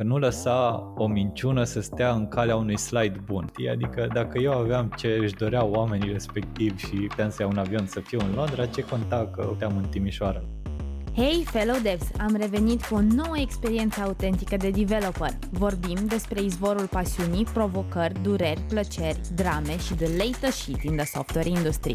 că 0.00 0.06
nu 0.06 0.18
lăsa 0.18 0.92
o 0.96 1.06
minciună 1.06 1.64
să 1.64 1.80
stea 1.80 2.12
în 2.12 2.28
calea 2.28 2.56
unui 2.56 2.78
slide 2.78 3.20
bun. 3.24 3.50
Adică 3.72 4.08
dacă 4.12 4.38
eu 4.38 4.52
aveam 4.52 4.92
ce 4.96 5.18
își 5.20 5.34
doreau 5.34 5.70
oamenii 5.70 6.12
respectivi 6.12 6.86
și 6.86 6.94
puteam 6.94 7.30
să 7.30 7.42
iau 7.42 7.50
un 7.50 7.58
avion 7.58 7.86
să 7.86 8.00
fiu 8.00 8.18
în 8.18 8.34
Londra, 8.34 8.66
ce 8.66 8.82
conta 8.82 9.30
că 9.34 9.42
puteam 9.42 9.76
în 9.76 9.88
Timișoara? 9.88 10.42
Hei, 11.14 11.44
fellow 11.44 11.76
devs! 11.82 12.06
Am 12.18 12.36
revenit 12.36 12.84
cu 12.84 12.94
o 12.94 13.00
nouă 13.00 13.38
experiență 13.38 14.00
autentică 14.00 14.56
de 14.56 14.70
developer. 14.70 15.30
Vorbim 15.50 16.06
despre 16.06 16.42
izvorul 16.42 16.86
pasiunii, 16.86 17.44
provocări, 17.44 18.22
dureri, 18.22 18.60
plăceri, 18.68 19.20
drame 19.34 19.78
și 19.78 19.94
the 19.94 20.16
latest 20.16 20.58
shit 20.58 20.82
in 20.82 20.96
the 20.96 21.04
software 21.04 21.48
industry. 21.48 21.94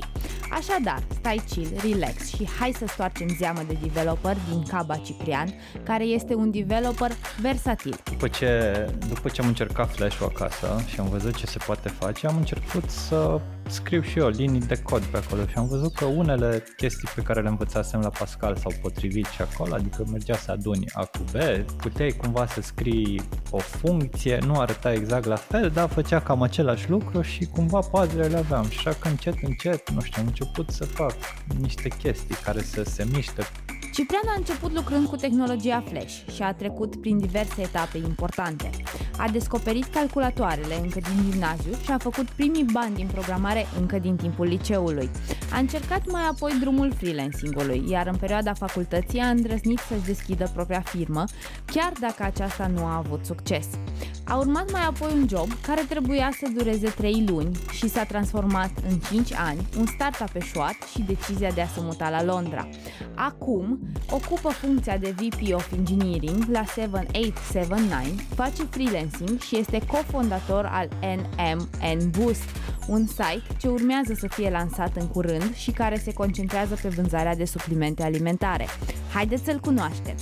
Așadar, 0.52 1.04
stai 1.20 1.41
chill, 1.50 1.68
relax 1.82 2.28
și 2.28 2.50
hai 2.59 2.72
să 2.78 2.86
stoarcem 2.88 3.28
zeamă 3.40 3.62
de 3.68 3.78
developer 3.82 4.38
din 4.50 4.64
Caba 4.64 4.96
Ciprian, 4.96 5.54
care 5.84 6.04
este 6.04 6.34
un 6.36 6.52
developer 6.52 7.12
versatil. 7.41 7.95
După 8.04 8.27
ce, 8.27 8.72
după 9.08 9.30
ce 9.30 9.41
am 9.41 9.48
încercat 9.48 9.91
Flash-ul 9.91 10.32
acasă 10.36 10.84
și 10.88 11.00
am 11.00 11.09
văzut 11.09 11.36
ce 11.36 11.45
se 11.45 11.58
poate 11.66 11.90
face, 11.90 12.27
am 12.27 12.38
început 12.38 12.90
să 12.90 13.41
scriu 13.68 14.02
și 14.02 14.20
eu 14.20 14.28
linii 14.28 14.60
de 14.60 14.82
cod 14.82 15.02
pe 15.04 15.18
acolo 15.18 15.46
și 15.46 15.58
am 15.58 15.68
văzut 15.68 15.94
că 15.94 16.06
unele 16.06 16.64
chestii 16.78 17.08
pe 17.16 17.22
care 17.22 17.42
le 17.42 17.48
învățasem 17.48 18.00
la 18.00 18.10
Pascal 18.10 18.56
s-au 18.56 18.72
potrivit 18.82 19.26
și 19.26 19.42
acolo, 19.42 19.73
adică 19.73 20.06
mergea 20.12 20.36
să 20.36 20.52
aduni 20.52 20.86
A 20.94 21.06
cu 21.06 21.23
B, 21.32 21.36
puteai 21.78 22.12
cumva 22.12 22.48
să 22.48 22.62
scrii 22.62 23.22
o 23.50 23.58
funcție, 23.58 24.40
nu 24.46 24.59
arăta 24.59 24.94
exact 24.94 25.26
la 25.26 25.36
fel, 25.36 25.70
dar 25.70 25.90
făcea 25.90 26.22
cam 26.22 26.42
același 26.42 26.90
lucru 26.90 27.22
și 27.22 27.46
cumva 27.46 27.80
puzzle 27.80 28.28
le 28.28 28.38
aveam. 28.38 28.70
Și 28.70 28.78
așa 28.78 28.98
că 29.00 29.08
încet, 29.08 29.36
încet, 29.42 29.90
nu 29.90 30.02
știu, 30.02 30.22
am 30.22 30.28
început 30.28 30.70
să 30.70 30.86
fac 30.86 31.16
niște 31.59 31.90
chestii 31.90 32.36
care 32.36 32.62
să 32.62 32.84
se 32.84 33.08
miște 33.14 33.42
Ciprian 33.95 34.27
a 34.27 34.34
început 34.38 34.73
lucrând 34.73 35.08
cu 35.08 35.16
tehnologia 35.16 35.84
Flash 35.88 36.13
și 36.34 36.41
a 36.41 36.53
trecut 36.53 36.95
prin 36.95 37.17
diverse 37.17 37.62
etape 37.62 37.98
importante. 37.98 38.70
A 39.17 39.30
descoperit 39.30 39.86
calculatoarele 39.86 40.76
încă 40.81 40.99
din 40.99 41.31
gimnaziu 41.31 41.73
și 41.84 41.91
a 41.91 41.98
făcut 41.98 42.30
primii 42.30 42.66
bani 42.72 42.95
din 42.95 43.08
programare 43.08 43.66
încă 43.80 44.00
din 44.00 44.16
timpul 44.16 44.45
liceului. 44.45 45.09
A 45.53 45.58
încercat 45.58 46.11
mai 46.11 46.22
apoi 46.31 46.52
drumul 46.59 46.94
freelancingului, 46.94 47.83
iar 47.89 48.08
în 48.08 48.16
perioada 48.16 48.53
facultății 48.53 49.20
a 49.20 49.30
îndrăznit 49.30 49.80
să-și 49.80 50.05
deschidă 50.05 50.52
propria 50.53 50.81
firmă, 50.81 51.23
chiar 51.66 51.92
dacă 52.00 52.23
aceasta 52.23 52.67
nu 52.67 52.83
a 52.83 52.95
avut 53.05 53.25
succes. 53.25 53.67
A 54.23 54.38
urmat 54.38 54.72
mai 54.72 54.86
apoi 54.86 55.11
un 55.14 55.27
job 55.30 55.48
care 55.61 55.81
trebuia 55.81 56.30
să 56.39 56.50
dureze 56.53 56.89
3 56.89 57.25
luni 57.27 57.58
și 57.72 57.89
s-a 57.89 58.03
transformat 58.03 58.72
în 58.89 58.98
5 58.98 59.33
ani, 59.33 59.67
un 59.77 59.86
startup 59.86 60.36
eșuat 60.36 60.75
și 60.92 61.02
decizia 61.02 61.52
de 61.52 61.61
a 61.61 61.67
se 61.67 61.80
muta 61.81 62.09
la 62.09 62.23
Londra. 62.23 62.67
Acum 63.16 63.80
ocupă 64.11 64.50
funcția 64.50 64.97
de 64.97 65.16
VP 65.17 65.53
of 65.53 65.72
Engineering 65.72 66.44
la 66.52 66.66
7879, 66.66 68.02
face 68.36 68.64
freelancing 68.64 69.39
și 69.39 69.58
este 69.58 69.80
cofondator 69.88 70.66
al 70.66 70.88
NMN 71.02 72.09
Boost, 72.09 72.50
un 72.88 73.05
site 73.05 73.44
ce 73.59 73.67
urmează 73.67 74.14
să 74.14 74.27
fie 74.27 74.50
lansat 74.50 74.95
în 74.95 75.08
curând 75.08 75.53
și 75.53 75.72
care 75.72 75.95
se 75.95 76.14
concentrează 76.14 76.77
pe 76.81 76.88
vânzarea 76.88 77.36
de 77.36 77.45
suplimente 77.45 78.03
alimentare. 78.03 78.66
Haideți 79.14 79.44
să-l 79.44 79.59
cunoaștem! 79.59 80.16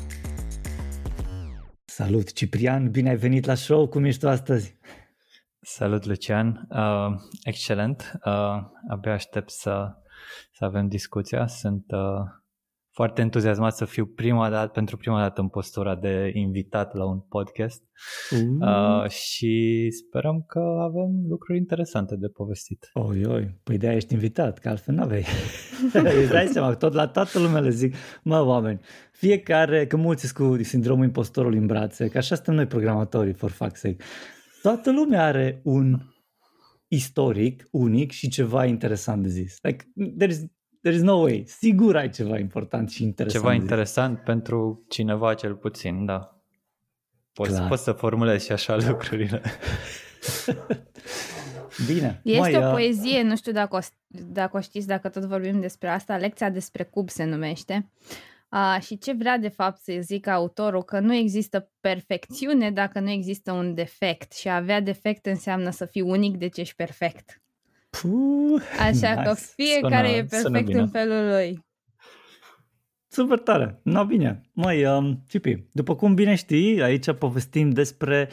Salut, 1.86 2.34
Ciprian! 2.34 2.92
Bine 2.92 3.10
ai 3.10 3.16
venit 3.16 3.46
la 3.46 3.56
show! 3.56 3.88
Cum 3.88 4.04
ești 4.04 4.20
tu 4.20 4.30
astăzi? 4.30 4.78
Salut, 5.60 6.06
Lucian! 6.06 6.68
Uh, 6.70 7.22
excelent! 7.44 8.12
Uh, 8.26 8.32
abia 8.90 9.14
aștept 9.14 9.50
să, 9.50 9.96
să 10.52 10.66
avem 10.66 10.88
discuția. 10.88 11.48
Sunt 11.48 11.86
uh, 11.88 12.43
foarte 12.94 13.22
entuziasmat 13.22 13.76
să 13.76 13.86
fiu 13.86 14.06
prima 14.06 14.50
dată, 14.50 14.68
pentru 14.68 14.98
prima 14.98 15.20
dată 15.20 15.42
în 15.42 15.48
postura 15.48 15.96
de 15.96 16.32
invitat 16.34 16.94
la 16.94 17.06
un 17.06 17.20
podcast 17.20 17.84
mm. 18.30 18.60
uh, 18.60 19.10
și 19.10 19.88
sperăm 19.92 20.44
că 20.48 20.60
avem 20.60 21.10
lucruri 21.28 21.58
interesante 21.58 22.16
de 22.16 22.28
povestit. 22.28 22.90
Oi, 22.94 23.26
oi, 23.26 23.60
păi 23.64 23.78
de 23.78 23.88
ești 23.88 24.14
invitat, 24.14 24.60
că 24.60 24.70
altfel 24.70 24.96
n-aveai. 24.96 25.26
Îți 26.22 26.32
dai 26.32 26.48
seama, 26.48 26.76
tot 26.76 26.94
la 26.94 27.08
toată 27.08 27.40
lumea 27.40 27.62
le 27.62 27.70
zic, 27.70 27.96
mă, 28.24 28.42
oameni, 28.42 28.80
fiecare, 29.12 29.88
că 29.88 29.98
mulți 29.98 30.34
cu 30.34 30.64
sindromul 30.64 31.06
impostorului 31.06 31.58
în 31.58 31.66
brațe, 31.66 32.08
că 32.08 32.18
așa 32.18 32.36
suntem 32.36 32.54
noi 32.54 32.66
programatorii, 32.66 33.34
for 33.34 33.52
fuck's 33.52 33.74
sake. 33.74 33.98
Toată 34.62 34.92
lumea 34.92 35.24
are 35.24 35.62
un 35.64 36.00
istoric, 36.88 37.68
unic 37.72 38.12
și 38.12 38.30
ceva 38.30 38.66
interesant 38.66 39.24
de 39.24 39.30
zis. 39.30 39.56
Like, 39.62 39.86
there 40.18 40.32
is 40.32 40.46
there 40.84 40.96
is 40.96 41.02
no 41.02 41.16
way. 41.16 41.44
Sigur 41.48 41.98
ai 41.98 42.10
ceva 42.10 42.38
important 42.38 42.90
și 42.90 43.04
interesant. 43.04 43.44
Ceva 43.44 43.56
interesant 43.56 44.20
pentru 44.20 44.86
cineva 44.88 45.34
cel 45.34 45.56
puțin, 45.56 46.06
da. 46.06 46.38
Poți, 47.34 47.62
poți 47.62 47.84
să 47.84 47.92
formulezi 47.92 48.46
și 48.46 48.52
așa 48.52 48.78
lucrurile. 48.88 49.42
Bine. 51.88 52.22
Este 52.24 52.40
Mai, 52.40 52.56
o 52.56 52.72
poezie, 52.72 53.22
nu 53.22 53.36
știu 53.36 53.52
dacă 53.52 53.76
o, 53.76 53.80
dacă 54.08 54.58
o 54.58 54.60
știți, 54.60 54.88
dacă 54.88 55.10
tot 55.10 55.24
vorbim 55.24 55.60
despre 55.60 55.90
asta, 55.90 56.18
lecția 56.18 56.50
despre 56.50 56.84
cub 56.84 57.10
se 57.10 57.24
numește. 57.24 57.90
Uh, 58.50 58.82
și 58.82 58.98
ce 58.98 59.14
vrea 59.14 59.38
de 59.38 59.48
fapt 59.48 59.82
să 59.82 59.98
zică 60.02 60.30
autorul, 60.30 60.84
că 60.84 61.00
nu 61.00 61.14
există 61.14 61.72
perfecțiune 61.80 62.72
dacă 62.72 63.00
nu 63.00 63.10
există 63.10 63.52
un 63.52 63.74
defect 63.74 64.34
și 64.34 64.48
a 64.48 64.56
avea 64.56 64.82
defect 64.82 65.26
înseamnă 65.26 65.70
să 65.70 65.86
fii 65.86 66.02
unic, 66.02 66.38
deci 66.38 66.58
ești 66.58 66.76
perfect. 66.76 67.43
Puh, 68.02 68.62
Așa 68.80 69.14
nice. 69.14 69.22
că 69.24 69.34
fiecare 69.56 70.08
sună, 70.08 70.18
e 70.18 70.24
perfect 70.24 70.74
în 70.74 70.88
felul 70.88 71.28
lui. 71.28 71.66
Super 73.08 73.40
tare. 73.40 73.80
No, 73.84 74.06
bine. 74.06 74.42
Mai, 74.54 74.86
um, 74.86 75.24
Cipi, 75.28 75.64
după 75.72 75.96
cum 75.96 76.14
bine 76.14 76.36
știi, 76.36 76.82
aici 76.82 77.12
povestim 77.12 77.70
despre 77.70 78.30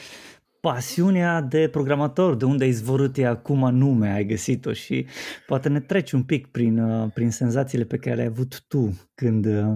pasiunea 0.61 1.41
de 1.41 1.69
programator, 1.69 2.35
de 2.35 2.45
unde 2.45 2.65
ai 2.65 2.71
zvorât 2.71 3.17
ea, 3.17 3.37
cum 3.37 3.65
anume 3.65 4.13
ai 4.13 4.25
găsit-o 4.25 4.73
și 4.73 5.07
poate 5.47 5.69
ne 5.69 5.81
treci 5.81 6.13
un 6.13 6.23
pic 6.23 6.47
prin, 6.47 6.79
uh, 6.79 7.11
prin 7.15 7.31
senzațiile 7.31 7.85
pe 7.85 7.97
care 7.97 8.15
le-ai 8.15 8.27
avut 8.27 8.65
tu 8.69 9.09
când 9.15 9.47
uh, 9.47 9.75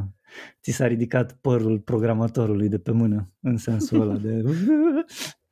ți 0.62 0.70
s-a 0.70 0.86
ridicat 0.86 1.32
părul 1.32 1.78
programatorului 1.78 2.68
de 2.68 2.78
pe 2.78 2.90
mână, 2.92 3.32
în 3.40 3.56
sensul 3.56 4.00
ăla 4.00 4.16
de 4.16 4.42
Uh, 4.44 4.54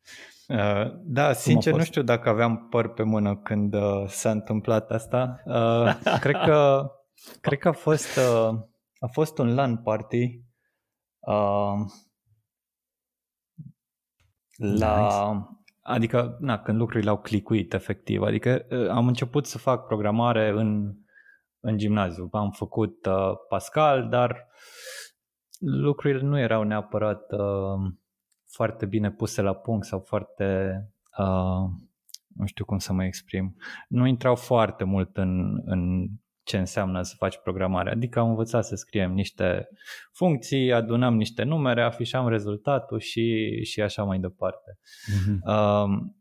da, 1.05 1.33
sincer 1.33 1.75
nu 1.75 1.83
știu 1.83 2.03
dacă 2.03 2.29
aveam 2.29 2.67
păr 2.69 2.93
pe 2.93 3.03
mână 3.03 3.37
când 3.37 3.75
uh, 3.75 4.07
s-a 4.07 4.31
întâmplat 4.31 4.91
asta. 4.91 5.43
Uh, 5.45 5.99
cred 6.25 6.37
că 6.45 6.91
cred 7.41 7.59
că 7.59 7.69
a 7.69 7.73
fost 7.73 8.17
uh, 8.17 8.59
a 8.99 9.07
fost 9.13 9.39
un 9.39 9.55
LAN 9.55 9.77
party 9.77 10.43
uh, 11.21 11.75
la 14.57 15.33
nice. 15.33 15.49
adică 15.81 16.37
na, 16.41 16.59
când 16.59 16.79
lucrurile 16.79 17.11
au 17.11 17.19
clicuit 17.19 17.73
efectiv, 17.73 18.23
adică 18.23 18.67
uh, 18.71 18.89
am 18.89 19.07
început 19.07 19.47
să 19.47 19.59
fac 19.59 19.87
programare 19.87 20.49
în 20.49 21.01
în 21.65 21.79
gimnaziu. 21.79 22.29
Am 22.33 22.51
făcut 22.51 23.07
uh, 23.07 23.33
Pascal, 23.49 24.09
dar 24.09 24.47
lucrurile 25.59 26.23
nu 26.23 26.39
erau 26.39 26.63
neapărat 26.63 27.33
uh, 27.33 27.93
foarte 28.53 28.87
bine 28.87 29.11
puse 29.11 29.43
la 29.43 29.55
punct 29.55 29.87
sau 29.87 30.01
foarte, 30.01 30.79
uh, 31.19 31.71
nu 32.35 32.47
știu 32.47 32.65
cum 32.65 32.79
să 32.79 32.93
mă 32.93 33.05
exprim, 33.05 33.57
nu 33.89 34.07
intrau 34.07 34.35
foarte 34.35 34.85
mult 34.85 35.17
în, 35.17 35.61
în 35.65 36.09
ce 36.43 36.59
înseamnă 36.59 37.03
să 37.03 37.15
faci 37.17 37.39
programare. 37.43 37.91
Adică 37.91 38.19
am 38.19 38.29
învățat 38.29 38.65
să 38.65 38.75
scriem 38.75 39.13
niște 39.13 39.69
funcții, 40.13 40.73
adunăm 40.73 41.15
niște 41.15 41.43
numere, 41.43 41.83
afișam 41.83 42.29
rezultatul 42.29 42.99
și, 42.99 43.59
și 43.65 43.81
așa 43.83 44.05
mai 44.05 44.19
departe. 44.19 44.79
Mm-hmm. 44.79 45.39
Uh, 45.47 46.13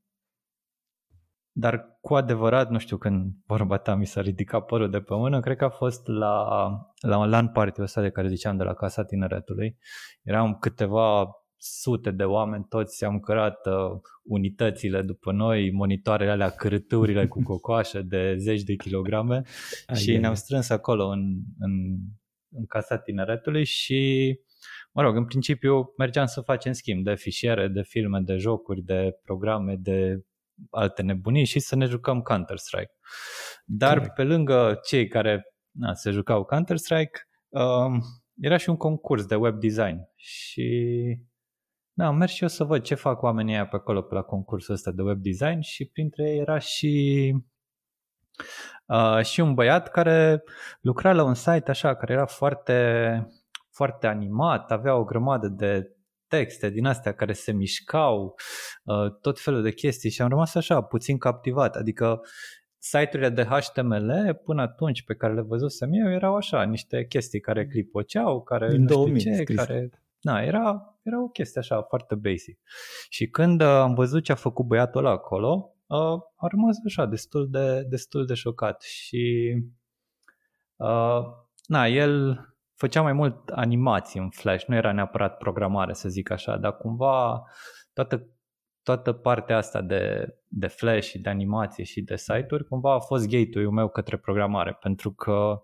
dar 1.53 1.97
cu 2.01 2.15
adevărat, 2.15 2.69
nu 2.69 2.77
știu 2.77 2.97
când 2.97 3.33
vorba 3.45 3.77
ta 3.77 3.95
mi 3.95 4.05
s-a 4.05 4.21
ridicat 4.21 4.65
părul 4.65 4.89
de 4.89 4.99
pe 4.99 5.15
mână, 5.15 5.39
cred 5.39 5.57
că 5.57 5.63
a 5.63 5.69
fost 5.69 6.07
la, 6.07 6.45
la 7.01 7.17
un 7.17 7.29
LAN 7.29 7.47
party 7.51 7.81
ăsta 7.81 8.01
de 8.01 8.09
care 8.09 8.27
ziceam 8.27 8.57
de 8.57 8.63
la 8.63 8.73
Casa 8.73 9.03
Tineretului. 9.03 9.77
Eram 10.21 10.57
câteva 10.59 11.29
sute 11.63 12.11
de 12.11 12.23
oameni, 12.23 12.65
toți 12.69 13.03
am 13.03 13.19
cărat 13.19 13.65
uh, 13.65 13.99
unitățile 14.23 15.01
după 15.01 15.31
noi, 15.31 15.71
monitoarele 15.71 16.31
alea, 16.31 16.49
cârăturile 16.49 17.27
cu 17.27 17.43
cocoașă 17.43 18.01
de 18.01 18.35
zeci 18.37 18.61
de 18.61 18.75
kilograme 18.75 19.41
Ai 19.85 19.95
și 19.95 20.17
ne-am 20.17 20.33
strâns 20.33 20.69
acolo 20.69 21.07
în, 21.07 21.21
în, 21.59 21.71
în 22.49 22.65
casa 22.65 22.97
tineretului 22.97 23.63
și 23.63 24.33
mă 24.91 25.01
rog, 25.01 25.15
în 25.15 25.25
principiu 25.25 25.93
mergeam 25.97 26.25
să 26.25 26.41
facem 26.41 26.71
schimb 26.71 27.03
de 27.03 27.15
fișiere, 27.15 27.67
de 27.67 27.81
filme, 27.81 28.19
de 28.19 28.35
jocuri, 28.35 28.81
de 28.81 29.19
programe, 29.23 29.75
de 29.75 30.21
alte 30.69 31.01
nebunii 31.01 31.45
și 31.45 31.59
să 31.59 31.75
ne 31.75 31.85
jucăm 31.85 32.21
Counter-Strike. 32.21 32.91
Dar 33.65 33.93
Correct. 33.93 34.15
pe 34.15 34.23
lângă 34.23 34.79
cei 34.83 35.07
care 35.07 35.43
na, 35.71 35.93
se 35.93 36.11
jucau 36.11 36.45
Counter-Strike, 36.45 37.19
uh, 37.49 38.01
era 38.39 38.57
și 38.57 38.69
un 38.69 38.77
concurs 38.77 39.25
de 39.25 39.35
web 39.35 39.59
design 39.59 39.97
și 40.15 40.69
da, 41.93 42.05
am 42.05 42.15
mers 42.15 42.31
și 42.31 42.41
eu 42.41 42.47
să 42.47 42.63
văd 42.63 42.81
ce 42.81 42.95
fac 42.95 43.21
oamenii 43.21 43.53
aia 43.53 43.67
pe 43.67 43.75
acolo 43.75 44.01
pe 44.01 44.13
la 44.13 44.21
concursul 44.21 44.73
ăsta 44.73 44.91
de 44.91 45.01
web 45.01 45.17
design 45.17 45.59
și 45.59 45.85
printre 45.85 46.29
ei 46.29 46.37
era 46.37 46.57
și 46.57 47.35
uh, 48.85 49.23
și 49.23 49.39
un 49.39 49.53
băiat 49.53 49.87
care 49.89 50.43
lucra 50.81 51.13
la 51.13 51.23
un 51.23 51.33
site 51.33 51.69
așa, 51.69 51.95
care 51.95 52.13
era 52.13 52.25
foarte 52.25 53.27
foarte 53.69 54.07
animat, 54.07 54.71
avea 54.71 54.95
o 54.95 55.03
grămadă 55.03 55.47
de 55.47 55.95
texte 56.27 56.69
din 56.69 56.85
astea 56.85 57.13
care 57.13 57.33
se 57.33 57.51
mișcau, 57.51 58.35
uh, 58.83 59.19
tot 59.21 59.39
felul 59.39 59.61
de 59.61 59.71
chestii 59.71 60.09
și 60.09 60.21
am 60.21 60.29
rămas 60.29 60.55
așa 60.55 60.81
puțin 60.81 61.17
captivat. 61.17 61.75
Adică 61.75 62.21
site-urile 62.77 63.29
de 63.29 63.43
HTML 63.43 64.39
până 64.43 64.61
atunci 64.61 65.03
pe 65.03 65.15
care 65.15 65.33
le 65.33 65.41
văzusem 65.41 65.89
eu 65.93 66.11
erau 66.11 66.35
așa, 66.35 66.63
niște 66.63 67.05
chestii 67.05 67.39
care 67.39 67.67
clipoceau, 67.67 68.43
care 68.43 68.67
Din 68.69 68.81
nu 68.81 68.87
știu 68.87 68.95
2000 68.95 69.21
ce, 69.21 69.33
scris. 69.33 69.55
care... 69.55 69.89
Na, 70.21 70.41
era, 70.41 70.95
era 71.01 71.23
o 71.23 71.27
chestie 71.27 71.59
așa 71.59 71.81
foarte 71.81 72.15
basic. 72.15 72.59
Și 73.09 73.29
când 73.29 73.61
uh, 73.61 73.67
am 73.67 73.93
văzut 73.93 74.23
ce 74.23 74.31
a 74.31 74.35
făcut 74.35 74.65
băiatul 74.65 75.05
ăla 75.05 75.13
acolo, 75.13 75.75
uh, 75.87 75.97
am 76.35 76.47
rămas 76.51 76.77
așa 76.85 77.05
destul 77.05 77.49
de, 77.49 77.81
destul 77.81 78.25
de 78.25 78.33
șocat 78.33 78.81
și 78.81 79.53
uh, 80.75 81.21
na, 81.65 81.87
el 81.87 82.45
făcea 82.75 83.01
mai 83.01 83.13
mult 83.13 83.49
animații 83.49 84.19
în 84.19 84.29
Flash, 84.29 84.65
nu 84.65 84.75
era 84.75 84.91
neapărat 84.91 85.37
programare 85.37 85.93
să 85.93 86.09
zic 86.09 86.29
așa, 86.29 86.57
dar 86.57 86.77
cumva 86.77 87.43
toată, 87.93 88.27
toată 88.83 89.11
partea 89.11 89.57
asta 89.57 89.81
de, 89.81 90.35
de 90.47 90.67
Flash 90.67 91.07
și 91.07 91.19
de 91.19 91.29
animație 91.29 91.83
și 91.83 92.01
de 92.01 92.15
site-uri 92.15 92.67
cumva 92.67 92.93
a 92.93 92.99
fost 92.99 93.27
gateway-ul 93.27 93.71
meu 93.71 93.89
către 93.89 94.17
programare 94.17 94.77
pentru 94.81 95.11
că 95.11 95.33
na, 95.33 95.59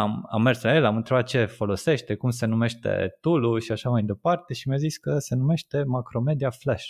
am, 0.00 0.26
am 0.30 0.42
mers 0.42 0.62
la 0.62 0.74
el, 0.74 0.84
am 0.84 0.96
întrebat 0.96 1.26
ce 1.26 1.44
folosește, 1.44 2.14
cum 2.14 2.30
se 2.30 2.46
numește 2.46 3.16
tool 3.20 3.60
și 3.60 3.72
așa 3.72 3.90
mai 3.90 4.02
departe 4.02 4.54
și 4.54 4.68
mi-a 4.68 4.76
zis 4.76 4.96
că 4.96 5.18
se 5.18 5.34
numește 5.34 5.82
Macromedia 5.82 6.50
Flash. 6.50 6.86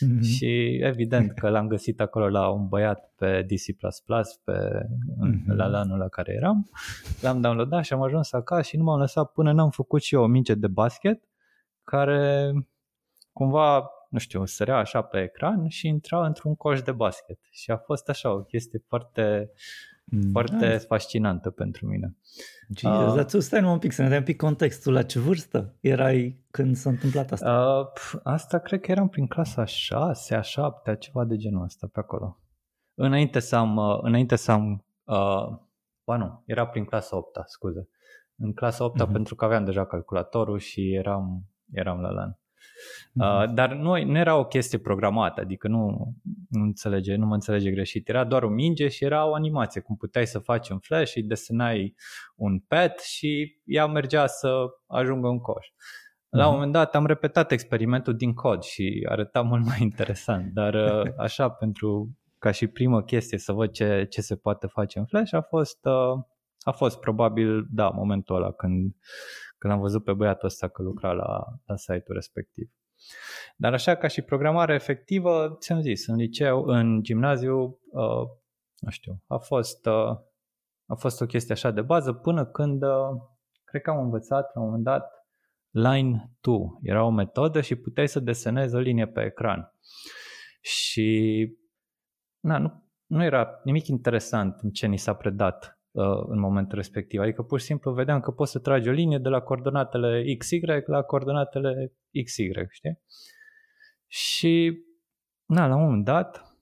Mhm. 0.00 0.20
Și 0.22 0.78
evident 0.82 1.32
că 1.32 1.48
l-am 1.48 1.66
găsit 1.66 2.00
acolo 2.00 2.28
la 2.28 2.48
un 2.48 2.68
băiat 2.68 3.12
pe 3.16 3.42
DC++, 3.42 3.66
pe, 4.44 4.86
Mhm. 5.18 5.52
la 5.52 5.66
lanul 5.66 5.98
la 5.98 6.08
care 6.08 6.32
eram. 6.32 6.70
L-am 7.20 7.40
downloadat 7.40 7.84
și 7.84 7.92
am 7.92 8.02
ajuns 8.02 8.32
acasă 8.32 8.62
și 8.62 8.76
nu 8.76 8.82
m-am 8.82 8.98
lăsat 8.98 9.32
până 9.32 9.52
n-am 9.52 9.70
făcut 9.70 10.02
și 10.02 10.14
eu 10.14 10.22
o 10.22 10.26
minge 10.26 10.54
de 10.54 10.66
basket 10.66 11.22
care 11.84 12.52
cumva, 13.32 13.90
nu 14.10 14.18
știu, 14.18 14.44
sărea 14.44 14.76
așa 14.76 15.02
pe 15.02 15.22
ecran 15.22 15.68
și 15.68 15.86
intra 15.88 16.26
într-un 16.26 16.54
coș 16.54 16.82
de 16.82 16.92
basket. 16.92 17.38
Și 17.50 17.70
a 17.70 17.76
fost 17.76 18.08
așa 18.08 18.32
o 18.32 18.42
chestie 18.42 18.82
foarte, 18.86 19.50
Mm, 20.01 20.01
foarte 20.32 20.66
nice. 20.66 20.76
fascinantă 20.86 21.50
pentru 21.50 21.86
mine. 21.86 22.16
Jesus, 22.76 23.08
Ah. 23.08 23.14
dar 23.14 23.24
tu 23.24 23.40
stai 23.40 23.58
numai 23.58 23.74
un 23.74 23.80
pic 23.80 23.92
să 23.92 24.02
ne 24.02 24.08
dai 24.08 24.18
un 24.18 24.24
pic 24.24 24.36
contextul. 24.36 24.92
La 24.92 25.02
ce 25.02 25.18
vârstă 25.18 25.76
erai 25.80 26.40
când 26.50 26.76
s-a 26.76 26.90
întâmplat 26.90 27.32
asta? 27.32 27.76
Uh, 27.78 27.86
pf, 27.94 28.14
asta 28.22 28.58
cred 28.58 28.80
că 28.80 28.90
eram 28.90 29.08
prin 29.08 29.26
clasa 29.26 29.64
6, 29.64 30.34
a 30.34 30.40
7, 30.40 30.96
ceva 30.96 31.24
de 31.24 31.36
genul 31.36 31.62
ăsta 31.64 31.88
pe 31.92 32.00
acolo. 32.00 32.40
Înainte 32.94 33.38
să 33.40 33.56
am, 33.56 33.76
uh, 33.76 33.98
înainte 34.02 34.36
să 34.36 34.52
am 34.52 34.84
uh, 35.04 35.58
ba 36.04 36.16
nu, 36.16 36.42
era 36.46 36.66
prin 36.66 36.84
clasa 36.84 37.16
8 37.16 37.38
scuze. 37.46 37.88
În 38.36 38.52
clasa 38.52 38.84
8 38.84 38.98
Mhm. 39.02 39.12
pentru 39.12 39.34
că 39.34 39.44
aveam 39.44 39.64
deja 39.64 39.86
calculatorul 39.86 40.58
și 40.58 40.94
eram, 40.94 41.44
eram 41.72 42.00
la 42.00 42.10
LAN. 42.10 42.38
Mhm. 43.12 43.26
Uh, 43.26 43.54
dar 43.54 43.72
nu, 43.72 44.04
nu 44.04 44.18
era 44.18 44.36
o 44.36 44.44
chestie 44.44 44.78
programată, 44.78 45.40
adică 45.40 45.68
nu, 45.68 46.14
nu, 46.48 46.62
înțelege, 46.62 47.14
nu 47.14 47.26
mă 47.26 47.34
înțelege 47.34 47.70
greșit. 47.70 48.08
Era 48.08 48.24
doar 48.24 48.42
o 48.42 48.48
minge 48.48 48.88
și 48.88 49.04
era 49.04 49.26
o 49.28 49.34
animație, 49.34 49.80
cum 49.80 49.96
puteai 49.96 50.26
să 50.26 50.38
faci 50.38 50.70
în 50.70 50.78
Flash 50.78 51.10
și 51.10 51.22
desenai 51.22 51.94
un 52.36 52.58
pet 52.58 53.00
și 53.00 53.60
ea 53.64 53.86
mergea 53.86 54.26
să 54.26 54.64
ajungă 54.86 55.28
în 55.28 55.38
coș. 55.38 55.66
La 56.28 56.42
un 56.42 56.44
Mhm. 56.46 56.54
moment 56.54 56.72
dat 56.72 56.94
am 56.94 57.06
repetat 57.06 57.52
experimentul 57.52 58.16
din 58.16 58.34
cod 58.34 58.62
și 58.62 59.06
arăta 59.08 59.42
mult 59.42 59.64
mai 59.64 59.76
interesant, 59.80 60.52
dar 60.52 60.74
uh, 60.74 61.12
așa 61.26 61.48
pentru 61.50 62.16
ca 62.38 62.50
și 62.50 62.66
primă 62.66 63.02
chestie 63.02 63.38
să 63.38 63.52
văd 63.52 63.70
ce, 63.70 64.06
ce 64.10 64.20
se 64.20 64.36
poate 64.36 64.66
face 64.66 64.98
în 64.98 65.04
Flash 65.06 65.32
a 65.34 65.40
fost, 65.40 65.78
uh, 65.84 66.22
a 66.60 66.70
fost 66.70 67.00
probabil, 67.00 67.66
da, 67.70 67.88
momentul 67.88 68.36
ăla 68.36 68.52
când, 68.52 68.94
când 69.62 69.74
am 69.74 69.80
văzut 69.80 70.04
pe 70.04 70.12
băiatul 70.12 70.48
ăsta 70.48 70.68
că 70.68 70.82
lucra 70.82 71.12
la, 71.12 71.44
la 71.64 71.76
site-ul 71.76 72.14
respectiv. 72.14 72.70
Dar 73.56 73.72
așa 73.72 73.94
ca 73.94 74.06
și 74.06 74.22
programare 74.22 74.74
efectivă, 74.74 75.56
ți-am 75.60 75.80
zis, 75.80 76.06
în 76.06 76.16
liceu, 76.16 76.64
în 76.64 77.02
gimnaziu, 77.02 77.78
uh, 77.90 78.28
nu 78.78 78.90
știu, 78.90 79.22
a 79.26 79.36
fost, 79.36 79.86
uh, 79.86 80.18
a 80.86 80.94
fost 80.94 81.20
o 81.20 81.26
chestie 81.26 81.54
așa 81.54 81.70
de 81.70 81.82
bază 81.82 82.12
până 82.12 82.46
când 82.46 82.82
uh, 82.82 82.90
cred 83.64 83.82
că 83.82 83.90
am 83.90 83.98
învățat 83.98 84.54
la 84.54 84.60
un 84.60 84.66
moment 84.66 84.84
dat 84.84 85.10
Line 85.70 86.30
2. 86.40 86.58
Era 86.82 87.04
o 87.04 87.10
metodă 87.10 87.60
și 87.60 87.76
puteai 87.76 88.08
să 88.08 88.20
desenezi 88.20 88.74
o 88.74 88.78
linie 88.78 89.06
pe 89.06 89.24
ecran. 89.24 89.74
Și 90.60 91.48
na, 92.40 92.58
nu, 92.58 92.84
nu 93.06 93.24
era 93.24 93.60
nimic 93.64 93.86
interesant 93.86 94.60
în 94.60 94.70
ce 94.70 94.86
ni 94.86 94.98
s-a 94.98 95.14
predat 95.14 95.64
uh, 95.64 95.81
în 96.26 96.38
momentul 96.38 96.76
respectiv. 96.76 97.20
Adică 97.20 97.42
pur 97.42 97.60
și 97.60 97.64
simplu 97.64 97.92
vedeam 97.92 98.20
că 98.20 98.30
poți 98.30 98.50
să 98.50 98.58
tragi 98.58 98.88
o 98.88 98.92
linie 98.92 99.18
de 99.18 99.28
la 99.28 99.40
coordonatele 99.40 100.34
XY 100.38 100.60
la 100.86 101.02
coordonatele 101.02 101.92
XY, 102.24 102.50
știi? 102.70 103.00
Și 104.06 104.82
na, 105.44 105.66
la 105.66 105.74
un 105.74 105.82
moment 105.82 106.04
dat 106.04 106.56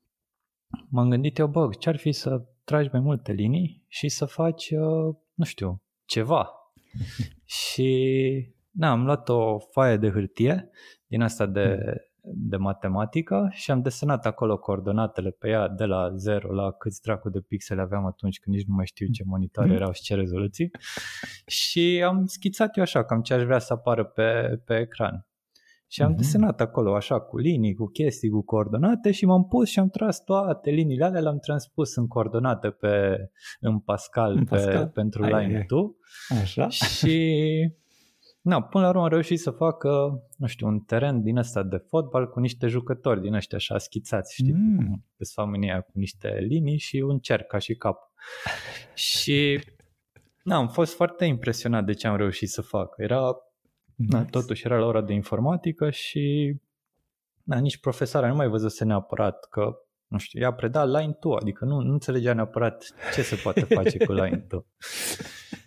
m-am 0.89 1.11
gândit 1.11 1.39
eu, 1.39 1.47
bă, 1.47 1.69
ce-ar 1.79 1.97
fi 1.97 2.13
să 2.13 2.45
tragi 2.65 2.89
mai 2.93 3.01
multe 3.01 3.33
linii 3.33 3.85
și 3.89 4.09
să 4.09 4.25
faci, 4.25 4.71
uh, 4.71 5.17
nu 5.35 5.45
știu, 5.45 5.83
ceva. 6.05 6.51
și 7.61 7.91
na, 8.71 8.91
am 8.91 9.05
luat 9.05 9.29
o 9.29 9.59
foaie 9.59 9.97
de 9.97 10.11
hârtie 10.11 10.71
din 11.07 11.23
asta 11.23 11.47
de, 11.47 11.79
de 12.23 12.57
matematică 12.57 13.49
și 13.53 13.71
am 13.71 13.83
desenat 13.83 14.27
acolo 14.27 14.59
coordonatele 14.59 15.31
pe 15.31 15.49
ea 15.49 15.69
de 15.69 15.85
la 15.85 16.11
0 16.17 16.53
la 16.53 16.71
câți 16.73 17.03
dracu 17.03 17.29
de 17.31 17.41
pixele 17.41 17.81
aveam 17.81 18.07
atunci 18.07 18.39
când 18.41 18.57
nici 18.57 18.67
nu 18.67 18.75
mai 18.75 18.87
știu 18.87 19.07
ce 19.07 19.23
monitoare 19.27 19.73
erau 19.73 19.93
și 19.93 20.03
ce 20.03 20.15
rezoluții 20.15 20.71
și 21.47 22.03
am 22.07 22.27
schițat 22.27 22.77
eu 22.77 22.83
așa 22.83 23.05
cam 23.05 23.21
ce 23.21 23.35
aș 23.35 23.43
vrea 23.43 23.59
să 23.59 23.73
apară 23.73 24.05
pe, 24.05 24.61
pe 24.65 24.79
ecran. 24.79 25.25
Și 25.93 26.03
am 26.03 26.09
Mhm. 26.09 26.17
desenat 26.17 26.61
acolo 26.61 26.95
așa 26.95 27.21
cu 27.21 27.39
linii, 27.39 27.75
cu 27.75 27.87
chestii, 27.87 28.29
cu 28.31 28.43
coordonate 28.43 29.11
și 29.11 29.27
m-am 29.27 29.45
pus 29.49 29.69
și 29.69 29.79
am 29.79 29.89
tras 29.89 30.25
toate 30.25 30.71
liniile 30.71 31.05
alea, 31.05 31.21
le-am 31.21 31.39
transpus 31.39 31.95
în 31.97 32.07
coordonate 32.07 32.71
pe, 32.71 33.17
în 33.61 33.79
Pascal, 33.79 34.31
În 34.33 34.45
pe, 34.45 34.55
Pascal? 34.55 34.89
pentru 34.89 35.23
Ai, 35.25 35.33
ai, 35.33 35.45
line 35.45 35.57
ai. 35.59 35.65
2 35.67 35.97
Așa? 36.41 36.69
și 36.69 37.15
na, 38.41 38.63
până 38.63 38.85
la 38.85 38.89
urmă 38.91 39.03
am 39.03 39.09
reușit 39.09 39.41
să 39.41 39.51
fac, 39.51 39.85
nu 40.37 40.47
știu, 40.47 40.67
un 40.67 40.81
teren 40.81 41.23
din 41.23 41.37
ăsta 41.37 41.63
de 41.63 41.77
fotbal 41.77 42.29
cu 42.29 42.41
niște 42.41 42.67
jucători 42.67 43.21
din 43.21 43.35
ăștia 43.35 43.59
așa 43.59 43.79
schițați, 43.79 44.35
știi, 44.35 44.53
Mm. 44.53 44.85
mm. 44.89 45.05
pe 45.17 45.25
oamenii 45.37 45.71
aia 45.71 45.81
cu 45.81 45.91
niște 45.95 46.39
linii 46.41 46.79
și 46.79 46.97
un 46.97 47.19
cerc 47.19 47.47
ca 47.47 47.59
și 47.59 47.75
cap. 47.75 47.99
și 48.95 49.61
na, 50.43 50.57
am 50.57 50.69
fost 50.69 50.95
foarte 50.95 51.25
impresionat 51.25 51.85
de 51.85 51.93
ce 51.93 52.07
am 52.07 52.17
reușit 52.17 52.49
să 52.49 52.63
fac. 52.63 52.95
Era, 52.97 53.21
na, 53.95 54.19
Nice. 54.19 54.31
totuși 54.31 54.67
era 54.67 54.79
la 54.79 54.87
ora 54.87 55.03
de 55.03 55.13
informatică 55.13 55.91
și 55.91 56.55
na, 57.43 57.59
nici 57.59 57.79
profesoara 57.81 58.29
nu 58.29 58.35
mai 58.35 58.49
văzuse 58.49 58.85
neapărat 58.85 59.45
că 59.51 59.79
nu 60.07 60.19
știu, 60.19 60.41
ea 60.41 60.53
preda 60.53 60.85
line 60.85 61.17
2, 61.21 61.37
adică 61.41 61.65
nu, 61.65 61.81
nu 61.81 61.93
înțelegea 61.93 62.33
neapărat 62.33 62.85
ce 63.15 63.23
se 63.23 63.37
poate 63.43 63.61
face 63.61 64.05
cu 64.05 64.13
line 64.21 64.45
2. 64.49 64.65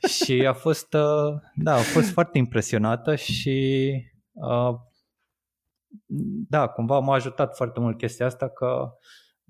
Și 0.08 0.46
a 0.48 0.54
fost, 0.54 0.94
uh, 0.94 1.34
da, 1.56 1.74
a 1.74 1.78
fost 1.78 2.10
foarte 2.12 2.38
impresionată 2.38 3.16
și 3.16 3.90
uh, 4.32 4.76
da, 6.50 6.68
cumva 6.68 7.00
m-a 7.00 7.14
ajutat 7.14 7.56
foarte 7.56 7.80
mult 7.80 7.98
chestia 7.98 8.26
asta 8.26 8.50
că 8.50 8.90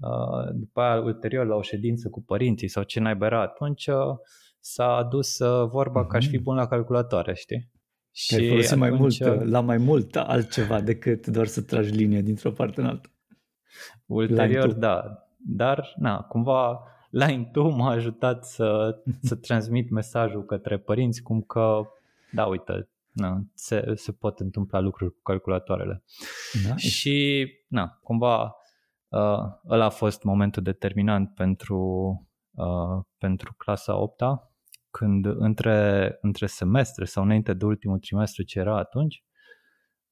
uh, 0.01 0.53
după 0.53 0.81
aia 0.81 1.01
ulterior 1.01 1.45
la 1.45 1.55
o 1.55 1.61
ședință 1.61 2.09
cu 2.09 2.21
părinții 2.23 2.67
sau 2.67 2.83
ce 2.83 2.99
naiba 2.99 3.25
era 3.25 3.41
atunci 3.41 3.87
uh, 3.87 3.95
s-a 4.59 4.95
adus 4.95 5.39
uh, 5.39 5.69
vorba 5.69 6.05
că 6.05 6.15
aș 6.17 6.27
fi 6.27 6.35
Mhm. 6.35 6.43
bun 6.43 6.55
la 6.55 6.67
calculatoare, 6.67 7.33
știi? 7.33 7.71
Și 8.11 8.35
ai 8.35 8.47
folosit 8.49 8.77
mai 8.77 8.89
mult, 8.89 9.19
uh, 9.19 9.41
la 9.43 9.59
mai 9.59 9.77
mult 9.77 10.15
altceva 10.15 10.81
decât 10.81 11.27
doar 11.27 11.47
să 11.47 11.61
tragi 11.61 11.89
linie 11.89 12.21
dintr-o 12.21 12.51
parte 12.51 12.81
în 12.81 12.87
alta. 12.87 13.09
Ulterior, 14.05 14.65
Line 14.67 14.77
da. 14.79 15.17
Dar, 15.45 15.93
na, 15.97 16.17
cumva 16.21 16.83
Line 17.13 17.49
2 17.51 17.71
m-a 17.71 17.89
ajutat 17.89 18.45
să, 18.45 18.97
să 19.21 19.35
transmit 19.35 19.89
mesajul 19.89 20.45
către 20.45 20.77
părinți 20.77 21.21
cum 21.21 21.41
că, 21.41 21.81
da, 22.31 22.45
uite, 22.45 22.89
na, 23.11 23.41
se, 23.53 23.91
se 23.95 24.11
pot 24.11 24.39
întâmpla 24.39 24.79
lucruri 24.79 25.13
cu 25.13 25.19
calculatoarele. 25.23 26.03
Nice. 26.53 26.87
Și, 26.87 27.47
na, 27.67 27.99
cumva 28.03 28.55
uh, 29.07 29.43
ăla 29.69 29.85
a 29.85 29.89
fost 29.89 30.23
momentul 30.23 30.63
determinant 30.63 31.33
pentru, 31.33 31.79
uh, 32.51 33.03
pentru 33.17 33.53
clasa 33.57 33.95
8 33.95 34.21
când 34.89 35.25
între, 35.25 36.17
între 36.21 36.45
semestre 36.45 37.05
sau 37.05 37.23
înainte 37.23 37.53
de 37.53 37.65
ultimul 37.65 37.99
trimestru 37.99 38.43
ce 38.43 38.59
era 38.59 38.77
atunci, 38.77 39.23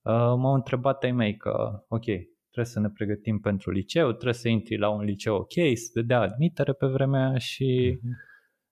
uh, 0.01 0.13
m-au 0.13 0.53
întrebat 0.53 1.03
ai 1.03 1.11
mei 1.11 1.37
că, 1.37 1.83
ok, 1.87 2.05
trebuie 2.51 2.73
să 2.73 2.79
ne 2.79 2.89
pregătim 2.89 3.39
pentru 3.39 3.71
liceu, 3.71 4.11
trebuie 4.11 4.33
să 4.33 4.47
intri 4.47 4.77
la 4.77 4.89
un 4.89 5.01
liceu 5.03 5.35
ok, 5.35 5.53
să 5.73 6.01
dea 6.01 6.19
admitere 6.19 6.73
pe 6.73 6.85
vremea 6.85 7.27
aia 7.27 7.37
și 7.37 7.99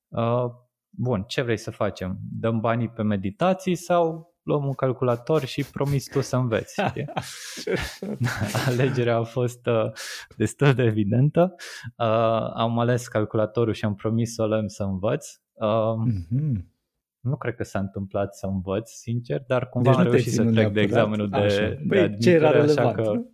uh, 0.08 0.46
bun, 0.90 1.24
ce 1.28 1.42
vrei 1.42 1.58
să 1.58 1.72
facem? 1.72 2.18
Dăm 2.32 2.60
banii 2.60 2.90
pe 2.90 3.02
meditații 3.04 3.76
sau 3.76 4.34
luăm 4.44 4.66
un 4.66 4.74
calculator 4.74 5.46
și 5.46 5.64
promis 5.64 6.10
tu 6.10 6.22
să 6.22 6.36
înveți? 6.36 6.82
știi? 6.88 7.06
Alegerea 8.68 9.16
a 9.16 9.24
fost 9.24 9.66
uh, 9.66 9.92
destul 10.38 10.74
de 10.74 10.84
evidentă. 10.84 11.56
Uh, 11.98 12.52
am 12.54 12.80
ales 12.80 13.08
calculatorul 13.08 13.74
și 13.74 13.86
am 13.86 13.96
promis 13.96 14.34
să 14.34 14.42
o 14.42 14.48
lăm 14.48 14.68
să 14.68 14.84
învăț. 14.84 15.28
Uh, 15.54 15.96
Mhm. 16.06 16.78
Nu 17.20 17.38
cred 17.38 17.56
că 17.56 17.64
s-a 17.64 17.80
întâmplat 17.80 18.36
să 18.36 18.46
învăț, 18.46 18.92
sincer, 18.92 19.44
dar 19.48 19.70
cumva 19.70 19.90
Deci 19.90 20.00
am 20.00 20.06
nu 20.06 20.10
te-ai 20.10 20.22
reușit 20.22 20.34
să 20.34 20.42
ținut 20.42 20.54
trec 20.54 20.74
de 20.74 20.82
neapărat. 20.82 21.06
examenul 21.06 21.34
Așa. 21.34 21.68
de, 21.68 21.80
Băi, 21.88 22.10
de 22.10 22.18
ce 22.18 22.30
era 22.32 22.48
admitere, 22.48 22.72
așa 22.72 22.82
relevant, 22.82 22.96
că 22.96 23.14
nu? 23.14 23.32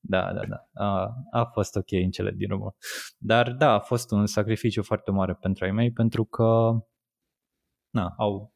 da, 0.00 0.32
da, 0.32 0.40
da. 0.48 0.84
A, 0.84 1.14
a 1.30 1.44
fost 1.44 1.76
ok 1.76 1.90
în 1.90 2.10
cele 2.10 2.30
din 2.30 2.50
urmă. 2.50 2.74
Dar 3.18 3.52
da, 3.52 3.72
a 3.72 3.78
fost 3.78 4.10
un 4.10 4.26
sacrificiu 4.26 4.82
foarte 4.82 5.10
mare 5.10 5.34
pentru 5.34 5.64
ai 5.64 5.70
mei 5.70 5.92
pentru 5.92 6.24
că 6.24 6.70
na, 7.90 8.14
au, 8.16 8.54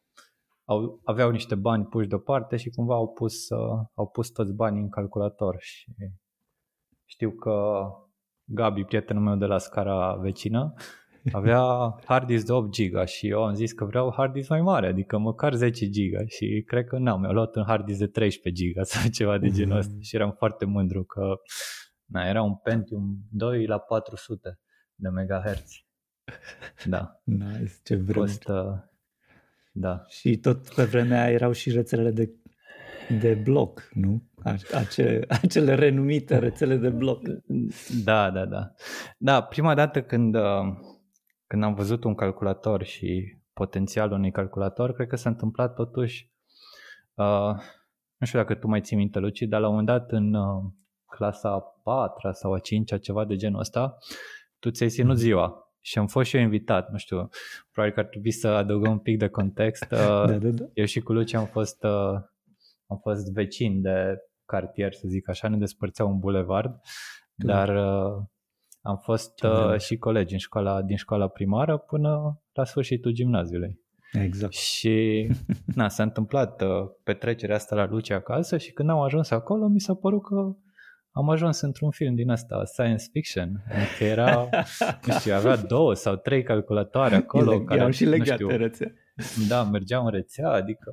au, 0.65 1.01
aveau 1.03 1.31
niște 1.31 1.55
bani 1.55 1.85
puși 1.85 2.07
deoparte 2.07 2.55
și 2.57 2.69
cumva 2.69 2.95
au 2.95 3.07
pus, 3.07 3.49
uh, 3.49 3.79
au 3.93 4.07
pus 4.07 4.29
toți 4.29 4.53
banii 4.53 4.81
în 4.81 4.89
calculator 4.89 5.55
și 5.59 5.91
știu 7.05 7.31
că 7.31 7.83
Gabi, 8.43 8.83
prietenul 8.83 9.23
meu 9.23 9.35
de 9.35 9.45
la 9.45 9.57
scara 9.57 10.15
vecină, 10.15 10.73
avea 11.31 11.61
hard 12.05 12.27
disk 12.27 12.45
de 12.45 12.51
8 12.51 12.71
giga 12.71 13.05
și 13.05 13.27
eu 13.27 13.43
am 13.43 13.53
zis 13.53 13.71
că 13.71 13.85
vreau 13.85 14.13
hard 14.15 14.33
disk 14.33 14.49
mai 14.49 14.61
mare, 14.61 14.87
adică 14.87 15.17
măcar 15.17 15.53
10 15.53 15.89
giga 15.89 16.25
și 16.25 16.63
cred 16.67 16.85
că 16.85 16.97
n-am, 16.97 17.19
mi-au 17.19 17.33
luat 17.33 17.55
un 17.55 17.63
hard 17.63 17.85
disk 17.85 17.99
de 17.99 18.07
13 18.07 18.63
giga 18.63 18.83
sau 18.83 19.09
ceva 19.17 19.37
de 19.37 19.49
genul 19.49 19.77
ăsta 19.77 19.93
și 19.99 20.15
eram 20.15 20.31
foarte 20.37 20.65
mândru 20.65 21.03
că 21.03 21.33
na, 22.05 22.27
era 22.27 22.41
un 22.41 22.55
Pentium 22.55 23.17
2 23.31 23.65
la 23.65 23.77
400 23.77 24.59
de 24.95 25.09
megahertz. 25.09 25.71
Da, 26.85 27.21
Nice, 27.23 27.73
ce 27.83 27.93
a 27.93 27.97
vreme. 27.97 28.11
fost, 28.11 28.47
uh, 28.47 28.73
da, 29.71 30.03
Și 30.07 30.37
tot 30.37 30.73
pe 30.73 30.83
vremea 30.83 31.23
aia 31.23 31.31
erau 31.33 31.51
și 31.51 31.71
rețelele 31.71 32.11
de, 32.11 32.31
de 33.19 33.33
bloc, 33.33 33.89
nu? 33.93 34.23
Acele, 34.73 35.25
acele 35.27 35.75
renumite 35.75 36.37
rețele 36.37 36.75
de 36.75 36.89
bloc. 36.89 37.21
Da, 38.03 38.31
da, 38.31 38.45
da. 38.45 38.73
Da, 39.17 39.41
prima 39.41 39.73
dată 39.75 40.01
când, 40.01 40.35
uh, 40.35 40.41
când 41.51 41.63
am 41.63 41.73
văzut 41.73 42.03
un 42.03 42.15
calculator 42.15 42.83
și 42.83 43.37
potențialul 43.53 44.17
unui 44.17 44.31
calculator, 44.31 44.93
cred 44.93 45.07
că 45.07 45.15
s-a 45.15 45.29
întâmplat 45.29 45.73
totuși, 45.73 46.31
uh, 47.13 47.53
nu 48.17 48.25
știu 48.25 48.39
dacă 48.39 48.55
tu 48.55 48.67
mai 48.67 48.81
ții 48.81 48.95
minte, 48.95 49.19
Luci, 49.19 49.41
dar 49.41 49.59
la 49.59 49.67
un 49.67 49.75
moment 49.75 49.97
dat 49.97 50.11
în 50.11 50.33
uh, 50.33 50.63
clasa 51.05 51.49
a 51.49 51.59
patra 51.59 52.31
sau 52.31 52.53
a 52.53 52.59
cincea, 52.59 52.97
ceva 52.97 53.25
de 53.25 53.35
genul 53.35 53.59
ăsta, 53.59 53.97
tu 54.59 54.69
ți-ai 54.69 54.89
ținut 54.89 55.17
ziua 55.17 55.73
și 55.79 55.97
am 55.97 56.07
fost 56.07 56.29
și 56.29 56.35
eu 56.35 56.41
invitat, 56.41 56.91
nu 56.91 56.97
știu, 56.97 57.29
probabil 57.71 57.95
că 57.95 58.01
ar 58.01 58.09
trebui 58.09 58.31
să 58.31 58.47
adăugăm 58.47 58.91
un 58.91 58.99
pic 58.99 59.17
de 59.17 59.27
context. 59.27 59.91
Uh, 59.91 59.97
Da, 60.27 60.37
da, 60.37 60.49
da. 60.49 60.65
eu 60.73 60.85
și 60.85 60.99
cu 60.99 61.13
Luci 61.13 61.33
am 61.33 61.45
fost, 61.45 61.83
uh, 61.83 62.13
am 62.87 62.97
fost 63.01 63.33
vecini 63.33 63.81
de 63.81 64.17
cartier, 64.45 64.93
să 64.93 65.07
zic 65.07 65.29
așa, 65.29 65.47
ne 65.47 65.57
despărțeau 65.57 66.09
un 66.09 66.19
bulevard, 66.19 66.79
dar 67.35 67.69
uh, 67.69 68.23
am 68.81 68.97
fost 68.97 69.35
Ce 69.35 69.47
vreme. 69.47 69.73
uh, 69.73 69.79
și 69.79 69.97
colegi 69.97 70.33
în 70.33 70.39
școala, 70.39 70.81
din 70.81 70.95
școala 70.95 71.27
primară 71.27 71.77
până 71.77 72.41
la 72.53 72.63
sfârșitul 72.63 73.11
gimnaziului. 73.11 73.79
Exact. 74.11 74.53
Și 74.53 75.27
na, 75.75 75.89
s-a 75.89 76.03
întâmplat 76.03 76.61
uh, 76.61 76.67
petrecerea 77.03 77.55
asta 77.55 77.75
la 77.75 77.85
Luce 77.85 78.13
acasă 78.13 78.57
și 78.57 78.71
când 78.71 78.89
am 78.89 78.99
ajuns 78.99 79.29
acolo 79.29 79.67
mi 79.67 79.79
s-a 79.79 79.93
părut 79.93 80.23
că 80.23 80.55
am 81.13 81.29
ajuns 81.29 81.61
într-un 81.61 81.91
film 81.91 82.15
din 82.15 82.29
asta, 82.29 82.65
science 82.65 83.03
fiction, 83.11 83.63
că 83.97 84.03
era, 84.03 84.49
nu 85.05 85.13
știu, 85.13 85.33
avea 85.33 85.55
două 85.57 85.93
sau 85.93 86.15
trei 86.15 86.43
calculatoare 86.43 87.15
acolo. 87.15 87.53
Ele, 87.53 87.65
erau 87.69 87.89
și 87.89 88.03
nu 88.03 88.09
legate 88.09 88.31
știu, 88.43 88.47
rețea. 88.57 88.91
da, 89.47 89.63
mergeau 89.63 90.05
în 90.05 90.11
rețea, 90.11 90.49
adică, 90.49 90.91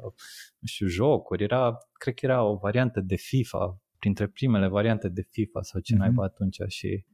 nu 0.58 0.66
știu, 0.66 0.86
jocuri, 0.86 1.42
era, 1.42 1.78
cred 1.92 2.14
că 2.14 2.26
era 2.26 2.42
o 2.42 2.56
variantă 2.56 3.00
de 3.00 3.16
FIFA, 3.16 3.80
printre 3.98 4.26
primele 4.26 4.68
variante 4.68 5.08
de 5.08 5.22
FIFA 5.30 5.62
sau 5.62 5.80
ce 5.80 5.92
Mhm. 5.94 6.02
naiba 6.02 6.24
atunci 6.24 6.56
și 6.66 7.04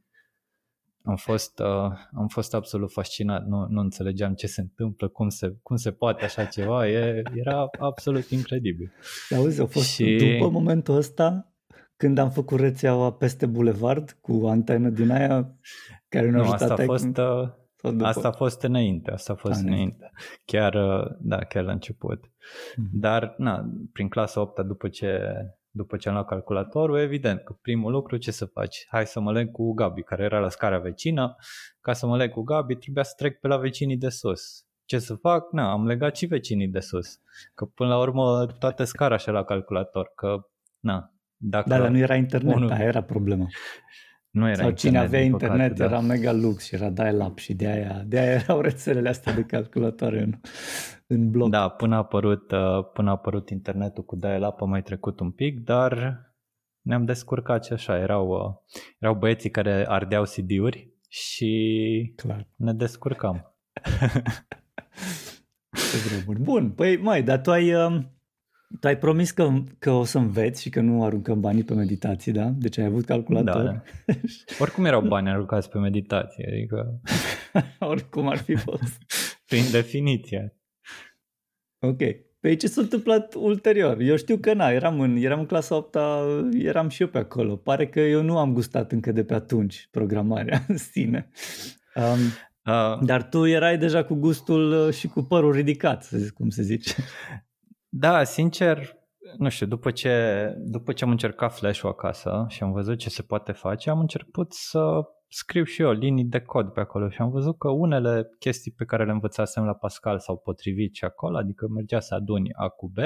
am 1.05 1.15
fost, 1.15 1.59
uh, 1.59 1.91
am 2.13 2.27
fost 2.27 2.53
absolut 2.53 2.91
fascinat, 2.91 3.45
nu, 3.45 3.65
nu 3.69 3.79
înțelegeam 3.81 4.33
ce 4.33 4.47
se 4.47 4.61
întâmplă, 4.61 5.07
cum 5.07 5.29
se, 5.29 5.55
cum 5.63 5.75
se 5.75 5.91
poate 5.91 6.23
așa 6.25 6.45
ceva, 6.45 6.87
e, 6.89 7.21
era 7.33 7.67
absolut 7.79 8.25
incredibil. 8.29 8.91
Auzi, 9.37 9.61
a 9.61 9.65
fost 9.65 9.85
Și- 9.93 10.15
după 10.15 10.49
momentul 10.49 10.95
ăsta 10.95 11.49
când 11.97 12.17
am 12.17 12.29
făcut 12.29 12.59
rețeaua 12.59 13.11
peste 13.13 13.45
bulevard 13.45 14.17
cu 14.21 14.41
antenă 14.47 14.89
din 14.89 15.09
aia 15.11 15.55
care 16.09 16.29
nu, 16.29 16.35
Nu, 16.37 16.41
ajutat 16.41 16.61
asta 16.61 16.73
a 16.73 16.77
ai- 16.77 16.85
fost, 16.85 17.05
uh, 17.17 17.49
sau 17.75 17.91
după? 17.91 18.05
asta 18.05 18.27
a 18.27 18.31
fost 18.31 18.61
înainte, 18.63 19.11
asta 19.11 19.33
a 19.33 19.35
fost 19.35 19.59
Ah, 19.59 19.65
înainte. 19.67 20.11
Chiar, 20.45 20.73
uh, 20.73 21.05
da, 21.19 21.37
chiar 21.37 21.63
la 21.63 21.71
început. 21.71 22.31
Mhm. 22.75 22.89
Dar, 22.99 23.35
na, 23.37 23.65
prin 23.93 24.07
clasa 24.09 24.41
8 24.41 24.59
după 24.61 24.87
ce, 24.87 25.19
după 25.75 25.97
ce 25.97 26.07
am 26.07 26.13
luat 26.13 26.27
calculatorul, 26.27 26.97
evident 26.99 27.41
că 27.43 27.53
primul 27.61 27.91
lucru 27.91 28.17
ce 28.17 28.31
să 28.31 28.45
faci? 28.45 28.85
Hai 28.89 29.05
să 29.05 29.19
mă 29.19 29.31
leg 29.31 29.51
cu 29.51 29.73
Gabi, 29.73 30.01
care 30.03 30.23
era 30.23 30.39
la 30.39 30.49
scara 30.49 30.77
vecină. 30.79 31.35
Ca 31.81 31.93
să 31.93 32.07
mă 32.07 32.17
leg 32.17 32.31
cu 32.31 32.41
Gabi, 32.41 32.75
trebuia 32.75 33.03
să 33.03 33.13
trec 33.17 33.39
pe 33.39 33.47
la 33.47 33.57
vecinii 33.57 33.97
de 33.97 34.09
sus. 34.09 34.65
Ce 34.85 34.99
să 34.99 35.15
fac? 35.15 35.51
Na, 35.51 35.71
am 35.71 35.85
legat 35.85 36.15
și 36.15 36.25
vecinii 36.25 36.67
de 36.67 36.79
sus. 36.79 37.19
Că 37.55 37.65
până 37.65 37.89
la 37.89 37.99
urmă 37.99 38.45
toată 38.59 38.83
scara 38.83 39.17
și 39.17 39.29
la 39.29 39.43
calculator. 39.43 40.11
Că, 40.15 40.47
na, 40.79 41.13
dacă 41.37 41.69
Da, 41.69 41.77
dar 41.79 41.89
nu 41.89 41.97
era 41.97 42.15
internet, 42.15 42.55
Unul- 42.55 42.71
aia 42.71 42.83
era 42.85 43.03
problema. 43.03 43.45
Nu 44.35 44.49
era 44.49 44.61
Sau 44.61 44.71
cine 44.71 44.97
avea 44.97 45.21
din 45.21 45.31
internet 45.31 45.71
păcate, 45.71 45.89
da. 45.89 45.95
era 45.95 45.99
mega 45.99 46.31
lux 46.31 46.65
și 46.65 46.75
era 46.75 46.89
dial-up 46.89 47.37
și 47.37 47.53
de 47.53 47.67
aia, 47.67 48.03
de 48.07 48.19
aia 48.19 48.31
erau 48.31 48.61
rețelele 48.61 49.09
astea 49.09 49.33
de 49.33 49.43
calculatoare 49.43 50.21
în, 50.21 50.33
în 51.07 51.31
bloc. 51.31 51.49
Da, 51.49 51.69
până 51.69 51.95
a 51.95 51.97
apărut, 51.97 52.51
uh, 52.51 52.89
până 52.93 53.09
a 53.09 53.11
apărut 53.11 53.49
internetul 53.49 54.03
cu 54.03 54.15
dial-up 54.15 54.61
a 54.61 54.65
mai 54.65 54.81
trecut 54.81 55.19
un 55.19 55.31
pic, 55.31 55.59
dar 55.59 56.21
ne-am 56.81 57.05
descurcat 57.05 57.65
și 57.65 57.73
așa. 57.73 57.97
Erau, 57.97 58.27
uh, 58.27 58.75
erau 58.99 59.15
băieții 59.15 59.49
care 59.49 59.85
ardeau 59.87 60.23
CD-uri 60.23 60.93
și 61.09 62.13
Clar. 62.15 62.47
ne 62.55 62.73
descurcam. 62.73 63.53
Ce 65.91 65.97
vremuri. 66.07 66.39
Bun, 66.39 66.71
păi 66.71 66.97
mai, 66.97 67.23
dar 67.23 67.41
tu 67.41 67.51
ai, 67.51 67.73
um, 67.73 68.14
tu 68.79 68.87
ai 68.87 68.97
promis 68.97 69.31
că, 69.31 69.53
că 69.79 69.91
o 69.91 70.03
să 70.03 70.17
înveți 70.17 70.61
și 70.61 70.69
că 70.69 70.81
nu 70.81 71.03
aruncăm 71.03 71.39
banii 71.39 71.63
pe 71.63 71.73
meditații, 71.73 72.31
da? 72.31 72.49
Deci 72.57 72.77
ai 72.77 72.85
avut 72.85 73.05
calculator. 73.05 73.63
Da, 73.63 73.81
da. 74.05 74.13
Oricum 74.59 74.85
erau 74.85 75.01
bani 75.01 75.29
aruncați 75.29 75.69
pe 75.69 75.77
meditație, 75.77 76.47
adică 76.51 77.01
Oricum 77.91 78.27
ar 78.27 78.37
fi 78.37 78.55
fost. 78.55 78.97
prin 79.45 79.63
definiție. 79.71 80.55
Ok. 81.79 82.01
Păi 82.39 82.55
ce 82.55 82.67
s-a 82.67 82.81
întâmplat 82.81 83.33
ulterior? 83.33 83.99
Eu 83.99 84.15
știu 84.15 84.37
că 84.37 84.53
na, 84.53 84.69
eram 84.69 84.99
în, 84.99 85.15
eram 85.15 85.39
în 85.39 85.45
clasa 85.45 85.75
8 85.75 85.97
eram 86.51 86.89
și 86.89 87.01
eu 87.01 87.07
pe 87.07 87.17
acolo. 87.17 87.55
Pare 87.55 87.87
că 87.87 87.99
eu 87.99 88.21
nu 88.21 88.37
am 88.37 88.53
gustat 88.53 88.91
încă 88.91 89.11
de 89.11 89.23
pe 89.23 89.33
atunci 89.33 89.87
programarea 89.91 90.65
în 90.67 90.77
sine. 90.77 91.29
Um, 91.95 92.19
Uh, 92.65 92.99
dar 93.01 93.23
tu 93.29 93.45
erai 93.45 93.77
deja 93.77 94.03
cu 94.03 94.13
gustul 94.13 94.87
uh, 94.87 94.93
și 94.93 95.07
cu 95.07 95.21
părul 95.21 95.51
ridicat, 95.51 96.03
să 96.03 96.17
zic 96.17 96.31
cum 96.33 96.49
se 96.49 96.61
zice. 96.61 96.95
Da, 97.97 98.23
sincer, 98.23 98.97
nu 99.37 99.49
știu, 99.49 99.65
după 99.65 99.91
ce, 99.91 100.53
după 100.57 100.93
ce 100.93 101.03
am 101.03 101.09
încercat 101.09 101.53
Flash-ul 101.53 101.89
acasă 101.89 102.45
și 102.49 102.63
am 102.63 102.71
văzut 102.71 102.97
ce 102.97 103.09
se 103.09 103.21
poate 103.21 103.51
face, 103.51 103.89
am 103.89 103.99
început 103.99 104.53
să 104.53 105.01
scriu 105.27 105.63
și 105.63 105.81
eu 105.81 105.91
linii 105.91 106.25
de 106.25 106.39
cod 106.41 106.69
pe 106.71 106.79
acolo 106.79 107.09
și 107.09 107.21
am 107.21 107.29
văzut 107.29 107.57
că 107.57 107.69
unele 107.69 108.29
chestii 108.39 108.71
pe 108.71 108.85
care 108.85 109.05
le 109.05 109.11
învățasem 109.11 109.63
la 109.65 109.73
Pascal 109.73 110.19
s-au 110.19 110.37
potrivit 110.37 110.95
și 110.95 111.05
acolo, 111.05 111.37
adică 111.37 111.67
mergea 111.67 111.99
să 111.99 112.15
aduni 112.15 112.53
A 112.53 112.67
cu 112.69 112.87
B, 112.87 112.97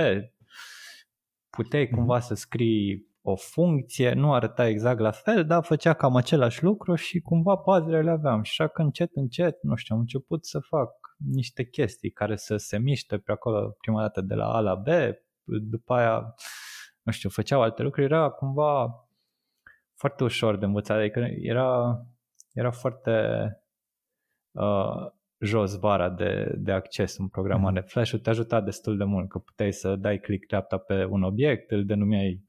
puteai 1.50 1.84
Mhm. 1.84 1.96
cumva 1.96 2.20
să 2.20 2.34
scrii 2.34 3.08
o 3.22 3.36
funcție, 3.36 4.14
nu 4.14 4.34
arăta 4.34 4.68
exact 4.68 5.00
la 5.00 5.12
fel, 5.12 5.46
dar 5.46 5.64
făcea 5.64 5.94
cam 5.94 6.16
același 6.16 6.64
lucru 6.64 6.96
și 6.96 7.20
cumva 7.20 7.62
bazele 7.66 8.02
le 8.02 8.10
aveam. 8.10 8.44
Și 8.44 8.62
așa 8.62 8.72
că 8.72 8.82
încet, 8.82 9.10
încet, 9.14 9.64
nu 9.64 9.76
știu, 9.76 9.96
am 9.96 10.02
început 10.02 10.46
să 10.46 10.60
fac 10.60 10.90
niște 11.26 11.64
chestii 11.64 12.12
care 12.12 12.36
să 12.36 12.58
se 12.58 12.78
miște 12.78 13.18
pe 13.18 13.32
acolo 13.32 13.76
prima 13.80 14.02
dată 14.02 14.22
de 14.22 14.34
la 14.34 14.54
A 14.54 14.60
la 14.60 14.76
B, 14.76 14.88
după 15.44 15.94
aia, 15.94 16.36
nu 17.02 17.12
știu, 17.12 17.30
făceau 17.30 17.62
alte 17.62 17.82
lucruri, 17.82 18.06
era 18.06 18.30
cumva 18.30 19.08
foarte 19.96 20.24
ușor 20.24 20.58
de 20.58 20.66
învățat, 20.66 20.98
adică 20.98 21.20
era, 21.42 22.00
era 22.54 22.72
foarte 22.72 23.44
uh, 24.52 25.12
jos 25.40 25.78
bara 25.78 26.10
de, 26.10 26.54
de 26.58 26.72
acces 26.72 27.18
în 27.18 27.28
programare. 27.28 27.82
Flash-ul 27.82 28.20
te 28.20 28.30
ajuta 28.30 28.62
destul 28.62 28.98
de 28.98 29.04
mult, 29.04 29.30
că 29.30 29.40
puteai 29.40 29.74
să 29.74 29.96
dai 29.96 30.20
click 30.20 30.48
dreapta 30.48 30.78
pe 30.78 31.06
un 31.06 31.24
obiect, 31.24 31.72
îl 31.72 31.86
denumeai, 31.86 32.44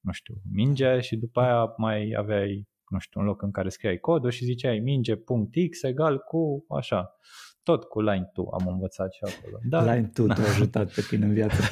nu 0.00 0.12
știu, 0.12 0.34
minge 0.52 1.00
și 1.00 1.16
după 1.16 1.40
aia 1.40 1.74
mai 1.76 2.14
aveai, 2.16 2.68
nu 2.88 2.98
știu, 2.98 3.20
un 3.20 3.26
loc 3.26 3.42
în 3.42 3.50
care 3.50 3.68
scriai 3.68 3.98
codul 3.98 4.30
și 4.30 4.44
ziceai 4.44 4.78
minge.x 4.78 5.82
egal 5.82 6.18
cu 6.18 6.64
așa. 6.68 7.18
Tot 7.64 7.84
cu 7.84 8.00
line 8.00 8.30
2 8.34 8.46
am 8.52 8.66
învățat 8.66 9.12
și 9.12 9.20
acolo. 9.22 9.58
Da, 9.68 9.94
Line 9.94 10.10
tu 10.14 10.26
te-a 10.26 10.44
ajutat 10.44 10.92
pe 10.92 11.00
tine 11.08 11.24
în 11.24 11.32
viață. 11.32 11.62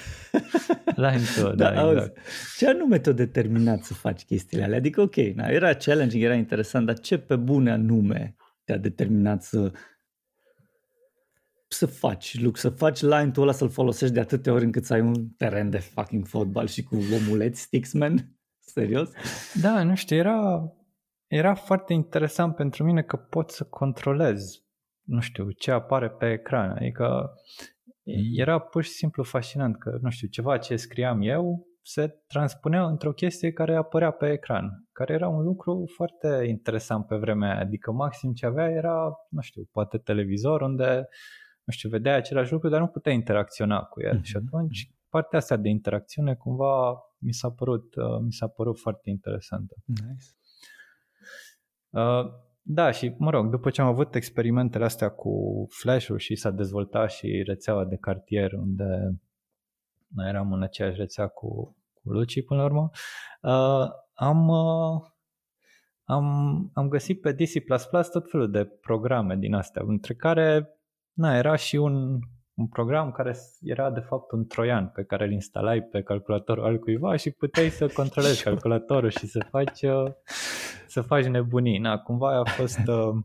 line 1.05 1.23
2, 1.43 1.55
da, 1.55 1.81
auzi, 1.81 1.97
exact. 1.97 2.19
Ce 2.57 2.69
anume 2.69 2.99
te-a 2.99 3.13
determinat 3.13 3.83
să 3.83 3.95
faci 3.95 4.25
chestiile 4.25 4.65
alea? 4.65 4.77
Adică, 4.77 5.01
ok, 5.01 5.17
na, 5.17 5.47
era 5.47 5.75
challenging, 5.75 6.23
era 6.23 6.35
interesant, 6.35 6.87
dar 6.87 6.99
ce 6.99 7.19
pe 7.19 7.37
bune 7.37 7.71
anume 7.71 8.37
te-a 8.65 8.77
determinat 8.77 9.43
să 9.43 9.73
să 11.73 11.87
faci, 11.87 12.41
Luc, 12.41 12.57
să 12.57 12.69
faci 12.69 13.01
line-ul 13.01 13.43
ăla 13.43 13.53
să-l 13.53 13.69
folosești 13.69 14.15
de 14.15 14.21
atâtea 14.21 14.53
ori 14.53 14.65
încât 14.65 14.85
să 14.85 14.93
ai 14.93 15.01
un 15.01 15.29
teren 15.29 15.71
de 15.71 15.79
fucking 15.79 16.27
fotbal 16.27 16.67
și 16.67 16.83
cu 16.83 16.97
omuleți 17.15 17.61
sticksman? 17.61 18.37
Serios? 18.75 19.11
Da, 19.61 19.83
nu 19.83 19.95
știu, 19.95 20.17
era, 20.17 20.73
era 21.27 21.55
foarte 21.55 21.93
interesant 21.93 22.55
pentru 22.55 22.85
mine 22.85 23.03
că 23.03 23.17
pot 23.17 23.51
să 23.51 23.65
controlez, 23.65 24.62
nu 25.02 25.21
știu, 25.21 25.50
ce 25.50 25.71
apare 25.71 26.11
pe 26.11 26.30
ecran. 26.32 26.71
Adică 26.71 27.35
Era 28.37 28.59
pur 28.59 28.82
și 28.82 28.90
simplu 28.90 29.23
fascinant 29.23 29.78
că, 29.78 29.99
nu 30.00 30.11
știu, 30.11 30.28
ceva 30.28 30.59
ce 30.59 30.76
scriam 30.76 31.21
eu 31.21 31.66
se 31.82 32.23
transpunea 32.26 32.85
într-o 32.87 33.12
chestie 33.12 33.52
care 33.52 33.76
apărea 33.76 34.11
pe 34.11 34.32
ecran, 34.32 34.88
care 34.92 35.12
era 35.12 35.28
un 35.28 35.42
lucru 35.42 35.85
foarte 35.94 36.44
interesant 36.49 37.06
pe 37.06 37.16
vremea 37.16 37.50
aia. 37.50 37.61
Adică 37.61 37.92
maxim 37.92 38.32
ce 38.32 38.47
avea 38.47 38.68
era, 38.68 39.12
nu 39.28 39.40
știu, 39.40 39.68
poate 39.73 39.99
televizor 39.99 40.61
unde, 40.61 41.09
nu 41.64 41.73
știu, 41.73 41.88
vedea 41.88 42.14
același 42.14 42.52
lucru, 42.52 42.68
dar 42.68 42.80
nu 42.80 42.87
putea 42.87 43.12
interacționa 43.12 43.82
cu 43.82 44.02
el. 44.02 44.18
Mm-hmm. 44.18 44.23
Și 44.23 44.37
atunci 44.37 44.90
partea 45.09 45.38
asta 45.38 45.56
de 45.56 45.68
interacțiune 45.68 46.35
cumva 46.35 46.99
mi 47.18 47.32
s-a 47.32 47.50
părut, 47.50 47.94
uh, 47.94 48.21
mi 48.21 48.32
s-a 48.32 48.47
părut 48.47 48.78
foarte 48.78 49.11
interesantă. 49.11 49.75
Nice. 49.85 50.26
Uh, 51.90 52.25
da, 52.64 52.90
și 52.90 53.14
mă 53.19 53.31
rog, 53.31 53.50
după 53.50 53.71
ce 53.71 53.81
am 53.81 53.87
avut 53.87 54.14
experimentele 54.14 54.85
astea 54.85 55.09
cu 55.09 55.66
flash-ul 55.71 56.19
și 56.19 56.35
s-a 56.35 56.50
dezvoltat 56.50 57.11
și 57.11 57.42
rețeaua 57.47 57.85
de 57.85 57.97
cartier 57.97 58.52
unde 58.52 59.21
noi 60.14 60.28
eram 60.28 60.52
în 60.52 60.62
aceeași 60.62 60.97
rețea 60.97 61.26
cu, 61.26 61.76
cu 61.92 62.12
Luci 62.12 62.45
până 62.45 62.61
la 62.61 62.66
urmă, 62.66 62.90
uh, 63.42 63.88
am, 64.14 64.49
uh, 64.49 65.02
am, 66.04 66.26
am 66.75 66.88
găsit 66.88 67.21
pe 67.21 67.33
DC++ 67.33 67.54
tot 68.12 68.31
felul 68.31 68.50
de 68.50 68.64
programe 68.64 69.37
din 69.37 69.54
astea, 69.54 69.83
între 69.87 70.14
care 70.14 70.69
na, 71.12 71.37
era 71.37 71.57
și 71.57 71.76
un, 71.76 72.19
un 72.54 72.66
program 72.66 73.11
care 73.11 73.37
era 73.61 73.90
de 73.90 74.00
fapt 74.00 74.32
un 74.32 74.47
troian 74.47 74.88
pe 74.88 75.04
care 75.04 75.25
îl 75.25 75.32
instalai 75.32 75.82
pe 75.82 76.02
calculatorul 76.02 76.64
al 76.64 76.78
cuiva 76.78 77.16
și 77.16 77.30
puteai 77.30 77.68
să 77.68 77.87
controlezi 77.87 78.42
calculatorul 78.49 79.11
și 79.11 79.26
să 79.26 79.47
faci, 79.50 79.82
uh, 79.82 80.12
să 80.87 81.00
faci 81.00 81.25
nebunii. 81.25 81.78
Na, 81.78 81.99
cumva 81.99 82.38
a 82.38 82.44
fost 82.44 82.88
uh, 82.88 83.23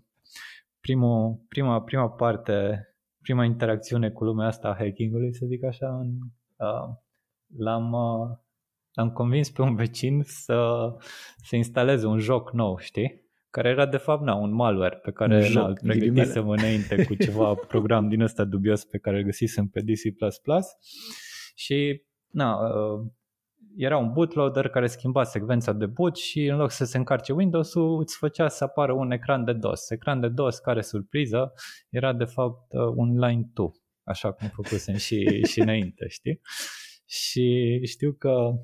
primul, 0.80 1.46
prima, 1.48 1.82
prima 1.82 2.10
parte, 2.10 2.88
prima 3.22 3.44
interacțiune 3.44 4.10
cu 4.10 4.24
lumea 4.24 4.48
asta 4.48 4.68
a 4.68 4.76
hacking-ului, 4.76 5.34
să 5.34 5.46
zic 5.46 5.64
așa, 5.64 5.98
în 5.98 6.18
Uh, 6.58 6.96
l-am, 7.58 7.92
uh, 7.92 8.38
l-am 8.94 9.12
convins 9.12 9.50
pe 9.50 9.62
un 9.62 9.76
vecin 9.76 10.22
să, 10.26 10.90
să 11.38 11.56
instaleze 11.56 12.06
un 12.06 12.20
joc 12.20 12.54
nou, 12.54 12.78
știi? 12.78 13.27
Care 13.50 13.70
era 13.70 13.86
de 13.86 13.98
fapt 13.98 14.24
na, 14.24 14.36
un 14.36 14.54
malware 14.54 14.96
pe 14.96 15.12
care 15.12 15.50
na, 15.54 15.68
îl 15.68 15.78
pregătisem 15.82 16.50
înainte 16.50 17.06
cu 17.06 17.16
ceva 17.16 17.54
program 17.68 18.10
din 18.10 18.22
ăsta 18.22 18.44
dubios 18.44 18.86
pe 18.86 18.98
care 18.98 19.18
îl 19.18 19.24
găsisem 19.24 19.68
pe 19.68 19.82
DC++ 19.82 20.02
și 21.56 22.02
na, 22.28 22.56
uh, 22.56 23.12
era 23.76 23.98
un 23.98 24.12
bootloader 24.14 24.68
care 24.68 24.88
schimba 24.88 25.24
secvența 25.24 25.74
de 25.74 25.86
boot 25.86 26.16
și 26.16 26.46
în 26.46 26.58
loc 26.58 26.72
să 26.72 26.86
se 26.86 26.98
încarce 26.98 27.34
Windows-ul 27.34 28.00
îți 28.00 28.18
făcea 28.18 28.48
să 28.48 28.64
apară 28.64 28.94
un 28.94 29.12
ecran 29.12 29.44
de 29.44 29.54
DOS. 29.54 29.90
Ecran 29.90 30.20
de 30.20 30.28
DOS 30.28 30.60
care 30.60 30.82
surpriză 30.82 31.54
era 31.90 32.14
de 32.14 32.26
fapt 32.26 32.74
un 32.96 33.20
line 33.20 33.50
2 33.54 33.72
așa 34.08 34.32
cum 34.32 34.48
făcusem 34.48 34.96
și, 34.96 35.44
și 35.46 35.60
înainte, 35.60 36.08
știi? 36.08 36.42
Și 37.06 37.80
știu 37.86 38.12
că 38.12 38.30
uh, 38.30 38.60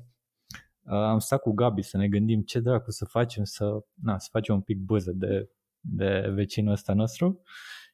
am 0.84 1.18
stat 1.18 1.40
cu 1.40 1.52
Gabi 1.52 1.82
să 1.82 1.96
ne 1.96 2.08
gândim 2.08 2.42
ce 2.42 2.60
dracu 2.60 2.90
să 2.90 3.04
facem, 3.04 3.44
să, 3.44 3.84
na, 3.94 4.18
să 4.18 4.28
facem 4.30 4.54
un 4.54 4.60
pic 4.60 4.78
buză 4.78 5.12
de, 5.12 5.50
de 5.80 6.30
vecinul 6.34 6.72
ăsta 6.72 6.94
nostru 6.94 7.42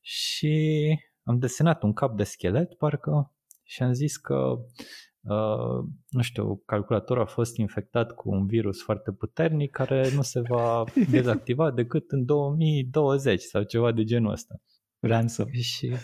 și 0.00 0.78
am 1.22 1.38
desenat 1.38 1.82
un 1.82 1.92
cap 1.92 2.16
de 2.16 2.24
schelet, 2.24 2.74
parcă, 2.74 3.34
și 3.62 3.82
am 3.82 3.92
zis 3.92 4.16
că 4.16 4.58
Uh, 5.22 5.84
nu 6.08 6.22
știu, 6.22 6.56
calculatorul 6.66 7.22
a 7.22 7.26
fost 7.26 7.56
infectat 7.56 8.12
cu 8.12 8.30
un 8.30 8.46
virus 8.46 8.82
foarte 8.82 9.12
puternic 9.12 9.70
care 9.70 10.10
nu 10.14 10.22
se 10.22 10.40
va 10.40 10.84
dezactiva 11.10 11.70
decât 11.70 12.10
în 12.10 12.24
2020 12.24 13.40
sau 13.40 13.62
ceva 13.62 13.92
de 13.92 14.04
genul 14.04 14.32
ăsta. 14.32 14.54
Ransom. 14.98 15.50
Și 15.52 15.96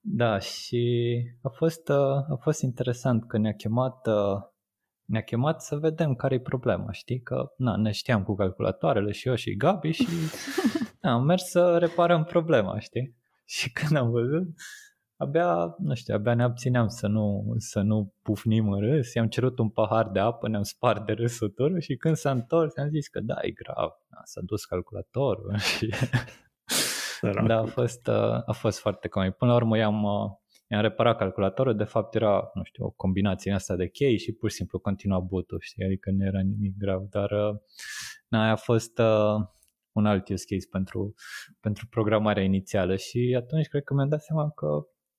da, 0.00 0.38
și 0.38 1.06
a 1.42 1.48
fost, 1.48 1.88
uh, 1.88 2.30
a 2.30 2.38
fost 2.40 2.62
interesant 2.62 3.26
că 3.26 3.38
ne-a 3.38 3.54
chemat, 3.54 4.06
uh, 4.06 4.42
ne-a 5.10 5.22
chemat 5.22 5.62
să 5.62 5.76
vedem 5.76 6.14
care 6.14 6.34
e 6.34 6.40
problema, 6.40 6.92
știi? 6.92 7.20
Că 7.20 7.52
na, 7.56 7.76
ne 7.76 7.90
știam 7.90 8.22
cu 8.22 8.34
calculatoarele 8.34 9.12
și 9.12 9.28
eu 9.28 9.34
și 9.34 9.56
Gabi 9.56 9.90
și 9.90 10.06
na, 11.00 11.12
am 11.12 11.24
mers 11.24 11.44
să 11.44 11.78
reparăm 11.78 12.24
problema, 12.24 12.78
știi? 12.78 13.16
Și 13.56 13.72
când 13.72 13.96
am 13.96 14.10
văzut, 14.10 14.48
abia, 15.16 15.74
nu 15.78 15.94
știu, 15.94 16.14
abia 16.14 16.34
ne 16.34 16.42
abțineam 16.42 16.88
să 16.88 17.06
nu, 17.06 17.54
să 17.56 17.80
nu 17.80 18.14
pufnim 18.22 18.72
în 18.72 18.80
râs, 18.80 19.14
i-am 19.14 19.28
cerut 19.28 19.58
un 19.58 19.68
pahar 19.68 20.08
de 20.08 20.18
apă, 20.18 20.48
ne-am 20.48 20.62
spart 20.62 21.06
de 21.06 21.12
râsătură 21.12 21.78
și 21.78 21.96
când 21.96 22.16
s-a 22.16 22.30
întors 22.30 22.76
am 22.76 22.88
zis 22.88 23.08
că 23.08 23.20
da, 23.20 23.34
e 23.40 23.50
grav, 23.50 23.90
na, 24.08 24.20
s-a 24.24 24.40
dus 24.44 24.64
calculatorul 24.64 25.56
și 25.76 25.94
da, 27.46 27.58
a 27.58 27.64
fost, 27.64 28.06
uh, 28.06 28.42
a 28.46 28.52
fost 28.52 28.78
foarte 28.78 29.08
comic. 29.08 29.32
Până 29.32 29.50
la 29.50 29.56
urmă 29.56 29.76
i-am, 29.76 30.02
uh, 30.02 30.30
i-am 30.70 30.80
reparat 30.80 31.16
calculatorul, 31.16 31.76
de 31.76 31.84
fapt 31.84 32.14
era, 32.14 32.50
nu 32.54 32.62
știu, 32.62 32.84
o 32.84 32.90
combinație 32.90 33.52
asta 33.52 33.76
de 33.76 33.88
chei 33.88 34.18
și 34.18 34.32
pur 34.32 34.50
și 34.50 34.56
simplu 34.56 34.78
continua 34.78 35.20
boot 35.20 35.46
știi, 35.58 35.84
adică 35.84 36.10
nu 36.10 36.24
era 36.24 36.40
nimic 36.40 36.76
grav, 36.78 37.02
dar 37.02 37.30
uh, 37.30 37.60
na, 38.28 38.50
a 38.50 38.56
fost 38.56 38.98
uh, 38.98 39.34
un 39.92 40.06
alt 40.06 40.28
use 40.28 40.44
case 40.54 40.66
pentru, 40.70 41.14
pentru 41.60 41.86
programarea 41.86 42.42
inițială 42.42 42.96
și 42.96 43.34
atunci 43.38 43.68
cred 43.68 43.82
că 43.82 43.94
mi-am 43.94 44.08
dat 44.08 44.22
seama 44.22 44.50
că 44.50 44.66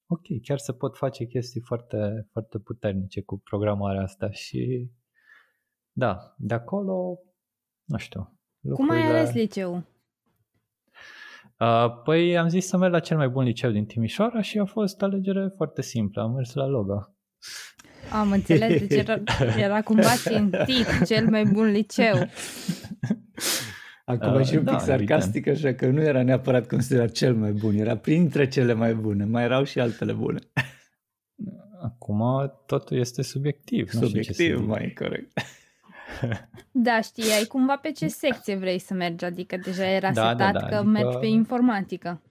ok, 0.07 0.41
chiar 0.41 0.57
se 0.57 0.73
pot 0.73 0.97
face 0.97 1.25
chestii 1.25 1.61
foarte, 1.61 2.27
foarte 2.31 2.59
puternice 2.59 3.21
cu 3.21 3.39
programarea 3.39 4.01
asta 4.01 4.31
și 4.31 4.89
da, 5.91 6.35
de 6.37 6.53
acolo, 6.53 7.19
nu 7.83 7.97
știu. 7.97 8.39
Lucrurile... 8.59 8.97
Cum 8.97 9.05
ai 9.05 9.17
ales 9.17 9.33
liceu? 9.33 9.83
Uh, 11.61 12.01
păi 12.03 12.37
am 12.37 12.47
zis 12.47 12.67
să 12.67 12.77
merg 12.77 12.93
la 12.93 12.99
cel 12.99 13.17
mai 13.17 13.29
bun 13.29 13.43
liceu 13.43 13.71
din 13.71 13.85
Timișoara 13.85 14.41
și 14.41 14.59
a 14.59 14.65
fost 14.65 15.01
alegere 15.01 15.51
foarte 15.55 15.81
simplă. 15.81 16.21
Am 16.21 16.31
mers 16.31 16.53
la 16.53 16.65
Loga. 16.65 17.15
Am 18.11 18.31
înțeles, 18.31 18.79
deci 18.79 18.99
era, 18.99 19.21
era 19.57 19.81
cumva 19.81 20.15
țintit 20.15 21.05
cel 21.05 21.29
mai 21.29 21.45
bun 21.45 21.71
liceu. 21.71 22.29
Acum 24.05 24.33
uh, 24.33 24.45
și 24.45 24.55
un 24.55 24.63
da, 24.63 24.71
pic 24.71 24.81
sarcastic 24.81 25.45
evident. 25.45 25.65
așa, 25.65 25.75
că 25.75 25.87
nu 25.87 26.01
era 26.01 26.23
neapărat 26.23 26.67
considerat 26.67 27.11
cel 27.11 27.35
mai 27.35 27.51
bun, 27.51 27.75
era 27.75 27.97
printre 27.97 28.47
cele 28.47 28.73
mai 28.73 28.93
bune, 28.93 29.25
mai 29.25 29.43
erau 29.43 29.63
și 29.63 29.79
altele 29.79 30.13
bune. 30.13 30.39
Acum 31.81 32.21
totul 32.65 32.97
este 32.97 33.21
subiectiv. 33.21 33.89
Subiectiv, 33.89 34.65
mai 34.67 34.93
corect. 34.97 35.31
Da, 36.71 37.01
știai 37.01 37.45
cumva 37.47 37.77
pe 37.77 37.91
ce 37.91 38.07
secție 38.07 38.55
vrei 38.55 38.79
să 38.79 38.93
mergi, 38.93 39.25
adică 39.25 39.57
deja 39.57 39.85
era 39.85 40.11
da, 40.11 40.29
setat 40.29 40.53
da, 40.53 40.59
da, 40.59 40.67
că 40.67 40.75
adică... 40.75 40.89
mergi 40.89 41.17
pe 41.17 41.25
informatică. 41.25 42.21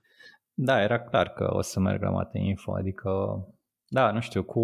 Da, 0.55 0.83
era 0.83 1.01
clar 1.01 1.29
că 1.29 1.51
o 1.53 1.61
să 1.61 1.81
merg 1.81 2.03
la 2.03 2.11
mate 2.11 2.39
info, 2.39 2.73
adică 2.75 3.11
da, 3.93 4.13
nu 4.13 4.21
știu, 4.21 4.43
cu 4.45 4.61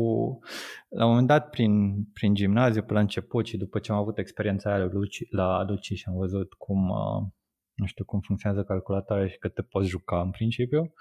la 0.89 1.05
un 1.05 1.11
moment 1.11 1.27
dat 1.27 1.51
prin, 1.51 2.05
prin 2.13 2.35
gimnaziu 2.35 2.83
pe 2.83 2.93
la 2.93 3.01
început 3.01 3.47
și 3.47 3.57
după 3.57 3.79
ce 3.79 3.93
am 3.93 3.99
avut 3.99 4.19
experiența 4.19 4.71
aia 4.71 4.79
la 4.79 4.89
Luci, 4.93 5.31
la 5.31 5.65
Luci 5.65 5.93
și 5.93 6.05
am 6.09 6.17
văzut 6.17 6.53
cum 6.53 6.89
uh, 6.89 7.27
nu 7.75 7.87
știu 7.87 8.05
cum 8.05 8.21
funcționează 8.21 8.65
calculatoarea 8.65 9.27
și 9.27 9.39
că 9.39 9.49
te 9.49 9.63
poți 9.63 9.89
juca 9.89 10.21
în 10.21 10.31
principiu, 10.31 10.93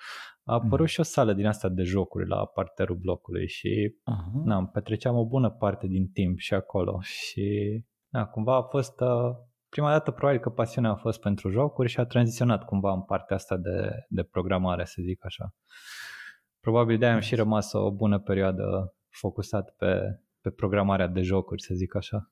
a 0.43 0.53
apărut 0.53 0.79
mm. 0.79 0.85
și 0.85 0.99
o 0.99 1.03
sală 1.03 1.33
din 1.33 1.45
asta 1.45 1.69
de 1.69 1.83
jocuri 1.83 2.27
la 2.27 2.45
parterul 2.45 2.95
blocului 2.95 3.47
și 3.47 3.95
uh-huh. 3.95 4.43
na, 4.43 4.65
petreceam 4.65 5.15
o 5.15 5.27
bună 5.27 5.49
parte 5.49 5.87
din 5.87 6.07
timp 6.07 6.37
și 6.37 6.53
acolo 6.53 6.99
și 7.01 7.81
da, 8.15 8.25
cumva 8.25 8.55
a 8.55 8.61
fost, 8.61 8.99
uh, 8.99 9.35
prima 9.69 9.91
dată 9.91 10.11
probabil 10.11 10.39
că 10.39 10.49
pasiunea 10.49 10.91
a 10.91 10.95
fost 10.95 11.19
pentru 11.19 11.49
jocuri 11.49 11.89
și 11.89 11.99
a 11.99 12.05
tranziționat 12.05 12.65
cumva 12.65 12.91
în 12.93 13.01
partea 13.01 13.35
asta 13.35 13.57
de, 13.57 14.05
de 14.09 14.23
programare, 14.23 14.85
să 14.85 15.01
zic 15.01 15.25
așa. 15.25 15.53
Probabil 16.59 16.97
de-aia 16.97 17.13
am 17.13 17.19
și 17.19 17.35
rămas 17.35 17.73
o 17.73 17.91
bună 17.91 18.19
perioadă 18.19 18.95
focusat 19.09 19.75
pe, 19.77 20.19
pe 20.41 20.49
programarea 20.49 21.07
de 21.07 21.21
jocuri, 21.21 21.61
să 21.61 21.73
zic 21.73 21.95
așa. 21.95 22.31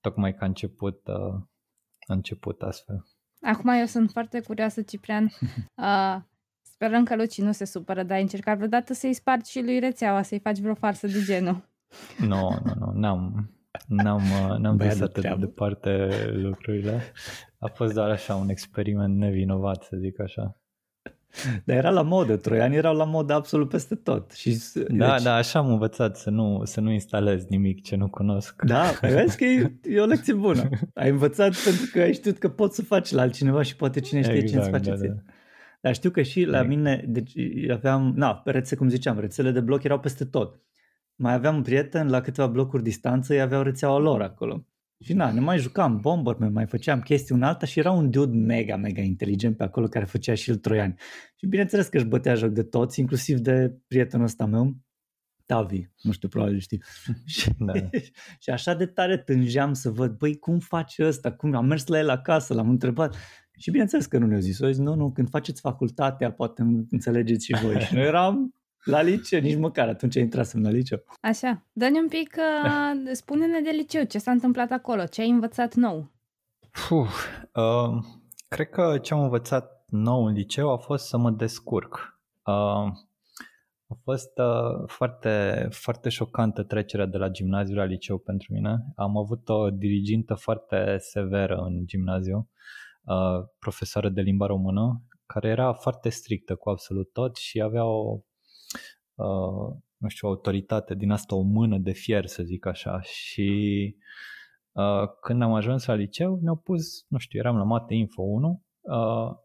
Tocmai 0.00 0.34
că 0.34 0.44
a 0.44 0.46
început, 0.46 1.06
uh, 1.06 1.34
a 2.06 2.12
început 2.12 2.62
astfel. 2.62 3.04
Acum 3.40 3.68
eu 3.68 3.86
sunt 3.86 4.10
foarte 4.10 4.40
curioasă, 4.40 4.82
Ciprian. 4.82 5.30
Uh, 5.76 6.16
sperăm 6.62 7.04
că 7.04 7.16
Luci 7.16 7.40
nu 7.40 7.52
se 7.52 7.64
supără, 7.64 8.02
dar 8.02 8.16
ai 8.16 8.22
încercat 8.22 8.56
vreodată 8.56 8.92
să-i 8.92 9.12
spargi 9.12 9.50
și 9.50 9.62
lui 9.62 9.78
rețeaua, 9.78 10.22
să-i 10.22 10.40
faci 10.40 10.58
vreo 10.58 10.74
farsă 10.74 11.06
de 11.06 11.20
genul. 11.24 11.68
Nu, 12.18 12.60
nu, 12.64 12.74
nu, 12.78 12.92
n-am, 12.92 13.50
N-am, 13.86 14.22
uh, 14.50 14.58
n-am 14.58 14.76
dus 14.76 15.00
atât 15.00 15.22
de 15.22 15.36
departe 15.38 16.08
lucrurile. 16.32 17.02
A 17.58 17.66
fost 17.66 17.94
doar 17.94 18.10
așa 18.10 18.34
un 18.34 18.48
experiment 18.48 19.16
nevinovat, 19.16 19.82
să 19.82 19.96
zic 19.96 20.20
așa. 20.20 20.60
Dar 21.64 21.76
era 21.76 21.90
la 21.90 22.02
modă, 22.02 22.36
troianii 22.36 22.76
erau 22.76 22.96
la 22.96 23.04
modă 23.04 23.32
absolut 23.32 23.68
peste 23.68 23.94
tot. 23.94 24.32
Și, 24.32 24.58
da, 24.88 25.12
deci... 25.12 25.22
da, 25.22 25.34
așa 25.34 25.58
am 25.58 25.68
învățat 25.68 26.16
să 26.16 26.30
nu, 26.30 26.60
să 26.64 26.80
nu 26.80 26.92
instalez 26.92 27.44
nimic 27.44 27.82
ce 27.82 27.96
nu 27.96 28.08
cunosc. 28.08 28.62
Da, 28.62 28.82
vezi 29.00 29.36
că 29.36 29.44
e, 29.44 29.72
e 29.82 30.00
o 30.00 30.04
lecție 30.04 30.34
bună. 30.34 30.68
Ai 30.94 31.10
învățat 31.10 31.54
pentru 31.64 31.88
că 31.92 32.00
ai 32.00 32.12
știut 32.12 32.38
că 32.38 32.48
poți 32.48 32.74
să 32.74 32.82
faci 32.82 33.10
la 33.10 33.22
altcineva 33.22 33.62
și 33.62 33.76
poate 33.76 34.00
cine 34.00 34.22
știe 34.22 34.34
exact, 34.34 34.52
ce 34.52 34.58
îți 34.58 34.70
face 34.70 34.90
da, 34.90 34.96
ție. 34.96 35.08
Da. 35.08 35.32
Dar 35.80 35.94
știu 35.94 36.10
că 36.10 36.22
și 36.22 36.44
la 36.44 36.62
mine, 36.62 37.04
deci 37.08 37.32
aveam, 37.70 38.12
na, 38.16 38.34
pe 38.34 38.50
rețe, 38.50 38.76
cum 38.76 38.88
ziceam, 38.88 39.18
rețele 39.18 39.50
de 39.50 39.60
bloc 39.60 39.82
erau 39.82 39.98
peste 39.98 40.24
tot 40.24 40.60
mai 41.16 41.32
aveam 41.32 41.56
un 41.56 41.62
prieten 41.62 42.08
la 42.08 42.20
câteva 42.20 42.46
blocuri 42.46 42.82
distanță, 42.82 43.34
ei 43.34 43.40
aveau 43.40 43.62
rețeaua 43.62 43.98
lor 43.98 44.22
acolo. 44.22 44.66
Și 45.04 45.12
na, 45.12 45.32
ne 45.32 45.40
mai 45.40 45.58
jucam 45.58 46.00
Bomberman, 46.00 46.52
mai 46.52 46.66
făceam 46.66 47.00
chestii 47.00 47.34
un 47.34 47.42
alta 47.42 47.66
și 47.66 47.78
era 47.78 47.90
un 47.90 48.10
dude 48.10 48.36
mega, 48.36 48.76
mega 48.76 49.00
inteligent 49.00 49.56
pe 49.56 49.64
acolo 49.64 49.86
care 49.86 50.04
făcea 50.04 50.34
și 50.34 50.50
el 50.50 50.56
troiani. 50.56 50.94
Și 51.36 51.46
bineînțeles 51.46 51.86
că 51.86 51.96
își 51.96 52.06
bătea 52.06 52.34
joc 52.34 52.50
de 52.50 52.62
toți, 52.62 53.00
inclusiv 53.00 53.38
de 53.38 53.78
prietenul 53.86 54.24
ăsta 54.24 54.46
meu, 54.46 54.76
Tavi, 55.46 55.88
nu 56.02 56.12
știu, 56.12 56.28
probabil 56.28 56.58
știi. 56.58 56.82
Da. 57.58 57.72
și 58.42 58.50
așa 58.50 58.74
de 58.74 58.86
tare 58.86 59.16
tângeam 59.16 59.72
să 59.72 59.90
văd, 59.90 60.16
băi, 60.18 60.38
cum 60.38 60.58
face 60.58 61.06
ăsta? 61.06 61.32
Cum? 61.32 61.54
Am 61.54 61.66
mers 61.66 61.86
la 61.86 61.98
el 61.98 62.08
acasă, 62.08 62.54
l-am 62.54 62.68
întrebat. 62.68 63.16
Și 63.58 63.70
bineînțeles 63.70 64.06
că 64.06 64.18
nu 64.18 64.26
ne-a 64.26 64.38
zis. 64.38 64.58
O 64.60 64.66
zis, 64.66 64.78
nu, 64.78 64.94
nu, 64.94 65.12
când 65.12 65.28
faceți 65.28 65.60
facultatea, 65.60 66.32
poate 66.32 66.62
înțelegeți 66.90 67.44
și 67.44 67.54
voi. 67.62 67.80
și 67.84 67.94
noi 67.94 68.04
eram 68.04 68.54
la 68.86 69.00
liceu, 69.02 69.40
nici 69.40 69.56
măcar 69.56 69.88
atunci 69.88 70.14
intrasem 70.14 70.62
la 70.62 70.70
liceu. 70.70 71.04
Așa, 71.20 71.62
dă-ne 71.72 71.98
un 71.98 72.08
pic, 72.08 72.36
uh, 72.36 73.10
spune-ne 73.20 73.60
de 73.60 73.70
liceu, 73.70 74.04
ce 74.04 74.18
s-a 74.18 74.30
întâmplat 74.30 74.70
acolo, 74.70 75.04
ce 75.04 75.20
ai 75.20 75.28
învățat 75.28 75.74
nou? 75.74 76.10
Puh, 76.88 77.08
uh, 77.54 78.04
cred 78.48 78.68
că 78.68 78.98
ce 78.98 79.14
am 79.14 79.20
învățat 79.20 79.84
nou 79.86 80.24
în 80.24 80.32
liceu 80.32 80.72
a 80.72 80.76
fost 80.76 81.06
să 81.06 81.16
mă 81.16 81.30
descurc. 81.30 82.20
Uh, 82.44 82.92
a 83.88 83.94
fost 84.02 84.38
uh, 84.38 84.84
foarte, 84.86 85.66
foarte 85.70 86.08
șocantă 86.08 86.62
trecerea 86.62 87.06
de 87.06 87.16
la 87.16 87.28
gimnaziu 87.28 87.74
la 87.74 87.84
liceu 87.84 88.18
pentru 88.18 88.52
mine. 88.52 88.84
Am 88.96 89.16
avut 89.16 89.48
o 89.48 89.70
dirigintă 89.70 90.34
foarte 90.34 90.96
severă 90.98 91.56
în 91.56 91.86
gimnaziu, 91.86 92.48
uh, 93.04 93.48
profesoară 93.58 94.08
de 94.08 94.20
limba 94.20 94.46
română, 94.46 95.02
care 95.26 95.48
era 95.48 95.72
foarte 95.72 96.08
strictă 96.08 96.54
cu 96.54 96.70
absolut 96.70 97.12
tot 97.12 97.36
și 97.36 97.60
avea 97.60 97.84
o, 97.84 98.20
uh, 99.16 99.76
nu 99.96 100.08
știu, 100.08 100.28
autoritate 100.28 100.94
din 100.94 101.10
asta, 101.10 101.34
o 101.34 101.40
mână 101.40 101.78
de 101.78 101.92
fier, 101.92 102.26
să 102.26 102.42
zic 102.42 102.66
așa. 102.66 103.00
Și 103.00 103.96
uh, 104.72 105.08
când 105.20 105.42
am 105.42 105.54
ajuns 105.54 105.86
la 105.86 105.94
liceu, 105.94 106.38
ne-au 106.42 106.56
pus, 106.56 107.06
nu 107.08 107.18
știu, 107.18 107.38
eram 107.38 107.56
la 107.56 107.64
Mate 107.64 107.94
Info 107.94 108.22
1, 108.22 108.62
uh, 108.80 109.44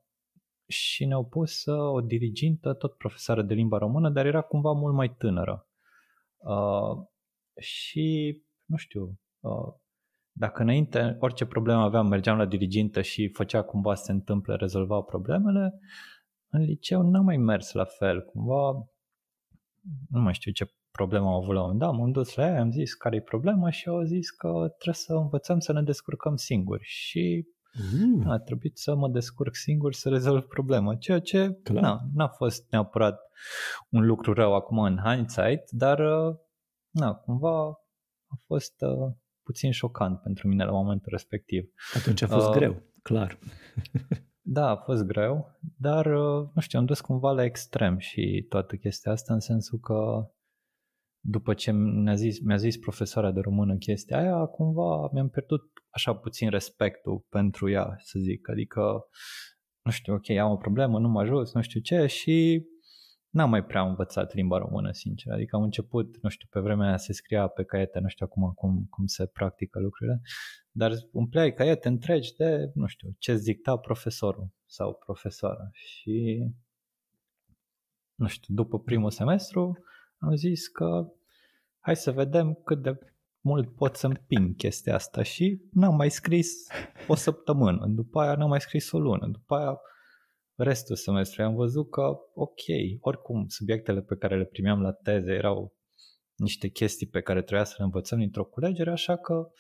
și 0.68 1.06
ne-au 1.06 1.26
pus 1.26 1.66
uh, 1.66 1.94
o 1.94 2.02
dirigintă, 2.02 2.74
tot 2.74 2.98
profesoară 2.98 3.42
de 3.42 3.54
limba 3.54 3.78
română, 3.78 4.10
dar 4.10 4.26
era 4.26 4.42
cumva 4.42 4.72
mult 4.72 4.96
mai 4.96 5.16
tânără. 5.16 5.68
Uh, 6.38 7.06
și, 7.60 8.38
nu 8.66 8.76
știu, 8.76 9.20
uh, 9.40 9.74
dacă 10.32 10.62
înainte 10.62 11.18
orice 11.20 11.46
problemă 11.46 11.82
aveam, 11.82 12.08
mergeam 12.08 12.38
la 12.38 12.46
dirigintă 12.46 13.02
și 13.02 13.28
făcea 13.28 13.62
cumva 13.62 13.96
să 13.96 14.04
se 14.04 14.12
întâmple, 14.12 14.56
rezolva 14.56 15.02
problemele, 15.02 15.80
în 16.50 16.62
liceu 16.62 17.02
n-am 17.02 17.24
mai 17.24 17.38
mers 17.38 17.72
la 17.72 17.86
fel. 17.86 18.22
Cumva, 18.22 18.88
nu 20.10 20.22
mai 20.22 20.34
știu 20.34 20.52
ce 20.52 20.74
problemă 20.92 21.28
am 21.28 21.34
avut 21.34 21.54
la 21.54 21.64
un 21.64 21.78
dat, 21.78 21.94
m-am 21.94 22.12
dus 22.12 22.36
la 22.36 22.46
ea, 22.46 22.62
am 22.62 22.72
zis 22.72 22.94
care 22.94 23.16
e 23.16 23.22
problema 23.22 23.70
și 23.70 23.88
au 23.88 24.04
zis 24.04 24.30
că 24.30 24.48
trebuie 24.48 24.94
să 24.94 25.14
învățăm 25.14 25.60
să 25.60 25.74
ne 25.74 25.82
descurcăm 25.82 26.36
singuri. 26.36 26.84
Și 26.84 27.46
Mm. 27.94 28.28
A 28.28 28.40
trebuit 28.40 28.78
să 28.78 28.96
mă 28.96 29.10
descurc 29.10 29.56
singur 29.56 29.94
să 29.94 30.10
rezolv 30.10 30.44
problema, 30.44 30.96
ceea 30.96 31.20
ce 31.20 31.60
na, 31.72 32.02
n-a 32.14 32.28
fost 32.28 32.66
neapărat 32.70 33.20
un 33.90 34.06
lucru 34.06 34.34
rău 34.34 34.56
acum 34.56 34.80
în 34.80 34.98
hindsight, 35.04 35.70
dar 35.70 36.00
uh, 36.00 36.36
na, 36.90 37.14
cumva 37.14 37.68
a 38.28 38.36
fost 38.46 38.82
uh, 38.82 39.14
puțin 39.44 39.72
șocant 39.72 40.20
pentru 40.20 40.48
mine 40.48 40.64
la 40.64 40.72
momentul 40.72 41.12
respectiv. 41.12 41.70
Atunci 41.94 42.22
a 42.22 42.28
fost 42.28 42.48
uh, 42.48 42.54
greu, 42.54 42.84
clar. 43.02 43.38
da, 44.44 44.70
a 44.70 44.76
fost 44.76 45.04
greu, 45.04 45.60
dar 45.78 46.06
uh, 46.06 46.50
nu 46.54 46.62
știu, 46.62 46.80
am 46.80 46.86
dus 46.86 47.02
cumva 47.02 47.32
la 47.32 47.44
extrem 47.44 47.98
și 47.98 48.46
toată 48.50 48.76
chestia 48.76 49.12
asta 49.12 49.34
în 49.34 49.40
sensul 49.40 49.80
că 49.80 50.30
după 51.24 51.54
ce 51.54 51.72
mi-a 51.72 52.16
zis, 52.16 52.40
mi-a 52.40 52.56
zis 52.56 52.78
profesoara 52.78 53.32
de 53.32 53.40
română 53.40 53.76
chestia 53.76 54.18
aia, 54.18 54.46
cumva 54.46 55.10
mi-am 55.14 55.30
pierdut 55.30 55.62
așa 55.90 56.16
puțin 56.16 56.50
respectul 56.50 57.26
pentru 57.30 57.70
ea, 57.70 57.96
să 57.98 58.20
zic. 58.20 58.50
Adică, 58.50 58.82
nu 59.82 59.92
știu, 59.92 60.14
ok, 60.14 60.30
am 60.30 60.52
o 60.52 60.58
problemă, 60.58 61.00
nu 61.00 61.08
mă 61.08 61.20
ajut, 61.20 61.54
nu 61.54 61.62
știu 61.62 61.80
ce 61.80 62.06
și 62.06 62.66
n-am 63.32 63.50
mai 63.50 63.66
prea 63.66 63.82
învățat 63.82 64.34
limba 64.34 64.58
română, 64.58 64.92
sincer. 64.92 65.34
Adică 65.34 65.56
am 65.56 65.62
început, 65.62 66.22
nu 66.22 66.30
știu, 66.30 66.48
pe 66.52 66.60
vremea 66.60 66.88
aia 66.88 66.98
se 66.98 67.14
scria 67.14 67.48
pe 67.48 67.64
caiete, 67.64 68.00
nu 68.00 68.08
știu 68.08 68.26
acum 68.26 68.52
cum, 68.52 68.88
cum 68.90 69.06
se 69.06 69.26
practică 69.26 69.80
lucrurile, 69.80 70.22
dar 70.72 70.92
umpleai 71.12 71.54
caiete 71.54 71.88
întregi 71.88 72.36
de, 72.36 72.72
nu 72.74 72.88
știu, 72.88 73.16
ce 73.18 73.38
dicta 73.38 73.78
profesorul 73.78 74.48
sau 74.66 74.94
profesoara. 74.94 75.70
Și, 75.72 76.46
nu 78.16 78.28
știu, 78.28 78.54
după 78.54 78.80
primul 78.80 79.12
semestru 79.12 79.78
am 80.18 80.36
zis 80.36 80.68
că 80.68 81.08
hai 81.80 81.96
să 81.96 82.12
vedem 82.12 82.54
cât 82.54 82.82
de 82.82 83.00
mult 83.40 83.76
pot 83.76 83.96
să 83.96 84.08
împing 84.08 84.56
chestia 84.56 84.96
asta 84.96 85.24
și 85.24 85.62
n-am 85.72 85.96
mai 85.96 86.10
scris 86.10 86.68
o 87.08 87.16
săptămână, 87.16 87.86
după 87.88 88.20
aia 88.20 88.36
n-am 88.36 88.50
mai 88.50 88.62
scris 88.62 88.92
o 88.92 89.00
lună, 89.00 89.28
după 89.28 89.56
aia 89.56 89.80
restul 90.64 90.96
semestrului 90.96 91.50
am 91.52 91.56
văzut 91.56 91.90
că 91.90 92.02
ok, 92.34 92.62
oricum 93.00 93.48
subiectele 93.48 94.02
pe 94.02 94.16
care 94.16 94.38
le 94.38 94.46
primeam 94.46 94.82
la 94.82 94.92
teze 94.92 95.32
erau 95.32 95.74
niște 96.36 96.68
chestii 96.68 97.08
pe 97.08 97.22
care 97.22 97.42
trebuia 97.42 97.66
să 97.66 97.76
le 97.78 97.84
învățăm 97.84 98.20
dintr-o 98.20 98.46
culegere, 98.46 98.92
așa 98.92 99.18
că 99.18 99.52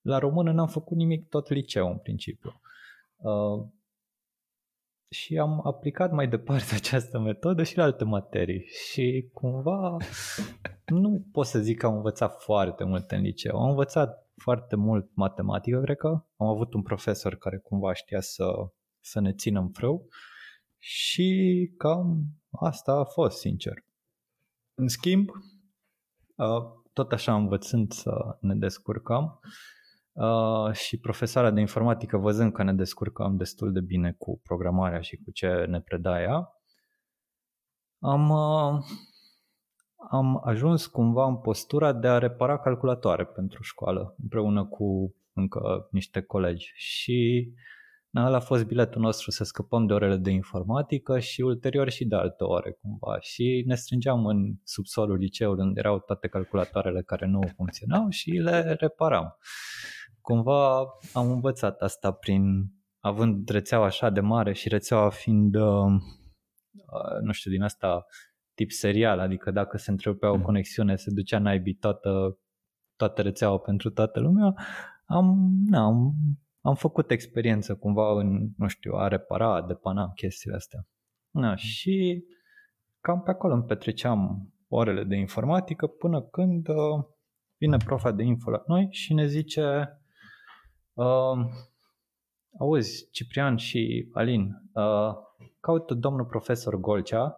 la 0.00 0.18
română 0.18 0.52
n-am 0.52 0.68
făcut 0.68 0.96
nimic 0.96 1.28
tot 1.28 1.48
liceu 1.48 1.86
în 1.86 1.98
principiu. 1.98 2.60
Uh, 3.16 3.66
și 5.08 5.38
am 5.38 5.66
aplicat 5.66 6.12
mai 6.12 6.28
departe 6.28 6.74
această 6.80 7.18
metodă 7.18 7.62
și 7.62 7.76
la 7.76 7.82
alte 7.82 8.04
materii 8.04 8.64
și 8.66 9.30
cumva 9.32 9.96
nu 10.86 11.26
pot 11.32 11.46
să 11.46 11.58
zic 11.58 11.78
că 11.78 11.86
am 11.86 11.94
învățat 11.94 12.40
foarte 12.40 12.84
mult 12.84 13.10
în 13.10 13.20
liceu. 13.20 13.62
Am 13.62 13.68
învățat 13.68 14.30
foarte 14.36 14.76
mult 14.76 15.10
matematică, 15.14 15.80
cred 15.80 15.96
că. 15.96 16.08
Am 16.36 16.46
avut 16.46 16.74
un 16.74 16.82
profesor 16.82 17.34
care 17.34 17.58
cumva 17.58 17.92
știa 17.92 18.20
să, 18.20 18.44
să 19.04 19.20
ne 19.20 19.32
țină 19.32 19.60
în 19.60 19.70
frâu 19.70 20.08
și 20.78 21.70
cam 21.76 22.24
asta 22.50 22.92
a 22.92 23.04
fost, 23.04 23.38
sincer. 23.38 23.74
În 24.74 24.88
schimb, 24.88 25.30
tot 26.92 27.12
așa 27.12 27.34
învățând 27.34 27.92
să 27.92 28.38
ne 28.40 28.54
descurcăm, 28.54 29.40
Uh, 30.14 30.72
și 30.72 30.98
profesoara 30.98 31.50
de 31.50 31.60
informatică, 31.60 32.16
văzând 32.16 32.52
că 32.52 32.62
ne 32.62 32.72
descurcăm 32.72 33.36
destul 33.36 33.72
de 33.72 33.80
bine 33.80 34.14
cu 34.18 34.40
programarea 34.42 35.00
și 35.00 35.16
cu 35.16 35.30
ce 35.30 35.64
ne 35.68 35.80
preda 35.80 36.20
ea, 36.20 36.48
am, 37.98 38.30
uh, 38.30 38.84
am 40.10 40.40
ajuns 40.44 40.86
cumva 40.86 41.26
în 41.26 41.36
postura 41.36 41.92
de 41.92 42.08
a 42.08 42.18
repara 42.18 42.58
calculatoare 42.58 43.24
pentru 43.24 43.62
școală, 43.62 44.14
împreună 44.22 44.66
cu 44.66 45.14
încă 45.32 45.88
niște 45.90 46.22
colegi. 46.22 46.72
Și 46.74 47.52
na, 47.52 47.83
ăla 48.22 48.36
a 48.36 48.40
fost 48.40 48.64
biletul 48.66 49.00
nostru 49.00 49.30
să 49.30 49.44
scăpăm 49.44 49.86
de 49.86 49.92
orele 49.92 50.16
de 50.16 50.30
informatică 50.30 51.18
și 51.18 51.40
ulterior 51.40 51.90
și 51.90 52.04
de 52.04 52.14
alte 52.14 52.44
ore 52.44 52.78
cumva. 52.80 53.20
Și 53.20 53.64
ne 53.66 53.74
strângeam 53.74 54.26
în 54.26 54.54
subsolul 54.64 55.16
liceului 55.16 55.64
unde 55.64 55.80
erau 55.80 55.98
toate 55.98 56.28
calculatoarele 56.28 57.02
care 57.02 57.26
nu 57.26 57.40
funcționau 57.56 58.08
și 58.08 58.30
le 58.30 58.76
reparam 58.78 59.36
cumva 60.24 60.78
am 61.12 61.30
învățat 61.30 61.80
asta 61.80 62.12
prin, 62.12 62.42
având 62.98 63.48
rețeaua 63.48 63.84
așa 63.84 64.10
de 64.10 64.20
mare 64.20 64.52
și 64.52 64.68
rețeaua 64.68 65.10
fiind, 65.10 65.54
uh, 65.54 65.92
uh, 66.72 67.20
nu 67.22 67.32
știu, 67.32 67.50
din 67.50 67.62
asta 67.62 68.06
tip 68.54 68.70
serial, 68.70 69.18
adică 69.18 69.50
dacă 69.50 69.76
se 69.76 69.90
întrerupea 69.90 70.30
o 70.30 70.36
mm. 70.36 70.42
conexiune, 70.42 70.96
se 70.96 71.10
ducea 71.10 71.38
naibii 71.38 71.74
toată, 71.74 72.38
toată 72.96 73.22
rețeaua 73.22 73.58
pentru 73.58 73.90
toată 73.90 74.20
lumea, 74.20 74.54
am, 75.06 75.50
na, 75.64 75.84
am, 75.84 76.14
am 76.64 76.74
făcut 76.74 77.10
experiență 77.10 77.74
cumva 77.74 78.20
în, 78.20 78.48
nu 78.56 78.68
știu, 78.68 78.92
a 78.92 79.08
repara, 79.08 79.54
a 79.54 79.62
depana 79.62 80.12
chestiile 80.14 80.56
astea. 80.56 80.86
Na, 81.30 81.48
mm. 81.48 81.56
și 81.56 82.24
cam 83.00 83.22
pe 83.22 83.30
acolo 83.30 83.54
îmi 83.54 83.64
petreceam 83.64 84.48
orele 84.68 85.04
de 85.04 85.16
informatică 85.16 85.86
până 85.86 86.22
când 86.22 86.68
uh, 86.68 87.04
vine 87.56 87.76
profa 87.76 88.10
de 88.10 88.22
info 88.22 88.50
la 88.50 88.62
noi 88.66 88.88
și 88.90 89.14
ne 89.14 89.26
zice 89.26 89.88
Uh, 90.94 91.46
auzi, 92.58 93.08
Ciprian 93.10 93.56
și 93.56 94.08
Alin, 94.12 94.48
uh, 94.72 95.14
caută 95.60 95.94
domnul 95.94 96.24
profesor 96.24 96.76
Golcea 96.76 97.36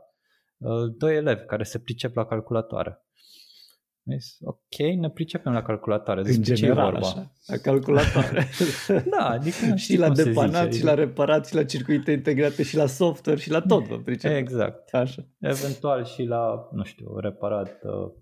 uh, 0.56 0.94
doi 0.96 1.16
elevi 1.16 1.44
care 1.44 1.62
se 1.62 1.78
pricep 1.78 2.14
la 2.14 2.26
calculatoare. 2.26 3.05
Zis, 4.10 4.36
ok, 4.40 4.96
ne 4.98 5.10
pricepem 5.10 5.52
la 5.52 5.62
calculatoare. 5.62 6.22
Zic, 6.22 6.36
în 6.36 6.42
general, 6.42 6.90
vorba? 6.90 7.06
așa, 7.06 7.32
la 7.46 7.56
calculatoare. 7.56 8.46
da, 9.16 9.28
adică 9.28 9.74
și 9.74 9.96
la 9.96 10.10
depanat, 10.10 10.74
și 10.74 10.84
la 10.84 10.94
reparat, 10.94 11.46
și 11.46 11.54
la 11.54 11.64
circuite 11.64 12.12
integrate, 12.12 12.62
și 12.62 12.76
la 12.76 12.86
software, 12.86 13.40
și 13.40 13.50
la 13.50 13.60
tot 13.60 13.86
vă 13.86 13.98
pricepem. 13.98 14.36
Exact. 14.36 14.94
Așa. 14.94 15.26
Eventual 15.38 16.04
și 16.04 16.22
la, 16.22 16.68
nu 16.72 16.84
știu, 16.84 17.18
reparat 17.18 17.78
uh, 17.82 18.12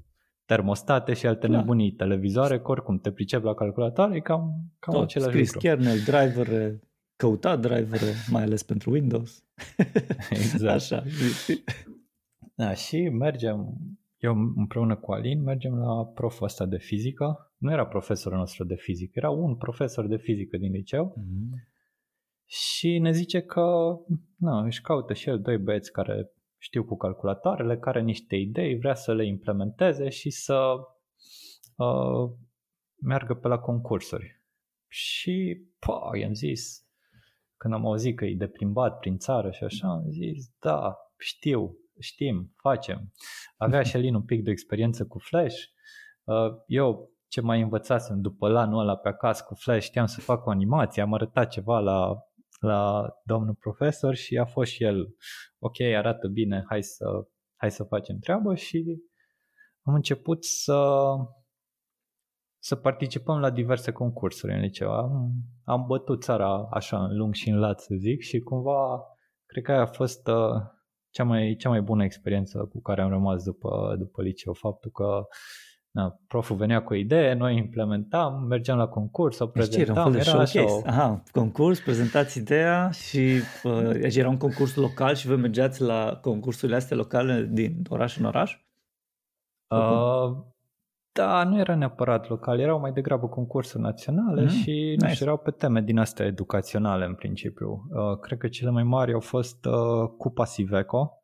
termostate 0.44 1.12
și 1.12 1.26
alte 1.26 1.46
da. 1.46 1.56
nebunii, 1.56 1.92
televizoare, 1.92 2.60
că 2.60 2.70
oricum 2.70 2.98
te 2.98 3.10
pricep 3.10 3.42
la 3.42 3.54
calculatoare, 3.54 4.16
e 4.16 4.20
cam, 4.20 4.72
cam 4.78 4.94
Tot, 4.94 5.02
același 5.02 5.30
scris 5.30 5.52
lucru. 5.52 5.68
kernel, 5.68 5.98
driver, 5.98 6.78
căuta 7.16 7.56
driver, 7.56 8.00
mai 8.30 8.42
ales 8.42 8.62
pentru 8.62 8.90
Windows. 8.90 9.44
Exact. 10.30 10.74
Așa. 10.74 11.02
Da, 12.54 12.74
și 12.74 13.08
mergem, 13.08 13.74
eu 14.24 14.52
împreună 14.56 14.96
cu 14.96 15.12
Alin 15.12 15.42
mergem 15.42 15.74
la 15.74 16.06
proful 16.06 16.46
ăsta 16.46 16.66
de 16.66 16.78
fizică. 16.78 17.54
Nu 17.58 17.72
era 17.72 17.86
profesorul 17.86 18.38
nostru 18.38 18.64
de 18.64 18.74
fizică, 18.74 19.12
era 19.14 19.30
un 19.30 19.56
profesor 19.56 20.06
de 20.06 20.16
fizică 20.16 20.56
din 20.56 20.72
liceu. 20.72 21.14
Mm-hmm. 21.18 21.72
Și 22.46 22.98
ne 22.98 23.10
zice 23.10 23.40
că 23.40 23.96
na, 24.36 24.64
își 24.64 24.80
caută 24.80 25.12
și 25.12 25.28
el 25.28 25.40
doi 25.40 25.58
băieți 25.58 25.92
care 25.92 26.30
știu 26.58 26.84
cu 26.84 26.96
calculatoarele, 26.96 27.78
care 27.78 28.02
niște 28.02 28.36
idei, 28.36 28.78
vrea 28.78 28.94
să 28.94 29.14
le 29.14 29.26
implementeze 29.26 30.08
și 30.08 30.30
să 30.30 30.74
uh, 31.76 32.30
meargă 33.00 33.34
pe 33.34 33.48
la 33.48 33.58
concursuri. 33.58 34.42
Și, 34.88 35.66
pa, 35.78 36.10
i-am 36.20 36.32
zis, 36.32 36.86
când 37.56 37.74
am 37.74 37.86
auzit 37.86 38.16
că 38.16 38.24
e 38.24 38.34
de 38.34 38.46
plimbat 38.46 38.98
prin 38.98 39.16
țară 39.16 39.50
și 39.50 39.64
așa, 39.64 39.88
am 39.88 40.10
zis, 40.10 40.50
da, 40.60 40.96
știu, 41.18 41.78
știm, 42.00 42.54
facem. 42.56 43.12
Avea 43.56 43.82
și 43.88 43.96
Alin 43.96 44.14
un 44.14 44.24
pic 44.24 44.42
de 44.42 44.50
experiență 44.50 45.06
cu 45.06 45.18
Flash. 45.18 45.56
Uh, 46.24 46.54
eu 46.66 47.12
ce 47.28 47.40
mai 47.40 47.60
învățasem 47.60 48.20
după 48.20 48.48
lanul 48.48 48.80
ăla 48.80 48.96
pe 48.96 49.08
acasă 49.08 49.44
cu 49.46 49.54
Flash, 49.54 49.84
știam 49.84 50.06
să 50.06 50.20
fac 50.20 50.46
o 50.46 50.50
animație, 50.50 51.02
am 51.02 51.14
arătat 51.14 51.48
ceva 51.48 51.78
la, 51.78 52.14
la 52.60 53.08
domnul 53.24 53.54
profesor 53.54 54.14
și 54.14 54.38
a 54.38 54.44
fost 54.44 54.70
și 54.70 54.84
el, 54.84 55.14
ok, 55.58 55.80
arată 55.80 56.28
bine, 56.28 56.64
hai 56.68 56.82
să, 56.82 57.04
hai 57.56 57.70
să 57.70 57.84
facem 57.84 58.18
treabă 58.18 58.54
și 58.54 59.02
am 59.82 59.94
început 59.94 60.44
să 60.44 60.98
să 62.58 62.76
participăm 62.76 63.38
la 63.38 63.50
diverse 63.50 63.92
concursuri 63.92 64.52
în 64.52 64.60
liceu. 64.60 64.90
Am, 64.90 65.32
am 65.64 65.84
bătut 65.86 66.22
țara 66.22 66.68
așa 66.70 67.04
în 67.04 67.16
lung 67.16 67.34
și 67.34 67.48
în 67.48 67.58
lat, 67.58 67.80
să 67.80 67.94
zic, 67.94 68.20
și 68.20 68.40
cumva 68.40 69.02
cred 69.46 69.64
că 69.64 69.72
aia 69.72 69.80
a 69.80 69.86
fost 69.86 70.26
uh, 70.26 70.62
cea, 71.14 71.24
mai, 71.24 71.56
cea 71.58 71.68
mai 71.68 71.80
bună 71.80 72.04
experiență 72.04 72.68
cu 72.72 72.80
care 72.80 73.02
am 73.02 73.08
rămas 73.08 73.44
după, 73.44 73.94
după 73.98 74.22
liceu. 74.22 74.52
Faptul 74.52 74.90
că 74.90 75.26
na, 75.90 76.20
proful 76.26 76.56
venea 76.56 76.82
cu 76.82 76.92
o 76.92 76.96
idee, 76.96 77.32
noi 77.32 77.56
implementam, 77.56 78.46
mergeam 78.48 78.78
la 78.78 78.86
concurs, 78.86 79.38
o 79.38 79.44
deci 79.44 79.54
prezentam. 79.54 80.12
Deci 80.12 80.26
era, 80.26 80.38
așa 80.38 80.64
o... 80.64 80.80
Aha, 80.84 81.22
concurs, 81.32 81.80
prezentați 81.80 82.38
ideea 82.38 82.90
și 82.90 83.40
uh, 83.62 84.16
era 84.16 84.28
un 84.28 84.36
concurs 84.36 84.74
local 84.74 85.14
și 85.14 85.26
voi 85.26 85.36
mergeați 85.36 85.82
la 85.82 86.18
concursurile 86.22 86.76
astea 86.76 86.96
locale 86.96 87.48
din 87.50 87.82
oraș 87.88 88.18
în 88.18 88.24
oraș? 88.24 88.58
Uh, 89.68 90.36
da, 91.14 91.44
nu 91.44 91.58
era 91.58 91.74
neapărat 91.74 92.28
local, 92.28 92.60
erau 92.60 92.80
mai 92.80 92.92
degrabă 92.92 93.28
concursuri 93.28 93.82
naționale 93.82 94.40
mm, 94.40 94.48
și 94.48 94.70
nice. 94.70 95.06
nu 95.06 95.08
știu, 95.08 95.24
erau 95.24 95.38
pe 95.38 95.50
teme 95.50 95.80
din 95.80 95.98
astea 95.98 96.26
educaționale 96.26 97.04
în 97.04 97.14
principiu. 97.14 97.68
Uh, 97.70 98.18
cred 98.18 98.38
că 98.38 98.48
cele 98.48 98.70
mai 98.70 98.82
mari 98.82 99.12
au 99.12 99.20
fost 99.20 99.64
uh, 99.64 100.08
Cupa 100.18 100.44
Siveco. 100.44 101.22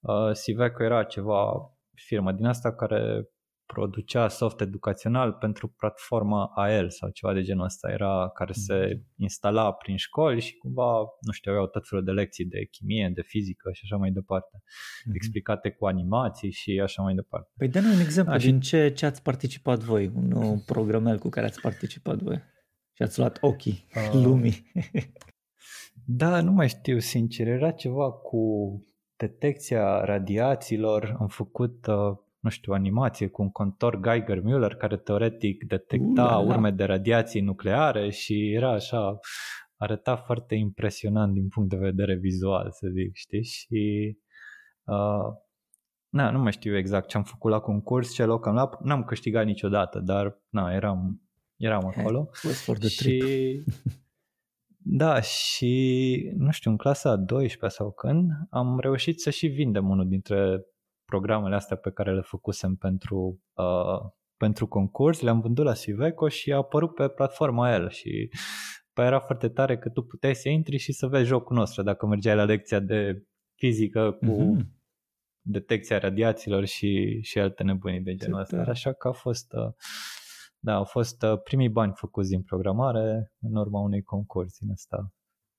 Uh, 0.00 0.32
Siveco 0.32 0.82
era 0.82 1.02
ceva 1.02 1.72
firmă 1.94 2.32
din 2.32 2.46
asta 2.46 2.74
care 2.74 3.28
producea 3.72 4.28
soft 4.28 4.60
educațional 4.60 5.32
pentru 5.32 5.68
platforma 5.68 6.50
AL 6.54 6.90
sau 6.90 7.10
ceva 7.10 7.32
de 7.32 7.42
genul 7.42 7.64
ăsta. 7.64 7.90
Era 7.90 8.30
care 8.34 8.52
se 8.52 8.92
mm. 8.94 9.04
instala 9.16 9.72
prin 9.72 9.96
școli 9.96 10.40
și 10.40 10.56
cumva, 10.56 10.98
nu 11.20 11.32
știu, 11.32 11.50
aveau 11.50 11.66
tot 11.66 11.88
felul 11.88 12.04
de 12.04 12.10
lecții 12.10 12.44
de 12.44 12.64
chimie, 12.64 13.10
de 13.14 13.22
fizică 13.22 13.70
și 13.72 13.80
așa 13.84 13.96
mai 13.96 14.10
departe. 14.10 14.56
Mm-hmm. 14.58 15.14
Explicate 15.14 15.70
cu 15.70 15.86
animații 15.86 16.50
și 16.50 16.80
așa 16.82 17.02
mai 17.02 17.14
departe. 17.14 17.50
Păi 17.56 17.68
dă-ne 17.68 17.88
un 17.88 18.00
exemplu 18.00 18.32
așa. 18.32 18.46
din 18.46 18.60
ce, 18.60 18.92
ce 18.92 19.06
ați 19.06 19.22
participat 19.22 19.78
voi, 19.78 20.12
un 20.14 20.60
programel 20.66 21.18
cu 21.18 21.28
care 21.28 21.46
ați 21.46 21.60
participat 21.60 22.22
voi 22.22 22.42
și 22.92 23.02
ați 23.02 23.18
luat 23.18 23.38
ochii 23.40 23.86
uh, 23.94 24.20
lumii. 24.24 24.72
da, 26.06 26.40
nu 26.40 26.52
mai 26.52 26.68
știu 26.68 26.98
sincer, 26.98 27.46
era 27.46 27.70
ceva 27.70 28.12
cu 28.12 28.42
detecția 29.16 30.04
radiațiilor, 30.04 31.16
am 31.20 31.28
făcut 31.28 31.86
uh, 31.86 32.18
nu 32.48 32.54
știu, 32.54 32.72
animație 32.72 33.28
cu 33.28 33.42
un 33.42 33.50
contor 33.50 34.00
Geiger-Müller 34.00 34.76
care 34.78 34.96
teoretic 34.96 35.64
detecta 35.64 36.22
uh, 36.22 36.28
da, 36.28 36.38
urme 36.38 36.70
de 36.70 36.84
radiații 36.84 37.40
nucleare 37.40 38.10
și 38.10 38.52
era 38.52 38.72
așa, 38.72 39.18
arăta 39.76 40.16
foarte 40.16 40.54
impresionant 40.54 41.32
din 41.32 41.48
punct 41.48 41.68
de 41.68 41.76
vedere 41.76 42.14
vizual, 42.14 42.70
să 42.70 42.88
zic, 42.92 43.14
știi? 43.14 43.44
Și 43.44 44.16
uh, 44.84 45.34
na, 46.08 46.30
nu 46.30 46.38
mai 46.38 46.52
știu 46.52 46.76
exact 46.76 47.08
ce 47.08 47.16
am 47.16 47.22
făcut 47.22 47.50
la 47.50 47.60
concurs, 47.60 48.12
ce 48.14 48.24
loc 48.24 48.46
am 48.46 48.54
luat, 48.54 48.82
n-am 48.82 49.04
câștigat 49.04 49.44
niciodată, 49.44 49.98
dar 49.98 50.40
na, 50.48 50.72
eram, 50.72 51.22
eram 51.56 51.86
acolo. 51.86 52.30
Hey, 52.42 52.88
și 52.88 53.62
da, 55.02 55.20
și 55.20 56.32
nu 56.36 56.50
știu, 56.50 56.70
în 56.70 56.76
clasa 56.76 57.10
a 57.10 57.16
12 57.16 57.80
sau 57.80 57.92
când 57.92 58.30
am 58.50 58.78
reușit 58.80 59.20
să 59.20 59.30
și 59.30 59.46
vindem 59.46 59.88
unul 59.88 60.08
dintre 60.08 60.62
programele 61.10 61.54
astea 61.54 61.76
pe 61.76 61.90
care 61.90 62.14
le 62.14 62.20
făcusem 62.20 62.74
pentru, 62.74 63.40
uh, 63.54 64.10
pentru 64.36 64.66
concurs, 64.66 65.20
le-am 65.20 65.40
vândut 65.40 65.64
la 65.64 65.74
Siveco 65.74 66.28
și 66.28 66.52
a 66.52 66.56
apărut 66.56 66.94
pe 66.94 67.08
platforma 67.08 67.74
el 67.74 67.88
și 67.88 68.30
pe 68.92 69.02
era 69.02 69.20
foarte 69.20 69.48
tare 69.48 69.78
că 69.78 69.88
tu 69.88 70.02
puteai 70.02 70.34
să 70.34 70.48
intri 70.48 70.76
și 70.76 70.92
să 70.92 71.06
vezi 71.06 71.26
jocul 71.26 71.56
nostru 71.56 71.82
dacă 71.82 72.06
mergeai 72.06 72.36
la 72.36 72.44
lecția 72.44 72.80
de 72.80 73.22
fizică 73.54 74.12
cu 74.12 74.56
mm-hmm. 74.56 74.66
detecția 75.40 75.98
radiațiilor 75.98 76.64
și, 76.64 77.20
și 77.22 77.38
alte 77.38 77.62
nebunii 77.62 78.00
de 78.00 78.14
genul 78.14 78.40
ăsta. 78.40 78.64
Așa 78.68 78.92
că 78.92 79.08
a 79.08 79.12
fost, 79.12 79.52
uh, 79.52 79.72
da, 80.58 80.74
au 80.74 80.84
fost 80.84 81.22
uh, 81.22 81.40
primii 81.42 81.68
bani 81.68 81.92
făcuți 81.94 82.28
din 82.28 82.42
programare 82.42 83.32
în 83.40 83.56
urma 83.56 83.80
unui 83.80 84.02
concurs 84.02 84.58
din 84.58 84.70
asta 84.70 85.12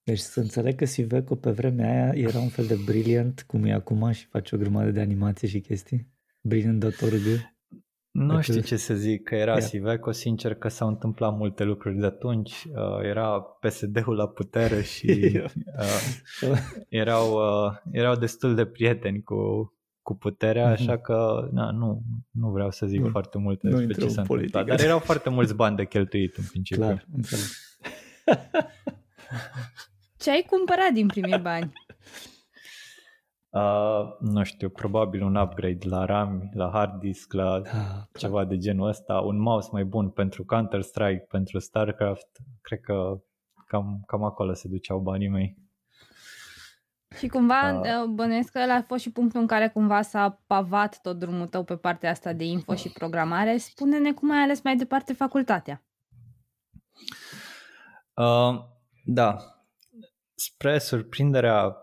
deci 0.10 0.20
să 0.20 0.40
înțeleg 0.40 0.76
că 0.76 0.86
Siveco 0.86 1.36
pe 1.36 1.52
vremea 1.52 1.92
aia 1.92 2.28
era 2.28 2.40
un 2.40 2.48
fel 2.48 2.66
de 2.66 2.76
brilliant, 2.86 3.44
cum 3.48 3.64
e 3.64 3.74
acum 3.74 4.12
și 4.12 4.26
face 4.26 4.56
o 4.56 4.58
grămadă 4.58 4.90
de 4.90 5.00
animație 5.00 5.48
și 5.48 5.60
chestii. 5.60 6.08
Brilliant.org. 6.42 7.22
Nu 8.12 8.28
Dacă... 8.28 8.42
știu 8.42 8.62
ce 8.62 8.76
să 8.76 8.94
zic, 8.94 9.24
că 9.24 9.36
era 9.36 9.52
yeah. 9.52 9.64
Siveco, 9.64 10.12
sincer 10.12 10.54
că 10.54 10.68
s-au 10.68 10.88
întâmplat 10.88 11.38
multe 11.38 11.64
lucruri 11.64 11.98
de 11.98 12.06
atunci. 12.06 12.68
Uh, 12.76 13.04
era 13.04 13.42
PSD-ul 13.42 14.16
la 14.16 14.28
putere 14.28 14.82
și 14.82 15.08
uh, 16.42 16.58
erau, 16.90 17.34
uh, 17.34 17.72
erau 17.92 18.16
destul 18.16 18.56
de 18.56 18.66
prieteni 18.66 19.24
cu, 19.24 19.74
cu 20.02 20.16
puterea, 20.16 20.70
mm-hmm. 20.70 20.80
așa 20.80 20.98
că 20.98 21.50
na, 21.52 21.72
nu, 21.72 22.04
nu 22.32 22.50
vreau 22.50 22.72
să 22.72 22.86
zic 22.86 23.00
nu, 23.00 23.10
foarte 23.10 23.38
multe 23.38 23.70
despre 23.70 23.94
ce 23.94 24.08
s-a 24.08 24.22
întâmplat. 24.22 24.66
Dar 24.66 24.80
erau 24.80 25.00
foarte 25.00 25.30
mulți 25.30 25.56
bani 25.56 25.76
de 25.76 25.86
cheltuit 25.86 26.36
în 26.36 26.44
principiu. 26.50 26.84
Clar, 26.84 27.06
înțeleg. 27.16 27.46
Ce 30.20 30.32
ai 30.32 30.46
cumpărat 30.50 30.92
din 30.92 31.08
primii 31.08 31.40
bani? 31.50 31.72
Uh, 33.50 34.18
nu 34.20 34.44
știu, 34.44 34.70
probabil 34.70 35.24
un 35.24 35.36
upgrade 35.36 35.88
la 35.88 36.06
RAM, 36.06 36.50
la 36.54 36.70
hard 36.74 37.00
disk, 37.00 37.34
la 37.34 37.60
da, 37.60 38.08
ceva 38.18 38.46
de 38.46 38.58
genul 38.58 38.88
ăsta, 38.88 39.20
un 39.20 39.40
mouse 39.40 39.70
mai 39.72 39.84
bun 39.84 40.10
pentru 40.10 40.46
Counter-Strike, 40.46 41.26
pentru 41.30 41.60
StarCraft, 41.60 42.28
cred 42.62 42.80
că 42.80 43.22
cam, 43.68 44.04
cam 44.08 44.24
acolo 44.24 44.54
se 44.54 44.68
duceau 44.68 45.00
banii 45.00 45.28
mei. 45.28 45.58
Și 47.18 47.28
cumva 47.28 47.80
uh, 47.80 48.06
bănuiesc 48.10 48.52
că 48.52 48.60
a 48.60 48.82
fost 48.82 49.02
și 49.02 49.12
punctul 49.12 49.40
în 49.40 49.48
care 49.48 49.68
cumva 49.68 50.02
s-a 50.02 50.42
pavat 50.48 51.02
tot 51.02 51.20
drumul 51.20 51.48
tău 51.48 51.64
pe 51.64 51.76
partea 51.76 52.10
asta 52.10 52.34
de 52.34 52.44
info 52.44 52.76
și 52.76 52.90
programare. 52.90 53.58
Spune-ne 53.58 54.14
cum 54.14 54.32
ai 54.32 54.42
ales 54.42 54.62
mai 54.62 54.76
departe 54.76 55.14
facultatea. 55.14 55.84
Uh, 58.14 58.60
da, 59.04 59.59
spre 60.40 60.78
surprinderea 60.78 61.76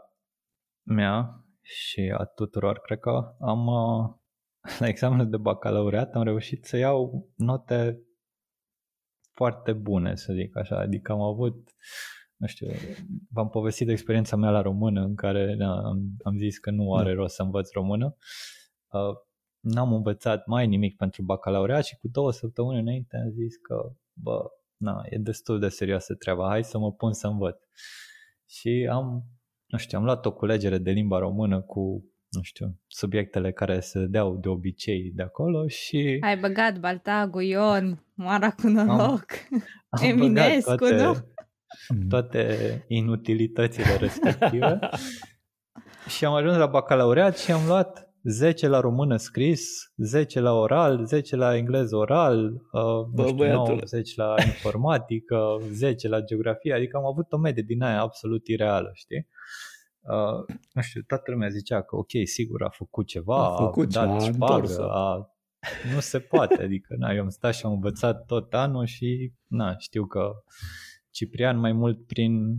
mea 0.83 1.45
și 1.63 2.15
a 2.19 2.25
tuturor, 2.25 2.79
cred 2.79 2.99
că 2.99 3.35
am 3.41 3.67
uh, 3.67 4.15
la 4.81 4.89
examenul 4.89 5.31
de 5.31 5.37
bacalaureat 5.37 6.15
am 6.15 6.23
reușit 6.23 6.65
să 6.65 6.77
iau 6.77 7.29
note 7.37 8.01
foarte 9.33 9.73
bune, 9.73 10.15
să 10.15 10.33
zic 10.33 10.57
așa, 10.57 10.79
adică 10.79 11.13
am 11.13 11.21
avut 11.21 11.71
nu 12.37 12.47
știu, 12.47 12.69
v-am 13.31 13.49
povestit 13.49 13.87
de 13.87 13.93
experiența 13.93 14.37
mea 14.37 14.51
la 14.51 14.63
română 14.63 15.01
în 15.01 15.15
care 15.15 15.55
na, 15.55 15.77
am, 15.77 16.17
am 16.23 16.39
zis 16.39 16.59
că 16.59 16.71
nu 16.71 16.95
are 16.95 17.09
da. 17.09 17.15
rost 17.15 17.35
să 17.35 17.43
învăț 17.43 17.73
română. 17.73 18.17
Uh, 18.87 19.17
n-am 19.61 19.93
învățat 19.93 20.47
mai 20.47 20.67
nimic 20.67 20.97
pentru 20.97 21.23
bacalaureat 21.23 21.85
și 21.85 21.97
cu 21.97 22.09
două 22.09 22.33
săptămâni 22.33 22.81
înainte 22.81 23.17
am 23.17 23.31
zis 23.31 23.57
că, 23.57 23.93
bă, 24.13 24.45
na, 24.77 25.03
e 25.09 25.17
destul 25.19 25.59
de 25.59 25.69
serioasă 25.69 26.15
treaba, 26.15 26.49
hai 26.49 26.65
să 26.65 26.79
mă 26.79 26.93
pun 26.93 27.13
să 27.13 27.27
învăț 27.27 27.59
și 28.49 28.89
am, 28.91 29.25
nu 29.67 29.79
știu, 29.79 29.99
am 29.99 30.05
luat 30.05 30.27
o 30.27 30.33
culegere 30.33 30.79
de 30.79 30.91
limba 30.91 31.19
română 31.19 31.61
cu 31.61 32.05
nu 32.37 32.43
știu, 32.43 32.79
subiectele 32.87 33.53
care 33.53 33.81
se 33.81 34.07
deau 34.07 34.37
de 34.37 34.49
obicei 34.49 35.13
de 35.15 35.23
acolo 35.23 35.69
și... 35.69 36.19
Ai 36.21 36.37
băgat 36.37 36.79
Baltagu, 36.79 37.41
Ion, 37.41 38.05
Moara 38.15 38.51
cu 38.51 38.69
noroc, 38.69 39.25
am, 39.51 39.63
am 40.01 40.05
Eminescu, 40.05 40.75
toate, 40.75 41.03
nu? 41.03 41.15
toate 42.11 42.85
inutilitățile 42.89 43.97
respective 43.97 44.79
și 46.17 46.25
am 46.25 46.35
ajuns 46.35 46.57
la 46.57 46.67
bacalaureat 46.67 47.39
și 47.39 47.53
am 47.53 47.67
luat 47.67 48.06
10 48.29 48.69
la 48.69 48.81
română 48.81 49.17
scris, 49.17 49.93
10 49.97 50.41
la 50.41 50.53
oral, 50.53 51.05
10 51.05 51.37
la 51.37 51.57
engleză 51.57 51.97
oral, 51.97 52.45
uh, 52.73 53.05
Bă, 53.15 53.27
știu, 53.27 53.53
9, 53.53 53.79
10 53.85 54.13
la 54.17 54.35
informatică, 54.47 55.59
10 55.71 56.09
la 56.09 56.21
geografie, 56.21 56.73
adică 56.75 56.97
am 56.97 57.05
avut 57.05 57.33
o 57.33 57.37
medie 57.37 57.63
din 57.63 57.83
aia 57.83 58.01
absolut 58.01 58.47
ireală, 58.47 58.91
știi? 58.95 59.29
uh, 60.01 60.57
nu 60.73 60.83
știu, 60.83 61.03
toată 61.07 61.31
lumea 61.31 61.49
zicea 61.49 61.83
că 61.83 61.97
ok, 61.97 62.11
sigur 62.25 62.63
a 62.63 62.69
făcut 62.69 63.07
ceva, 63.07 63.47
A 63.47 63.57
făcut 63.57 63.93
dat 63.93 64.05
ceva, 64.05 64.17
a 64.17 64.33
șpagă, 64.33 64.55
întors-o. 64.55 64.91
a... 64.91 65.37
nu 65.95 66.01
se 66.01 66.19
poate, 66.19 66.63
adică 66.63 66.95
na, 66.99 67.13
eu 67.13 67.23
am 67.23 67.29
stat 67.29 67.55
și 67.55 67.67
am 67.67 67.73
învățat 67.73 68.25
tot 68.25 68.55
anul 68.55 68.87
și 68.87 69.33
na, 69.47 69.77
știu 69.79 70.07
că 70.07 70.31
Ciprian 71.11 71.59
mai 71.59 71.73
mult 71.73 72.07
prin 72.07 72.57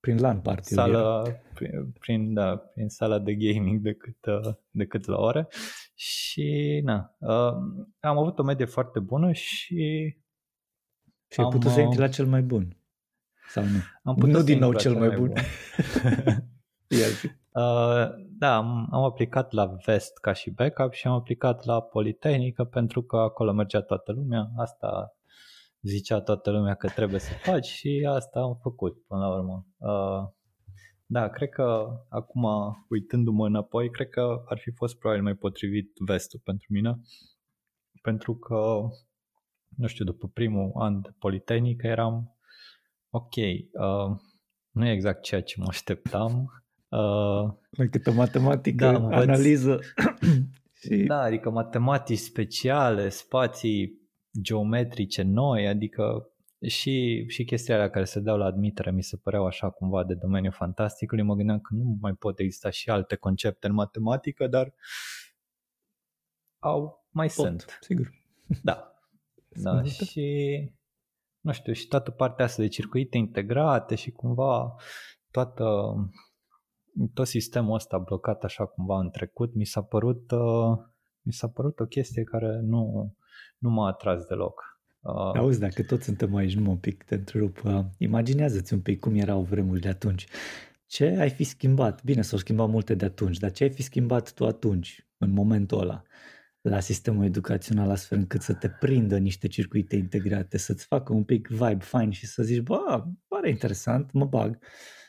Prin 0.00 0.18
LAN 0.20 0.40
party 0.40 0.72
sala, 0.74 1.22
prin, 1.54 1.92
prin, 2.00 2.34
da, 2.34 2.56
prin 2.56 2.88
sala 2.88 3.18
de 3.18 3.34
gaming 3.34 3.80
decât, 3.80 4.26
uh, 4.26 4.54
decât 4.70 5.06
la 5.06 5.16
ore 5.16 5.48
și 5.94 6.80
na, 6.84 7.16
uh, 7.18 7.54
am 8.00 8.18
avut 8.18 8.38
o 8.38 8.42
medie 8.42 8.64
foarte 8.64 9.00
bună 9.00 9.32
și 9.32 10.16
Și 11.28 11.40
ai 11.40 11.44
Am, 11.44 11.50
putut 11.50 11.70
să 11.70 11.80
intri 11.80 11.98
uh, 11.98 12.06
la 12.06 12.12
cel 12.12 12.26
mai 12.26 12.42
bun. 12.42 12.76
Sau 13.48 13.64
nu? 13.64 13.78
am 14.02 14.14
putut 14.14 14.32
Nu 14.32 14.38
să 14.38 14.44
din 14.44 14.58
nou 14.58 14.70
intru 14.70 14.88
la 14.88 14.94
cel 14.94 15.08
mai 15.08 15.18
bun. 15.18 15.32
Ia 17.00 17.06
zi. 17.06 17.26
Uh, 17.52 18.26
da, 18.38 18.56
am, 18.56 18.88
am 18.90 19.02
aplicat 19.02 19.52
la 19.52 19.66
Vest 19.84 20.18
ca 20.18 20.32
și 20.32 20.50
backup 20.50 20.92
și 20.92 21.06
am 21.06 21.12
aplicat 21.12 21.64
la 21.64 21.80
Politehnică 21.82 22.64
pentru 22.64 23.02
că 23.02 23.16
acolo 23.16 23.52
mergea 23.52 23.80
toată 23.80 24.12
lumea. 24.12 24.50
Asta 24.56 25.17
zicea 25.82 26.20
toată 26.20 26.50
lumea 26.50 26.74
că 26.74 26.88
trebuie 26.88 27.20
să 27.20 27.32
faci 27.32 27.66
și 27.66 28.06
asta 28.08 28.40
am 28.40 28.58
făcut 28.62 29.06
până 29.06 29.20
la 29.20 29.34
urmă. 29.34 29.66
Uh, 29.76 30.36
da, 31.06 31.28
cred 31.28 31.48
că 31.48 31.88
acum, 32.08 32.44
uitându-mă 32.88 33.46
înapoi, 33.46 33.90
cred 33.90 34.08
că 34.08 34.42
ar 34.46 34.58
fi 34.58 34.70
fost 34.70 34.98
probabil 34.98 35.22
mai 35.22 35.34
potrivit 35.34 35.92
vestul 36.06 36.40
pentru 36.44 36.66
mine, 36.70 37.00
pentru 38.02 38.36
că, 38.36 38.80
nu 39.76 39.86
știu, 39.86 40.04
după 40.04 40.28
primul 40.28 40.72
an 40.74 41.00
de 41.00 41.08
Politehnică 41.18 41.86
eram 41.86 42.38
ok, 43.10 43.34
uh, 43.36 44.16
nu 44.70 44.86
e 44.86 44.92
exact 44.92 45.22
ceea 45.22 45.42
ce 45.42 45.54
mă 45.58 45.64
așteptam, 45.68 46.32
uh, 46.88 47.52
Mai 47.76 47.88
câtă 47.90 48.10
matematică, 48.12 48.84
Da, 48.84 48.96
învăț. 48.96 49.12
analiză. 49.14 49.78
și 50.80 50.96
Da, 50.96 51.20
adică 51.20 51.50
matematici 51.50 52.18
speciale, 52.18 53.08
spații 53.08 53.97
geometrice 54.42 55.22
noi, 55.22 55.68
adică 55.68 56.32
și, 56.66 57.24
și 57.28 57.44
chestiile 57.44 57.78
alea 57.78 57.90
care 57.90 58.04
se 58.04 58.20
dau 58.20 58.36
la 58.36 58.44
admitere 58.44 58.90
mi 58.90 59.02
se 59.02 59.16
păreau 59.16 59.46
așa 59.46 59.70
cumva 59.70 60.04
de 60.04 60.14
domeniul 60.14 60.52
fantasticului. 60.52 61.24
Mă 61.24 61.34
gândeam 61.34 61.60
că 61.60 61.74
nu 61.74 61.98
mai 62.00 62.12
pot 62.14 62.38
exista 62.38 62.70
și 62.70 62.90
alte 62.90 63.16
concepte 63.16 63.66
în 63.66 63.72
matematică, 63.72 64.46
dar 64.46 64.74
au 66.58 67.06
mai 67.10 67.26
pot, 67.26 67.46
sunt. 67.46 67.78
sigur. 67.80 68.10
Da. 68.62 68.92
Da, 69.62 69.72
multe. 69.72 70.04
și 70.04 70.26
nu 71.40 71.52
știu, 71.52 71.72
și 71.72 71.88
toată 71.88 72.10
partea 72.10 72.44
asta 72.44 72.62
de 72.62 72.68
circuite 72.68 73.16
integrate 73.16 73.94
și 73.94 74.10
cumva 74.10 74.74
toată 75.30 75.94
tot 77.14 77.26
sistemul 77.26 77.74
ăsta 77.74 77.98
blocat 77.98 78.44
așa 78.44 78.66
cumva 78.66 78.98
în 78.98 79.10
trecut 79.10 79.54
mi 79.54 79.64
s-a 79.64 79.82
părut 79.82 80.30
uh, 80.30 80.78
mi 81.20 81.32
s-a 81.32 81.48
părut 81.48 81.80
o 81.80 81.84
chestie 81.84 82.24
care 82.24 82.60
nu, 82.60 83.14
nu 83.58 83.70
m-a 83.70 83.88
atras 83.88 84.24
deloc. 84.24 84.80
Uh, 85.00 85.38
Auzi, 85.38 85.60
dacă 85.60 85.82
toți 85.82 86.04
suntem 86.04 86.34
aici, 86.34 86.54
nu 86.54 86.62
mă 86.62 86.70
un 86.70 86.76
pic 86.76 87.02
te 87.02 87.14
întrerup, 87.14 87.64
uh, 87.64 87.80
imaginează-ți 87.98 88.72
un 88.72 88.80
pic 88.80 89.00
cum 89.00 89.14
erau 89.14 89.42
vremurile 89.42 89.80
de 89.80 89.88
atunci. 89.88 90.26
Ce 90.86 91.16
ai 91.18 91.30
fi 91.30 91.44
schimbat? 91.44 92.04
Bine, 92.04 92.22
s-au 92.22 92.38
schimbat 92.38 92.68
multe 92.68 92.94
de 92.94 93.04
atunci, 93.04 93.38
dar 93.38 93.50
ce 93.50 93.62
ai 93.62 93.70
fi 93.70 93.82
schimbat 93.82 94.32
tu 94.32 94.46
atunci, 94.46 95.06
în 95.18 95.30
momentul 95.30 95.80
ăla, 95.80 96.02
la 96.60 96.80
sistemul 96.80 97.24
educațional, 97.24 97.90
astfel 97.90 98.18
încât 98.18 98.42
să 98.42 98.54
te 98.54 98.68
prindă 98.68 99.18
niște 99.18 99.48
circuite 99.48 99.96
integrate, 99.96 100.58
să-ți 100.58 100.86
facă 100.86 101.12
un 101.12 101.24
pic 101.24 101.48
vibe 101.48 101.84
fain 101.84 102.10
și 102.10 102.26
să 102.26 102.42
zici, 102.42 102.60
bă, 102.62 103.04
pare 103.28 103.48
interesant, 103.48 104.12
mă 104.12 104.24
bag. 104.24 104.58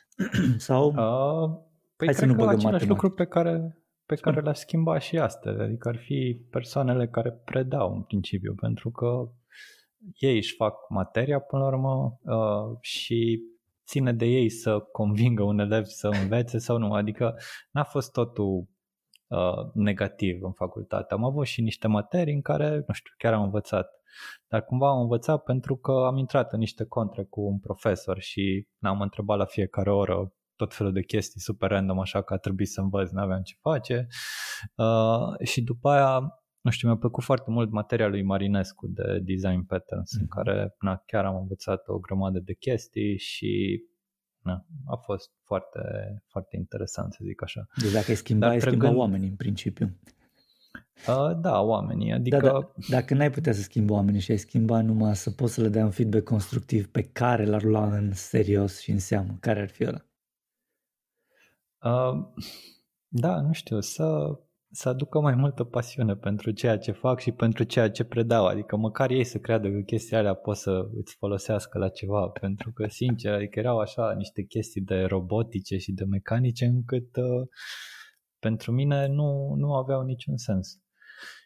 Sau, 0.58 0.88
uh, 0.88 1.50
păi 1.96 2.08
Hai 2.08 2.16
să 2.16 2.20
cred 2.20 2.30
nu 2.30 2.36
că 2.36 2.40
băgăm 2.44 2.58
același 2.58 2.64
matematic. 2.64 2.88
lucru 2.88 3.10
pe 3.12 3.26
care 3.26 3.78
pe 4.10 4.16
Spune. 4.16 4.34
care 4.34 4.46
le-a 4.46 4.54
schimbat 4.54 5.02
și 5.02 5.18
astăzi, 5.18 5.62
adică 5.62 5.88
ar 5.88 5.98
fi 5.98 6.42
persoanele 6.50 7.08
care 7.08 7.32
predau 7.32 7.94
în 7.94 8.02
principiu, 8.02 8.54
pentru 8.56 8.90
că 8.92 9.30
ei 10.18 10.36
își 10.36 10.56
fac 10.56 10.76
materia 10.90 11.40
până 11.40 11.62
la 11.62 11.68
urmă 11.68 12.20
uh, 12.24 12.78
și 12.82 13.42
ține 13.86 14.14
de 14.14 14.26
ei 14.26 14.50
să 14.50 14.80
convingă 14.80 15.44
un 15.44 15.60
elev 15.60 15.84
să 15.84 16.08
învețe 16.08 16.58
sau 16.58 16.78
nu, 16.78 16.94
adică 16.94 17.36
n-a 17.72 17.84
fost 17.84 18.12
totul 18.12 18.68
uh, 19.28 19.74
negativ 19.74 20.44
în 20.44 20.52
facultate. 20.52 21.14
Am 21.14 21.24
avut 21.24 21.46
și 21.46 21.62
niște 21.62 21.88
materii 21.88 22.34
în 22.34 22.42
care, 22.42 22.84
nu 22.88 22.94
știu, 22.94 23.14
chiar 23.18 23.34
am 23.34 23.44
învățat, 23.44 23.90
dar 24.48 24.66
cumva 24.66 24.90
am 24.90 25.00
învățat 25.00 25.44
pentru 25.44 25.76
că 25.76 25.92
am 25.92 26.18
intrat 26.18 26.54
în 26.54 26.60
niște 26.60 26.86
contre 26.86 27.24
cu 27.24 27.42
un 27.42 27.60
profesor 27.60 28.20
și 28.20 28.68
n-am 28.78 29.02
întrebat 29.02 29.38
la 29.38 29.46
fiecare 29.46 29.92
oră 29.92 30.34
tot 30.60 30.74
felul 30.74 30.94
de 30.94 31.04
chestii 31.04 31.42
super 31.42 31.70
random, 31.70 32.00
așa 32.00 32.22
că 32.22 32.34
a 32.34 32.38
trebuit 32.38 32.70
să 32.70 32.82
învăț, 32.82 33.10
n-aveam 33.10 33.42
ce 33.42 33.56
face. 33.62 34.08
Uh, 34.76 35.48
și 35.48 35.62
după 35.62 35.90
aia, 35.90 36.20
nu 36.62 36.72
știu, 36.72 36.88
mi-a 36.88 36.98
plăcut 36.98 37.24
foarte 37.24 37.52
mult 37.52 37.72
materia 37.72 38.08
lui 38.08 38.24
Marinescu 38.24 38.88
de 38.88 39.20
Design 39.24 39.62
Patterns, 39.66 40.12
mm-hmm. 40.16 40.22
în 40.22 40.28
care 40.28 40.76
na, 40.80 41.04
chiar 41.06 41.26
am 41.26 41.36
învățat 41.36 41.88
o 41.88 42.00
grămadă 42.00 42.40
de 42.40 42.54
chestii 42.54 43.18
și 43.18 43.84
na, 44.44 44.66
a 44.86 44.96
fost 44.96 45.32
foarte, 45.44 45.80
foarte 46.28 46.56
interesant, 46.56 47.14
să 47.14 47.20
zic 47.24 47.44
așa. 47.44 47.68
deci 47.82 47.92
dacă 47.92 48.06
ai 48.10 48.16
schimba, 48.16 48.46
Dar 48.46 48.54
ai 48.54 48.60
schimba 48.60 48.78
trecând- 48.78 49.00
oamenii 49.00 49.30
în 49.30 49.36
principiu. 49.36 49.98
Uh, 51.08 51.38
da, 51.42 51.62
oamenii, 51.62 52.12
adică... 52.12 52.40
Da, 52.40 52.52
da, 52.52 52.72
dacă 52.90 53.14
n-ai 53.14 53.32
putea 53.32 53.54
să 53.54 53.62
schimbi 53.62 53.92
oamenii 53.92 54.20
și 54.20 54.32
ai 54.32 54.38
schimba 54.38 54.82
numai 54.82 55.16
să 55.16 55.32
poți 55.32 55.54
să 55.54 55.62
le 55.62 55.70
dai 55.70 55.84
un 55.84 55.92
feedback 55.92 56.24
constructiv 56.24 56.88
pe 56.88 57.02
care 57.02 57.46
l-ar 57.46 57.64
lua 57.64 57.96
în 57.98 58.14
serios 58.14 58.80
și 58.80 58.92
în 58.92 59.00
seamă, 59.00 59.38
care 59.40 59.62
ar 59.62 59.70
fi 59.70 59.86
ăla? 59.86 60.09
Uh, 61.84 62.28
da, 63.24 63.42
nu 63.42 63.52
știu, 63.52 63.80
să, 63.80 64.40
să 64.72 64.90
aducă 64.90 65.20
mai 65.20 65.36
multă 65.36 65.64
pasiune 65.64 66.16
pentru 66.16 66.52
ceea 66.52 66.78
ce 66.78 66.92
fac 66.92 67.20
și 67.20 67.32
pentru 67.32 67.64
ceea 67.64 67.92
ce 67.92 68.04
predau, 68.04 68.46
adică 68.46 68.76
măcar 68.78 69.10
ei 69.10 69.24
să 69.24 69.38
creadă 69.38 69.72
că 69.72 69.80
chestia 69.80 70.18
alea 70.18 70.34
pot 70.34 70.58
să 70.58 70.90
îți 70.94 71.16
folosească 71.16 71.78
la 71.78 71.90
ceva, 71.90 72.28
pentru 72.28 72.72
că, 72.72 72.88
sincer, 72.88 73.34
adică 73.34 73.60
erau 73.60 73.80
așa 73.80 74.14
niște 74.14 74.44
chestii 74.44 74.82
de 74.82 75.02
robotice 75.04 75.78
și 75.78 75.92
de 75.92 76.04
mecanice 76.04 76.66
încât 76.66 77.16
uh, 77.16 77.48
pentru 78.40 78.72
mine 78.72 79.08
nu, 79.08 79.54
nu 79.56 79.74
aveau 79.74 80.04
niciun 80.04 80.38
sens. 80.38 80.68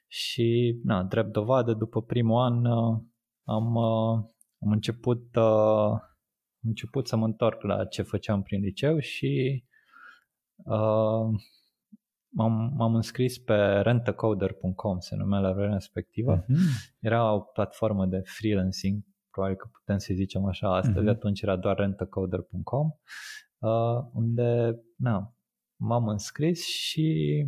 Și, 0.07 0.79
na, 0.83 1.03
drept 1.03 1.31
dovadă, 1.31 1.73
după 1.73 2.01
primul 2.01 2.41
an 2.41 2.65
uh, 2.65 3.01
am, 3.43 3.75
uh, 3.75 4.17
am 4.59 4.71
început 4.71 5.35
uh, 5.35 5.91
am 6.63 6.69
început 6.69 7.07
să 7.07 7.15
mă 7.15 7.25
întorc 7.25 7.61
la 7.61 7.85
ce 7.85 8.01
făceam 8.01 8.41
prin 8.41 8.61
liceu 8.61 8.99
și 8.99 9.63
Uh, 10.65 11.39
m-am, 12.29 12.73
m-am 12.75 12.95
înscris 12.95 13.37
pe 13.37 13.55
rentacoder.com, 13.81 14.99
se 14.99 15.15
numea 15.15 15.39
la 15.39 15.51
vremea 15.53 15.73
respectivă. 15.73 16.41
Mm-hmm. 16.43 16.95
Era 16.99 17.33
o 17.33 17.39
platformă 17.39 18.05
de 18.05 18.21
freelancing, 18.25 19.03
probabil 19.31 19.57
că 19.57 19.67
putem 19.71 19.97
să 19.97 20.13
zicem 20.13 20.45
așa 20.45 20.75
astăzi, 20.75 20.97
Mhm. 20.97 21.05
mm-hmm. 21.07 21.15
atunci 21.15 21.41
era 21.41 21.55
doar 21.55 21.75
rentacoder.com, 21.77 22.91
uh, 23.57 24.03
unde 24.13 24.79
na, 24.97 25.35
m-am 25.75 26.07
înscris 26.07 26.65
și 26.65 27.47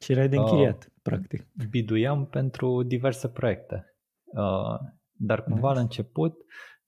Și 0.00 0.12
erai 0.12 0.28
de 0.28 0.36
Uh, 0.36 0.42
închiriat, 0.44 0.92
practic. 1.02 1.46
biduiam 1.70 2.26
pentru 2.26 2.82
diverse 2.82 3.28
proiecte. 3.28 3.96
Uh, 4.24 4.78
dar 5.12 5.42
cumva 5.44 5.66
Nice. 5.68 5.74
la 5.74 5.80
început, 5.80 6.36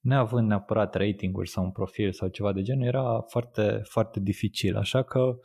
neavând 0.04 0.48
neapărat 0.48 0.94
ratinguri 0.94 1.48
sau 1.48 1.64
un 1.64 1.70
profil 1.70 2.12
sau 2.12 2.28
ceva 2.28 2.52
de 2.52 2.62
genul, 2.62 2.86
era 2.86 3.20
foarte, 3.20 3.80
foarte 3.82 4.20
dificil. 4.20 4.76
Așa 4.76 5.02
că, 5.02 5.38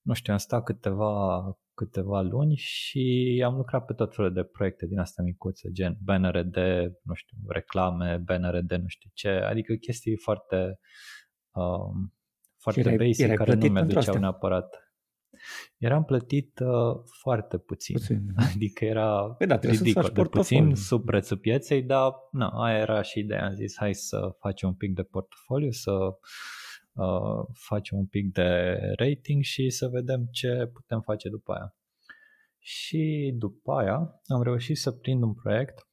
nu 0.00 0.12
știu, 0.12 0.32
am 0.32 0.38
stat 0.38 0.64
câteva, 0.64 1.42
câteva 1.74 2.20
luni 2.20 2.56
și 2.56 3.42
am 3.44 3.56
lucrat 3.56 3.84
pe 3.84 3.92
tot 3.92 4.14
felul 4.14 4.32
de 4.32 4.42
proiecte 4.42 4.86
din 4.86 4.98
astea 4.98 5.24
micuțe, 5.24 5.70
gen 5.70 5.96
bannere 6.04 6.42
de, 6.42 6.92
nu 7.02 7.14
știu, 7.14 7.36
reclame, 7.48 8.16
bannere 8.16 8.60
de 8.60 8.76
nu 8.76 8.86
știu 8.86 9.10
ce, 9.12 9.28
adică 9.28 9.74
chestii 9.74 10.16
foarte, 10.16 10.78
um, 11.52 12.14
foarte 12.56 12.80
erai- 12.80 12.96
basic 12.96 13.24
erai 13.24 13.36
care 13.36 13.50
nu 13.52 13.58
plătit 13.58 13.74
pentru 13.74 13.92
mi-aduceau 13.92 14.14
astea? 14.14 14.20
neapărat. 14.20 14.83
Eram 15.78 16.04
plătit 16.04 16.58
uh, 16.58 17.02
foarte 17.20 17.58
puțin. 17.58 17.96
Puțin. 17.96 18.26
Adică 18.54 18.84
era 18.84 19.34
Păi 19.38 19.46
da, 19.46 19.58
trebuie 19.58 19.78
să-ți 19.78 19.88
ridicol 19.88 20.02
faci 20.02 20.14
de 20.14 20.22
puțin 20.22 20.58
portofoliu. 20.58 20.74
sub 20.74 21.04
prețul 21.04 21.36
pieței, 21.36 21.82
dar 21.82 22.12
na, 22.30 22.48
aia 22.48 22.78
era 22.78 23.02
și 23.02 23.18
ideea. 23.18 23.44
Am 23.46 23.54
zis 23.54 23.76
hai 23.78 23.94
să 23.94 24.36
facem 24.38 24.68
un 24.68 24.74
pic 24.74 24.94
de 24.94 25.02
portofoliu, 25.02 25.70
să 25.70 25.92
uh, 26.92 27.46
facem 27.52 27.98
un 27.98 28.06
pic 28.06 28.32
de 28.32 28.78
rating 28.96 29.42
și 29.42 29.70
să 29.70 29.88
vedem 29.88 30.28
ce 30.30 30.70
putem 30.72 31.00
face 31.00 31.28
după 31.28 31.52
aia. 31.52 31.76
Și 32.58 33.34
după 33.38 33.72
aia 33.72 34.20
am 34.26 34.42
reușit 34.42 34.76
să 34.76 34.90
prind 34.90 35.22
un 35.22 35.34
proiect 35.34 35.88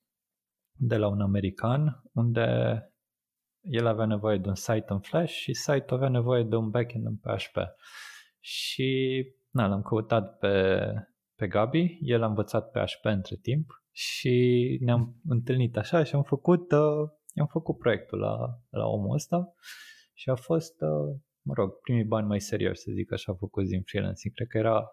de 0.73 0.97
la 0.97 1.07
un 1.07 1.21
american 1.21 2.03
unde 2.13 2.45
el 3.61 3.87
avea 3.87 4.05
nevoie 4.05 4.37
de 4.37 4.47
un 4.47 4.55
site 4.55 4.85
în 4.87 4.99
Flash 4.99 5.33
și 5.33 5.53
site-ul 5.53 5.97
avea 5.97 6.09
nevoie 6.09 6.43
de 6.43 6.55
un 6.55 6.69
backend 6.69 7.05
în 7.05 7.15
PHP. 7.15 7.57
Și 8.41 9.23
na, 9.49 9.67
l-am 9.67 9.81
căutat 9.81 10.37
pe, 10.37 10.77
pe 11.35 11.47
Gabi, 11.47 11.99
el 12.01 12.23
a 12.23 12.27
învățat 12.27 12.71
PHP 12.71 13.05
între 13.05 13.35
timp 13.41 13.83
și 13.91 14.77
ne-am 14.81 15.15
întâlnit 15.27 15.77
așa 15.77 16.03
și 16.03 16.15
am 16.15 16.23
făcut, 16.23 16.71
uh, 16.71 17.09
am 17.35 17.47
făcut 17.47 17.77
proiectul 17.77 18.19
la, 18.19 18.37
la 18.69 18.85
omul 18.85 19.13
ăsta 19.13 19.53
și 20.13 20.29
a 20.29 20.35
fost, 20.35 20.81
uh, 20.81 21.15
mă 21.41 21.53
rog, 21.53 21.79
primii 21.81 22.03
bani 22.03 22.27
mai 22.27 22.41
serios, 22.41 22.79
să 22.79 22.91
zic 22.91 23.11
așa, 23.11 23.33
făcut 23.33 23.65
din 23.65 23.81
freelancing. 23.81 24.33
Cred 24.33 24.47
că 24.47 24.57
era, 24.57 24.89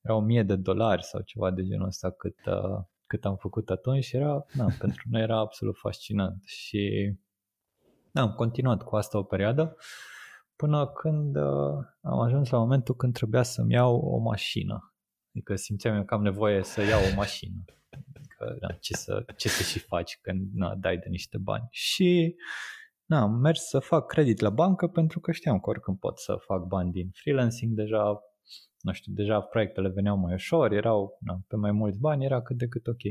era 0.00 0.14
1000 0.14 0.42
de 0.42 0.56
dolari 0.56 1.02
sau 1.04 1.20
ceva 1.20 1.50
de 1.50 1.62
genul 1.62 1.86
ăsta 1.86 2.10
cât, 2.10 2.36
uh, 2.46 2.84
cât 3.06 3.24
am 3.24 3.36
făcut 3.36 3.70
atunci 3.70 4.04
și 4.04 4.16
era, 4.16 4.44
na, 4.52 4.66
pentru 4.80 5.02
noi 5.10 5.22
era 5.22 5.38
absolut 5.38 5.76
fascinant 5.78 6.42
și 6.44 7.14
da, 8.12 8.20
am 8.22 8.32
continuat 8.32 8.82
cu 8.82 8.96
asta 8.96 9.18
o 9.18 9.22
perioadă 9.22 9.76
până 10.56 10.86
când 10.86 11.36
uh, 11.36 11.84
am 12.00 12.20
ajuns 12.20 12.50
la 12.50 12.58
momentul 12.58 12.94
când 12.94 13.12
trebuia 13.12 13.42
să-mi 13.42 13.72
iau 13.72 13.96
o 13.96 14.18
mașină. 14.18 14.94
Adică 15.34 15.56
simțeam 15.56 15.96
eu 15.96 16.04
că 16.04 16.14
am 16.14 16.22
nevoie 16.22 16.62
să 16.62 16.82
iau 16.82 17.00
o 17.12 17.14
mașină. 17.14 17.64
Adică, 17.90 18.56
na, 18.60 18.72
ce, 18.80 18.94
să, 18.94 19.24
ce 19.36 19.48
să 19.48 19.62
și 19.62 19.78
faci 19.78 20.18
când 20.20 20.50
na, 20.52 20.74
dai 20.74 20.96
de 20.96 21.08
niște 21.08 21.38
bani. 21.38 21.66
Și 21.70 22.36
na, 23.04 23.20
am 23.20 23.32
mers 23.32 23.68
să 23.68 23.78
fac 23.78 24.06
credit 24.06 24.40
la 24.40 24.50
bancă 24.50 24.86
pentru 24.86 25.20
că 25.20 25.32
știam 25.32 25.60
că 25.60 25.70
oricând 25.70 25.98
pot 25.98 26.18
să 26.18 26.36
fac 26.46 26.64
bani 26.64 26.92
din 26.92 27.10
freelancing, 27.12 27.72
deja, 27.74 28.20
nu 28.80 28.92
știu, 28.92 29.12
deja 29.12 29.40
proiectele 29.40 29.88
veneau 29.88 30.16
mai 30.16 30.34
ușor, 30.34 30.72
erau 30.72 31.18
na, 31.20 31.40
pe 31.46 31.56
mai 31.56 31.72
mulți 31.72 31.98
bani, 31.98 32.24
era 32.24 32.42
cât 32.42 32.56
de 32.56 32.68
cât 32.68 32.86
ok. 32.86 33.02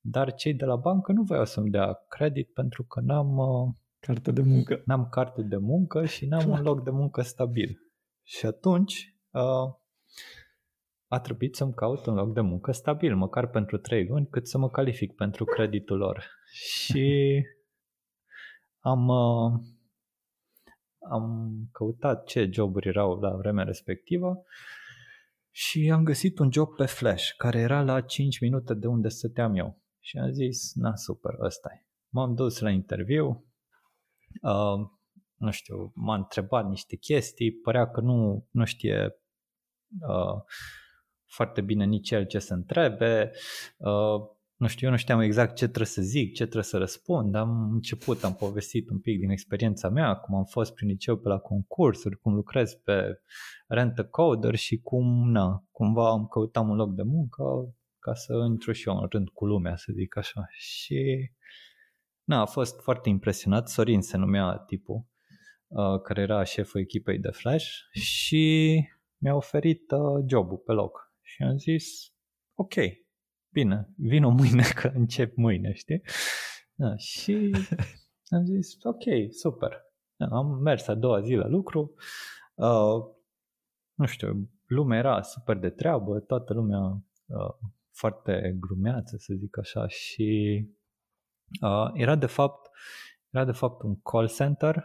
Dar 0.00 0.34
cei 0.34 0.54
de 0.54 0.64
la 0.64 0.76
bancă 0.76 1.12
nu 1.12 1.22
voiau 1.22 1.44
să-mi 1.44 1.70
dea 1.70 2.04
credit 2.08 2.52
pentru 2.52 2.84
că 2.84 3.00
n-am... 3.00 3.36
Uh, 3.36 3.74
carte 4.06 4.32
de 4.32 4.42
muncă. 4.42 4.82
N-am 4.84 5.08
carte 5.08 5.42
de 5.42 5.56
muncă 5.56 6.04
și 6.04 6.26
n-am 6.26 6.50
un 6.50 6.62
loc 6.62 6.84
de 6.84 6.90
muncă 6.90 7.22
stabil. 7.22 7.78
Și 8.22 8.46
atunci 8.46 9.16
uh, 9.30 9.74
a 11.08 11.20
trebuit 11.20 11.56
să-mi 11.56 11.74
caut 11.74 12.06
un 12.06 12.14
loc 12.14 12.34
de 12.34 12.40
muncă 12.40 12.72
stabil, 12.72 13.16
măcar 13.16 13.48
pentru 13.48 13.78
trei 13.78 14.06
luni, 14.06 14.28
cât 14.28 14.48
să 14.48 14.58
mă 14.58 14.70
calific 14.70 15.14
pentru 15.14 15.44
creditul 15.44 15.96
lor. 15.96 16.24
Și 16.52 17.42
am, 18.78 19.08
uh, 19.08 19.52
am 21.10 21.52
căutat 21.72 22.24
ce 22.24 22.48
joburi 22.52 22.88
erau 22.88 23.20
la 23.20 23.36
vremea 23.36 23.64
respectivă 23.64 24.44
și 25.50 25.90
am 25.92 26.02
găsit 26.02 26.38
un 26.38 26.52
job 26.52 26.74
pe 26.74 26.86
Flash 26.86 27.30
care 27.36 27.58
era 27.58 27.82
la 27.82 28.00
5 28.00 28.40
minute 28.40 28.74
de 28.74 28.86
unde 28.86 29.08
stăteam 29.08 29.54
eu. 29.54 29.80
Și 30.00 30.18
am 30.18 30.32
zis, 30.32 30.74
na 30.74 30.96
super, 30.96 31.34
ăsta 31.40 31.68
e. 31.72 31.86
M-am 32.08 32.34
dus 32.34 32.58
la 32.58 32.70
interviu, 32.70 33.45
uh, 34.42 34.88
nu 35.36 35.50
știu, 35.50 35.92
m-a 35.94 36.14
întrebat 36.14 36.68
niște 36.68 36.96
chestii, 36.96 37.52
părea 37.52 37.90
că 37.90 38.00
nu, 38.00 38.48
nu 38.50 38.64
știe 38.64 39.16
uh, 40.00 40.42
foarte 41.26 41.60
bine 41.60 41.84
nici 41.84 42.10
el 42.10 42.26
ce 42.26 42.38
să 42.38 42.54
întrebe. 42.54 43.30
Uh, 43.76 44.34
nu 44.56 44.66
știu, 44.66 44.86
eu 44.86 44.92
nu 44.92 44.98
știam 44.98 45.20
exact 45.20 45.54
ce 45.54 45.64
trebuie 45.64 45.86
să 45.86 46.02
zic, 46.02 46.28
ce 46.34 46.42
trebuie 46.42 46.62
să 46.62 46.78
răspund. 46.78 47.34
Am 47.34 47.72
început, 47.72 48.24
am 48.24 48.34
povestit 48.34 48.90
un 48.90 48.98
pic 48.98 49.18
din 49.18 49.30
experiența 49.30 49.88
mea, 49.88 50.14
cum 50.14 50.34
am 50.34 50.44
fost 50.44 50.74
prin 50.74 50.88
liceu 50.88 51.16
pe 51.16 51.28
la 51.28 51.38
concursuri, 51.38 52.18
cum 52.18 52.34
lucrez 52.34 52.74
pe 52.74 53.20
rent 53.66 54.00
coder 54.10 54.54
și 54.54 54.80
cum, 54.80 55.30
na, 55.30 55.64
cumva 55.70 56.10
am 56.10 56.26
căutat 56.26 56.62
un 56.62 56.74
loc 56.74 56.94
de 56.94 57.02
muncă 57.02 57.42
ca 57.98 58.14
să 58.14 58.32
intru 58.48 58.72
și 58.72 58.88
eu 58.88 58.96
în 58.96 59.06
rând 59.10 59.28
cu 59.28 59.46
lumea, 59.46 59.76
să 59.76 59.92
zic 59.94 60.16
așa. 60.16 60.46
Și 60.50 61.30
na, 62.26 62.40
a 62.40 62.46
fost 62.46 62.80
foarte 62.80 63.08
impresionat, 63.08 63.68
Sorin 63.68 64.00
se 64.00 64.16
numea 64.16 64.56
tipul, 64.56 65.04
uh, 65.66 66.00
care 66.02 66.20
era 66.20 66.42
șeful 66.42 66.80
echipei 66.80 67.18
de 67.18 67.30
Flash 67.30 67.66
și 67.90 68.74
mi-a 69.18 69.34
oferit 69.34 69.90
uh, 69.90 70.24
jobul 70.28 70.56
pe 70.56 70.72
loc. 70.72 71.12
Și 71.22 71.42
am 71.42 71.56
zis, 71.56 72.12
ok, 72.54 72.74
bine, 73.52 73.88
vino 73.96 74.30
mâine 74.30 74.62
că 74.80 74.92
încep 74.94 75.36
mâine, 75.36 75.72
știi? 75.72 76.02
Da, 76.74 76.96
și 76.96 77.50
am 78.36 78.44
zis, 78.44 78.76
ok, 78.82 79.32
super. 79.32 79.84
Da, 80.16 80.26
am 80.26 80.62
mers 80.62 80.86
a 80.86 80.94
doua 80.94 81.20
zi 81.20 81.34
la 81.34 81.46
lucru, 81.46 81.94
uh, 82.54 83.14
nu 83.94 84.06
știu, 84.06 84.50
lumea 84.66 84.98
era 84.98 85.22
super 85.22 85.56
de 85.56 85.70
treabă, 85.70 86.20
toată 86.20 86.52
lumea 86.52 86.80
uh, 87.26 87.70
foarte 87.92 88.56
glumeață, 88.60 89.16
să 89.16 89.34
zic 89.34 89.58
așa, 89.58 89.88
și 89.88 90.60
uh, 91.60 91.90
era 91.92 92.14
de 92.14 92.26
fapt 92.26 92.70
era 93.30 93.44
de 93.44 93.52
fapt 93.52 93.82
un 93.82 94.00
call 94.00 94.28
center 94.28 94.84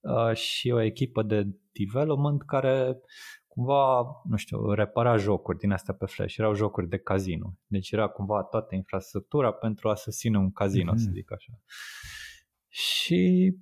uh, 0.00 0.34
și 0.34 0.70
o 0.70 0.80
echipă 0.80 1.22
de 1.22 1.46
development 1.72 2.42
care 2.42 3.00
cumva, 3.46 4.02
nu 4.24 4.36
știu, 4.36 4.70
repara 4.72 5.16
jocuri 5.16 5.58
din 5.58 5.70
astea 5.70 5.94
pe 5.94 6.06
Flash. 6.06 6.36
Erau 6.36 6.54
jocuri 6.54 6.88
de 6.88 6.98
casino. 6.98 7.58
Deci 7.66 7.90
era 7.90 8.08
cumva 8.08 8.42
toată 8.42 8.74
infrastructura 8.74 9.52
pentru 9.52 9.88
a 9.88 9.94
susține 9.94 10.38
un 10.38 10.52
casino, 10.52 10.92
mm-hmm. 10.92 10.96
să 11.04 11.10
zic 11.12 11.32
așa. 11.32 11.60
Și, 12.68 13.54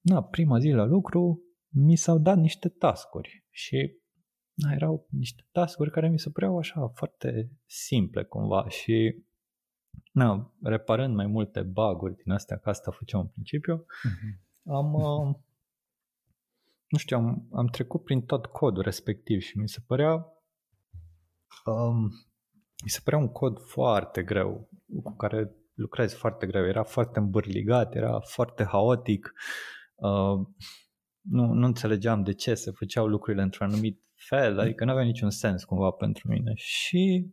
na, 0.00 0.22
prima 0.22 0.58
zi 0.58 0.68
la 0.68 0.84
lucru 0.84 1.42
mi 1.68 1.96
s-au 1.96 2.18
dat 2.18 2.36
niște 2.36 2.68
tascuri 2.68 3.44
și 3.50 3.96
na, 4.54 4.72
erau 4.72 5.06
niște 5.10 5.46
tascuri 5.50 5.90
care 5.90 6.08
mi 6.08 6.18
se 6.18 6.30
păreau 6.30 6.58
așa 6.58 6.88
foarte 6.94 7.50
simple 7.66 8.24
cumva 8.24 8.68
și 8.68 9.24
na, 10.12 10.52
reparând 10.62 11.14
mai 11.14 11.26
multe 11.26 11.62
baguri 11.62 12.16
din 12.16 12.32
astea, 12.32 12.56
că 12.56 12.68
asta 12.68 12.90
făceam 12.90 13.20
în 13.20 13.26
principiu, 13.26 13.84
mm-hmm. 13.84 14.70
am, 14.72 14.92
uh, 14.92 15.34
nu 16.88 16.98
știu, 16.98 17.16
am, 17.16 17.48
am 17.52 17.66
trecut 17.66 18.04
prin 18.04 18.22
tot 18.22 18.46
codul 18.46 18.82
respectiv 18.82 19.40
și 19.40 19.58
mi 19.58 19.68
se 19.68 19.78
părea 19.86 20.26
um, 21.64 22.10
mi 22.84 22.90
se 22.90 23.00
părea 23.04 23.18
un 23.18 23.28
cod 23.28 23.58
foarte 23.60 24.22
greu, 24.22 24.68
cu 25.02 25.16
care 25.16 25.50
lucrezi 25.74 26.14
foarte 26.14 26.46
greu. 26.46 26.66
Era 26.66 26.82
foarte 26.82 27.18
îmbârligat, 27.18 27.94
era 27.94 28.20
foarte 28.20 28.64
haotic. 28.64 29.32
Uh, 29.94 30.46
nu, 31.20 31.52
nu 31.52 31.66
înțelegeam 31.66 32.22
de 32.22 32.32
ce 32.32 32.54
se 32.54 32.70
făceau 32.70 33.06
lucrurile 33.06 33.42
într-un 33.42 33.66
anumit 33.66 34.02
fel, 34.14 34.58
adică 34.58 34.84
nu 34.84 34.90
avea 34.90 35.04
niciun 35.04 35.30
sens 35.30 35.64
cumva 35.64 35.90
pentru 35.90 36.28
mine. 36.28 36.52
Și 36.54 37.32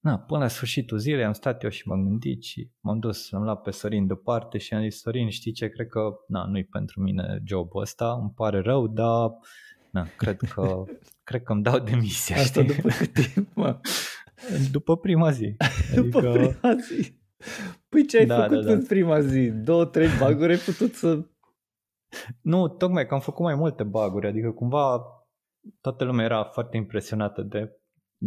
Na, 0.00 0.18
până 0.18 0.40
la 0.40 0.48
sfârșitul 0.48 0.98
zilei 0.98 1.24
am 1.24 1.32
stat 1.32 1.62
eu 1.62 1.70
și 1.70 1.88
m-am 1.88 2.04
gândit 2.04 2.42
și 2.42 2.70
m-am 2.80 2.98
dus, 2.98 3.32
am 3.32 3.42
luat 3.42 3.62
pe 3.62 3.70
Sorin 3.70 4.06
deoparte 4.06 4.58
și 4.58 4.74
am 4.74 4.82
zis, 4.82 5.00
Sorin, 5.00 5.28
știi 5.28 5.52
ce, 5.52 5.68
cred 5.68 5.86
că 5.86 6.00
na, 6.28 6.44
nu-i 6.44 6.64
pentru 6.64 7.00
mine 7.00 7.42
jobul 7.44 7.80
ăsta, 7.80 8.18
îmi 8.20 8.32
pare 8.34 8.60
rău, 8.60 8.86
dar 8.86 9.30
na, 9.90 10.06
cred 10.16 10.36
că 10.36 10.84
cred 11.28 11.42
că 11.42 11.52
îmi 11.52 11.62
dau 11.62 11.78
demisia. 11.78 12.36
Asta 12.36 12.62
știi? 12.62 12.74
după 12.74 12.88
cât 12.88 13.12
timp, 13.32 13.54
mă? 13.54 13.80
După 14.70 14.96
prima 14.96 15.30
zi. 15.30 15.56
Adică... 15.90 16.20
După 16.20 16.20
prima 16.20 16.74
zi? 16.74 17.16
Păi 17.88 18.06
ce 18.06 18.18
ai 18.18 18.26
da, 18.26 18.42
făcut 18.42 18.56
da, 18.56 18.62
da. 18.62 18.72
în 18.72 18.86
prima 18.86 19.20
zi? 19.20 19.50
Două, 19.50 19.84
trei 19.84 20.08
baguri 20.18 20.52
ai 20.52 20.58
putut 20.58 20.94
să... 20.94 21.24
Nu, 22.40 22.68
tocmai 22.68 23.06
că 23.06 23.14
am 23.14 23.20
făcut 23.20 23.44
mai 23.44 23.54
multe 23.54 23.82
baguri, 23.82 24.26
adică 24.26 24.50
cumva 24.50 25.02
toată 25.80 26.04
lumea 26.04 26.24
era 26.24 26.44
foarte 26.44 26.76
impresionată 26.76 27.42
de 27.42 27.77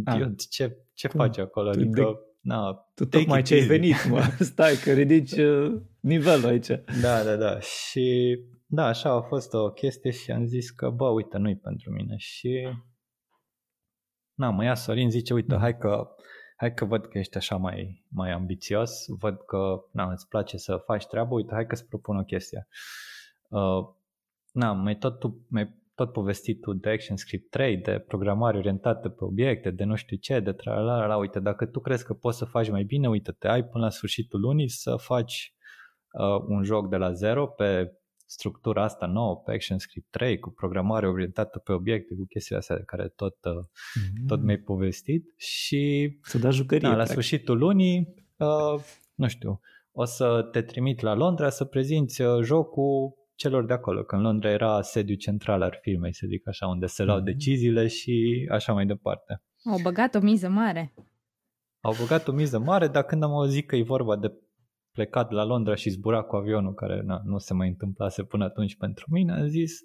Ah. 0.04 0.20
Eu, 0.20 0.34
ce, 0.50 0.76
ce 0.94 1.08
faci 1.08 1.38
acolo? 1.38 1.68
Adică, 1.68 2.00
de, 2.00 2.18
na, 2.40 2.72
tu 2.94 3.06
tocmai 3.06 3.42
ce 3.42 3.54
ai 3.54 3.60
venit, 3.60 4.08
mă. 4.08 4.22
Stai 4.50 4.74
că 4.84 4.92
ridici 4.92 5.32
uh, 5.32 5.80
nivelul 6.00 6.46
aici. 6.46 6.68
Da, 7.00 7.22
da, 7.24 7.36
da. 7.36 7.60
Și 7.60 8.38
da, 8.66 8.86
așa 8.86 9.10
a 9.10 9.20
fost 9.20 9.54
o 9.54 9.70
chestie 9.70 10.10
și 10.10 10.30
am 10.30 10.46
zis 10.46 10.70
că, 10.70 10.90
bă, 10.90 11.08
uite, 11.08 11.38
nu-i 11.38 11.56
pentru 11.56 11.90
mine. 11.90 12.16
Și 12.16 12.68
na, 14.34 14.50
mă 14.50 14.64
ia 14.64 14.74
Sorin, 14.74 15.10
zice, 15.10 15.34
uite, 15.34 15.56
hai 15.56 15.78
că 15.78 16.08
hai 16.56 16.74
că 16.74 16.84
văd 16.84 17.06
că 17.06 17.18
ești 17.18 17.36
așa 17.36 17.56
mai, 17.56 18.04
mai 18.08 18.30
ambițios, 18.30 19.04
văd 19.18 19.40
că 19.46 19.84
na, 19.92 20.12
îți 20.12 20.28
place 20.28 20.56
să 20.56 20.76
faci 20.76 21.06
treabă, 21.06 21.34
uite, 21.34 21.54
hai 21.54 21.66
că 21.66 21.74
îți 21.74 21.88
propun 21.88 22.16
o 22.16 22.24
chestie. 22.24 22.68
Uh, 23.48 23.88
na, 24.52 24.72
mai 24.72 24.96
tot 24.96 25.18
tu 25.18 25.46
mai 25.48 25.81
tot 26.04 26.12
povestit 26.12 26.60
tu 26.60 26.72
de 26.72 26.90
ActionScript 26.90 27.50
3, 27.50 27.76
de 27.76 28.04
programare 28.08 28.56
orientată 28.56 29.08
pe 29.08 29.24
obiecte, 29.24 29.70
de 29.70 29.84
nu 29.84 29.94
știu 29.94 30.16
ce, 30.16 30.40
de 30.40 30.52
tralala, 30.52 31.06
la, 31.06 31.16
uite, 31.16 31.40
dacă 31.40 31.66
tu 31.66 31.80
crezi 31.80 32.04
că 32.04 32.14
poți 32.14 32.38
să 32.38 32.44
faci 32.44 32.70
mai 32.70 32.82
bine, 32.82 33.08
uite, 33.08 33.32
te 33.32 33.48
ai 33.48 33.64
până 33.64 33.84
la 33.84 33.90
sfârșitul 33.90 34.40
lunii 34.40 34.68
să 34.68 34.96
faci 34.96 35.54
uh, 36.12 36.44
un 36.46 36.62
joc 36.62 36.88
de 36.88 36.96
la 36.96 37.12
zero 37.12 37.46
pe 37.46 37.92
structura 38.26 38.82
asta 38.82 39.06
nouă, 39.06 39.36
pe 39.36 39.52
ActionScript 39.52 40.10
3, 40.10 40.38
cu 40.38 40.50
programare 40.50 41.08
orientată 41.08 41.58
pe 41.58 41.72
obiecte, 41.72 42.14
cu 42.14 42.24
chestiile 42.28 42.60
astea 42.60 42.76
de 42.76 42.82
care 42.86 43.08
tot, 43.08 43.36
uh, 43.44 43.52
mm-hmm. 43.52 44.26
tot 44.26 44.42
mi-ai 44.42 44.58
povestit. 44.58 45.34
Și 45.36 46.12
să 46.22 46.38
da 46.38 46.50
jucărie, 46.50 46.88
da, 46.88 46.96
la 46.96 47.04
sfârșitul 47.04 47.58
lunii, 47.58 48.14
uh, 48.36 48.82
nu 49.14 49.28
știu, 49.28 49.60
o 49.92 50.04
să 50.04 50.48
te 50.52 50.62
trimit 50.62 51.00
la 51.00 51.14
Londra 51.14 51.48
să 51.48 51.64
prezinți 51.64 52.22
uh, 52.22 52.42
jocul 52.42 53.20
celor 53.34 53.64
de 53.64 53.72
acolo, 53.72 54.02
că 54.02 54.14
în 54.14 54.22
Londra 54.22 54.50
era 54.50 54.82
sediu 54.82 55.14
central 55.14 55.62
al 55.62 55.78
firmei, 55.80 56.14
să 56.14 56.26
zic 56.28 56.48
așa, 56.48 56.66
unde 56.66 56.86
se 56.86 57.02
luau 57.02 57.20
mm-hmm. 57.20 57.24
deciziile 57.24 57.86
și 57.86 58.46
așa 58.50 58.72
mai 58.72 58.86
departe. 58.86 59.42
Au 59.64 59.78
băgat 59.82 60.14
o 60.14 60.20
miză 60.20 60.48
mare. 60.48 60.94
Au 61.80 61.94
băgat 62.00 62.28
o 62.28 62.32
miză 62.32 62.58
mare, 62.58 62.88
dar 62.88 63.02
când 63.02 63.22
am 63.22 63.30
auzit 63.30 63.66
că 63.66 63.76
e 63.76 63.82
vorba 63.82 64.16
de 64.16 64.32
plecat 64.92 65.30
la 65.30 65.44
Londra 65.44 65.74
și 65.74 65.90
zbura 65.90 66.22
cu 66.22 66.36
avionul, 66.36 66.74
care 66.74 67.02
na, 67.02 67.20
nu 67.24 67.38
se 67.38 67.54
mai 67.54 67.68
întâmplase 67.68 68.24
până 68.24 68.44
atunci 68.44 68.76
pentru 68.76 69.06
mine, 69.10 69.32
am 69.32 69.48
zis, 69.48 69.78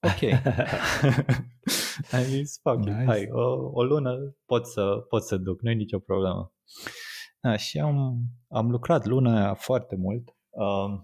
ok. 0.00 0.32
am 2.16 2.22
zis, 2.22 2.60
fuck 2.62 2.78
nice. 2.78 3.00
it, 3.00 3.06
hai, 3.06 3.28
o, 3.30 3.70
o 3.72 3.84
lună 3.84 4.36
pot 4.46 4.66
să, 4.66 5.04
pot 5.08 5.22
să 5.22 5.36
duc, 5.36 5.62
nu 5.62 5.70
e 5.70 5.74
nicio 5.74 5.98
problemă. 5.98 6.52
Da, 7.40 7.56
și 7.56 7.78
am, 7.78 8.18
am 8.48 8.70
lucrat 8.70 9.06
luna 9.06 9.36
aia 9.36 9.54
foarte 9.54 9.96
mult. 9.96 10.28
Uh, 10.50 11.02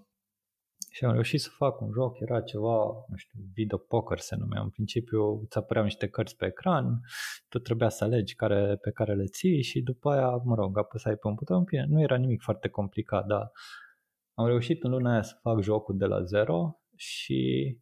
și 0.93 1.05
am 1.05 1.13
reușit 1.13 1.41
să 1.41 1.51
fac 1.53 1.81
un 1.81 1.91
joc, 1.93 2.19
era 2.21 2.41
ceva, 2.41 2.85
nu 3.09 3.17
știu, 3.17 3.39
video 3.55 3.79
poker 3.79 4.19
se 4.19 4.37
numea. 4.37 4.61
În 4.61 4.71
principiu 4.71 5.41
îți 5.41 5.59
apăreau 5.59 5.85
niște 5.85 6.09
cărți 6.09 6.37
pe 6.37 6.47
ecran, 6.47 7.01
tu 7.49 7.59
trebuia 7.59 7.89
să 7.89 8.05
alegi 8.05 8.35
care, 8.35 8.77
pe 8.77 8.91
care 8.91 9.15
le 9.15 9.25
ții 9.25 9.63
și 9.63 9.81
după 9.81 10.11
aia, 10.11 10.31
mă 10.45 10.55
rog, 10.55 10.79
apăsai 10.79 11.17
pe 11.17 11.27
un 11.27 11.35
buton. 11.35 11.63
Bine, 11.63 11.87
nu 11.89 12.01
era 12.01 12.17
nimic 12.17 12.43
foarte 12.43 12.69
complicat, 12.69 13.27
dar 13.27 13.51
am 14.35 14.47
reușit 14.47 14.83
în 14.83 14.91
luna 14.91 15.13
aia 15.13 15.23
să 15.23 15.39
fac 15.41 15.61
jocul 15.61 15.97
de 15.97 16.05
la 16.05 16.23
zero 16.23 16.81
și 16.97 17.79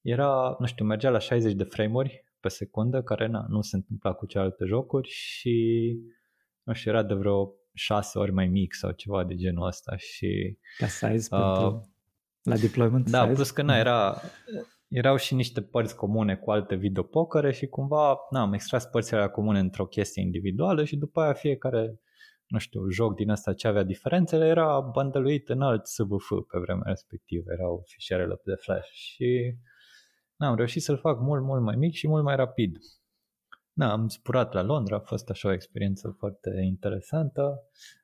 era, 0.00 0.56
nu 0.58 0.66
știu, 0.66 0.84
mergea 0.84 1.10
la 1.10 1.18
60 1.18 1.52
de 1.52 1.64
frame-uri 1.64 2.24
pe 2.40 2.48
secundă, 2.48 3.02
care 3.02 3.26
na, 3.26 3.46
nu 3.48 3.60
se 3.60 3.76
întâmpla 3.76 4.12
cu 4.12 4.26
celelalte 4.26 4.64
jocuri 4.64 5.08
și 5.08 5.96
nu 6.62 6.72
știu, 6.72 6.90
era 6.90 7.02
de 7.02 7.14
vreo 7.14 7.54
șase 7.74 8.18
ori 8.18 8.32
mai 8.32 8.46
mic 8.46 8.74
sau 8.74 8.90
ceva 8.90 9.24
de 9.24 9.34
genul 9.34 9.66
ăsta 9.66 9.96
și... 9.96 10.58
Ca 10.78 10.86
size 10.86 11.34
uh, 11.34 11.40
pentru 11.40 11.89
la 12.42 12.56
deployment 12.56 13.10
Da, 13.10 13.22
size? 13.22 13.34
plus 13.34 13.50
că 13.50 13.62
na, 13.62 13.76
era, 13.76 14.20
erau 14.88 15.16
și 15.16 15.34
niște 15.34 15.62
părți 15.62 15.96
comune 15.96 16.36
cu 16.36 16.50
alte 16.50 16.74
videopocăre 16.74 17.52
și 17.52 17.66
cumva 17.66 18.16
na, 18.30 18.40
am 18.40 18.52
extras 18.52 18.86
părțile 18.86 19.16
alea 19.16 19.30
comune 19.30 19.58
într-o 19.58 19.86
chestie 19.86 20.22
individuală 20.22 20.84
și 20.84 20.96
după 20.96 21.20
aia 21.20 21.32
fiecare 21.32 22.00
nu 22.50 22.58
știu, 22.58 22.88
joc 22.88 23.14
din 23.14 23.30
asta 23.30 23.54
ce 23.54 23.68
avea 23.68 23.82
diferențele 23.82 24.46
era 24.46 24.80
bundluit 24.80 25.48
în 25.48 25.62
alt 25.62 25.86
SVF 25.86 26.28
pe 26.52 26.58
vremea 26.58 26.82
respectivă, 26.86 27.52
erau 27.52 27.82
fișierele 27.86 28.40
de 28.44 28.54
flash 28.54 28.88
și 28.90 29.54
na, 30.36 30.48
am 30.48 30.56
reușit 30.56 30.82
să-l 30.82 30.98
fac 30.98 31.20
mult, 31.20 31.42
mult 31.42 31.62
mai 31.62 31.76
mic 31.76 31.92
și 31.92 32.08
mult 32.08 32.24
mai 32.24 32.36
rapid. 32.36 32.76
Da, 33.72 33.92
am 33.92 34.08
zburat 34.08 34.52
la 34.52 34.62
Londra, 34.62 34.96
a 34.96 35.00
fost 35.00 35.30
așa 35.30 35.48
o 35.48 35.52
experiență 35.52 36.14
foarte 36.18 36.50
interesantă 36.64 37.62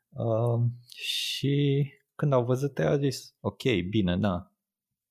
uh, 0.09 0.61
și 0.97 1.87
când 2.17 2.33
au 2.33 2.45
văzut 2.45 2.79
au 2.79 2.97
zis, 2.97 3.37
ok, 3.41 3.62
bine, 3.91 4.17
da, 4.17 4.51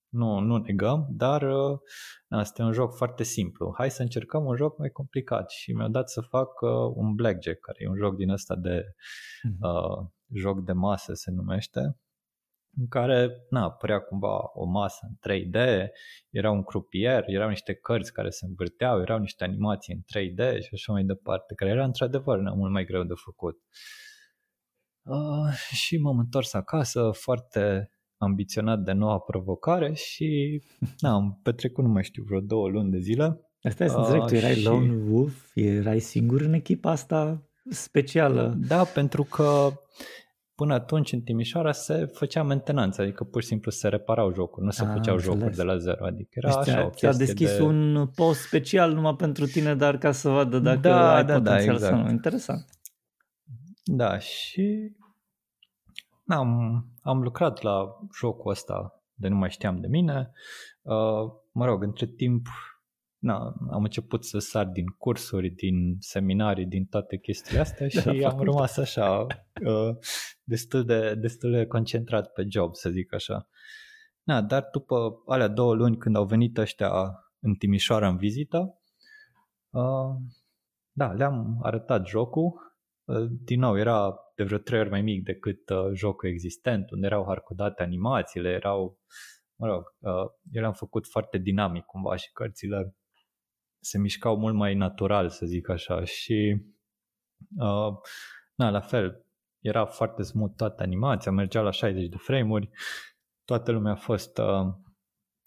nu, 0.09 0.39
nu 0.39 0.57
negăm, 0.57 1.07
dar 1.09 1.41
uh, 1.41 1.79
asta 2.27 2.61
e 2.61 2.65
un 2.65 2.71
joc 2.71 2.95
foarte 2.95 3.23
simplu. 3.23 3.73
Hai 3.77 3.91
să 3.91 4.01
încercăm 4.01 4.45
un 4.45 4.55
joc 4.55 4.77
mai 4.77 4.89
complicat 4.89 5.49
și 5.49 5.71
mi-au 5.71 5.89
dat 5.89 6.09
să 6.09 6.21
fac 6.21 6.61
uh, 6.61 6.69
un 6.93 7.13
blackjack, 7.13 7.59
care 7.59 7.77
e 7.81 7.89
un 7.89 7.97
joc 7.97 8.15
din 8.15 8.29
ăsta 8.29 8.55
de 8.55 8.83
mhm. 9.43 9.57
uh, 9.61 10.07
joc 10.33 10.65
de 10.65 10.71
masă 10.71 11.13
se 11.13 11.31
numește, 11.31 11.79
în 12.77 12.87
care 12.87 13.45
na, 13.49 13.71
părea 13.71 13.99
cumva 13.99 14.39
o 14.53 14.65
masă 14.65 15.07
în 15.09 15.15
3D, 15.31 15.87
era 16.29 16.51
un 16.51 16.63
crupier, 16.63 17.23
erau 17.27 17.49
niște 17.49 17.73
cărți 17.73 18.13
care 18.13 18.29
se 18.29 18.45
învârteau, 18.45 19.01
erau 19.01 19.19
niște 19.19 19.43
animații 19.43 19.93
în 19.93 20.01
3D 20.01 20.59
și 20.61 20.69
așa 20.73 20.91
mai 20.91 21.03
departe, 21.03 21.53
care 21.53 21.71
era 21.71 21.83
într-adevăr 21.83 22.39
na, 22.39 22.53
mult 22.53 22.71
mai 22.71 22.85
greu 22.85 23.03
de 23.03 23.13
făcut. 23.15 23.55
Uh, 23.55 24.04
și 25.71 25.97
m-am 25.97 26.17
întors 26.17 26.53
acasă 26.53 27.09
foarte 27.13 27.89
ambiționat 28.17 28.79
de 28.79 28.91
noua 28.91 29.19
provocare 29.19 29.93
și 29.93 30.61
na, 30.99 31.11
am 31.11 31.39
petrecut, 31.43 31.83
nu 31.83 31.89
mai 31.89 32.03
știu, 32.03 32.23
vreo 32.23 32.39
două 32.39 32.67
luni 32.69 32.91
de 32.91 32.99
zile. 32.99 33.39
Asta 33.61 33.83
e 33.83 33.87
să 33.87 33.97
înțeleg, 33.97 34.25
tu 34.25 34.35
erai 34.35 34.53
și... 34.53 34.63
lone 34.63 34.95
wolf, 35.09 35.51
erai 35.53 35.99
singur 35.99 36.41
în 36.41 36.53
echipa 36.53 36.91
asta 36.91 37.43
specială. 37.69 38.53
Da, 38.67 38.83
pentru 38.83 39.23
că 39.23 39.71
până 40.55 40.73
atunci 40.73 41.11
în 41.11 41.21
Timișoara 41.21 41.71
se 41.71 42.09
făcea 42.13 42.43
mentenanță, 42.43 43.01
adică 43.01 43.23
pur 43.23 43.41
și 43.41 43.47
simplu 43.47 43.71
se 43.71 43.87
reparau 43.87 44.33
jocuri, 44.33 44.65
nu 44.65 44.71
se 44.71 44.83
A, 44.83 44.93
făceau 44.93 45.15
înțeles. 45.15 45.37
jocuri 45.37 45.55
de 45.55 45.63
la 45.63 45.77
zero, 45.77 46.05
adică 46.05 46.29
era 46.31 46.63
deci 46.63 46.73
așa 46.73 46.85
o 46.85 46.89
chestie 46.89 47.25
deschis 47.25 47.57
de... 47.57 47.63
un 47.63 48.09
post 48.15 48.41
special 48.41 48.93
numai 48.93 49.15
pentru 49.15 49.45
tine, 49.45 49.75
dar 49.75 49.97
ca 49.97 50.11
să 50.11 50.29
vadă 50.29 50.59
dacă 50.59 50.79
da, 50.79 51.15
ai 51.15 51.25
da, 51.25 51.39
da 51.39 51.51
potențial 51.51 51.65
da, 51.65 51.73
exact. 51.73 51.93
sau 51.93 52.03
nu. 52.03 52.09
Interesant. 52.09 52.65
Da, 53.87 54.17
și 54.17 54.95
am, 56.27 56.83
am 57.01 57.21
lucrat 57.21 57.61
la 57.61 57.99
jocul 58.13 58.51
ăsta 58.51 58.99
de 59.13 59.27
nu 59.27 59.35
mai 59.35 59.49
știam 59.49 59.79
de 59.79 59.87
mine. 59.87 60.31
Uh, 60.81 61.31
mă 61.51 61.65
rog, 61.65 61.83
între 61.83 62.05
timp 62.05 62.47
na, 63.17 63.55
am 63.71 63.83
început 63.83 64.25
să 64.25 64.39
sar 64.39 64.65
din 64.65 64.85
cursuri, 64.85 65.49
din 65.49 65.97
seminarii, 65.99 66.65
din 66.65 66.85
toate 66.85 67.17
chestiile 67.17 67.59
astea 67.59 67.87
și 68.01 68.03
da, 68.03 68.29
am 68.29 68.39
rămas 68.39 68.77
așa 68.77 69.21
uh, 69.65 69.95
destul, 70.43 70.85
de, 70.85 71.15
destul 71.15 71.51
de 71.51 71.65
concentrat 71.65 72.31
pe 72.31 72.45
job, 72.49 72.75
să 72.75 72.89
zic 72.89 73.13
așa. 73.13 73.47
Na, 74.23 74.41
dar 74.41 74.67
după 74.71 75.21
alea 75.25 75.47
două 75.47 75.73
luni 75.73 75.97
când 75.97 76.15
au 76.15 76.25
venit 76.25 76.57
ăștia 76.57 76.91
în 77.39 77.53
Timișoara 77.53 78.07
în 78.07 78.17
vizită, 78.17 78.79
uh, 79.69 80.15
da, 80.91 81.11
le-am 81.11 81.59
arătat 81.61 82.07
jocul. 82.07 82.74
Uh, 83.05 83.27
din 83.29 83.59
nou, 83.59 83.77
era 83.77 84.15
de 84.35 84.43
vreo 84.43 84.57
trei 84.57 84.79
ori 84.79 84.89
mai 84.89 85.01
mic 85.01 85.23
decât 85.23 85.69
uh, 85.69 85.91
jocul 85.93 86.29
existent, 86.29 86.91
unde 86.91 87.05
erau 87.05 87.25
harcodate 87.25 87.83
animațiile, 87.83 88.49
erau, 88.49 88.99
mă 89.55 89.67
rog, 89.67 89.83
uh, 89.99 90.31
el 90.51 90.63
am 90.63 90.73
făcut 90.73 91.07
foarte 91.07 91.37
dinamic 91.37 91.85
cumva 91.85 92.15
și 92.15 92.31
cărțile 92.31 92.95
se 93.79 93.97
mișcau 93.97 94.37
mult 94.37 94.55
mai 94.55 94.75
natural, 94.75 95.29
să 95.29 95.45
zic 95.45 95.69
așa, 95.69 96.03
și 96.03 96.65
uh, 97.57 97.93
na, 98.55 98.69
la 98.69 98.81
fel, 98.81 99.25
era 99.59 99.85
foarte 99.85 100.23
smooth 100.23 100.55
toată 100.55 100.83
animația, 100.83 101.31
mergea 101.31 101.61
la 101.61 101.71
60 101.71 102.07
de 102.07 102.17
frame-uri, 102.17 102.69
toată 103.43 103.71
lumea 103.71 103.91
a 103.91 103.95
fost 103.95 104.37
uh, 104.37 104.73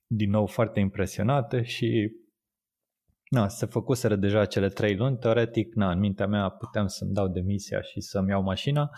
din 0.06 0.30
nou 0.30 0.46
foarte 0.46 0.80
impresionată 0.80 1.62
și 1.62 2.12
na, 3.28 3.48
se 3.48 3.66
făcuseră 3.66 4.16
deja 4.16 4.44
cele 4.44 4.68
trei 4.68 4.96
luni, 4.96 5.18
teoretic, 5.18 5.74
na, 5.74 5.90
în 5.90 5.98
mintea 5.98 6.26
mea 6.26 6.48
puteam 6.48 6.86
să-mi 6.86 7.12
dau 7.12 7.28
demisia 7.28 7.80
și 7.80 8.00
să-mi 8.00 8.28
iau 8.28 8.42
mașina, 8.42 8.90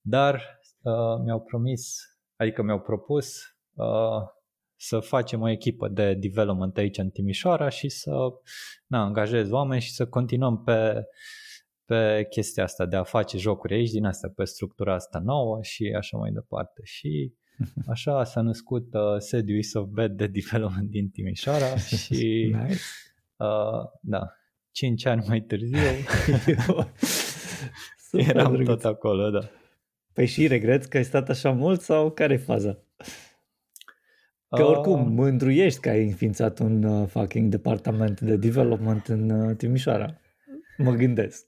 dar 0.00 0.34
uh, 0.80 1.22
mi-au 1.24 1.40
promis, 1.40 1.96
adică 2.36 2.62
mi-au 2.62 2.80
propus 2.80 3.36
uh, 3.74 4.22
să 4.76 4.98
facem 4.98 5.40
o 5.40 5.50
echipă 5.50 5.88
de 5.88 6.14
development 6.14 6.76
aici 6.76 6.98
în 6.98 7.10
Timișoara 7.10 7.68
și 7.68 7.88
să 7.88 8.10
na, 8.86 9.02
angajez 9.04 9.50
oameni 9.50 9.80
și 9.80 9.92
să 9.92 10.06
continuăm 10.06 10.62
pe, 10.62 11.04
pe 11.84 12.26
chestia 12.30 12.62
asta 12.62 12.86
de 12.86 12.96
a 12.96 13.02
face 13.02 13.38
jocuri 13.38 13.74
aici, 13.74 13.90
din 13.90 14.04
asta, 14.04 14.32
pe 14.36 14.44
structura 14.44 14.94
asta 14.94 15.18
nouă 15.18 15.58
și 15.62 15.94
așa 15.96 16.16
mai 16.16 16.30
departe. 16.30 16.80
Și 16.84 17.34
așa 17.94 18.24
s-a 18.24 18.40
născut 18.40 18.94
uh, 18.94 19.18
sediul 19.18 19.58
ISOFBET 19.58 20.10
de 20.10 20.26
development 20.26 20.90
din 20.90 21.08
Timișoara 21.08 21.76
și 22.02 22.54
nice. 22.62 22.80
Uh, 23.36 23.84
da, 24.00 24.32
5 24.70 25.06
ani 25.06 25.24
mai 25.28 25.40
târziu 25.40 25.78
eram 28.28 28.52
drăguț. 28.52 28.66
tot 28.66 28.84
acolo, 28.84 29.30
da. 29.30 29.40
Păi 30.12 30.26
și 30.26 30.46
regreți 30.46 30.88
că 30.88 30.96
ai 30.96 31.04
stat 31.04 31.28
așa 31.28 31.50
mult 31.50 31.80
sau 31.80 32.10
care 32.10 32.32
e 32.32 32.36
faza? 32.36 32.78
Că 34.48 34.62
oricum 34.62 35.12
mândruiești 35.12 35.80
că 35.80 35.88
ai 35.88 36.06
înființat 36.06 36.58
un 36.58 36.82
uh, 36.82 37.08
fucking 37.08 37.50
departament 37.50 38.20
de 38.20 38.36
development 38.36 39.06
în 39.06 39.30
uh, 39.30 39.56
Timișoara. 39.56 40.20
Mă 40.76 40.92
gândesc. 40.92 41.46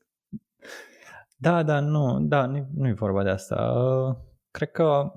Da, 1.37 1.62
da, 1.62 1.80
nu, 1.80 2.20
da, 2.20 2.47
nu, 2.47 2.66
nu 2.74 2.89
e 2.89 2.93
vorba 2.93 3.22
de 3.22 3.28
asta. 3.28 3.55
Uh, 3.55 4.16
cred 4.51 4.70
că, 4.70 5.12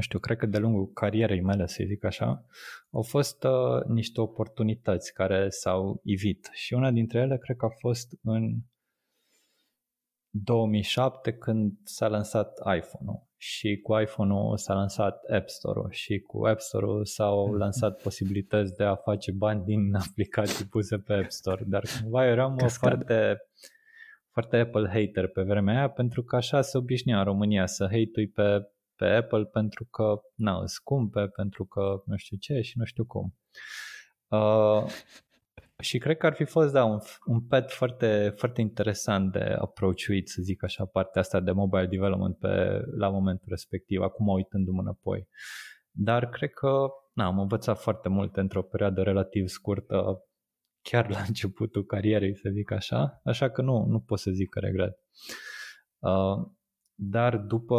nu 0.00 0.06
știu, 0.06 0.18
cred 0.18 0.36
că 0.36 0.46
de 0.46 0.58
lungul 0.58 0.92
carierei 0.92 1.40
mele, 1.40 1.66
să 1.66 1.84
zic 1.86 2.04
așa, 2.04 2.44
au 2.90 3.02
fost 3.02 3.44
uh, 3.44 3.84
niște 3.86 4.20
oportunități 4.20 5.12
care 5.12 5.48
s-au 5.48 6.00
ivit. 6.04 6.50
Și 6.52 6.74
una 6.74 6.90
dintre 6.90 7.18
ele 7.18 7.38
cred 7.38 7.56
că 7.56 7.64
a 7.64 7.74
fost 7.78 8.18
în 8.22 8.56
2007 10.30 11.32
când 11.32 11.72
s-a 11.84 12.08
lansat 12.08 12.58
iPhone-ul. 12.76 13.28
Și 13.36 13.80
cu 13.82 14.00
iPhone-ul 14.00 14.56
s-a 14.56 14.74
lansat 14.74 15.24
App 15.24 15.48
Store-ul 15.48 15.90
și 15.90 16.18
cu 16.18 16.46
App 16.46 16.60
Store-ul 16.60 17.04
s-au 17.04 17.46
mhm. 17.46 17.56
lansat 17.62 18.02
posibilități 18.02 18.76
de 18.76 18.84
a 18.84 18.94
face 18.94 19.32
bani 19.32 19.64
din 19.64 19.94
aplicații 20.08 20.66
puse 20.66 20.98
pe 20.98 21.12
App 21.12 21.30
Store, 21.30 21.64
dar 21.66 21.84
cumva 22.00 22.26
eram 22.26 22.56
foarte, 22.56 23.38
foarte 24.32 24.56
Apple 24.56 24.88
hater 24.88 25.28
pe 25.28 25.42
vremea 25.42 25.76
aia 25.76 25.88
pentru 25.88 26.22
că 26.22 26.36
așa 26.36 26.60
se 26.60 26.78
obișnuia 26.78 27.18
în 27.18 27.24
România 27.24 27.66
să 27.66 27.84
hate 27.84 28.30
pe, 28.34 28.70
pe 29.00 29.06
Apple 29.06 29.44
pentru 29.44 29.84
că 29.84 30.20
na, 30.34 30.66
scumpe, 30.66 31.26
pentru 31.26 31.64
că 31.64 32.02
nu 32.04 32.16
știu 32.16 32.36
ce 32.36 32.60
și 32.60 32.78
nu 32.78 32.84
știu 32.84 33.04
cum. 33.04 33.34
Uh, 34.28 34.84
și 35.78 35.98
cred 35.98 36.16
că 36.16 36.26
ar 36.26 36.34
fi 36.34 36.44
fost, 36.44 36.72
da, 36.72 36.84
un, 36.84 36.98
un 37.24 37.40
pet 37.40 37.70
foarte, 37.70 38.34
foarte 38.36 38.60
interesant 38.60 39.32
de 39.32 39.56
approach 39.58 40.00
să 40.24 40.42
zic 40.42 40.62
așa, 40.62 40.84
partea 40.84 41.20
asta 41.20 41.40
de 41.40 41.50
mobile 41.50 41.86
development 41.86 42.38
pe, 42.38 42.80
la 42.96 43.08
momentul 43.08 43.46
respectiv, 43.48 44.00
acum 44.00 44.28
uitându-mă 44.28 44.80
înapoi. 44.80 45.28
Dar 45.90 46.28
cred 46.28 46.50
că 46.50 46.86
na, 47.12 47.24
am 47.24 47.38
învățat 47.38 47.80
foarte 47.80 48.08
mult 48.08 48.36
într-o 48.36 48.62
perioadă 48.62 49.02
relativ 49.02 49.46
scurtă, 49.46 50.24
chiar 50.82 51.10
la 51.10 51.20
începutul 51.28 51.84
carierei, 51.84 52.36
să 52.36 52.48
zic 52.52 52.70
așa, 52.70 53.20
așa 53.24 53.50
că 53.50 53.62
nu, 53.62 53.84
nu 53.84 54.00
pot 54.00 54.18
să 54.18 54.30
zic 54.30 54.48
că 54.48 54.58
regret. 54.58 54.98
Uh, 55.98 56.50
dar 56.94 57.36
după, 57.36 57.76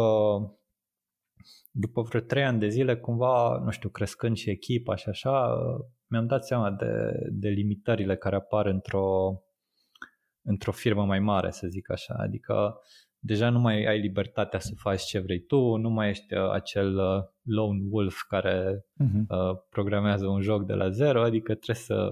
după 1.72 2.02
vreo 2.02 2.20
trei 2.20 2.44
ani 2.44 2.58
de 2.58 2.68
zile, 2.68 2.96
cumva, 2.96 3.60
nu 3.64 3.70
știu, 3.70 3.88
crescând 3.88 4.36
și 4.36 4.50
echipa 4.50 4.94
și 4.94 5.08
așa, 5.08 5.56
mi-am 6.06 6.26
dat 6.26 6.44
seama 6.44 6.70
de, 6.70 7.12
de 7.30 7.48
limitările 7.48 8.16
care 8.16 8.36
apar 8.36 8.66
într-o, 8.66 9.40
într-o 10.42 10.72
firmă 10.72 11.04
mai 11.04 11.18
mare, 11.18 11.50
să 11.50 11.66
zic 11.66 11.90
așa. 11.90 12.14
Adică, 12.18 12.80
deja 13.18 13.50
nu 13.50 13.58
mai 13.58 13.84
ai 13.84 14.00
libertatea 14.00 14.58
să 14.58 14.72
faci 14.76 15.02
ce 15.02 15.18
vrei 15.18 15.40
tu, 15.40 15.76
nu 15.76 15.90
mai 15.90 16.08
ești 16.08 16.34
uh, 16.34 16.50
acel 16.50 16.96
uh, 16.96 17.22
lone 17.42 17.80
wolf 17.90 18.22
care 18.28 18.84
uh-huh. 19.04 19.26
uh, 19.28 19.58
programează 19.68 20.26
un 20.26 20.40
joc 20.40 20.66
de 20.66 20.72
la 20.72 20.88
zero, 20.88 21.22
adică 21.22 21.54
trebuie 21.54 21.76
să 21.76 22.10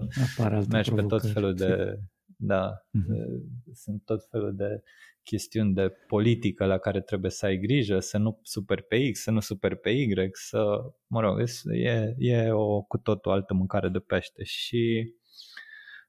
mergi 0.71 0.93
pe 0.93 1.03
tot 1.03 1.23
felul 1.27 1.55
de... 1.55 1.99
Da, 2.43 2.71
uh-huh. 2.71 3.73
sunt 3.73 4.05
tot 4.05 4.29
felul 4.31 4.55
de 4.55 4.83
chestiuni 5.23 5.75
de 5.75 5.89
politică 6.07 6.65
la 6.65 6.79
care 6.79 7.01
trebuie 7.01 7.31
să 7.31 7.47
ai 7.47 7.59
grijă, 7.59 7.99
să 7.99 8.19
nu 8.19 8.41
super 8.43 8.83
pe 8.83 9.11
X, 9.11 9.23
să 9.23 9.31
nu 9.31 9.41
super 9.41 9.75
pe 9.75 9.91
Y, 9.91 10.15
să, 10.33 10.93
mă 11.07 11.21
rog, 11.21 11.43
e, 11.73 12.15
e 12.19 12.51
o 12.51 12.83
cu 12.83 12.99
totul 12.99 13.33
altă 13.33 13.55
mâncare 13.55 13.89
de 13.89 13.99
pește 13.99 14.45
și, 14.45 15.13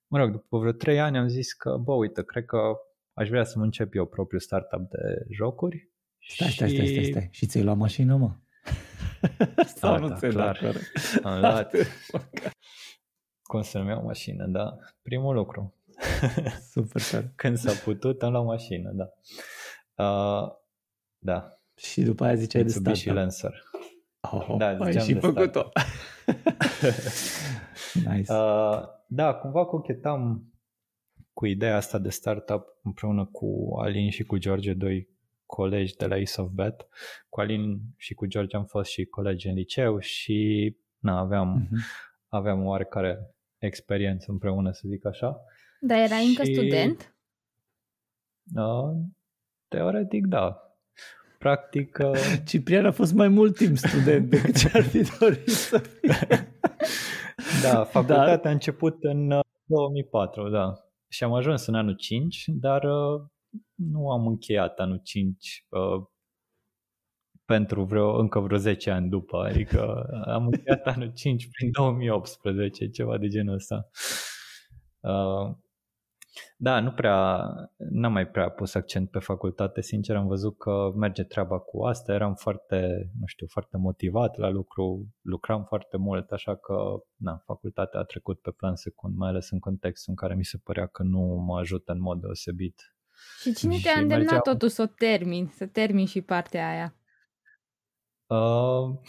mă 0.07 0.17
rog, 0.17 0.31
după 0.31 0.57
vreo 0.57 0.71
trei 0.71 0.99
ani 0.99 1.17
am 1.17 1.27
zis 1.27 1.53
că, 1.53 1.77
bă, 1.77 1.93
uite, 1.93 2.23
cred 2.23 2.45
că 2.45 2.57
aș 3.13 3.29
vrea 3.29 3.43
să 3.43 3.57
mă 3.57 3.63
încep 3.63 3.95
eu 3.95 4.05
propriul 4.05 4.41
startup 4.41 4.89
de 4.89 5.25
jocuri. 5.29 5.89
Stai, 6.27 6.47
și... 6.47 6.53
stai, 6.53 6.69
stai, 6.69 6.87
stai, 6.87 7.03
stai. 7.03 7.27
Și 7.31 7.45
ți-ai 7.45 7.63
luat 7.63 7.77
mașină, 7.77 8.15
mă? 8.15 8.35
Sau 9.75 9.99
da, 9.99 10.07
nu 10.07 10.17
ți-ai 10.17 10.31
luat? 10.31 10.57
Am 11.23 11.39
luat. 11.39 11.75
Cum 13.41 13.61
să 13.61 13.79
nu 13.79 13.89
iau 13.89 14.03
mașină, 14.03 14.45
da. 14.45 14.77
Primul 15.01 15.35
lucru. 15.35 15.80
Super 16.73 17.01
tare. 17.11 17.33
Când 17.35 17.57
s-a 17.57 17.73
putut, 17.83 18.23
am 18.23 18.31
luat 18.31 18.45
mașină, 18.45 18.91
da. 18.91 19.09
Uh, 20.03 20.51
da. 21.17 21.49
Și 21.75 22.01
după 22.01 22.23
aia 22.23 22.35
ziceai 22.35 22.63
de 22.63 22.69
startup. 22.69 22.95
și 22.95 23.09
Lancer. 23.09 23.63
Oh, 24.21 24.55
da, 24.57 24.77
ai 24.77 24.99
și 24.99 25.13
făcut-o. 25.13 25.69
nice. 28.09 28.33
Uh, 28.33 28.83
da, 29.07 29.33
cumva 29.33 29.65
cochetam 29.65 30.51
cu 31.33 31.45
ideea 31.45 31.75
asta 31.75 31.97
de 31.97 32.09
startup 32.09 32.65
împreună 32.83 33.25
cu 33.25 33.75
Alin 33.79 34.09
și 34.09 34.23
cu 34.23 34.37
George, 34.37 34.73
doi 34.73 35.09
colegi 35.45 35.95
de 35.95 36.05
la 36.05 36.15
Ace 36.15 36.41
of 36.41 36.49
Bet. 36.49 36.87
Cu 37.29 37.39
Alin 37.39 37.79
și 37.97 38.13
cu 38.13 38.25
George 38.25 38.55
am 38.55 38.65
fost 38.65 38.91
și 38.91 39.05
colegi 39.05 39.47
în 39.47 39.53
liceu 39.53 39.99
și 39.99 40.75
na, 40.99 41.19
aveam, 41.19 41.67
uh-huh. 41.67 41.77
aveam 42.27 42.65
oarecare 42.65 43.35
experiență 43.57 44.31
împreună, 44.31 44.71
să 44.71 44.81
zic 44.85 45.05
așa. 45.05 45.43
Dar 45.81 45.97
era 45.97 46.17
și... 46.17 46.27
încă 46.27 46.43
student? 46.43 47.15
Uh, 48.55 48.91
teoretic, 49.67 50.25
da. 50.25 50.75
Practic... 51.37 51.97
Uh... 52.03 52.17
Ciprian 52.47 52.85
a 52.85 52.91
fost 52.91 53.13
mai 53.13 53.27
mult 53.27 53.55
timp 53.55 53.77
student 53.77 54.29
decât 54.29 54.57
ce-ar 54.57 54.83
fi 54.83 55.01
dorit 55.19 55.49
să 55.49 55.77
fie. 55.77 56.53
da, 57.63 57.83
facultatea 57.83 58.35
Dar... 58.35 58.45
a 58.45 58.49
început 58.49 59.03
în 59.03 59.39
2004, 59.65 60.49
da 60.49 60.85
și 61.11 61.23
am 61.23 61.33
ajuns 61.33 61.65
în 61.65 61.75
anul 61.75 61.95
5, 61.95 62.43
dar 62.47 62.83
uh, 62.83 63.21
nu 63.75 64.11
am 64.11 64.27
încheiat 64.27 64.79
anul 64.79 64.99
5 65.03 65.65
uh, 65.69 66.05
pentru 67.45 67.83
vreo, 67.83 68.19
încă 68.19 68.39
vreo 68.39 68.57
10 68.57 68.91
ani 68.91 69.09
după, 69.09 69.37
adică 69.37 70.05
am 70.25 70.45
încheiat 70.45 70.85
anul 70.85 71.11
5 71.13 71.47
prin 71.51 71.71
2018, 71.71 72.89
ceva 72.89 73.17
de 73.17 73.27
genul 73.27 73.53
ăsta. 73.53 73.89
Uh, 74.99 75.55
da, 76.57 76.79
nu 76.79 76.91
prea, 76.91 77.49
n-am 77.77 78.11
mai 78.11 78.27
prea 78.27 78.49
pus 78.49 78.73
accent 78.73 79.09
pe 79.09 79.19
facultate, 79.19 79.81
sincer 79.81 80.15
am 80.15 80.27
văzut 80.27 80.57
că 80.57 80.91
merge 80.95 81.23
treaba 81.23 81.59
cu 81.59 81.83
asta, 81.83 82.13
eram 82.13 82.35
foarte, 82.35 83.09
nu 83.19 83.25
știu, 83.25 83.47
foarte 83.47 83.77
motivat 83.77 84.37
la 84.37 84.49
lucru, 84.49 85.07
lucram 85.21 85.63
foarte 85.63 85.97
mult, 85.97 86.31
așa 86.31 86.55
că, 86.55 87.03
na, 87.15 87.41
facultatea 87.45 87.99
a 87.99 88.03
trecut 88.03 88.39
pe 88.41 88.51
plan 88.51 88.75
secund, 88.75 89.15
mai 89.15 89.29
ales 89.29 89.49
în 89.51 89.59
contextul 89.59 90.13
în 90.15 90.15
care 90.15 90.35
mi 90.35 90.45
se 90.45 90.57
părea 90.57 90.85
că 90.85 91.03
nu 91.03 91.19
mă 91.19 91.59
ajută 91.59 91.91
în 91.91 92.01
mod 92.01 92.21
deosebit. 92.21 92.95
Și 93.41 93.53
cine 93.53 93.77
te-a 93.83 93.99
îndemnat 93.99 94.31
mergeam... 94.31 94.41
totuși 94.41 94.73
să 94.73 94.81
o 94.81 94.85
termin, 94.85 95.47
să 95.47 95.65
termin 95.65 96.05
și 96.05 96.21
partea 96.21 96.69
aia? 96.69 96.95
Uh, 98.25 98.99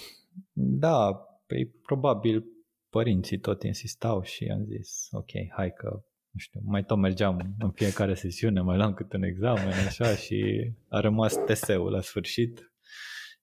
da, 0.53 1.12
păi 1.47 1.66
probabil 1.66 2.45
părinții 2.91 3.39
tot 3.39 3.62
insistau 3.62 4.23
și 4.23 4.45
am 4.45 4.64
zis, 4.64 5.09
ok, 5.11 5.31
hai 5.57 5.73
că 5.73 6.05
nu 6.33 6.39
știu, 6.39 6.61
mai 6.64 6.85
tot 6.85 6.99
mergeam 6.99 7.55
în 7.59 7.70
fiecare 7.70 8.14
sesiune, 8.14 8.61
mai 8.61 8.76
luam 8.76 8.95
câte 8.95 9.16
un 9.16 9.22
examen, 9.22 9.72
așa, 9.87 10.16
și 10.16 10.70
a 10.89 11.01
rămas 11.01 11.35
TS-ul 11.47 11.91
la 11.91 12.01
sfârșit 12.01 12.72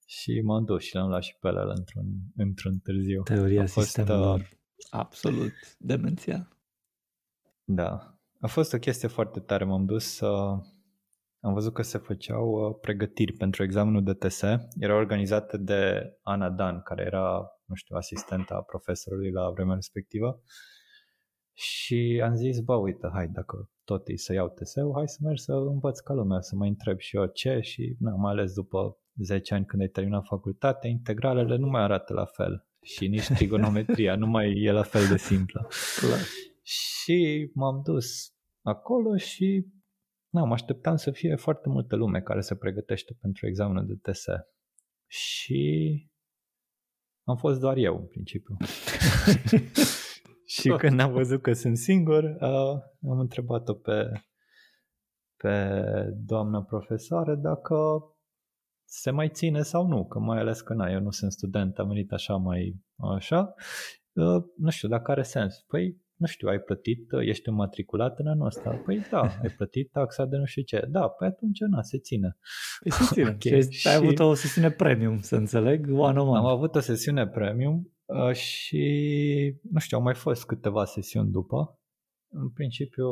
și 0.06 0.42
m-am 0.44 0.66
dus 0.66 0.84
și 0.84 0.96
l-am 0.96 1.08
luat 1.08 1.24
și 1.24 1.36
pe 1.40 1.48
ăla 1.48 1.74
într-un, 1.76 2.06
într-un 2.36 2.78
târziu. 2.78 3.22
Teoria 3.22 3.62
a 3.62 3.66
fost, 3.66 3.86
sistemelor. 3.86 4.40
Uh, 4.40 4.48
absolut 4.90 5.54
demențial. 5.78 6.48
Da. 7.64 8.20
A 8.40 8.48
fost 8.48 8.74
o 8.74 8.78
chestie 8.78 9.08
foarte 9.08 9.40
tare. 9.40 9.64
M-am 9.64 9.86
dus 9.86 10.16
să... 10.16 10.28
Uh, 10.28 10.60
am 11.42 11.54
văzut 11.54 11.74
că 11.74 11.82
se 11.82 11.98
făceau 11.98 12.50
uh, 12.50 12.78
pregătiri 12.82 13.34
pentru 13.34 13.64
examenul 13.64 14.04
de 14.04 14.14
TS. 14.14 14.42
Era 14.80 14.96
organizată 14.96 15.58
de 15.58 16.12
Ana 16.22 16.50
Dan, 16.50 16.82
care 16.82 17.04
era, 17.04 17.52
nu 17.66 17.76
știu, 17.76 17.96
asistenta 17.96 18.62
profesorului 18.62 19.32
la 19.32 19.50
vremea 19.50 19.76
respectivă. 19.76 20.42
Și 21.60 22.22
am 22.24 22.36
zis, 22.36 22.60
bă, 22.60 22.76
uite, 22.76 23.10
hai, 23.14 23.28
dacă 23.28 23.70
tot 23.84 24.08
e 24.08 24.16
să 24.16 24.34
iau 24.34 24.50
TSE-ul, 24.50 24.94
hai 24.96 25.08
să 25.08 25.18
merg 25.22 25.38
să 25.38 25.54
învăț 25.54 26.00
ca 26.00 26.14
lumea, 26.14 26.42
să 26.42 26.56
mă 26.56 26.66
întreb 26.66 27.00
și 27.00 27.16
eu 27.16 27.26
ce 27.26 27.60
și, 27.60 27.96
na, 28.00 28.12
mai 28.12 28.32
ales 28.32 28.54
după 28.54 28.98
10 29.16 29.54
ani 29.54 29.66
când 29.66 29.82
ai 29.82 29.88
terminat 29.88 30.26
facultatea, 30.26 30.90
integralele 30.90 31.56
nu 31.56 31.68
mai 31.68 31.82
arată 31.82 32.14
la 32.14 32.26
fel 32.26 32.68
și 32.82 33.08
nici 33.08 33.28
trigonometria 33.38 34.16
nu 34.16 34.28
mai 34.28 34.62
e 34.62 34.72
la 34.72 34.84
fel 34.84 35.08
de 35.08 35.18
simplă. 35.18 35.68
Clar. 36.00 36.20
Și 36.62 37.52
m-am 37.54 37.82
dus 37.84 38.34
acolo 38.62 39.18
și 39.18 39.66
na, 40.30 40.44
mă 40.44 40.54
așteptam 40.54 40.96
să 40.96 41.12
fie 41.12 41.36
foarte 41.36 41.70
multă 41.70 41.96
lume 41.96 42.22
care 42.22 42.42
se 42.42 42.56
pregătește 42.56 43.18
pentru 43.22 43.48
examenul 43.48 43.86
de 43.86 44.12
TSE. 44.12 44.48
Și 45.08 46.08
am 47.24 47.36
fost 47.36 47.60
doar 47.60 47.78
eu, 47.78 47.98
în 47.98 48.06
principiu. 48.06 48.58
Și 50.60 50.70
când 50.82 51.00
am 51.00 51.12
văzut 51.12 51.42
că 51.42 51.54
sunt 51.54 51.78
singur, 51.78 52.24
uh, 52.24 53.10
am 53.10 53.20
întrebat-o 53.20 53.74
pe, 53.74 54.12
pe 55.38 55.74
doamna 56.26 56.62
profesoară 56.64 57.36
dacă 57.36 57.76
se 58.86 59.12
mai 59.12 59.30
ține 59.30 59.62
sau 59.62 59.88
nu, 59.88 60.06
că 60.06 60.20
mai 60.20 60.40
ales 60.40 60.62
că 60.62 60.74
na, 60.74 60.92
eu 60.92 61.00
nu 61.00 61.12
sunt 61.12 61.32
student, 61.32 61.78
am 61.78 61.88
venit 61.88 62.12
așa 62.12 62.36
mai 62.36 62.82
așa, 63.16 63.54
uh, 64.14 64.44
nu 64.58 64.70
știu 64.70 64.88
dacă 64.88 65.12
are 65.12 65.24
sens. 65.24 65.64
Păi, 65.68 65.98
nu 66.16 66.26
știu, 66.26 66.48
ai 66.48 66.60
plătit, 66.60 67.12
uh, 67.12 67.28
ești 67.28 67.50
înmatriculat 67.50 68.20
în 68.20 68.28
anul 68.28 68.46
ăsta? 68.46 68.70
Păi 68.86 69.06
da, 69.12 69.22
ai 69.44 69.50
plătit 69.58 69.92
taxa 69.92 70.26
de 70.26 70.38
nu 70.38 70.46
știu 70.46 70.62
ce. 70.62 70.86
Da, 70.90 71.08
păi 71.08 71.28
atunci 71.28 71.60
na, 71.60 71.82
se 71.82 71.98
ține. 71.98 72.38
Păi 72.80 72.92
se 72.92 73.04
ține. 73.14 73.30
okay. 73.30 73.68
Și 73.70 73.88
ai 73.88 73.96
avut 73.96 74.20
o 74.20 74.34
sesiune 74.34 74.72
premium, 74.72 75.20
să 75.20 75.36
înțeleg, 75.36 75.86
one 75.90 76.20
on 76.20 76.28
one. 76.28 76.38
Am 76.38 76.46
avut 76.46 76.76
o 76.76 76.80
sesiune 76.80 77.28
premium 77.28 77.76
Uh, 77.84 77.99
și, 78.34 79.60
nu 79.72 79.80
știu, 79.80 79.98
au 79.98 80.04
mai 80.04 80.16
fost 80.16 80.46
câteva 80.46 80.86
sesiuni 80.86 81.32
după. 81.32 81.80
În 82.32 82.50
principiu... 82.50 83.08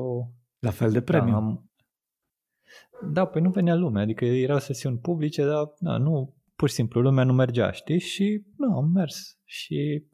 La 0.60 0.72
fel 0.72 0.92
de 0.92 1.02
premium. 1.02 1.32
Da, 1.32 1.38
am... 1.38 3.14
da 3.14 3.26
păi 3.26 3.42
nu 3.42 3.50
venea 3.50 3.76
lumea, 3.76 4.02
adică 4.02 4.26
erau 4.26 4.60
sesiuni 4.60 4.98
publice, 4.98 5.46
dar 5.46 5.74
da, 5.80 5.98
nu, 5.98 6.36
pur 6.56 6.70
și 6.70 6.76
simplu 6.76 7.02
lumea 7.02 7.24
nu 7.24 7.34
mergea, 7.34 7.72
știi? 7.72 8.00
Și 8.00 8.46
nu, 8.58 8.76
am 8.76 8.92
mers 8.92 9.40
și 9.44 10.08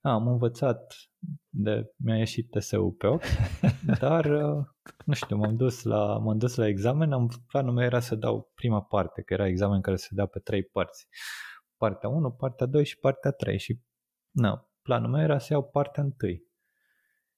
da, 0.00 0.12
am 0.12 0.26
învățat 0.26 0.94
de, 1.48 1.92
mi-a 1.96 2.16
ieșit 2.16 2.50
TSU 2.50 2.94
pe 2.98 3.06
ochi, 3.06 3.24
dar 4.00 4.24
uh, 4.24 4.64
nu 5.04 5.12
știu, 5.12 5.36
m-am 5.36 5.56
dus 5.56 5.82
la, 5.82 6.18
m-am 6.18 6.38
dus 6.38 6.54
la 6.54 6.66
examen, 6.66 7.12
am, 7.12 7.30
planul 7.46 7.74
meu 7.74 7.84
era 7.84 8.00
să 8.00 8.14
dau 8.14 8.52
prima 8.54 8.82
parte, 8.82 9.22
că 9.22 9.32
era 9.32 9.46
examen 9.46 9.80
care 9.80 9.96
se 9.96 10.08
dea 10.10 10.26
pe 10.26 10.38
trei 10.38 10.62
părți. 10.64 11.06
Partea 11.76 12.08
1, 12.08 12.30
partea 12.30 12.66
2 12.66 12.84
și 12.84 12.98
partea 12.98 13.30
3 13.30 13.58
și 13.58 13.80
na, 14.36 14.68
planul 14.82 15.10
meu 15.10 15.22
era 15.22 15.38
să 15.38 15.52
iau 15.52 15.64
partea 15.64 16.02
întâi. 16.02 16.44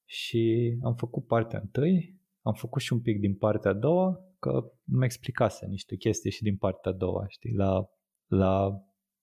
Și 0.05 0.73
am 0.83 0.95
făcut 0.95 1.27
partea 1.27 1.59
întâi, 1.59 2.21
am 2.43 2.55
făcut 2.55 2.83
și 2.83 2.93
un 2.93 3.01
pic 3.01 3.21
din 3.21 3.35
partea 3.35 3.71
a 3.71 3.75
doua, 3.75 4.21
că 4.39 4.73
mi 4.85 5.05
explicase 5.05 5.67
niște 5.67 5.97
chestii 5.97 6.31
și 6.31 6.43
din 6.43 6.57
partea 6.57 6.91
a 6.91 6.95
doua, 6.95 7.25
știi, 7.29 7.55
la, 7.55 7.91
la 8.27 8.83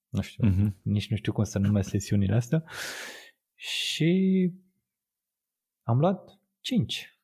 nu 0.09 0.21
știu, 0.21 0.49
uh-huh. 0.49 0.81
nici 0.81 1.09
nu 1.09 1.15
știu 1.15 1.31
cum 1.31 1.43
să 1.43 1.59
numesc 1.59 1.89
sesiunile 1.89 2.35
astea. 2.35 2.63
Și 3.55 4.51
am 5.83 5.99
luat 5.99 6.39
5 6.59 7.19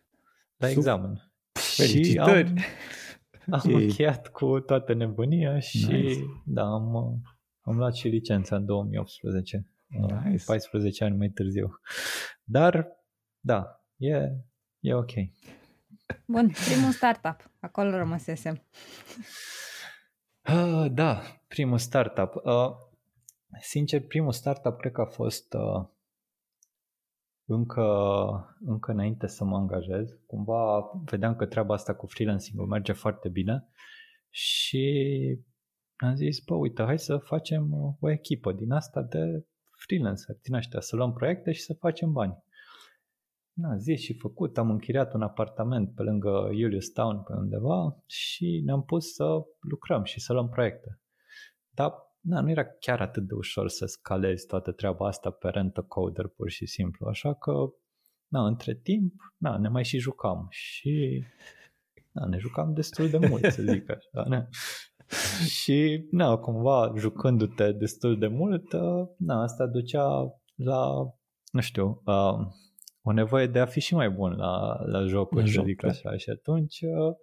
la 0.57 0.67
Sub. 0.67 0.77
examen. 0.77 1.31
Felicitări! 1.51 2.53
Și 2.59 2.65
am, 3.49 3.59
am 3.65 3.73
încheiat 3.73 4.27
cu 4.27 4.59
toată 4.59 4.93
nebunia 4.93 5.59
și 5.59 5.85
nice. 5.85 6.19
da, 6.45 6.63
am, 6.63 7.21
am 7.61 7.77
luat 7.77 7.95
și 7.95 8.07
licența 8.07 8.55
în 8.55 8.65
2018. 8.65 9.70
Nice. 9.99 10.43
14 10.45 11.03
ani 11.03 11.17
mai 11.17 11.29
târziu. 11.29 11.79
Dar, 12.43 12.87
da, 13.39 13.83
e, 13.97 14.15
e 14.79 14.93
ok. 14.93 15.11
Bun, 16.25 16.51
primul 16.65 16.91
startup. 16.91 17.51
Acolo 17.59 17.89
rămăsesem. 17.89 18.63
Uh, 20.49 20.85
da, 20.91 21.21
primul 21.47 21.77
startup. 21.77 22.35
Uh, 22.35 22.71
sincer, 23.59 24.01
primul 24.07 24.31
startup 24.31 24.77
cred 24.77 24.91
că 24.91 25.01
a 25.01 25.05
fost 25.05 25.53
uh, 25.53 25.87
încă, 27.45 27.85
încă 28.59 28.91
înainte 28.91 29.27
să 29.27 29.43
mă 29.43 29.55
angajez. 29.55 30.09
Cumva 30.25 30.91
vedeam 31.05 31.35
că 31.35 31.45
treaba 31.45 31.73
asta 31.73 31.95
cu 31.95 32.05
freelancing 32.05 32.67
merge 32.67 32.91
foarte 32.91 33.29
bine 33.29 33.67
și 34.29 34.85
am 35.95 36.15
zis, 36.15 36.39
bă, 36.39 36.55
uite, 36.55 36.83
hai 36.83 36.99
să 36.99 37.17
facem 37.17 37.73
o 37.99 38.11
echipă 38.11 38.51
din 38.51 38.71
asta 38.71 39.01
de 39.01 39.45
freelancer, 39.85 40.35
din 40.41 40.53
ăștia, 40.53 40.79
să 40.79 40.95
luăm 40.95 41.13
proiecte 41.13 41.51
și 41.51 41.61
să 41.61 41.73
facem 41.73 42.11
bani. 42.11 42.43
Na, 43.53 43.77
zis 43.77 43.99
și 43.99 44.13
făcut, 44.13 44.57
am 44.57 44.69
închiriat 44.69 45.13
un 45.13 45.21
apartament 45.21 45.95
pe 45.95 46.01
lângă 46.01 46.49
Julius 46.53 46.89
Town 46.89 47.23
pe 47.23 47.33
undeva 47.33 48.03
și 48.05 48.61
ne-am 48.65 48.83
pus 48.83 49.13
să 49.13 49.41
lucrăm 49.59 50.03
și 50.03 50.19
să 50.19 50.33
luăm 50.33 50.49
proiecte. 50.49 50.99
Dar 51.69 51.91
na, 52.19 52.41
nu 52.41 52.49
era 52.49 52.65
chiar 52.65 53.01
atât 53.01 53.27
de 53.27 53.33
ușor 53.33 53.69
să 53.69 53.85
scalezi 53.85 54.45
toată 54.45 54.71
treaba 54.71 55.07
asta 55.07 55.29
pe 55.29 55.47
rent 55.49 55.77
coder 55.87 56.27
pur 56.27 56.49
și 56.49 56.65
simplu, 56.65 57.07
așa 57.07 57.33
că 57.33 57.51
na, 58.27 58.45
între 58.45 58.75
timp 58.75 59.13
na, 59.37 59.57
ne 59.57 59.67
mai 59.67 59.83
și 59.83 59.97
jucam 59.97 60.47
și 60.49 61.23
na, 62.11 62.25
ne 62.25 62.37
jucam 62.37 62.73
destul 62.73 63.09
de 63.09 63.17
mult, 63.17 63.43
să 63.51 63.61
zic 63.61 63.89
așa. 63.89 64.23
Na. 64.27 64.47
și 65.59 66.07
na, 66.11 66.37
cumva 66.37 66.93
jucându-te 66.97 67.71
destul 67.71 68.19
de 68.19 68.27
mult, 68.27 68.73
uh, 68.73 69.07
na, 69.17 69.41
asta 69.41 69.67
ducea 69.67 70.03
la, 70.55 70.87
nu 71.51 71.59
știu, 71.59 72.01
uh, 72.05 72.47
o 73.01 73.11
nevoie 73.11 73.47
de 73.47 73.59
a 73.59 73.65
fi 73.65 73.79
și 73.79 73.93
mai 73.93 74.09
bun 74.09 74.31
la, 74.31 74.83
la 74.85 75.05
jocuri, 75.05 75.51
să 75.51 75.61
zic 75.65 75.81
da. 75.81 75.87
așa. 75.87 76.17
Și 76.17 76.29
atunci, 76.29 76.79
uh, 76.81 77.15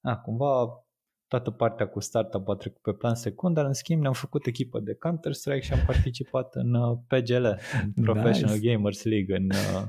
na, 0.00 0.16
cumva 0.16 0.84
toată 1.28 1.50
partea 1.50 1.88
cu 1.88 2.00
startup 2.00 2.48
a 2.48 2.54
trecut 2.54 2.80
pe 2.82 2.92
plan 2.92 3.14
secund, 3.14 3.54
dar 3.54 3.64
în 3.64 3.72
schimb 3.72 4.00
ne-am 4.00 4.12
făcut 4.12 4.46
echipă 4.46 4.80
de 4.80 4.94
Counter-Strike 4.94 5.60
și 5.60 5.72
am 5.72 5.82
participat 5.86 6.54
în 6.54 6.74
uh, 6.74 6.98
PGL, 7.06 7.46
Professional 8.06 8.54
nice. 8.54 8.68
Gamers 8.68 9.02
League 9.02 9.36
în, 9.36 9.48
uh, 9.50 9.86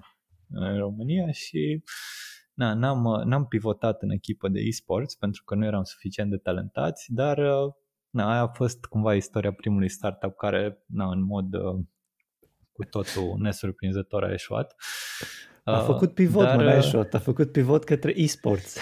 în 0.50 0.78
România 0.78 1.32
și 1.32 1.84
na, 2.56 2.74
n-am, 2.74 3.04
uh, 3.04 3.24
n-am 3.24 3.46
pivotat 3.48 4.02
în 4.02 4.10
echipă 4.10 4.48
de 4.48 4.60
e-sports 4.60 5.16
pentru 5.16 5.44
că 5.44 5.56
nu 5.56 5.66
eram 5.66 5.84
suficient 5.84 6.30
de 6.30 6.38
talentați, 6.38 7.14
dar 7.14 7.38
na, 8.10 8.32
aia 8.32 8.42
a 8.42 8.48
fost 8.48 8.86
cumva 8.86 9.16
istoria 9.16 9.52
primului 9.52 9.90
startup 9.90 10.36
care 10.36 10.84
na, 10.86 11.10
în 11.10 11.24
mod 11.24 11.46
cu 12.72 12.84
totul 12.90 13.38
nesurprinzător 13.40 14.24
a 14.24 14.32
eșuat. 14.32 14.76
A 15.64 15.80
făcut 15.80 16.14
pivot, 16.14 16.44
dar, 16.44 16.56
mă, 16.56 16.64
n-a 16.64 16.76
eșuat, 16.76 17.14
a 17.14 17.20
făcut 17.20 17.52
pivot 17.52 17.84
către 17.84 18.14
e-sports. 18.16 18.80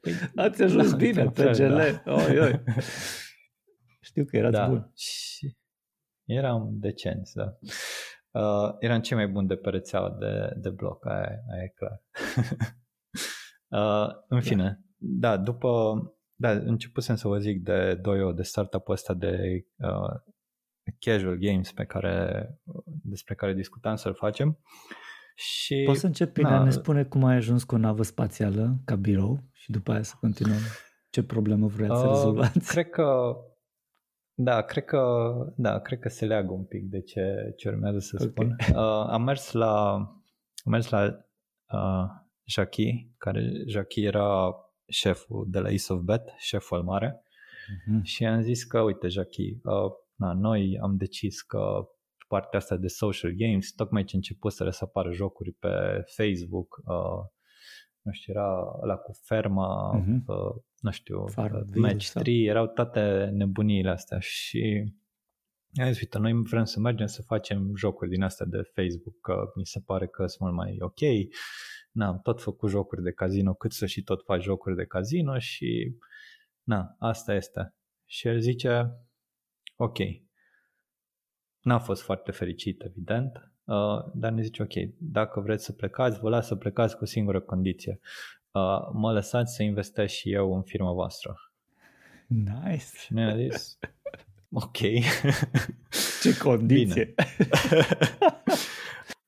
Păi, 0.00 0.12
Ați 0.44 0.62
ajuns 0.62 0.90
da, 0.90 0.96
bine 0.96 1.24
pe 1.24 1.50
GL. 1.56 1.76
Da. 1.76 2.12
Oi, 2.12 2.38
oi. 2.38 2.62
Știu 4.08 4.24
că 4.24 4.36
erați 4.36 4.54
da. 4.54 4.66
bun. 4.66 4.92
Și 4.96 5.56
eram 6.24 6.68
decenți, 6.72 7.34
da. 7.34 7.58
Uh, 8.32 8.74
eram 8.78 9.00
cei 9.00 9.16
mai 9.16 9.28
buni 9.28 9.48
de 9.48 9.56
pe 9.56 9.70
rețeaua 9.70 10.10
de, 10.10 10.52
de 10.56 10.70
bloc, 10.70 11.06
aia, 11.06 11.42
aia 11.52 11.62
e 11.62 11.74
clar. 11.74 12.02
uh, 13.68 14.14
în 14.28 14.38
da. 14.38 14.44
fine, 14.44 14.80
da. 14.96 15.36
da, 15.36 15.42
după, 15.42 15.92
da, 16.34 16.50
începusem 16.50 17.16
să 17.16 17.28
vă 17.28 17.38
zic 17.38 17.62
de 17.62 17.94
2 17.94 18.34
de 18.34 18.42
startup-ul 18.42 18.94
ăsta 18.94 19.14
de 19.14 19.64
uh, 19.76 20.20
casual 20.98 21.36
games 21.36 21.72
pe 21.72 21.84
care, 21.84 22.48
despre 23.02 23.34
care 23.34 23.54
discutam 23.54 23.96
să-l 23.96 24.14
facem. 24.14 24.48
Uh, 24.48 25.00
și, 25.34 25.82
Poți 25.86 26.00
să 26.00 26.06
începi 26.06 26.32
prin 26.32 26.46
a 26.46 26.64
ne 26.64 26.70
spune 26.70 27.04
cum 27.04 27.24
ai 27.24 27.36
ajuns 27.36 27.64
cu 27.64 27.74
o 27.74 27.78
navă 27.78 28.02
spațială 28.02 28.80
ca 28.84 28.94
birou 28.94 29.40
și 29.52 29.70
după 29.70 29.92
aia 29.92 30.02
să 30.02 30.14
continuăm. 30.20 30.60
Ce 31.10 31.22
problemă 31.22 31.66
vreați 31.66 31.92
uh, 31.92 31.98
să 31.98 32.06
rezolvați? 32.06 32.72
Cred 32.72 32.90
că 32.90 33.36
da, 34.34 34.62
cred 34.62 34.84
că, 34.84 35.32
da, 35.56 35.80
cred 35.80 35.98
că 35.98 36.08
se 36.08 36.26
leagă 36.26 36.52
un 36.52 36.64
pic 36.64 36.84
de 36.84 37.00
ce, 37.00 37.54
ce 37.56 37.68
urmează 37.68 37.98
să 37.98 38.16
okay. 38.16 38.28
spun. 38.28 38.56
Uh, 38.76 39.06
am 39.08 39.22
mers 39.22 39.52
la, 39.52 39.94
am 40.64 40.70
mers 40.70 40.88
la 40.88 41.04
uh, 41.72 42.04
Jackie, 42.44 43.14
care 43.18 43.52
Jackie 43.66 44.06
era 44.06 44.54
șeful 44.88 45.46
de 45.48 45.58
la 45.58 45.68
Ace 45.68 45.92
of 45.92 46.00
Bet, 46.00 46.34
șeful 46.38 46.76
al 46.76 46.82
mare, 46.82 47.22
uh-huh. 47.22 48.02
și 48.02 48.26
am 48.26 48.40
zis 48.40 48.64
că, 48.64 48.80
uite, 48.80 49.08
Jackie, 49.08 49.60
uh, 49.62 49.92
na, 50.14 50.32
noi 50.32 50.78
am 50.82 50.96
decis 50.96 51.42
că 51.42 51.88
partea 52.28 52.58
asta 52.58 52.76
de 52.76 52.86
social 52.86 53.30
games, 53.30 53.72
tocmai 53.72 54.04
ce 54.04 54.16
început 54.16 54.52
să 54.52 54.68
să 54.70 54.84
apară 54.84 55.12
jocuri 55.12 55.52
pe 55.52 56.04
Facebook, 56.16 56.80
uh, 56.84 57.24
nu 58.00 58.12
știu, 58.12 58.32
era 58.32 58.78
la 58.84 58.96
cu 58.96 59.12
Ferma, 59.22 60.00
uh-huh. 60.00 60.26
uh, 60.26 60.62
nu 60.82 60.90
știu, 60.90 61.26
Farm, 61.26 61.54
uh, 61.54 61.74
Match 61.74 62.10
3, 62.10 62.44
erau 62.44 62.66
toate 62.66 63.30
nebuniile 63.32 63.90
astea 63.90 64.18
și 64.18 64.92
am 65.80 65.86
zis, 65.86 66.00
uite, 66.00 66.18
noi 66.18 66.32
vrem 66.42 66.64
să 66.64 66.80
mergem 66.80 67.06
să 67.06 67.22
facem 67.22 67.72
jocuri 67.76 68.10
din 68.10 68.22
astea 68.22 68.46
de 68.46 68.70
Facebook, 68.74 69.20
că 69.20 69.52
mi 69.54 69.66
se 69.66 69.80
pare 69.80 70.06
că 70.06 70.26
sunt 70.26 70.40
mult 70.40 70.54
mai 70.54 70.76
ok. 70.80 71.00
N-am 71.90 72.20
tot 72.22 72.42
făcut 72.42 72.70
jocuri 72.70 73.02
de 73.02 73.12
casino, 73.12 73.54
cât 73.54 73.72
să 73.72 73.86
și 73.86 74.02
tot 74.02 74.24
faci 74.24 74.42
jocuri 74.42 74.76
de 74.76 74.84
casino 74.84 75.38
și 75.38 75.96
na, 76.62 76.96
asta 76.98 77.34
este. 77.34 77.74
Și 78.04 78.28
el 78.28 78.40
zice, 78.40 78.90
ok, 79.76 79.98
N-a 81.62 81.78
fost 81.78 82.02
foarte 82.02 82.30
fericit, 82.30 82.82
evident, 82.82 83.52
uh, 83.64 84.12
dar 84.14 84.32
ne 84.32 84.42
zice, 84.42 84.62
ok, 84.62 84.72
dacă 84.98 85.40
vreți 85.40 85.64
să 85.64 85.72
plecați, 85.72 86.18
vă 86.20 86.28
las 86.28 86.46
să 86.46 86.56
plecați 86.56 86.96
cu 86.96 87.02
o 87.02 87.06
singură 87.06 87.40
condiție. 87.40 88.00
Uh, 88.52 88.88
mă 88.92 89.12
lăsați 89.12 89.54
să 89.54 89.62
investesc 89.62 90.14
și 90.14 90.32
eu 90.32 90.54
în 90.54 90.62
firma 90.62 90.92
voastră. 90.92 91.36
Nice. 92.26 92.84
Și 93.04 93.12
ne-a 93.12 93.36
zis, 93.36 93.78
ok. 94.64 94.78
Ce 96.22 96.38
condiție. 96.42 97.14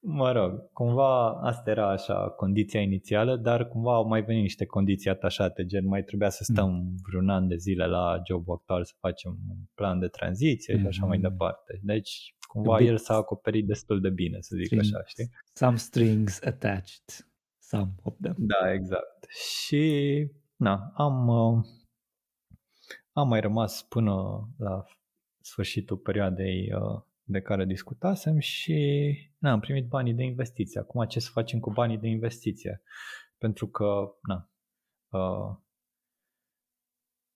Mă 0.06 0.32
rog, 0.32 0.72
cumva 0.72 1.30
asta 1.30 1.70
era 1.70 1.90
așa 1.90 2.28
condiția 2.28 2.80
inițială, 2.80 3.36
dar 3.36 3.68
cumva 3.68 3.94
au 3.94 4.06
mai 4.06 4.22
venit 4.22 4.42
niște 4.42 4.66
condiții 4.66 5.10
atașate, 5.10 5.66
gen 5.66 5.86
mai 5.86 6.02
trebuia 6.02 6.28
să 6.28 6.44
stăm 6.44 6.70
mm. 6.70 6.94
vreun 7.08 7.28
an 7.28 7.48
de 7.48 7.56
zile 7.56 7.86
la 7.86 8.22
job 8.26 8.50
actual 8.50 8.84
să 8.84 8.92
facem 8.98 9.38
un 9.48 9.56
plan 9.74 9.98
de 9.98 10.06
tranziție 10.06 10.76
mm-hmm. 10.76 10.80
și 10.80 10.86
așa 10.86 11.06
mai 11.06 11.18
mm-hmm. 11.18 11.20
departe. 11.20 11.80
Deci 11.82 12.34
cumva 12.40 12.78
el 12.78 12.98
s-a 12.98 13.14
acoperit 13.14 13.66
destul 13.66 14.00
de 14.00 14.10
bine, 14.10 14.36
să 14.40 14.56
zic 14.56 14.64
strings, 14.66 14.92
așa, 14.92 15.04
știi? 15.06 15.30
Some 15.52 15.76
strings 15.76 16.42
attached, 16.42 17.26
some 17.58 17.90
of 18.02 18.14
them. 18.20 18.34
Da, 18.38 18.72
exact. 18.72 19.13
Și 19.34 20.26
na, 20.56 20.92
am, 20.94 21.28
uh, 21.28 21.64
am 23.12 23.28
mai 23.28 23.40
rămas 23.40 23.82
până 23.82 24.12
la 24.58 24.84
sfârșitul 25.40 25.96
perioadei 25.96 26.72
uh, 26.72 27.02
de 27.22 27.40
care 27.40 27.64
discutasem 27.64 28.38
și 28.38 28.78
na, 29.38 29.50
am 29.50 29.60
primit 29.60 29.88
banii 29.88 30.14
de 30.14 30.22
investiție. 30.22 30.80
Acum 30.80 31.04
ce 31.04 31.20
să 31.20 31.30
facem 31.32 31.60
cu 31.60 31.70
banii 31.70 31.98
de 31.98 32.08
investiție? 32.08 32.82
Pentru 33.38 33.68
că, 33.68 34.14
na, 34.22 34.50
uh, 35.08 35.56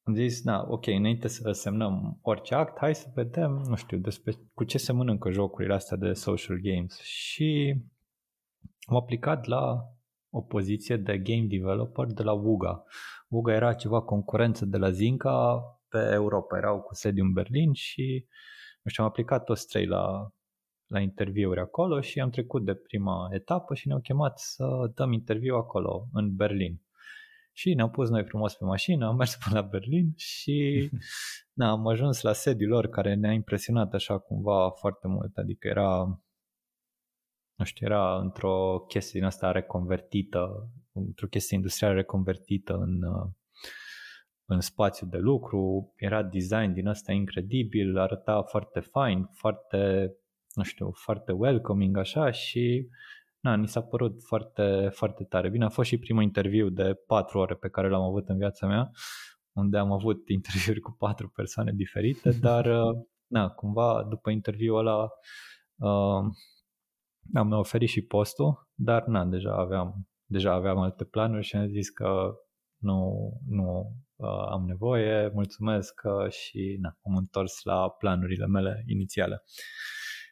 am 0.03 0.15
zis, 0.15 0.45
na, 0.45 0.65
ok, 0.69 0.87
înainte 0.87 1.29
să 1.29 1.53
semnăm 1.53 2.19
orice 2.23 2.55
act, 2.55 2.79
hai 2.79 2.95
să 2.95 3.11
vedem, 3.15 3.51
nu 3.51 3.75
știu, 3.75 3.99
despre 3.99 4.33
cu 4.55 4.65
ce 4.65 4.79
se 4.79 4.93
mănâncă 4.93 5.31
jocurile 5.31 5.75
astea 5.75 5.97
de 5.97 6.13
social 6.13 6.57
games. 6.57 7.01
Și 7.01 7.77
am 8.87 8.97
aplicat 8.97 9.45
la 9.45 9.93
o 10.31 10.41
poziție 10.41 10.97
de 10.97 11.19
game 11.19 11.47
developer 11.49 12.07
de 12.07 12.23
la 12.23 12.33
Wuga. 12.33 12.85
Wuga 13.29 13.53
era 13.53 13.73
ceva 13.73 14.03
concurență 14.03 14.65
de 14.67 14.77
la 14.77 14.91
Zinca 14.91 15.63
pe 15.89 16.11
Europa, 16.13 16.57
erau 16.57 16.81
cu 16.81 16.95
sediu 16.95 17.25
în 17.25 17.33
Berlin 17.33 17.73
și 17.73 18.27
nu 18.83 18.91
știu, 18.91 19.03
am 19.03 19.09
aplicat 19.09 19.45
toți 19.45 19.67
trei 19.67 19.87
la, 19.87 20.33
la 20.87 21.01
interviuri 21.01 21.61
acolo 21.61 22.01
și 22.01 22.21
am 22.21 22.31
trecut 22.31 22.65
de 22.65 22.75
prima 22.75 23.29
etapă 23.33 23.75
și 23.75 23.87
ne-au 23.87 24.01
chemat 24.01 24.39
să 24.39 24.91
dăm 24.95 25.13
interviu 25.13 25.55
acolo, 25.55 26.09
în 26.13 26.35
Berlin. 26.35 26.83
Și 27.53 27.75
ne-am 27.75 27.91
pus 27.91 28.09
noi 28.09 28.25
frumos 28.25 28.55
pe 28.55 28.65
mașină, 28.65 29.07
am 29.07 29.17
mers 29.17 29.37
până 29.45 29.61
la 29.61 29.67
Berlin 29.67 30.13
și 30.17 30.89
na, 31.59 31.71
am 31.71 31.87
ajuns 31.87 32.21
la 32.21 32.33
sediul 32.33 32.71
lor 32.71 32.87
care 32.87 33.15
ne-a 33.15 33.33
impresionat 33.33 33.95
așa 33.95 34.19
cumva 34.19 34.71
foarte 34.71 35.09
mult, 35.09 35.37
adică 35.37 35.69
era 35.69 36.21
nu 37.59 37.65
știu, 37.65 37.87
era 37.87 38.19
într-o 38.19 38.85
chestie 38.89 39.21
din 39.21 39.29
asta 39.29 39.53
reconvertită, 39.53 40.71
într-o 40.93 41.27
chestie 41.27 41.57
industrială 41.57 41.95
reconvertită 41.95 42.75
în, 42.75 42.99
în 44.45 44.61
spațiu 44.61 45.07
de 45.07 45.17
lucru, 45.17 45.93
era 45.97 46.23
design 46.23 46.73
din 46.73 46.87
asta 46.87 47.13
incredibil, 47.13 47.99
arăta 47.99 48.43
foarte 48.43 48.81
fine, 48.81 49.31
foarte, 49.33 50.13
nu 50.55 50.63
știu, 50.63 50.91
foarte 50.93 51.33
welcoming 51.33 51.97
așa 51.97 52.31
și 52.31 52.89
na, 53.41 53.57
ni 53.57 53.69
s-a 53.69 53.83
părut 53.83 54.23
foarte, 54.23 54.89
foarte 54.93 55.25
tare. 55.25 55.49
Bine, 55.49 55.65
a 55.65 55.69
fost 55.69 55.89
și 55.89 55.99
primul 55.99 56.23
interviu 56.23 56.69
de 56.69 56.95
patru 57.07 57.39
ore 57.39 57.55
pe 57.55 57.69
care 57.69 57.89
l-am 57.89 58.03
avut 58.03 58.29
în 58.29 58.37
viața 58.37 58.67
mea, 58.67 58.91
unde 59.53 59.79
am 59.79 59.93
avut 59.93 60.29
interviuri 60.39 60.81
cu 60.81 60.95
patru 60.99 61.29
persoane 61.29 61.73
diferite, 61.73 62.31
dar 62.31 62.71
na, 63.27 63.49
cumva 63.49 64.07
după 64.09 64.31
interviul 64.31 64.79
ăla 64.79 65.09
uh, 65.77 66.25
am 67.35 67.53
oferit 67.53 67.89
și 67.89 68.03
postul, 68.03 68.69
dar 68.75 69.07
na, 69.07 69.25
deja 69.25 69.55
aveam, 69.57 70.09
deja 70.25 70.53
aveam 70.53 70.79
alte 70.79 71.05
planuri 71.05 71.45
și 71.45 71.57
am 71.57 71.67
zis 71.67 71.91
că 71.91 72.35
nu, 72.79 73.31
nu 73.47 73.93
uh, 74.17 74.47
am 74.51 74.65
nevoie, 74.67 75.31
mulțumesc 75.35 76.01
uh, 76.05 76.31
și 76.31 76.77
na, 76.81 76.99
am 77.03 77.17
întors 77.17 77.63
la 77.63 77.91
planurile 77.91 78.47
mele 78.47 78.83
inițiale. 78.87 79.43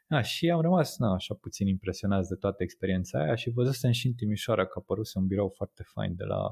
Da, 0.09 0.22
și 0.22 0.51
am 0.51 0.61
rămas 0.61 0.99
na, 0.99 1.12
așa 1.12 1.34
puțin 1.34 1.66
impresionați 1.66 2.28
de 2.28 2.34
toată 2.34 2.62
experiența 2.62 3.22
aia 3.22 3.34
și 3.34 3.51
văzusem 3.51 3.90
și 3.90 4.07
în 4.07 4.12
Timișoara 4.12 4.66
că 4.66 4.72
a 4.74 4.80
apărut 4.80 5.07
un 5.14 5.26
birou 5.26 5.53
foarte 5.57 5.82
fain 5.86 6.14
de 6.16 6.24
la 6.24 6.42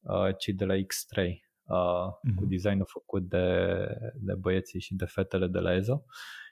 uh, 0.00 0.36
cei 0.38 0.54
de 0.54 0.64
la 0.64 0.74
X3. 0.74 1.16
uh, 1.16 1.74
mm-hmm. 1.74 2.34
cu 2.36 2.46
designul 2.46 2.86
făcut 2.88 3.28
de, 3.28 3.76
de 4.14 4.34
băieții 4.34 4.80
și 4.80 4.94
de 4.94 5.04
fetele 5.04 5.46
de 5.46 5.58
la 5.58 5.74
EZO 5.74 6.04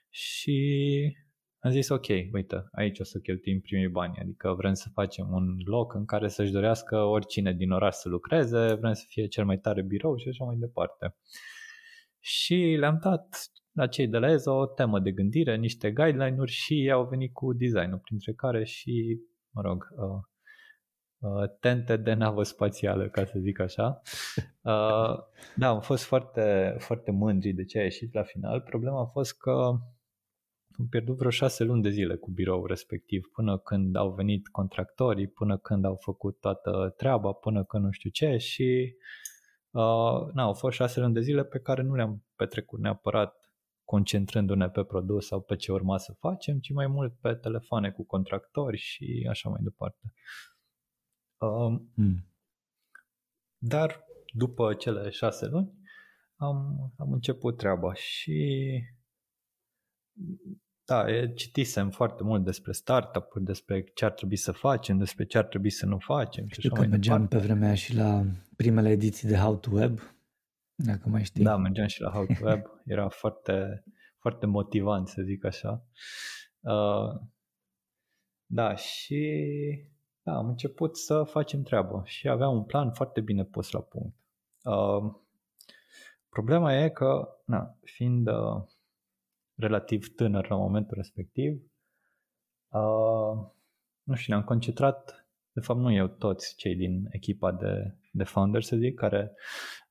și 0.09 1.17
am 1.63 1.71
zis 1.71 1.89
ok, 1.89 2.07
uite, 2.31 2.67
aici 2.71 2.99
o 2.99 3.03
să 3.03 3.19
cheltuim 3.19 3.59
primii 3.61 3.87
bani, 3.87 4.17
adică 4.21 4.53
vrem 4.53 4.73
să 4.73 4.89
facem 4.93 5.27
un 5.31 5.57
loc 5.65 5.93
în 5.93 6.05
care 6.05 6.27
să-și 6.27 6.51
dorească 6.51 6.95
oricine 6.95 7.53
din 7.53 7.71
oraș 7.71 7.95
să 7.95 8.09
lucreze, 8.09 8.73
vrem 8.73 8.93
să 8.93 9.05
fie 9.07 9.27
cel 9.27 9.45
mai 9.45 9.57
tare 9.57 9.81
birou 9.81 10.17
și 10.17 10.27
așa 10.27 10.43
mai 10.43 10.55
departe. 10.55 11.15
Și 12.19 12.75
le-am 12.79 12.99
dat 13.01 13.51
la 13.71 13.87
cei 13.87 14.07
de 14.07 14.17
la 14.17 14.31
EZO 14.31 14.53
o 14.53 14.65
temă 14.65 14.99
de 14.99 15.11
gândire, 15.11 15.55
niște 15.55 15.91
guideline-uri 15.91 16.51
și 16.51 16.73
ei 16.73 16.91
au 16.91 17.05
venit 17.05 17.33
cu 17.33 17.53
designul, 17.53 17.99
printre 17.99 18.33
care 18.33 18.63
și, 18.63 19.19
mă 19.49 19.61
rog, 19.61 19.87
uh, 19.95 20.23
uh, 21.19 21.49
tente 21.59 21.97
de 21.97 22.13
navă 22.13 22.43
spațială, 22.43 23.09
ca 23.09 23.25
să 23.25 23.39
zic 23.39 23.59
așa. 23.59 24.01
Uh, 24.63 25.17
da, 25.55 25.67
am 25.67 25.81
fost 25.81 26.03
foarte, 26.03 26.75
foarte 26.79 27.11
mândri 27.11 27.51
de 27.51 27.65
ce 27.65 27.79
a 27.79 27.83
ieșit 27.83 28.13
la 28.13 28.23
final. 28.23 28.61
Problema 28.61 29.01
a 29.01 29.05
fost 29.05 29.37
că 29.37 29.71
am 30.81 30.87
pierdut 30.87 31.17
vreo 31.17 31.29
șase 31.29 31.63
luni 31.63 31.81
de 31.81 31.89
zile 31.89 32.15
cu 32.15 32.31
birou 32.31 32.65
respectiv, 32.65 33.29
până 33.33 33.57
când 33.57 33.95
au 33.95 34.13
venit 34.13 34.47
contractorii, 34.47 35.27
până 35.27 35.57
când 35.57 35.85
au 35.85 35.95
făcut 35.95 36.39
toată 36.39 36.93
treaba, 36.97 37.31
până 37.31 37.63
când 37.63 37.83
nu 37.83 37.91
știu 37.91 38.09
ce 38.09 38.37
și 38.37 38.95
uh, 39.71 40.33
na, 40.33 40.43
au 40.43 40.53
fost 40.53 40.75
șase 40.75 40.99
luni 40.99 41.13
de 41.13 41.21
zile 41.21 41.43
pe 41.43 41.59
care 41.59 41.81
nu 41.81 41.95
le-am 41.95 42.23
petrecut 42.35 42.79
neapărat 42.79 43.35
concentrându-ne 43.83 44.69
pe 44.69 44.83
produs 44.83 45.25
sau 45.27 45.41
pe 45.41 45.55
ce 45.55 45.71
urma 45.71 45.97
să 45.97 46.13
facem, 46.19 46.59
ci 46.59 46.71
mai 46.71 46.87
mult 46.87 47.13
pe 47.19 47.33
telefoane 47.33 47.91
cu 47.91 48.05
contractori 48.05 48.77
și 48.77 49.27
așa 49.29 49.49
mai 49.49 49.59
departe. 49.63 50.13
Uh, 51.37 51.81
mm. 51.93 52.25
Dar 53.57 54.05
după 54.33 54.73
cele 54.73 55.09
șase 55.09 55.45
luni 55.45 55.73
am, 56.35 56.91
am 56.97 57.11
început 57.11 57.57
treaba 57.57 57.93
și 57.93 58.63
da, 60.91 61.27
citisem 61.35 61.89
foarte 61.89 62.23
mult 62.23 62.43
despre 62.43 62.71
startup-uri, 62.71 63.43
despre 63.43 63.83
ce 63.83 64.05
ar 64.05 64.11
trebui 64.11 64.35
să 64.35 64.51
facem, 64.51 64.97
despre 64.97 65.25
ce 65.25 65.37
ar 65.37 65.45
trebui 65.45 65.69
să 65.69 65.85
nu 65.85 65.97
facem. 65.97 66.47
Știu 66.47 66.73
că 66.73 66.79
mergeam 66.79 67.21
departe. 67.21 67.35
pe 67.35 67.53
vremea 67.53 67.75
și 67.75 67.95
la 67.95 68.23
primele 68.55 68.89
ediții 68.89 69.27
de 69.27 69.37
How 69.37 69.55
to 69.55 69.69
Web, 69.73 69.99
dacă 70.75 71.09
mai 71.09 71.23
știi. 71.23 71.43
Da, 71.43 71.57
mergeam 71.57 71.87
și 71.87 72.01
la 72.01 72.09
How 72.09 72.25
to 72.25 72.45
Web, 72.45 72.61
era 72.85 73.09
foarte, 73.09 73.83
foarte 74.19 74.45
motivant 74.45 75.07
să 75.07 75.21
zic 75.21 75.45
așa. 75.45 75.85
Uh, 76.59 77.21
da, 78.45 78.75
și 78.75 79.39
da, 80.21 80.35
am 80.35 80.47
început 80.47 80.97
să 80.97 81.23
facem 81.23 81.61
treabă 81.61 82.01
și 82.05 82.29
aveam 82.29 82.53
un 82.53 82.63
plan 82.63 82.91
foarte 82.91 83.21
bine 83.21 83.43
pus 83.43 83.71
la 83.71 83.81
punct. 83.81 84.15
Uh, 84.63 85.13
problema 86.29 86.73
e 86.73 86.89
că, 86.89 87.27
na, 87.45 87.77
fiind 87.83 88.27
uh, 88.27 88.63
relativ 89.61 90.15
tânăr 90.15 90.49
la 90.49 90.55
momentul 90.55 90.97
respectiv. 90.97 91.61
Uh, 92.67 93.49
nu 94.03 94.15
știu, 94.15 94.33
ne-am 94.33 94.45
concentrat, 94.45 95.27
de 95.51 95.59
fapt 95.59 95.79
nu 95.79 95.93
eu, 95.93 96.07
toți 96.07 96.55
cei 96.55 96.75
din 96.75 97.07
echipa 97.09 97.51
de, 97.51 97.95
de 98.11 98.23
founder, 98.23 98.63
să 98.63 98.75
zic, 98.75 98.95
care, 98.95 99.31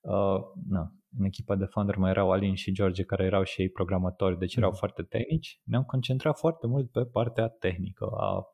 uh, 0.00 0.40
na, 0.68 0.92
în 1.18 1.24
echipa 1.24 1.56
de 1.56 1.64
founder 1.64 1.96
mai 1.96 2.10
erau 2.10 2.30
Alin 2.30 2.54
și 2.54 2.72
George, 2.72 3.04
care 3.04 3.24
erau 3.24 3.42
și 3.42 3.60
ei 3.60 3.68
programatori, 3.68 4.38
deci 4.38 4.56
erau 4.56 4.70
mm. 4.70 4.76
foarte 4.76 5.02
tehnici. 5.02 5.60
Ne-am 5.64 5.84
concentrat 5.84 6.38
foarte 6.38 6.66
mult 6.66 6.90
pe 6.90 7.04
partea 7.04 7.48
tehnică 7.48 8.04
a 8.04 8.44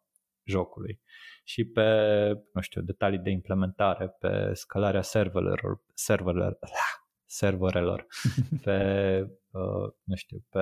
jocului 0.44 1.00
și 1.44 1.64
pe, 1.64 1.88
nu 2.52 2.60
știu, 2.60 2.82
detalii 2.82 3.18
de 3.18 3.30
implementare, 3.30 4.08
pe 4.08 4.50
scalarea 4.52 5.02
serverelor, 5.02 5.82
serverelor, 5.94 6.58
serverelor, 7.27 8.07
pe, 8.64 8.79
uh, 9.51 9.93
nu 10.05 10.14
știu, 10.14 10.45
pe 10.49 10.61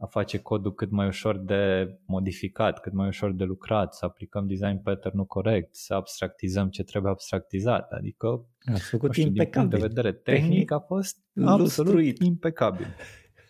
a 0.00 0.06
face 0.06 0.38
codul 0.38 0.74
cât 0.74 0.90
mai 0.90 1.06
ușor 1.06 1.36
de 1.36 1.94
modificat, 2.06 2.80
cât 2.80 2.92
mai 2.92 3.06
ușor 3.06 3.32
de 3.32 3.44
lucrat, 3.44 3.94
să 3.94 4.04
aplicăm 4.04 4.46
design 4.46 4.82
pattern-ul 4.82 5.26
corect, 5.26 5.74
să 5.74 5.94
abstractizăm 5.94 6.68
ce 6.68 6.82
trebuie 6.82 7.12
abstractizat. 7.12 7.92
Adică, 7.92 8.46
Ați 8.72 8.88
făcut 8.88 9.12
știu, 9.12 9.26
impecabil. 9.26 9.50
din 9.50 9.60
punct 9.60 9.70
de 9.70 9.86
vedere 9.94 10.12
tehnic, 10.12 10.48
tehnic 10.48 10.70
a 10.70 10.78
fost 10.78 11.18
absolut 11.44 12.18
impecabil. 12.18 12.86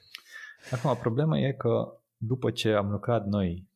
Acum, 0.73 0.97
problema 1.01 1.39
e 1.39 1.53
că 1.53 2.03
după 2.17 2.51
ce 2.51 2.73
am 2.73 2.91
lucrat 2.91 3.27
noi 3.27 3.69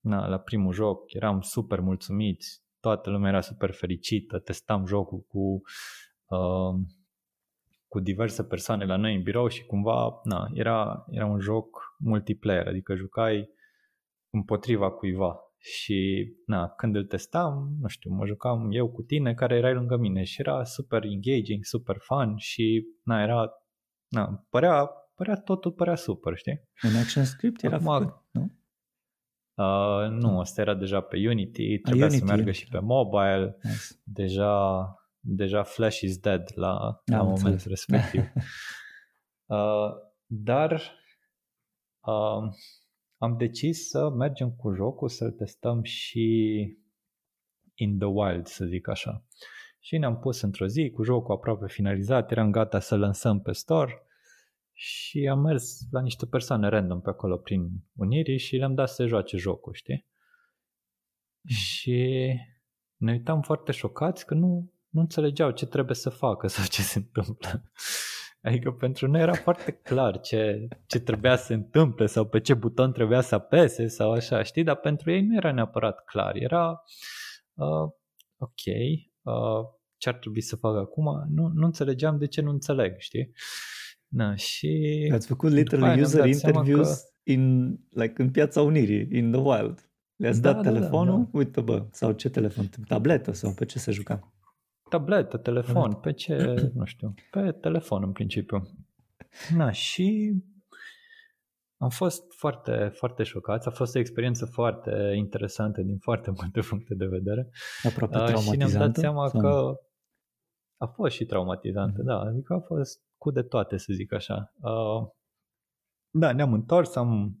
na, 0.00 0.26
la 0.26 0.38
primul 0.38 0.72
joc, 0.72 1.12
eram 1.12 1.40
super 1.40 1.80
mulțumiți, 1.80 2.62
toată 2.80 3.10
lumea 3.10 3.30
era 3.30 3.40
super 3.40 3.70
fericită, 3.70 4.38
testam 4.38 4.86
jocul 4.86 5.24
cu 5.28 5.60
uh, 6.26 6.74
cu 7.90 8.00
diverse 8.00 8.44
persoane 8.44 8.84
la 8.84 8.96
noi 8.96 9.14
în 9.14 9.22
birou 9.22 9.48
și 9.48 9.64
cumva 9.64 10.20
na, 10.24 10.50
era, 10.54 11.04
era 11.08 11.26
un 11.26 11.40
joc 11.40 11.96
multiplayer, 11.98 12.66
adică 12.66 12.94
jucai 12.94 13.48
împotriva 14.32 14.90
cuiva 14.90 15.36
și 15.58 16.28
na, 16.46 16.68
când 16.68 16.96
îl 16.96 17.04
testam, 17.04 17.76
nu 17.80 17.88
știu, 17.88 18.10
mă 18.10 18.26
jucam 18.26 18.68
eu 18.72 18.90
cu 18.90 19.02
tine 19.02 19.34
care 19.34 19.56
erai 19.56 19.74
lângă 19.74 19.96
mine 19.96 20.22
și 20.22 20.40
era 20.40 20.64
super 20.64 21.04
engaging, 21.04 21.64
super 21.64 21.96
fun 21.98 22.36
și 22.36 22.86
na, 23.02 23.22
era, 23.22 23.50
na, 24.08 24.46
părea, 24.50 24.90
părea 25.14 25.34
totul 25.34 25.72
părea 25.72 25.94
super, 25.94 26.36
știi? 26.36 26.68
Un 26.82 26.96
action 26.96 27.24
script 27.24 27.62
era 27.62 27.76
Acum, 27.76 27.98
făcut, 27.98 28.24
nu? 28.30 28.58
Uh, 29.54 30.08
nu, 30.10 30.40
asta 30.40 30.60
era 30.60 30.74
deja 30.74 31.00
pe 31.00 31.28
Unity, 31.28 31.78
trebuia 31.78 32.06
Unity, 32.06 32.18
să 32.18 32.24
meargă 32.24 32.50
și 32.50 32.68
pe 32.68 32.78
mobile, 32.78 33.56
nice. 33.62 34.00
deja 34.04 34.84
deja 35.20 35.62
Flash 35.62 36.00
is 36.00 36.18
dead 36.18 36.52
la, 36.54 37.02
la 37.04 37.22
momentul 37.22 37.68
respectiv. 37.68 38.20
uh, 39.46 39.90
dar 40.26 40.72
uh, 42.00 42.52
am 43.16 43.36
decis 43.36 43.88
să 43.88 44.10
mergem 44.10 44.52
cu 44.52 44.72
jocul, 44.72 45.08
să-l 45.08 45.30
testăm 45.30 45.82
și 45.82 46.56
in 47.74 47.98
the 47.98 48.06
wild, 48.06 48.46
să 48.46 48.64
zic 48.64 48.88
așa. 48.88 49.24
Și 49.78 49.98
ne-am 49.98 50.18
pus 50.18 50.40
într-o 50.40 50.66
zi 50.66 50.90
cu 50.90 51.02
jocul 51.02 51.34
aproape 51.34 51.66
finalizat, 51.68 52.30
eram 52.30 52.50
gata 52.50 52.80
să 52.80 52.96
lansăm 52.96 53.40
pe 53.40 53.52
store 53.52 54.04
și 54.72 55.28
am 55.30 55.40
mers 55.40 55.80
la 55.90 56.00
niște 56.00 56.26
persoane 56.26 56.68
random 56.68 57.00
pe 57.00 57.10
acolo 57.10 57.36
prin 57.36 57.68
Unirii 57.96 58.38
și 58.38 58.56
le-am 58.56 58.74
dat 58.74 58.88
să 58.88 59.06
joace 59.06 59.36
jocul, 59.36 59.72
știi? 59.72 60.06
Mm. 61.40 61.54
Și 61.54 62.32
ne 62.96 63.12
uitam 63.12 63.42
foarte 63.42 63.72
șocați 63.72 64.26
că 64.26 64.34
nu, 64.34 64.72
nu 64.90 65.00
înțelegeau 65.00 65.50
ce 65.50 65.66
trebuie 65.66 65.96
să 65.96 66.10
facă 66.10 66.46
sau 66.46 66.64
ce 66.64 66.82
se 66.82 66.98
întâmplă. 66.98 67.70
Adică 68.42 68.70
pentru 68.70 69.06
noi 69.06 69.20
era 69.20 69.34
foarte 69.34 69.72
clar 69.72 70.20
ce, 70.20 70.68
ce 70.86 70.98
trebuia 70.98 71.36
să 71.36 71.44
se 71.44 71.54
întâmple 71.54 72.06
sau 72.06 72.26
pe 72.26 72.40
ce 72.40 72.54
buton 72.54 72.92
trebuia 72.92 73.20
să 73.20 73.34
apese 73.34 73.86
sau 73.86 74.12
așa, 74.12 74.42
știi? 74.42 74.62
Dar 74.62 74.76
pentru 74.76 75.10
ei 75.10 75.22
nu 75.22 75.36
era 75.36 75.52
neapărat 75.52 76.04
clar. 76.04 76.36
Era 76.36 76.82
uh, 77.54 77.90
ok, 78.36 78.62
uh, 79.22 79.68
ce 79.96 80.08
ar 80.08 80.14
trebui 80.14 80.40
să 80.40 80.56
fac 80.56 80.76
acum? 80.76 81.04
Nu, 81.28 81.50
nu 81.54 81.64
înțelegeam 81.64 82.18
de 82.18 82.26
ce 82.26 82.40
nu 82.40 82.50
înțeleg, 82.50 82.94
știi? 82.98 83.32
Na, 84.08 84.34
și 84.34 85.10
Ați 85.12 85.26
făcut 85.26 85.50
literally 85.50 86.00
user 86.00 86.26
interviews 86.26 86.88
că... 86.88 87.30
in, 87.30 87.70
like, 87.88 88.22
în 88.22 88.30
piața 88.30 88.62
Unirii, 88.62 89.08
in 89.12 89.30
the 89.30 89.40
wild. 89.40 89.90
Le-ați 90.16 90.40
da, 90.40 90.52
dat 90.52 90.62
da, 90.62 90.70
telefonul? 90.70 91.18
Da, 91.18 91.28
da. 91.32 91.38
Uite 91.38 91.60
bă, 91.60 91.86
sau 91.90 92.12
ce 92.12 92.28
telefon? 92.28 92.68
Tabletă 92.86 93.32
sau 93.32 93.52
pe 93.52 93.64
ce 93.64 93.78
se 93.78 93.90
juca? 93.90 94.32
Tabletă, 94.90 95.36
telefon, 95.36 95.94
pe 95.94 96.12
ce, 96.12 96.54
nu 96.78 96.84
știu, 96.84 97.14
pe 97.30 97.52
telefon 97.52 98.02
în 98.02 98.12
principiu. 98.12 98.62
Na, 99.56 99.70
și 99.70 100.34
am 101.76 101.88
fost 101.88 102.32
foarte, 102.36 102.92
foarte 102.94 103.22
șocați. 103.22 103.68
A 103.68 103.70
fost 103.70 103.96
o 103.96 103.98
experiență 103.98 104.46
foarte 104.46 105.12
interesantă 105.16 105.82
din 105.82 105.98
foarte 105.98 106.30
multe 106.40 106.60
puncte 106.60 106.94
de 106.94 107.06
vedere. 107.06 107.50
Aproape 107.82 108.16
uh, 108.16 108.38
Și 108.38 108.56
ne-am 108.56 108.72
dat 108.72 108.96
seama 108.96 109.28
sau? 109.28 109.40
că 109.40 109.80
a 110.76 110.86
fost 110.86 111.14
și 111.14 111.24
traumatizantă, 111.24 112.00
mm. 112.00 112.06
da. 112.06 112.18
Adică 112.18 112.54
a 112.54 112.60
fost 112.60 113.02
cu 113.16 113.30
de 113.30 113.42
toate, 113.42 113.76
să 113.76 113.92
zic 113.92 114.12
așa. 114.12 114.52
Uh, 114.60 115.08
da, 116.10 116.32
ne-am 116.32 116.52
întors, 116.52 116.96
am 116.96 117.38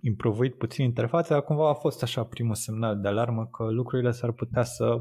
improvuit 0.00 0.58
puțin 0.58 0.84
interfața, 0.84 1.40
cumva 1.40 1.68
a 1.68 1.74
fost 1.74 2.02
așa 2.02 2.24
primul 2.24 2.54
semnal 2.54 3.00
de 3.00 3.08
alarmă 3.08 3.46
că 3.46 3.70
lucrurile 3.70 4.10
s-ar 4.10 4.32
putea 4.32 4.62
să 4.62 5.00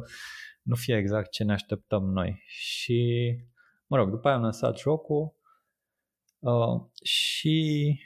nu 0.70 0.76
fie 0.76 0.97
exact 0.97 1.32
ce 1.32 1.43
ne 1.43 1.53
așteptăm 1.53 2.03
noi. 2.03 2.43
Și, 2.47 3.30
mă 3.88 3.97
rog, 3.97 4.09
după 4.09 4.28
aia 4.28 4.36
am 4.36 4.41
lansat 4.41 4.78
jocul 4.78 5.34
uh, 6.39 6.82
și, 7.03 7.99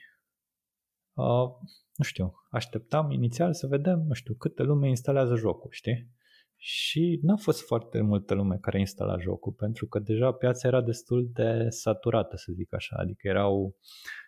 uh, 1.14 1.47
nu 1.95 2.03
știu, 2.03 2.34
așteptam 2.49 3.11
inițial 3.11 3.53
să 3.53 3.68
vedem, 3.68 3.99
nu 4.07 4.14
știu, 4.14 4.34
câte 4.34 4.64
lume 4.64 4.88
instalează 4.88 5.36
jocul, 5.36 5.70
știi? 5.72 6.11
Și 6.55 7.20
n-a 7.22 7.36
fost 7.36 7.66
foarte 7.66 8.01
multă 8.01 8.34
lume 8.34 8.57
care 8.61 8.80
instala 8.80 9.20
jocul, 9.20 9.53
pentru 9.53 9.88
că 9.88 9.99
deja 9.99 10.32
piața 10.32 10.68
era 10.68 10.82
destul 10.82 11.30
de 11.34 11.70
saturată, 11.70 12.36
să 12.36 12.51
zic 12.55 12.74
așa, 12.74 12.95
adică 12.99 13.28
erau 13.28 13.76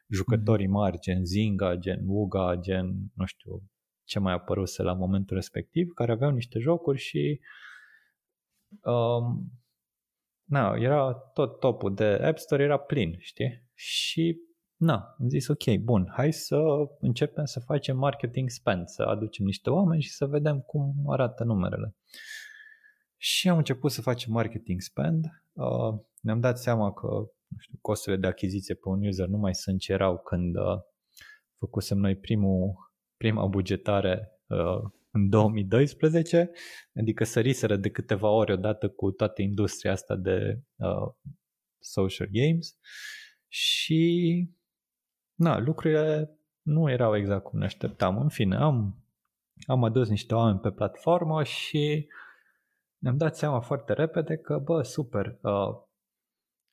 jucătorii 0.09 0.67
mari, 0.67 0.99
gen 0.99 1.25
Zynga, 1.25 1.75
gen 1.75 1.99
Uga, 2.05 2.55
gen, 2.55 3.11
nu 3.13 3.25
știu, 3.25 3.63
ce 4.03 4.19
mai 4.19 4.33
apăruse 4.33 4.83
la 4.83 4.93
momentul 4.93 5.36
respectiv, 5.36 5.91
care 5.93 6.11
aveau 6.11 6.31
niște 6.31 6.59
jocuri 6.59 6.99
și 6.99 7.39
uh, 7.41 7.45
Um, 8.84 9.51
na, 10.43 10.76
era 10.78 11.13
tot 11.13 11.59
topul 11.59 11.93
de 11.93 12.05
App 12.05 12.38
Store 12.38 12.63
era 12.63 12.78
plin, 12.78 13.15
știi? 13.19 13.63
Și 13.73 14.38
na, 14.76 15.15
am 15.19 15.30
zis 15.30 15.47
ok, 15.47 15.76
bun, 15.76 16.11
hai 16.11 16.34
să 16.34 16.57
începem 16.99 17.45
să 17.45 17.59
facem 17.59 17.97
marketing 17.97 18.49
spend, 18.49 18.88
să 18.88 19.03
aducem 19.03 19.45
niște 19.45 19.69
oameni 19.69 20.01
și 20.01 20.11
să 20.11 20.26
vedem 20.26 20.59
cum 20.59 20.93
arată 21.07 21.43
numerele. 21.43 21.95
Și 23.17 23.49
am 23.49 23.57
început 23.57 23.91
să 23.91 24.01
facem 24.01 24.32
marketing 24.32 24.82
spend, 24.82 25.26
uh, 25.53 25.99
ne-am 26.21 26.39
dat 26.39 26.59
seama 26.59 26.93
că 26.93 27.07
nu 27.47 27.57
știu, 27.59 27.78
costurile 27.82 28.21
de 28.21 28.28
achiziție 28.28 28.76
pe 28.76 28.89
un 28.89 29.05
user 29.05 29.28
nu 29.28 29.38
mai 29.38 29.55
sunt 29.55 29.80
ce 29.80 29.91
erau 29.91 30.17
când 30.17 30.55
uh, 30.55 30.80
făcusem 31.57 31.97
noi 31.97 32.15
primul, 32.15 32.73
prima 33.17 33.45
bugetare 33.45 34.32
uh, 34.47 34.91
în 35.16 35.30
2012, 35.30 36.51
adică 36.95 37.24
săriseră 37.24 37.76
de 37.76 37.89
câteva 37.89 38.30
ori 38.30 38.51
odată 38.51 38.89
cu 38.89 39.11
toată 39.11 39.41
industria 39.41 39.91
asta 39.91 40.16
de 40.16 40.61
uh, 40.76 41.13
social 41.80 42.28
games 42.32 42.80
și 43.47 44.03
na, 45.34 45.59
lucrurile 45.59 46.38
nu 46.61 46.89
erau 46.89 47.16
exact 47.16 47.43
cum 47.43 47.59
ne 47.59 47.66
așteptam. 47.66 48.18
În 48.18 48.30
fine, 48.30 48.55
am, 48.55 49.03
am 49.68 49.84
adus 49.84 50.09
niște 50.09 50.36
oameni 50.36 50.59
pe 50.59 50.72
platformă 50.72 51.43
și 51.43 52.07
ne-am 52.97 53.18
dat 53.18 53.36
seama 53.36 53.59
foarte 53.59 53.93
repede 53.93 54.38
că, 54.38 54.57
bă, 54.57 54.82
super, 54.82 55.39
uh, 55.41 55.84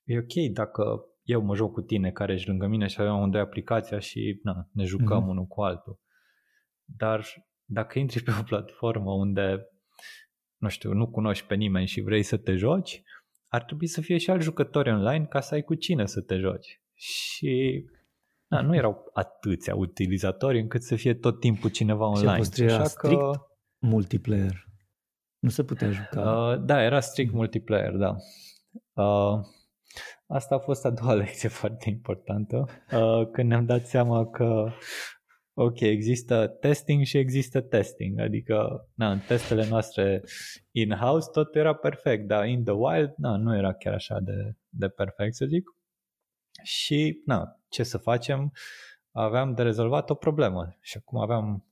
e 0.04 0.18
ok 0.18 0.52
dacă 0.52 1.04
eu 1.22 1.42
mă 1.42 1.54
joc 1.54 1.72
cu 1.72 1.80
tine 1.80 2.10
care 2.10 2.32
ești 2.32 2.48
lângă 2.48 2.66
mine 2.66 2.86
și 2.86 3.00
avem 3.00 3.18
unde 3.18 3.38
aplicația 3.38 3.98
și 3.98 4.40
na, 4.42 4.68
ne 4.72 4.84
jucăm 4.84 5.24
mm-hmm. 5.24 5.28
unul 5.28 5.46
cu 5.46 5.62
altul. 5.62 6.00
Dar 6.84 7.24
dacă 7.72 7.98
intri 7.98 8.22
pe 8.22 8.30
o 8.40 8.42
platformă 8.42 9.12
unde, 9.12 9.66
nu 10.56 10.68
știu, 10.68 10.92
nu 10.92 11.10
cunoști 11.10 11.46
pe 11.46 11.54
nimeni 11.54 11.86
și 11.86 12.00
vrei 12.00 12.22
să 12.22 12.36
te 12.36 12.56
joci, 12.56 13.02
ar 13.48 13.64
trebui 13.64 13.86
să 13.86 14.00
fie 14.00 14.18
și 14.18 14.30
alți 14.30 14.44
jucători 14.44 14.90
online 14.90 15.24
ca 15.24 15.40
să 15.40 15.54
ai 15.54 15.62
cu 15.62 15.74
cine 15.74 16.06
să 16.06 16.20
te 16.20 16.36
joci. 16.36 16.80
Și 16.94 17.84
da, 18.46 18.60
nu 18.60 18.74
erau 18.74 19.10
atâția 19.12 19.74
utilizatori 19.74 20.60
încât 20.60 20.82
să 20.82 20.96
fie 20.96 21.14
tot 21.14 21.40
timpul 21.40 21.70
cineva 21.70 22.06
online. 22.06 22.42
Și 22.42 22.62
Așa 22.62 22.84
strict 22.84 23.20
că... 23.20 23.46
multiplayer. 23.78 24.66
Nu 25.38 25.48
se 25.48 25.64
putea 25.64 25.90
juca. 25.90 26.20
Uh, 26.20 26.64
da, 26.64 26.82
era 26.82 27.00
strict 27.00 27.32
multiplayer, 27.32 27.92
da. 27.92 28.16
Uh, 29.02 29.40
asta 30.26 30.54
a 30.54 30.58
fost 30.58 30.84
a 30.84 30.90
doua 30.90 31.14
lecție 31.22 31.48
foarte 31.48 31.88
importantă, 31.88 32.66
uh, 32.92 33.30
când 33.32 33.48
ne-am 33.48 33.64
dat 33.64 33.86
seama 33.86 34.30
că 34.30 34.72
ok, 35.54 35.80
există 35.80 36.46
testing 36.46 37.04
și 37.04 37.18
există 37.18 37.60
testing, 37.60 38.20
adică 38.20 38.88
na, 38.94 39.10
în 39.10 39.18
testele 39.18 39.68
noastre 39.68 40.22
in-house 40.70 41.30
tot 41.32 41.54
era 41.54 41.74
perfect, 41.74 42.26
dar 42.26 42.46
in 42.46 42.64
the 42.64 42.72
wild 42.72 43.14
na, 43.16 43.36
nu 43.36 43.56
era 43.56 43.74
chiar 43.74 43.94
așa 43.94 44.20
de, 44.20 44.56
de 44.68 44.88
perfect, 44.88 45.34
să 45.34 45.46
zic. 45.46 45.64
Și 46.62 47.22
na, 47.24 47.60
ce 47.68 47.82
să 47.82 47.98
facem? 47.98 48.52
Aveam 49.10 49.54
de 49.54 49.62
rezolvat 49.62 50.10
o 50.10 50.14
problemă 50.14 50.76
și 50.80 50.96
acum 50.96 51.20
aveam 51.20 51.66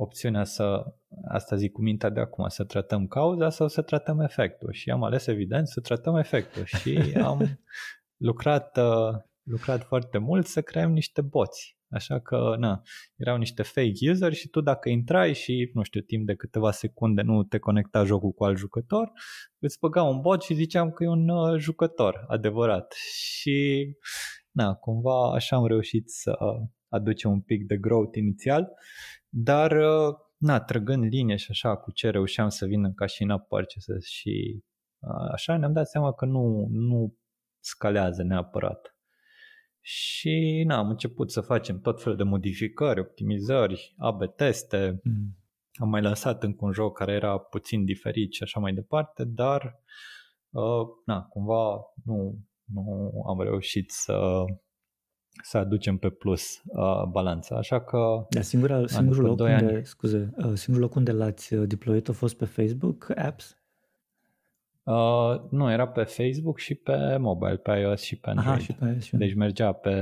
opțiunea 0.00 0.44
să, 0.44 0.84
asta 1.28 1.56
zic 1.56 1.72
cu 1.72 1.82
mintea 1.82 2.08
de 2.08 2.20
acum, 2.20 2.48
să 2.48 2.64
tratăm 2.64 3.06
cauza 3.06 3.50
sau 3.50 3.68
să 3.68 3.82
tratăm 3.82 4.20
efectul 4.20 4.72
și 4.72 4.90
am 4.90 5.02
ales 5.02 5.26
evident 5.26 5.68
să 5.68 5.80
tratăm 5.80 6.16
efectul 6.16 6.64
și 6.64 7.14
am 7.22 7.58
lucrat, 8.28 8.76
uh, 8.76 9.20
lucrat 9.42 9.82
foarte 9.82 10.18
mult 10.18 10.46
să 10.46 10.62
creăm 10.62 10.92
niște 10.92 11.20
boți 11.20 11.77
Așa 11.90 12.20
că, 12.20 12.54
na, 12.58 12.82
erau 13.16 13.36
niște 13.36 13.62
fake 13.62 14.10
user 14.10 14.32
și 14.32 14.48
tu 14.48 14.60
dacă 14.60 14.88
intrai 14.88 15.34
și, 15.34 15.70
nu 15.74 15.82
știu, 15.82 16.00
timp 16.00 16.26
de 16.26 16.34
câteva 16.34 16.70
secunde 16.70 17.22
nu 17.22 17.42
te 17.42 17.58
conecta 17.58 18.04
jocul 18.04 18.30
cu 18.30 18.44
alt 18.44 18.56
jucător, 18.56 19.12
îți 19.58 19.78
băga 19.78 20.02
un 20.02 20.20
bot 20.20 20.42
și 20.42 20.54
ziceam 20.54 20.90
că 20.90 21.04
e 21.04 21.08
un 21.08 21.28
uh, 21.28 21.58
jucător 21.58 22.24
adevărat. 22.26 22.92
Și, 22.92 23.86
na, 24.50 24.74
cumva 24.74 25.32
așa 25.34 25.56
am 25.56 25.66
reușit 25.66 26.10
să 26.10 26.36
aducem 26.88 27.30
un 27.30 27.40
pic 27.40 27.66
de 27.66 27.76
growth 27.76 28.16
inițial, 28.16 28.68
dar, 29.28 29.70
uh, 29.72 30.14
na, 30.36 30.60
trăgând 30.60 31.04
linie 31.04 31.36
și 31.36 31.50
așa 31.50 31.76
cu 31.76 31.92
ce 31.92 32.10
reușeam 32.10 32.48
să 32.48 32.66
vină 32.66 32.92
ca 32.92 33.06
și 33.06 33.22
în 33.22 33.30
up 33.30 33.46
purchases 33.48 34.04
și 34.04 34.62
uh, 34.98 35.32
așa 35.32 35.56
ne-am 35.56 35.72
dat 35.72 35.88
seama 35.88 36.12
că 36.12 36.24
nu, 36.24 36.66
nu 36.70 37.14
scalează 37.60 38.22
neapărat. 38.22 38.97
Și 39.80 40.64
na, 40.66 40.76
am 40.76 40.88
început 40.88 41.30
să 41.30 41.40
facem 41.40 41.80
tot 41.80 42.02
fel 42.02 42.16
de 42.16 42.22
modificări, 42.22 43.00
optimizări, 43.00 43.94
AB 43.98 44.34
teste. 44.36 45.00
Mm. 45.02 45.36
Am 45.72 45.88
mai 45.88 46.02
lansat 46.02 46.42
încă 46.42 46.64
un 46.64 46.72
joc 46.72 46.96
care 46.96 47.12
era 47.12 47.38
puțin 47.38 47.84
diferit 47.84 48.32
și 48.32 48.42
așa 48.42 48.60
mai 48.60 48.72
departe, 48.72 49.24
dar 49.24 49.82
uh, 50.50 50.86
na, 51.04 51.22
cumva 51.22 51.80
nu, 52.04 52.38
nu 52.64 53.12
am 53.28 53.40
reușit 53.40 53.90
să 53.90 54.44
să 55.42 55.58
aducem 55.58 55.96
pe 55.96 56.10
plus 56.10 56.62
uh, 56.64 57.04
balanța. 57.10 57.56
Așa 57.56 57.80
că... 57.80 58.26
Da, 58.30 58.40
singura, 58.40 58.86
singurul, 58.86 59.24
loc 59.24 59.38
unde, 59.38 59.52
ani... 59.52 59.86
scuze, 59.86 60.30
uh, 60.36 60.52
singurul 60.54 60.88
loc 60.88 60.94
unde 60.94 61.12
l-ați 61.12 61.54
uh, 61.54 61.68
deployat 61.68 62.08
a 62.08 62.12
fost 62.12 62.36
pe 62.36 62.44
Facebook 62.44 63.12
Apps? 63.16 63.56
Uh, 64.88 65.40
nu, 65.50 65.70
era 65.72 65.88
pe 65.88 66.02
Facebook 66.02 66.58
și 66.58 66.74
pe 66.74 67.16
mobile, 67.16 67.56
pe 67.56 67.70
iOS 67.70 68.00
și 68.00 68.16
pe 68.16 68.28
Android. 68.28 68.50
Aha, 68.50 68.58
și 68.58 68.72
pe 68.72 68.86
iOS 68.86 69.04
și 69.04 69.16
deci 69.16 69.34
mergea 69.34 69.72
pe, 69.72 69.94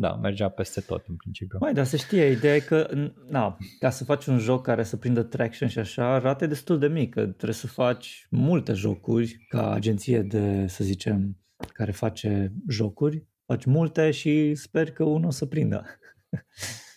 da, 0.00 0.14
mergea 0.14 0.48
peste 0.48 0.80
tot 0.80 1.06
în 1.06 1.16
principiu. 1.16 1.58
Mai, 1.60 1.72
dar 1.72 1.84
să 1.84 1.96
știe, 1.96 2.24
ideea 2.24 2.54
e 2.54 2.58
că, 2.58 2.90
na, 3.28 3.56
ca 3.78 3.90
să 3.90 4.04
faci 4.04 4.26
un 4.26 4.38
joc 4.38 4.62
care 4.62 4.82
să 4.82 4.96
prindă 4.96 5.22
traction 5.22 5.68
și 5.68 5.78
așa, 5.78 6.18
rate 6.18 6.46
destul 6.46 6.78
de 6.78 6.88
mică. 6.88 7.20
Trebuie 7.20 7.52
să 7.52 7.66
faci 7.66 8.26
multe 8.30 8.72
jocuri 8.72 9.46
ca 9.48 9.72
agenție 9.72 10.22
de, 10.22 10.66
să 10.66 10.84
zicem, 10.84 11.36
care 11.72 11.92
face 11.92 12.52
jocuri. 12.68 13.26
Faci 13.46 13.64
multe 13.64 14.10
și 14.10 14.54
sper 14.54 14.90
că 14.90 15.04
unul 15.04 15.26
o 15.26 15.30
să 15.30 15.46
prindă. 15.46 15.84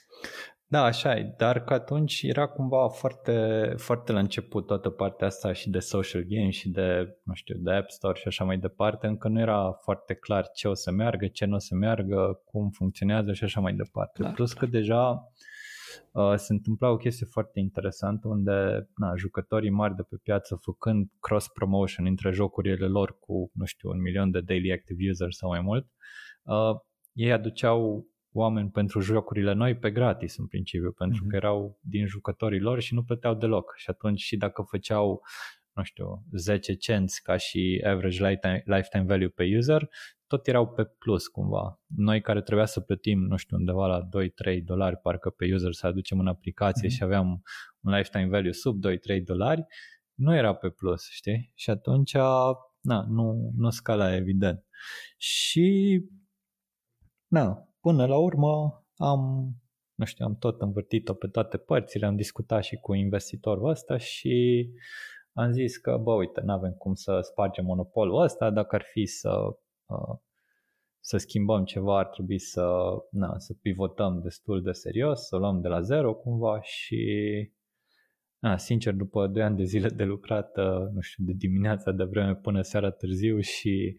Da, 0.74 0.84
așa 0.84 1.16
e, 1.16 1.34
dar 1.38 1.64
că 1.64 1.74
atunci 1.74 2.22
era 2.22 2.48
cumva 2.48 2.88
foarte, 2.88 3.74
foarte 3.78 4.12
la 4.12 4.20
început 4.20 4.66
toată 4.66 4.90
partea 4.90 5.28
asta 5.28 5.54
și 5.54 5.70
de 5.70 5.80
social 5.80 6.22
game 6.22 6.50
și 6.50 6.70
de, 6.70 7.18
nu 7.24 7.34
știu, 7.34 7.56
de 7.58 7.72
App 7.72 7.90
Store 7.90 8.20
și 8.20 8.28
așa 8.28 8.44
mai 8.44 8.58
departe, 8.58 9.08
încă 9.08 9.28
nu 9.28 9.40
era 9.40 9.72
foarte 9.72 10.14
clar 10.14 10.50
ce 10.54 10.68
o 10.68 10.74
să 10.74 10.92
meargă, 10.92 11.28
ce 11.28 11.46
nu 11.46 11.56
o 11.56 11.58
să 11.58 11.76
meargă, 11.76 12.42
cum 12.46 12.70
funcționează 12.70 13.34
și 13.34 13.44
așa 13.44 13.60
mai 13.60 13.74
departe. 13.74 14.22
Clar, 14.22 14.34
Plus 14.34 14.54
că 14.54 14.66
deja 14.66 15.32
uh, 16.12 16.34
se 16.36 16.54
întâmpla 16.54 16.90
o 16.90 16.98
chestie 16.98 17.26
foarte 17.26 17.60
interesantă 17.60 18.28
unde 18.28 18.90
na, 18.96 19.16
jucătorii 19.16 19.70
mari 19.70 19.96
de 19.96 20.02
pe 20.02 20.16
piață 20.24 20.56
făcând 20.62 21.10
cross-promotion 21.20 22.06
între 22.06 22.32
jocurile 22.32 22.88
lor 22.88 23.18
cu, 23.20 23.52
nu 23.54 23.66
știu, 23.66 23.90
un 23.90 24.02
milion 24.02 24.32
de 24.32 24.42
daily 24.42 24.72
active 24.72 25.10
users 25.10 25.38
sau 25.38 25.50
mai 25.50 25.62
mult, 25.62 25.88
uh, 26.44 26.80
ei 27.14 27.32
aduceau 27.32 28.08
oameni 28.34 28.70
pentru 28.70 29.00
jocurile 29.00 29.54
noi 29.54 29.76
pe 29.76 29.92
gratis 29.92 30.38
în 30.38 30.48
principiu, 30.48 30.92
pentru 30.92 31.24
mm-hmm. 31.24 31.30
că 31.30 31.36
erau 31.36 31.80
din 31.82 32.06
jucătorii 32.06 32.60
lor 32.60 32.80
și 32.82 32.94
nu 32.94 33.04
plăteau 33.04 33.34
deloc. 33.34 33.74
Și 33.76 33.90
atunci 33.90 34.20
și 34.22 34.38
dacă 34.38 34.62
făceau 34.62 35.22
nu 35.74 35.84
știu, 35.84 36.24
10 36.32 36.74
cenți 36.74 37.22
ca 37.22 37.38
și 37.38 37.84
average 37.86 38.28
lifetime, 38.28 38.64
lifetime 38.66 39.04
value 39.04 39.28
pe 39.28 39.56
user, 39.58 39.90
tot 40.28 40.48
erau 40.48 40.68
pe 40.68 40.84
plus 40.84 41.28
cumva. 41.28 41.82
Noi 41.86 42.22
care 42.22 42.42
trebuia 42.42 42.66
să 42.66 42.80
plătim, 42.80 43.20
nu 43.20 43.36
știu, 43.38 43.58
undeva 43.58 43.88
la 43.88 44.08
2-3 44.56 44.64
dolari 44.64 44.98
parcă 44.98 45.30
pe 45.30 45.54
user 45.54 45.72
să 45.72 45.88
aducem 45.88 46.20
în 46.20 46.28
aplicație 46.28 46.88
mm-hmm. 46.88 46.92
și 46.92 47.04
aveam 47.04 47.44
un 47.80 47.94
lifetime 47.94 48.28
value 48.28 48.52
sub 48.52 48.80
2-3 49.20 49.24
dolari, 49.24 49.66
nu 50.14 50.36
era 50.36 50.56
pe 50.56 50.70
plus, 50.70 51.10
știi? 51.10 51.52
Și 51.56 51.70
atunci, 51.70 52.14
na, 52.82 53.06
nu, 53.08 53.52
nu 53.56 53.70
scala 53.70 54.16
evident. 54.16 54.66
Și, 55.18 56.00
na, 57.28 57.68
Până 57.84 58.06
la 58.06 58.18
urmă 58.18 58.84
am, 58.96 59.54
nu 59.96 60.06
știu, 60.06 60.26
am 60.26 60.36
tot 60.36 60.62
învârtit-o 60.62 61.14
pe 61.14 61.28
toate 61.28 61.58
părțile, 61.58 62.06
am 62.06 62.16
discutat 62.16 62.64
și 62.64 62.76
cu 62.76 62.94
investitorul 62.94 63.70
ăsta 63.70 63.98
și 63.98 64.70
am 65.34 65.52
zis 65.52 65.78
că, 65.78 65.98
bă, 65.98 66.14
uite, 66.14 66.42
nu 66.42 66.52
avem 66.52 66.72
cum 66.72 66.94
să 66.94 67.20
spargem 67.22 67.66
monopolul 67.66 68.22
ăsta, 68.22 68.50
dacă 68.50 68.76
ar 68.76 68.82
fi 68.82 69.06
să, 69.06 69.30
uh, 69.86 70.18
să 71.00 71.18
schimbăm 71.18 71.64
ceva, 71.64 71.98
ar 71.98 72.08
trebui 72.08 72.40
să, 72.40 72.68
na, 73.12 73.38
să 73.38 73.54
pivotăm 73.62 74.22
destul 74.22 74.62
de 74.62 74.72
serios, 74.72 75.28
să 75.28 75.36
o 75.36 75.40
luăm 75.40 75.62
de 75.62 75.68
la 75.68 75.82
zero 75.82 76.14
cumva 76.14 76.62
și 76.62 77.06
na, 78.40 78.58
sincer, 78.58 78.94
după 78.94 79.28
2 79.28 79.44
ani 79.44 79.58
de 79.58 79.64
zile 79.64 79.90
de 79.90 80.04
lucrat, 80.04 80.58
uh, 80.58 80.90
nu 80.94 81.02
știu, 81.02 81.24
de 81.26 81.34
dimineața 81.36 81.92
de 81.92 82.04
vreme 82.04 82.36
până 82.36 82.62
seara 82.62 82.92
târziu 82.92 83.40
și, 83.40 83.96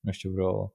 nu 0.00 0.10
știu, 0.10 0.30
vreo 0.30 0.74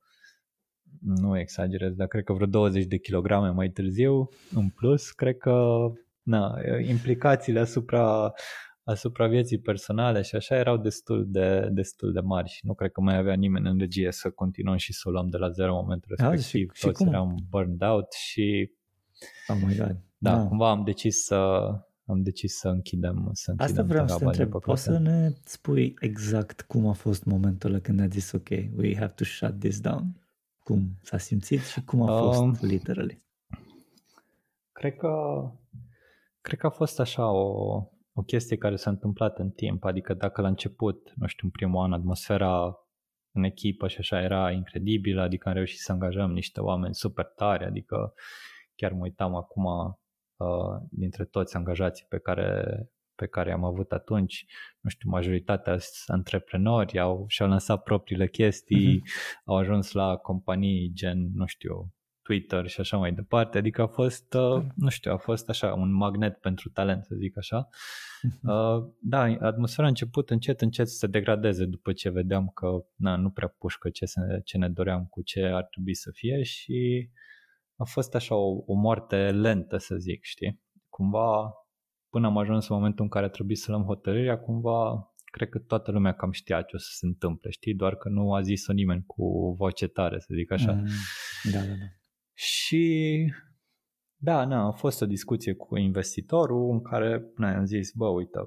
nu 1.00 1.40
exagerez, 1.40 1.94
dar 1.94 2.08
cred 2.08 2.24
că 2.24 2.34
vreo 2.34 2.48
20 2.48 2.86
de 2.86 2.98
kilograme 2.98 3.50
mai 3.50 3.70
târziu, 3.70 4.30
în 4.56 4.70
plus, 4.70 5.12
cred 5.12 5.38
că 5.38 5.78
na, 6.22 6.58
implicațiile 6.88 7.60
asupra, 7.60 8.32
asupra 8.84 9.28
vieții 9.28 9.60
personale 9.60 10.22
și 10.22 10.36
așa 10.36 10.56
erau 10.56 10.78
destul 10.78 11.26
de, 11.28 11.70
destul 11.72 12.12
de 12.12 12.20
mari 12.20 12.50
și 12.50 12.66
nu 12.66 12.74
cred 12.74 12.92
că 12.92 13.02
mai 13.02 13.18
avea 13.18 13.34
nimeni 13.34 13.70
în 13.70 13.78
regie 13.78 14.12
să 14.12 14.30
continuăm 14.30 14.78
și 14.78 14.94
să 14.94 15.02
o 15.06 15.12
luăm 15.12 15.28
de 15.28 15.38
la 15.38 15.50
zero 15.50 15.76
în 15.76 15.82
momentul 15.82 16.16
respectiv. 16.18 16.68
Da, 16.68 16.74
și, 16.74 16.86
Toți 16.86 17.04
și 17.04 17.10
eram 17.10 17.36
burned 17.50 17.82
out 17.82 18.12
și 18.12 18.72
oh 19.48 19.58
my 19.66 19.76
God. 19.76 19.98
Da, 20.18 20.36
da, 20.36 20.48
cumva 20.48 20.70
am 20.70 20.84
decis 20.84 21.24
să, 21.24 21.36
am 22.06 22.22
decis 22.22 22.58
să 22.58 22.68
închidem, 22.68 23.30
să 23.34 23.52
închidem 23.52 23.72
Asta 23.72 23.84
vreau 23.84 24.08
să 24.08 24.18
te 24.18 24.26
întreb, 24.26 24.60
poți 24.60 24.84
să 24.84 24.98
ne 24.98 25.32
spui 25.44 25.94
exact 26.00 26.62
cum 26.62 26.88
a 26.88 26.94
fost 26.94 27.24
momentul 27.24 27.70
ăla 27.70 27.80
când 27.80 28.00
a 28.00 28.08
zis 28.08 28.32
ok, 28.32 28.50
we 28.76 28.96
have 28.96 29.14
to 29.16 29.24
shut 29.24 29.60
this 29.60 29.80
down? 29.80 30.21
Cum 30.72 30.98
s-a 31.02 31.18
simțit 31.18 31.62
și 31.62 31.84
cum 31.84 32.02
a 32.02 32.18
fost 32.18 32.40
um, 32.40 32.58
literally? 32.62 33.24
Cred 34.72 34.96
că, 34.96 35.12
cred 36.42 36.60
că 36.60 36.66
a 36.66 36.70
fost 36.70 37.00
așa 37.00 37.32
o, 37.32 37.76
o 38.14 38.22
chestie 38.26 38.58
care 38.58 38.76
s-a 38.76 38.90
întâmplat 38.90 39.40
în 39.40 39.50
timp, 39.50 39.84
adică 39.84 40.14
dacă 40.14 40.42
la 40.42 40.48
început, 40.48 41.14
nu 41.16 41.28
știu, 41.28 41.48
în 41.48 41.52
primul 41.52 41.84
an 41.84 41.94
atmosfera 41.94 42.76
în 43.32 43.44
echipă 43.44 43.88
și 43.88 43.98
așa 44.00 44.22
era 44.22 44.52
incredibilă, 44.52 45.22
adică 45.22 45.48
am 45.48 45.56
reușit 45.56 45.80
să 45.80 45.92
angajăm 45.92 46.32
niște 46.32 46.62
oameni 46.62 46.96
super 46.96 47.26
tari, 47.26 47.66
adică 47.66 48.14
chiar 48.76 48.92
mă 48.92 49.02
uitam 49.02 49.36
acum 49.36 49.66
uh, 49.66 50.82
dintre 50.90 51.26
toți 51.26 51.56
angajații 51.56 52.06
pe 52.10 52.20
care, 52.20 52.78
pe 53.22 53.28
care 53.28 53.52
am 53.52 53.64
avut 53.64 53.92
atunci, 53.92 54.46
nu 54.80 54.90
știu, 54.90 55.10
majoritatea 55.10 55.78
sunt 55.78 56.18
antreprenori, 56.18 57.00
au, 57.00 57.26
și-au 57.28 57.50
lansat 57.50 57.84
propriile 57.84 58.28
chestii, 58.28 59.00
uh-huh. 59.00 59.44
au 59.46 59.58
ajuns 59.58 59.92
la 59.92 60.16
companii 60.16 60.92
gen, 60.94 61.32
nu 61.34 61.46
știu, 61.46 61.94
Twitter 62.22 62.68
și 62.68 62.80
așa 62.80 62.98
mai 62.98 63.12
departe, 63.14 63.58
adică 63.58 63.82
a 63.82 63.88
fost, 63.88 64.34
uh, 64.34 64.64
nu 64.76 64.90
știu, 64.90 65.12
a 65.12 65.18
fost 65.18 65.50
așa 65.50 65.74
un 65.74 65.94
magnet 65.94 66.40
pentru 66.40 66.70
talent, 66.70 67.06
să 67.06 67.16
zic 67.16 67.38
așa. 67.38 67.68
Mhm. 68.22 68.50
Uh, 68.50 68.92
da, 69.02 69.22
atmosfera 69.22 69.86
a 69.86 69.90
început 69.90 70.30
încet, 70.30 70.62
încet 70.62 70.88
să 70.88 70.96
se 70.96 71.08
degradeze 71.08 71.66
după 71.66 71.94
ce 71.94 72.10
vedeam 72.10 72.48
că 72.48 72.86
na, 72.96 73.16
nu 73.16 73.30
prea 73.30 73.48
pușcă 73.48 73.90
ce, 73.90 74.06
se, 74.06 74.22
ce 74.44 74.58
ne 74.58 74.70
doream 74.70 75.06
cu 75.06 75.22
ce 75.22 75.46
ar 75.46 75.64
trebui 75.64 75.96
să 75.96 76.10
fie 76.14 76.44
și 76.44 77.10
a 77.76 77.84
fost 77.84 78.16
așa 78.16 78.36
o, 78.36 78.64
o 78.66 78.74
moarte 78.74 79.32
lentă, 79.32 79.78
să 79.78 79.96
zic, 79.96 80.24
știi? 80.24 80.62
Cumva, 80.90 81.52
până 82.12 82.28
am 82.28 82.38
ajuns 82.38 82.68
în 82.68 82.76
momentul 82.76 83.04
în 83.04 83.10
care 83.10 83.26
a 83.26 83.30
trebuit 83.30 83.58
să 83.58 83.72
luăm 83.72 83.84
hotărârea, 83.84 84.40
cumva 84.40 85.06
cred 85.32 85.50
că 85.50 85.60
toată 85.60 85.92
lumea 85.92 86.14
cam 86.14 86.32
știa 86.32 86.62
ce 86.62 86.76
o 86.76 86.80
să 86.80 86.90
se 86.92 87.06
întâmple, 87.06 87.50
știi? 87.50 87.76
Doar 87.76 87.96
că 87.96 88.10
nu 88.10 88.34
a 88.34 88.42
zis-o 88.42 88.74
nimeni 88.74 89.04
cu 89.06 89.56
voce 89.58 89.88
tare, 89.88 90.20
să 90.20 90.28
zic 90.34 90.52
așa. 90.52 90.72
Mm, 90.72 90.88
da, 91.52 91.60
da, 91.60 91.66
da. 91.66 91.86
Și 92.34 93.34
da, 94.16 94.46
na, 94.46 94.66
a 94.66 94.72
fost 94.72 95.02
o 95.02 95.06
discuție 95.06 95.54
cu 95.54 95.78
investitorul 95.78 96.72
în 96.72 96.82
care 96.82 97.32
na, 97.36 97.58
am 97.58 97.66
zis, 97.66 97.92
bă, 97.92 98.08
uite, 98.08 98.40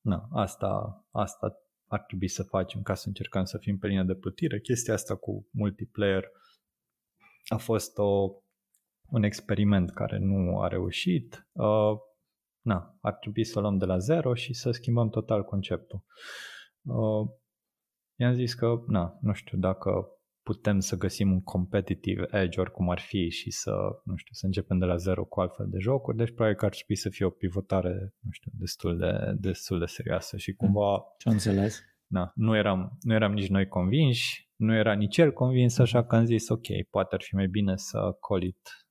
na, 0.00 0.28
asta, 0.30 1.02
asta 1.10 1.56
ar 1.86 2.00
trebui 2.00 2.28
să 2.28 2.42
facem 2.42 2.82
ca 2.82 2.94
să 2.94 3.08
încercăm 3.08 3.44
să 3.44 3.58
fim 3.58 3.78
pe 3.78 3.86
linia 3.86 4.04
de 4.04 4.14
plutire. 4.14 4.60
Chestia 4.60 4.94
asta 4.94 5.16
cu 5.16 5.48
multiplayer 5.50 6.24
a 7.48 7.56
fost 7.56 7.98
o, 7.98 8.30
un 9.08 9.22
experiment 9.22 9.90
care 9.90 10.18
nu 10.18 10.60
a 10.60 10.68
reușit. 10.68 11.48
Uh, 11.52 11.98
na, 12.62 12.98
ar 13.00 13.12
trebui 13.12 13.44
să 13.44 13.58
o 13.58 13.60
luăm 13.60 13.78
de 13.78 13.84
la 13.84 13.98
zero 13.98 14.34
și 14.34 14.52
să 14.52 14.70
schimbăm 14.70 15.08
total 15.08 15.44
conceptul. 15.44 16.04
Uh, 16.82 17.30
i-am 18.16 18.34
zis 18.34 18.54
că, 18.54 18.82
na, 18.86 19.18
nu 19.20 19.32
știu 19.32 19.58
dacă 19.58 20.06
putem 20.42 20.78
să 20.80 20.96
găsim 20.96 21.32
un 21.32 21.42
competitive 21.42 22.26
edge 22.30 22.60
oricum 22.60 22.90
ar 22.90 22.98
fi 22.98 23.28
și 23.30 23.50
să, 23.50 23.70
nu 24.04 24.16
știu, 24.16 24.32
să 24.32 24.46
începem 24.46 24.78
de 24.78 24.84
la 24.84 24.96
zero 24.96 25.24
cu 25.24 25.40
altfel 25.40 25.66
de 25.68 25.78
jocuri, 25.78 26.16
deci 26.16 26.30
probabil 26.30 26.56
că 26.56 26.64
ar 26.64 26.72
trebui 26.72 26.96
să 26.96 27.08
fie 27.08 27.26
o 27.26 27.30
pivotare, 27.30 28.14
nu 28.18 28.30
știu, 28.30 28.50
destul 28.54 28.98
de, 28.98 29.34
destul 29.38 29.78
de 29.78 29.84
serioasă 29.84 30.36
și 30.36 30.52
cumva... 30.52 31.02
Ce 31.18 31.28
înțeles? 31.28 31.82
Na, 32.06 32.32
nu 32.34 32.56
eram, 32.56 32.98
nu 33.00 33.14
eram 33.14 33.32
nici 33.32 33.48
noi 33.48 33.68
convinși, 33.68 34.50
nu 34.56 34.74
era 34.74 34.92
nici 34.92 35.18
el 35.18 35.32
convins, 35.32 35.78
așa 35.78 36.04
că 36.04 36.16
am 36.16 36.24
zis, 36.24 36.48
ok, 36.48 36.66
poate 36.90 37.14
ar 37.14 37.22
fi 37.22 37.34
mai 37.34 37.46
bine 37.46 37.76
să 37.76 38.16
call 38.28 38.42
it, 38.42 38.86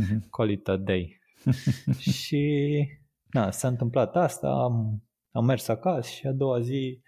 mm-hmm. 0.00 0.28
call 0.30 0.50
it 0.50 0.68
a 0.68 0.76
day. 0.76 1.20
și 1.98 2.68
na, 3.34 3.50
s-a 3.50 3.68
întâmplat 3.68 4.16
asta, 4.16 4.48
am, 4.48 5.02
am 5.30 5.44
mers 5.44 5.68
acasă 5.68 6.08
și 6.08 6.26
a 6.26 6.32
doua 6.32 6.60
zi, 6.60 7.02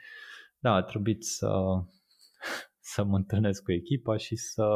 da, 0.58 0.72
a 0.72 0.82
trebuit 0.82 1.24
să 1.24 1.48
să 2.94 3.04
mă 3.04 3.16
întâlnesc 3.16 3.62
cu 3.62 3.72
echipa 3.72 4.16
și 4.16 4.36
să, 4.36 4.68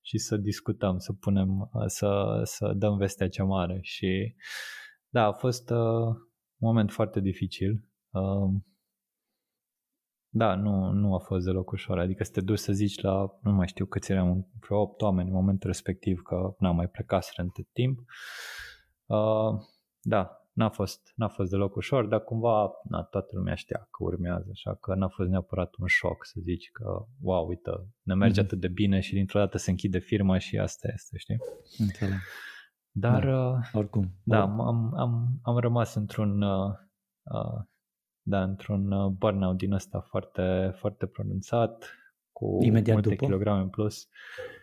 și 0.00 0.18
să 0.18 0.36
discutăm, 0.36 0.98
să 0.98 1.12
punem, 1.12 1.70
să, 1.86 2.40
să 2.44 2.72
dăm 2.76 2.96
vestea 2.96 3.28
cea 3.28 3.44
mare 3.44 3.78
și 3.82 4.34
da, 5.08 5.24
a 5.24 5.32
fost 5.32 5.70
uh, 5.70 6.06
un 6.56 6.68
moment 6.68 6.90
foarte 6.90 7.20
dificil. 7.20 7.90
Uh, 8.10 8.60
da, 10.28 10.54
nu, 10.54 10.90
nu 10.92 11.14
a 11.14 11.18
fost 11.18 11.44
deloc 11.44 11.70
ușor, 11.70 11.98
adică 11.98 12.24
să 12.24 12.30
te 12.30 12.40
duci 12.40 12.58
să 12.58 12.72
zici 12.72 13.00
la, 13.00 13.38
nu 13.42 13.52
mai 13.52 13.66
știu 13.66 13.86
câți 13.86 14.12
eram, 14.12 14.50
vreo 14.60 14.80
8 14.80 15.02
oameni 15.02 15.28
în 15.28 15.34
momentul 15.34 15.70
respectiv 15.70 16.20
că 16.22 16.54
n-am 16.58 16.76
mai 16.76 16.88
plecat 16.88 17.32
între 17.36 17.68
timp. 17.72 17.98
Uh, 19.06 19.60
da, 20.00 20.38
N-a 20.58 20.68
fost, 20.68 21.12
n-a 21.14 21.28
fost 21.28 21.50
deloc 21.50 21.76
ușor, 21.76 22.06
dar 22.06 22.24
cumva 22.24 22.70
na, 22.88 23.02
toată 23.02 23.28
lumea 23.32 23.54
știa 23.54 23.78
că 23.78 24.04
urmează, 24.04 24.48
așa 24.50 24.74
că 24.74 24.94
n-a 24.94 25.08
fost 25.08 25.28
neapărat 25.28 25.74
un 25.76 25.86
șoc 25.86 26.24
să 26.26 26.40
zici 26.42 26.70
că, 26.72 27.06
wow, 27.20 27.48
uite, 27.48 27.70
ne 28.02 28.14
merge 28.14 28.40
mm-hmm. 28.40 28.44
atât 28.44 28.60
de 28.60 28.68
bine 28.68 29.00
și 29.00 29.14
dintr-o 29.14 29.38
dată 29.38 29.58
se 29.58 29.70
închide 29.70 29.98
firma 29.98 30.38
și 30.38 30.58
asta 30.58 30.88
este, 30.92 31.18
știi? 31.18 31.36
Înțeleg. 31.78 32.18
Dar, 32.90 33.24
da, 33.24 33.48
uh, 33.48 33.56
oricum. 33.72 34.10
Da, 34.22 34.40
am, 34.40 34.60
am, 34.96 35.40
am 35.42 35.56
rămas 35.56 35.94
într-un, 35.94 36.42
uh, 36.42 36.70
uh, 37.22 37.64
da, 38.22 38.42
într-un 38.42 38.90
uh, 38.90 39.10
burnout 39.10 39.56
din 39.56 39.72
ăsta 39.72 40.00
foarte, 40.00 40.74
foarte 40.78 41.06
pronunțat, 41.06 41.90
cu 42.32 42.58
Imediat 42.62 42.94
multe 42.94 43.08
după? 43.08 43.24
kilograme 43.24 43.60
în 43.60 43.68
plus. 43.68 44.02
Uh, 44.02 44.57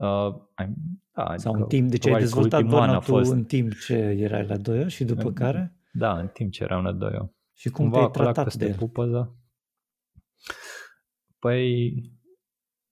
da, 0.00 1.36
Sau 1.36 1.52
în 1.52 1.66
timp, 1.66 1.90
deci 1.90 2.06
ai 2.06 2.18
dezvoltat 2.18 2.62
burnout 2.62 3.04
fost... 3.04 3.32
în 3.32 3.44
timp 3.44 3.72
ce 3.74 3.94
erai 3.94 4.46
la 4.46 4.56
Doio 4.56 4.88
și 4.88 5.04
după 5.04 5.28
în, 5.28 5.32
care? 5.32 5.76
Da, 5.92 6.18
în 6.18 6.26
timp 6.26 6.52
ce 6.52 6.62
eram 6.62 6.84
la 6.84 6.92
Doio. 6.92 7.34
Și 7.54 7.68
cum 7.68 7.84
Cumva 7.84 7.98
te-ai 7.98 8.10
tratat 8.10 8.54
de 8.54 8.66
el? 8.66 8.74
Pupăză. 8.74 9.36
Păi, 11.38 11.92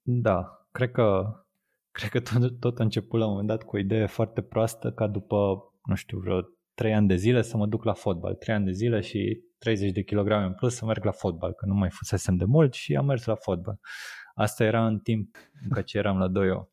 da, 0.03 0.67
cred 0.71 0.91
că 0.91 1.23
cred 1.91 2.11
că 2.11 2.21
tot, 2.21 2.61
tot 2.61 2.79
a 2.79 2.83
început 2.83 3.19
la 3.19 3.25
un 3.25 3.31
moment 3.31 3.49
dat 3.49 3.63
cu 3.63 3.77
o 3.77 3.79
idee 3.79 4.07
foarte 4.07 4.43
proastă 4.43 4.93
ca 4.93 5.07
după, 5.07 5.59
nu 5.85 5.95
știu, 5.95 6.19
vreo 6.19 6.41
3 6.75 6.95
ani 6.95 7.09
de 7.09 7.15
zile 7.15 7.43
să 7.43 7.57
mă 7.57 7.67
duc 7.67 7.85
la 7.85 7.93
fotbal. 7.93 8.35
3 8.35 8.55
ani 8.55 8.65
de 8.65 8.73
zile 8.73 9.01
și 9.01 9.41
30 9.59 9.93
de 9.93 10.03
kilograme 10.03 10.45
în 10.45 10.55
plus 10.55 10.75
să 10.75 10.85
merg 10.85 11.05
la 11.05 11.11
fotbal, 11.11 11.53
că 11.53 11.67
nu 11.67 11.75
mai 11.75 11.91
fusesem 11.91 12.37
de 12.37 12.45
mult 12.45 12.75
și 12.75 12.97
am 12.97 13.07
mers 13.07 13.25
la 13.25 13.35
fotbal. 13.35 13.79
Asta 14.35 14.65
era 14.65 14.87
în 14.87 14.99
timp 14.99 15.37
în 15.69 15.83
ce 15.83 15.99
eram 15.99 16.19
la 16.19 16.29
Doio. 16.29 16.69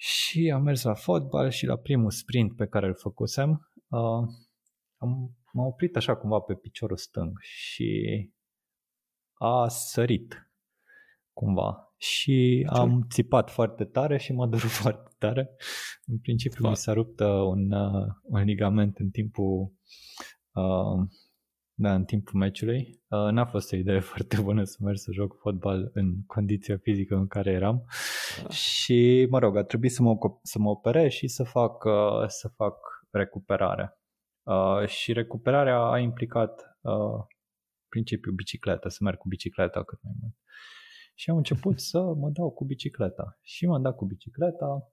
Și 0.00 0.50
am 0.54 0.62
mers 0.62 0.82
la 0.82 0.94
fotbal 0.94 1.50
și 1.50 1.66
la 1.66 1.76
primul 1.76 2.10
sprint 2.10 2.56
pe 2.56 2.66
care 2.66 2.86
îl 2.86 2.94
făcusem, 2.94 3.70
uh, 3.88 4.28
am, 4.96 5.36
m-am 5.52 5.66
oprit 5.66 5.96
așa 5.96 6.16
cumva 6.16 6.38
pe 6.38 6.54
piciorul 6.54 6.96
stâng 6.96 7.38
și 7.40 8.30
a 9.32 9.68
sărit 9.68 10.50
cumva. 11.32 11.92
Și 11.96 12.66
am 12.68 13.06
țipat 13.10 13.50
foarte 13.50 13.84
tare 13.84 14.18
și 14.18 14.32
m-a 14.32 14.46
durut 14.46 14.70
foarte 14.82 15.10
tare. 15.18 15.50
În 16.06 16.18
principiu 16.18 16.68
mi 16.68 16.76
s-a 16.76 16.92
rupt 16.92 17.20
uh, 17.20 17.26
un, 17.26 17.72
uh, 17.72 18.06
un 18.22 18.42
ligament 18.42 18.98
în 18.98 19.10
timpul 19.10 19.72
uh, 20.52 21.08
da, 21.80 21.94
în 21.94 22.04
timpul 22.04 22.38
meciului. 22.38 23.02
Uh, 23.08 23.30
n-a 23.30 23.46
fost 23.46 23.72
o 23.72 23.76
idee 23.76 24.00
foarte 24.10 24.40
bună 24.40 24.64
să 24.64 24.76
merg 24.80 24.96
să 24.96 25.12
joc 25.12 25.38
fotbal 25.40 25.90
în 25.92 26.24
condiția 26.26 26.76
fizică 26.76 27.14
în 27.14 27.26
care 27.26 27.50
eram. 27.50 27.84
Da. 28.42 28.48
Și, 28.48 29.26
mă 29.30 29.38
rog, 29.38 29.56
a 29.56 29.62
trebuit 29.62 29.92
să 29.92 30.02
mă, 30.02 30.16
să 30.42 30.58
mă 30.58 30.70
operez 30.70 31.10
și 31.10 31.28
să 31.28 31.44
fac, 31.44 31.84
uh, 31.84 32.26
să 32.26 32.48
fac 32.48 32.76
recuperare. 33.10 33.98
Uh, 34.42 34.86
și 34.86 35.12
recuperarea 35.12 35.78
a 35.78 35.98
implicat 35.98 36.78
uh, 36.80 37.26
principiul 37.88 38.34
bicicletă, 38.34 38.88
să 38.88 38.98
merg 39.00 39.18
cu 39.18 39.28
bicicleta 39.28 39.84
cât 39.84 40.02
mai 40.02 40.12
mult. 40.20 40.34
Și 41.14 41.30
am 41.30 41.36
început 41.36 41.80
să 41.90 42.00
mă 42.00 42.30
dau 42.32 42.50
cu 42.50 42.64
bicicleta. 42.64 43.38
Și 43.42 43.66
m-am 43.66 43.82
dat 43.82 43.96
cu 43.96 44.04
bicicleta 44.04 44.92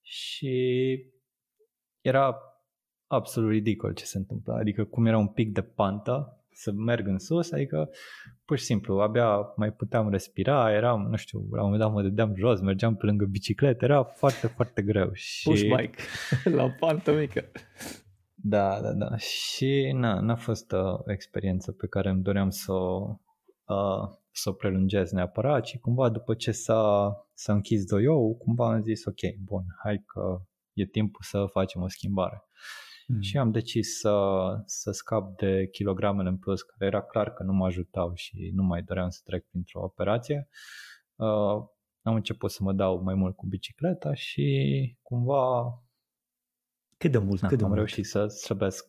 și 0.00 0.54
era 2.00 2.36
absolut 3.12 3.50
ridicol 3.50 3.92
ce 3.92 4.04
se 4.04 4.18
întâmplă. 4.18 4.52
Adică 4.52 4.84
cum 4.84 5.06
era 5.06 5.18
un 5.18 5.28
pic 5.28 5.52
de 5.52 5.62
pantă 5.62 6.36
să 6.52 6.72
merg 6.72 7.06
în 7.06 7.18
sus, 7.18 7.52
adică 7.52 7.90
pur 8.44 8.58
și 8.58 8.64
simplu 8.64 9.00
abia 9.00 9.52
mai 9.56 9.72
puteam 9.72 10.10
respira, 10.10 10.72
eram, 10.72 11.06
nu 11.10 11.16
știu, 11.16 11.38
la 11.50 11.62
un 11.62 11.70
moment 11.70 11.80
dat 11.80 11.92
mă 11.92 12.02
dădeam 12.02 12.34
jos, 12.36 12.60
mergeam 12.60 12.96
pe 12.96 13.06
lângă 13.06 13.24
bicicletă, 13.24 13.84
era 13.84 14.04
foarte, 14.04 14.46
foarte 14.46 14.82
greu. 14.82 15.10
Și... 15.12 15.48
Push 15.48 15.62
bike 15.62 16.02
la 16.58 16.70
pantă 16.70 17.12
mică. 17.12 17.44
Da, 18.34 18.80
da, 18.80 18.92
da. 18.92 19.16
Și 19.16 19.92
na, 19.94 20.20
n-a 20.20 20.36
fost 20.36 20.72
o 20.72 21.10
experiență 21.12 21.72
pe 21.72 21.86
care 21.86 22.08
îmi 22.08 22.22
doream 22.22 22.50
să 22.50 22.72
o, 22.72 23.16
uh, 23.66 24.08
să 24.30 24.48
o 24.48 24.52
prelungesc 24.52 25.12
neapărat, 25.12 25.64
ci 25.64 25.78
cumva 25.78 26.08
după 26.08 26.34
ce 26.34 26.52
s-a, 26.52 27.12
s-a 27.34 27.52
închis 27.52 27.84
doiou, 27.84 28.36
cumva 28.36 28.72
am 28.72 28.82
zis 28.82 29.04
ok, 29.04 29.36
bun, 29.44 29.64
hai 29.82 30.04
că 30.06 30.40
e 30.72 30.86
timpul 30.86 31.20
să 31.22 31.46
facem 31.50 31.82
o 31.82 31.88
schimbare. 31.88 32.44
Mm. 33.06 33.20
Și 33.20 33.38
am 33.38 33.50
decis 33.50 33.98
să, 33.98 34.14
să 34.64 34.90
scap 34.90 35.36
de 35.36 35.68
kilogramele 35.72 36.28
în 36.28 36.36
plus, 36.38 36.62
care 36.62 36.84
era 36.86 37.02
clar 37.02 37.32
că 37.32 37.42
nu 37.42 37.52
mă 37.52 37.66
ajutau 37.66 38.14
și 38.14 38.50
nu 38.54 38.62
mai 38.62 38.82
doream 38.82 39.08
să 39.08 39.20
trec 39.24 39.46
printr-o 39.48 39.82
operație. 39.82 40.48
Uh, 41.14 41.64
am 42.02 42.14
început 42.14 42.50
să 42.50 42.58
mă 42.62 42.72
dau 42.72 43.02
mai 43.02 43.14
mult 43.14 43.36
cu 43.36 43.46
bicicleta 43.46 44.14
și 44.14 44.98
cumva 45.02 45.62
Cât 46.96 47.10
de 47.10 47.18
mult? 47.18 47.40
Na, 47.40 47.48
cât 47.48 47.56
de 47.58 47.62
am 47.64 47.68
mult? 47.70 47.80
reușit 47.80 48.06
să 48.06 48.26
slăbesc 48.26 48.86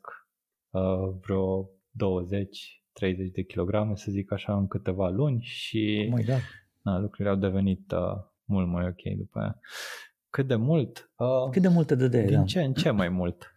uh, 0.69 1.15
vreo 1.21 1.69
20 1.89 2.77
30 2.93 3.31
de 3.31 3.43
kilograme, 3.43 3.95
să 3.95 4.11
zic 4.11 4.31
așa, 4.31 4.57
în 4.57 4.67
câteva 4.67 5.09
luni 5.09 5.41
și 5.41 6.07
Oh 6.11 6.17
my 6.17 6.23
God. 6.25 6.41
na, 6.81 6.97
lucrurile 6.99 7.29
au 7.29 7.35
devenit 7.39 7.91
uh, 7.91 8.23
mult 8.43 8.67
mai 8.67 8.85
ok 8.87 9.17
după 9.17 9.39
aia. 9.39 9.59
Cât 10.29 10.47
de 10.47 10.55
mult? 10.55 11.11
Uh, 11.15 11.49
Cât 11.51 11.61
de 11.61 11.67
mult 11.67 11.87
te 11.87 11.95
dădeai? 11.95 12.25
din 12.25 12.35
da? 12.37 12.43
ce 12.43 12.61
în 12.63 12.73
ce 12.73 12.89
mai 12.91 13.09
mult. 13.09 13.52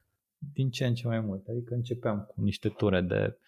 Din 0.53 0.71
ce 0.71 0.87
în 0.87 0.95
ce 0.95 1.07
mai 1.07 1.21
mult. 1.21 1.47
Adică 1.49 1.75
începeam 1.75 2.19
cu 2.29 2.41
niște 2.41 2.69
ture 2.69 3.01
de, 3.01 3.39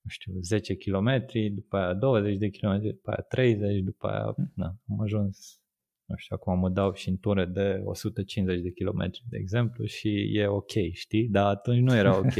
nu 0.00 0.10
știu, 0.10 0.32
10 0.40 0.74
km, 0.74 1.22
după 1.54 1.76
aia 1.76 1.94
20 1.94 2.36
de 2.36 2.48
km, 2.48 2.80
după 2.80 3.10
aia 3.10 3.24
30, 3.28 3.80
după 3.82 4.06
aia, 4.06 4.34
na, 4.54 4.76
am 4.88 5.00
ajuns, 5.00 5.60
nu 6.08 6.16
știu, 6.16 6.36
acum 6.36 6.58
mă 6.58 6.68
dau 6.68 6.92
și 6.92 7.08
în 7.08 7.16
ture 7.16 7.44
de 7.44 7.80
150 7.84 8.60
de 8.60 8.70
km, 8.70 9.10
de 9.28 9.36
exemplu, 9.36 9.84
și 9.84 10.30
e 10.32 10.46
ok, 10.46 10.70
știi? 10.92 11.28
Dar 11.28 11.46
atunci 11.46 11.80
nu 11.80 11.96
era 11.96 12.16
ok. 12.16 12.36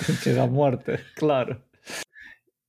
Atunci 0.00 0.24
era 0.32 0.44
moarte, 0.44 0.98
clar. 1.14 1.68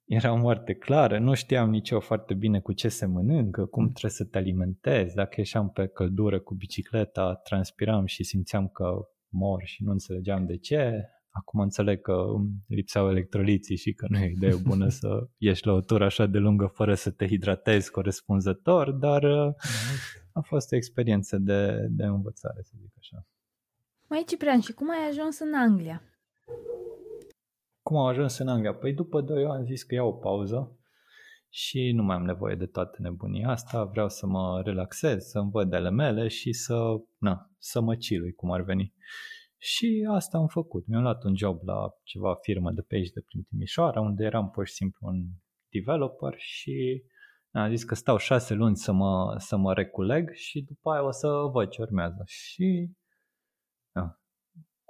era 0.06 0.40
foarte 0.40 0.74
clară, 0.74 1.20
nu 1.20 1.34
știam 1.34 1.70
nici 1.70 1.90
eu 1.90 2.00
foarte 2.00 2.34
bine 2.34 2.60
cu 2.60 2.74
ce 2.74 2.88
se 2.88 3.06
mănâncă, 3.06 3.66
cum 3.66 3.90
trebuie 3.90 4.12
să 4.12 4.26
te 4.26 4.38
alimentezi, 4.38 5.16
dacă 5.16 5.34
ieșeam 5.38 5.70
pe 5.70 5.88
căldură 5.88 6.40
cu 6.40 6.54
bicicleta, 6.54 7.36
transpiram 7.36 8.06
și 8.06 8.24
simțeam 8.24 8.68
că 8.68 9.08
mor 9.34 9.62
și 9.64 9.84
nu 9.84 9.92
înțelegeam 9.92 10.46
de 10.46 10.58
ce. 10.58 11.10
Acum 11.30 11.60
înțeleg 11.60 12.02
că 12.02 12.12
îmi 12.36 12.50
lipseau 12.68 13.10
electroliții 13.10 13.76
și 13.76 13.94
că 13.94 14.06
nu 14.10 14.18
e 14.18 14.30
idee 14.30 14.56
bună 14.56 14.88
să 14.90 15.28
ieși 15.38 15.66
la 15.66 15.74
o 15.74 15.82
tură 15.82 16.06
așa 16.06 16.26
de 16.26 16.38
lungă 16.38 16.66
fără 16.66 16.94
să 16.94 17.12
te 17.12 17.28
hidratezi 17.28 17.92
corespunzător, 17.92 18.92
dar 18.92 19.24
uh, 19.24 19.54
a 20.34 20.42
fost 20.42 20.72
o 20.72 20.76
experiență 20.76 21.38
de, 21.38 21.88
de 21.90 22.04
învățare, 22.04 22.62
să 22.62 22.72
zic 22.82 22.94
așa. 22.98 23.28
Mai 24.08 24.24
Ciprian, 24.28 24.60
și 24.60 24.74
cum 24.74 24.90
ai 24.90 25.08
ajuns 25.10 25.40
în 25.40 25.54
Anglia? 25.54 26.02
Cum 27.82 27.98
am 27.98 28.06
ajuns 28.06 28.38
în 28.38 28.48
Anglia? 28.48 28.74
Păi 28.74 28.94
după 28.94 29.22
2 29.22 29.46
ani 29.46 29.54
am 29.54 29.66
zis 29.66 29.84
că 29.84 29.96
iau 29.96 30.08
o 30.08 30.12
pauză 30.12 30.78
și 31.56 31.92
nu 31.92 32.04
mai 32.04 32.16
am 32.16 32.24
nevoie 32.24 32.56
de 32.56 32.66
toată 32.66 32.98
nebunia 33.02 33.50
asta, 33.50 33.84
vreau 33.84 34.10
să 34.10 34.26
mă 34.26 34.62
relaxez, 34.66 35.24
să-mi 35.26 35.52
văd 35.52 35.74
ale 35.74 35.90
mele 35.90 36.28
și 36.28 36.54
să, 36.54 36.76
na, 37.18 37.52
să 37.58 37.82
mă 37.82 37.96
cilui 37.96 38.34
cum 38.34 38.52
ar 38.52 38.62
veni. 38.62 38.94
Și 39.58 40.08
asta 40.10 40.38
am 40.38 40.48
făcut. 40.48 40.88
Mi-am 40.88 41.02
luat 41.02 41.24
un 41.24 41.36
job 41.36 41.64
la 41.64 41.90
ceva 42.04 42.36
firmă 42.36 42.72
de 42.72 42.82
pe 42.82 42.96
aici, 42.96 43.10
de 43.10 43.22
prin 43.26 43.44
Timișoara, 43.44 44.02
unde 44.02 44.24
eram 44.24 44.50
pur 44.50 44.68
și 44.68 44.74
simplu 44.74 45.08
un 45.08 45.26
developer 45.70 46.34
și 46.38 47.04
am 47.52 47.70
zis 47.70 47.84
că 47.84 47.96
stau 47.96 48.18
șase 48.18 48.54
luni 48.54 48.76
să 48.76 48.92
mă, 48.92 49.36
să 49.38 49.58
mă 49.58 49.74
reculeg 49.74 50.34
și 50.34 50.62
după 50.62 50.92
aia 50.92 51.04
o 51.04 51.12
să 51.12 51.28
văd 51.52 51.70
ce 51.70 51.82
urmează. 51.82 52.24
Și 52.26 52.90
na, 53.92 54.20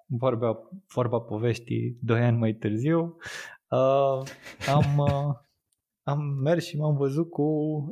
vorba, 0.05 0.69
vorba 0.93 1.19
poveștii 1.19 1.97
doi 2.01 2.21
ani 2.21 2.37
mai 2.37 2.53
târziu, 2.53 3.17
uh, 3.69 4.21
am, 4.73 4.97
uh, 4.97 5.41
am 6.03 6.19
mers 6.21 6.65
și 6.65 6.77
m-am 6.77 6.95
văzut 6.95 7.29
cu... 7.29 7.43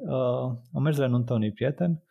Uh, 0.05 0.57
am 0.73 0.81
mers 0.81 0.97
la 0.97 1.07
nunta 1.07 1.33
unui 1.33 1.51
prieten 1.51 2.03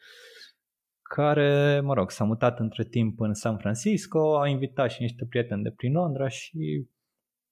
care, 1.14 1.80
mă 1.80 1.94
rog, 1.94 2.10
s-a 2.10 2.24
mutat 2.24 2.58
între 2.58 2.84
timp 2.84 3.20
în 3.20 3.34
San 3.34 3.58
Francisco, 3.58 4.38
a 4.38 4.48
invitat 4.48 4.90
și 4.90 5.02
niște 5.02 5.26
prieteni 5.26 5.62
de 5.62 5.70
prin 5.70 5.92
Londra 5.92 6.28
și 6.28 6.88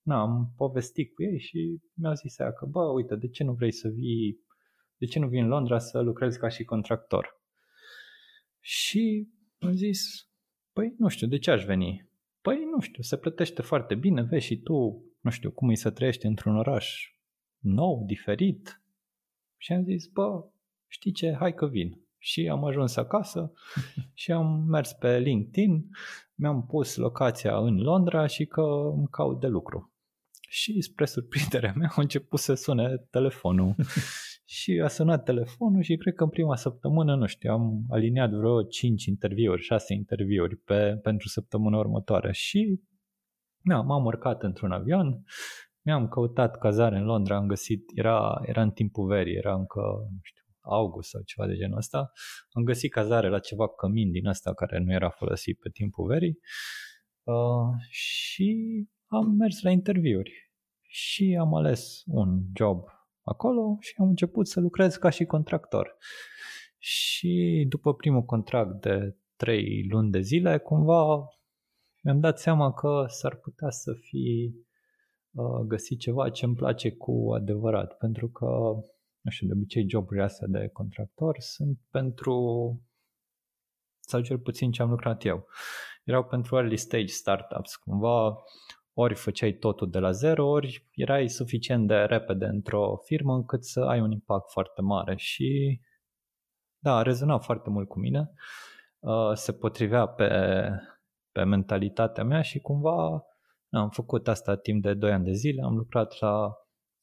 na, 0.02 0.20
am 0.20 0.52
povestit 0.56 1.14
cu 1.14 1.22
ei 1.22 1.38
și 1.38 1.78
mi-au 1.94 2.14
zis 2.14 2.38
aia 2.38 2.52
că, 2.52 2.66
bă, 2.66 2.80
uite, 2.80 3.16
de 3.16 3.28
ce 3.28 3.44
nu 3.44 3.52
vrei 3.52 3.72
să 3.72 3.88
vii, 3.88 4.38
de 4.96 5.06
ce 5.06 5.18
nu 5.18 5.28
vii 5.28 5.40
în 5.40 5.48
Londra 5.48 5.78
să 5.78 6.00
lucrezi 6.00 6.38
ca 6.38 6.48
și 6.48 6.64
contractor? 6.64 7.40
Și 8.60 9.28
am 9.58 9.72
zis, 9.72 10.28
păi 10.72 10.94
nu 10.98 11.08
știu, 11.08 11.26
de 11.26 11.38
ce 11.38 11.50
aș 11.50 11.64
veni? 11.64 12.08
Păi 12.40 12.58
nu 12.74 12.80
știu, 12.80 13.02
se 13.02 13.16
plătește 13.16 13.62
foarte 13.62 13.94
bine, 13.94 14.22
vezi 14.22 14.46
și 14.46 14.56
tu, 14.56 15.04
nu 15.20 15.30
știu, 15.30 15.50
cum 15.50 15.68
îi 15.68 15.76
să 15.76 15.90
trăiești 15.90 16.26
într-un 16.26 16.56
oraș 16.56 17.17
nou, 17.59 18.05
diferit. 18.06 18.82
Și 19.56 19.72
am 19.72 19.85
zis, 19.85 20.06
bă, 20.06 20.44
știi 20.86 21.12
ce, 21.12 21.36
hai 21.39 21.55
că 21.55 21.66
vin. 21.66 22.02
Și 22.18 22.48
am 22.48 22.64
ajuns 22.64 22.97
acasă 22.97 23.52
și 24.20 24.32
am 24.32 24.64
mers 24.68 24.93
pe 24.93 25.18
LinkedIn, 25.18 25.89
mi-am 26.35 26.66
pus 26.66 26.97
locația 26.97 27.56
în 27.56 27.76
Londra 27.76 28.26
și 28.26 28.47
că 28.47 28.62
îmi 28.97 29.09
caut 29.10 29.40
de 29.40 29.47
lucru. 29.47 29.93
Și 30.48 30.80
spre 30.80 31.05
surprinderea 31.05 31.72
mea 31.76 31.89
a 31.94 32.01
început 32.01 32.39
să 32.39 32.55
sune 32.55 32.97
telefonul. 33.10 33.74
și 34.56 34.80
a 34.85 34.89
sunat 34.89 35.24
telefonul 35.24 35.82
și 35.82 35.97
cred 35.97 36.14
că 36.14 36.22
în 36.22 36.30
prima 36.30 36.56
săptămână, 36.56 37.16
nu 37.16 37.26
știu, 37.26 37.51
am 37.51 37.85
aliniat 37.89 38.30
vreo 38.30 38.62
5 38.62 39.05
interviuri, 39.05 39.62
6 39.62 39.94
interviuri 39.94 40.56
pe, 40.56 40.98
pentru 41.02 41.28
săptămâna 41.28 41.78
următoare 41.78 42.32
și 42.32 42.80
da, 43.60 43.80
m-am 43.80 44.05
urcat 44.05 44.43
într-un 44.43 44.72
avion, 44.72 45.24
mi-am 45.89 46.09
căutat 46.09 46.59
cazare 46.59 46.97
în 46.97 47.05
Londra, 47.05 47.36
am 47.36 47.47
găsit, 47.47 47.90
era, 47.94 48.40
era 48.43 48.62
în 48.62 48.70
timpul 48.70 49.06
verii, 49.06 49.36
era 49.36 49.55
încă, 49.55 49.81
nu 50.10 50.19
știu, 50.23 50.43
august 50.60 51.09
sau 51.09 51.20
ceva 51.23 51.47
de 51.47 51.55
genul 51.55 51.77
ăsta, 51.77 52.12
am 52.52 52.62
găsit 52.62 52.93
cazare 52.93 53.28
la 53.28 53.39
ceva 53.39 53.69
cămin 53.69 54.10
din 54.10 54.27
ăsta 54.27 54.55
care 54.55 54.78
nu 54.78 54.93
era 54.93 55.10
folosit 55.10 55.59
pe 55.59 55.69
timpul 55.69 56.06
verii 56.06 56.39
uh, 57.23 57.81
și 57.90 58.48
am 59.06 59.31
mers 59.39 59.62
la 59.62 59.70
interviuri 59.70 60.32
și 60.82 61.36
am 61.40 61.55
ales 61.55 62.02
un 62.06 62.40
job 62.56 62.85
acolo 63.23 63.77
și 63.81 63.94
am 63.98 64.09
început 64.09 64.48
să 64.48 64.60
lucrez 64.60 64.97
ca 64.97 65.10
și 65.10 65.24
contractor. 65.24 65.97
Și 66.78 67.65
după 67.69 67.94
primul 67.94 68.23
contract 68.23 68.81
de 68.81 69.16
trei 69.36 69.86
luni 69.90 70.10
de 70.10 70.20
zile, 70.20 70.59
cumva 70.59 71.28
mi-am 72.02 72.20
dat 72.20 72.39
seama 72.39 72.73
că 72.73 73.05
s-ar 73.09 73.36
putea 73.36 73.70
să 73.70 73.93
fi 73.93 74.55
uh, 75.39 75.60
găsit 75.66 75.98
ceva 75.98 76.31
ce 76.31 76.44
îmi 76.44 76.55
place 76.55 76.90
cu 76.90 77.32
adevărat, 77.35 77.97
pentru 77.97 78.28
că, 78.28 78.47
nu 79.20 79.31
știu, 79.31 79.47
de 79.47 79.52
obicei 79.52 79.89
joburile 79.89 80.24
astea 80.24 80.47
de 80.51 80.69
contractor 80.69 81.36
sunt 81.39 81.78
pentru, 81.90 82.36
sau 84.01 84.20
cel 84.20 84.39
puțin 84.39 84.70
ce 84.70 84.82
am 84.82 84.90
lucrat 84.90 85.24
eu, 85.24 85.47
erau 86.05 86.24
pentru 86.24 86.56
early 86.56 86.77
stage 86.77 87.06
startups, 87.06 87.77
cumva 87.77 88.36
ori 88.93 89.15
făceai 89.15 89.52
totul 89.52 89.90
de 89.90 89.98
la 89.98 90.10
zero, 90.10 90.47
ori 90.47 90.89
erai 90.94 91.28
suficient 91.28 91.86
de 91.86 91.94
repede 91.94 92.44
într-o 92.44 92.97
firmă 92.97 93.35
încât 93.35 93.65
să 93.65 93.81
ai 93.81 94.01
un 94.01 94.10
impact 94.10 94.51
foarte 94.51 94.81
mare. 94.81 95.16
Și 95.16 95.81
da, 96.78 96.97
a 96.97 97.02
rezonat 97.02 97.44
foarte 97.44 97.70
mult 97.70 97.89
cu 97.89 97.98
mine, 97.98 98.31
uh, 98.98 99.32
se 99.35 99.52
potrivea 99.52 100.06
pe, 100.06 100.28
pe 101.32 101.44
mentalitatea 101.44 102.24
mea 102.24 102.43
și 102.43 102.59
cumva 102.59 102.97
na, 103.09 103.20
am 103.70 103.90
făcut 103.90 104.28
asta 104.28 104.56
timp 104.56 104.82
de 104.82 104.94
2 104.94 105.12
ani 105.12 105.24
de 105.24 105.32
zile, 105.32 105.62
am 105.62 105.76
lucrat 105.76 106.20
la, 106.20 106.52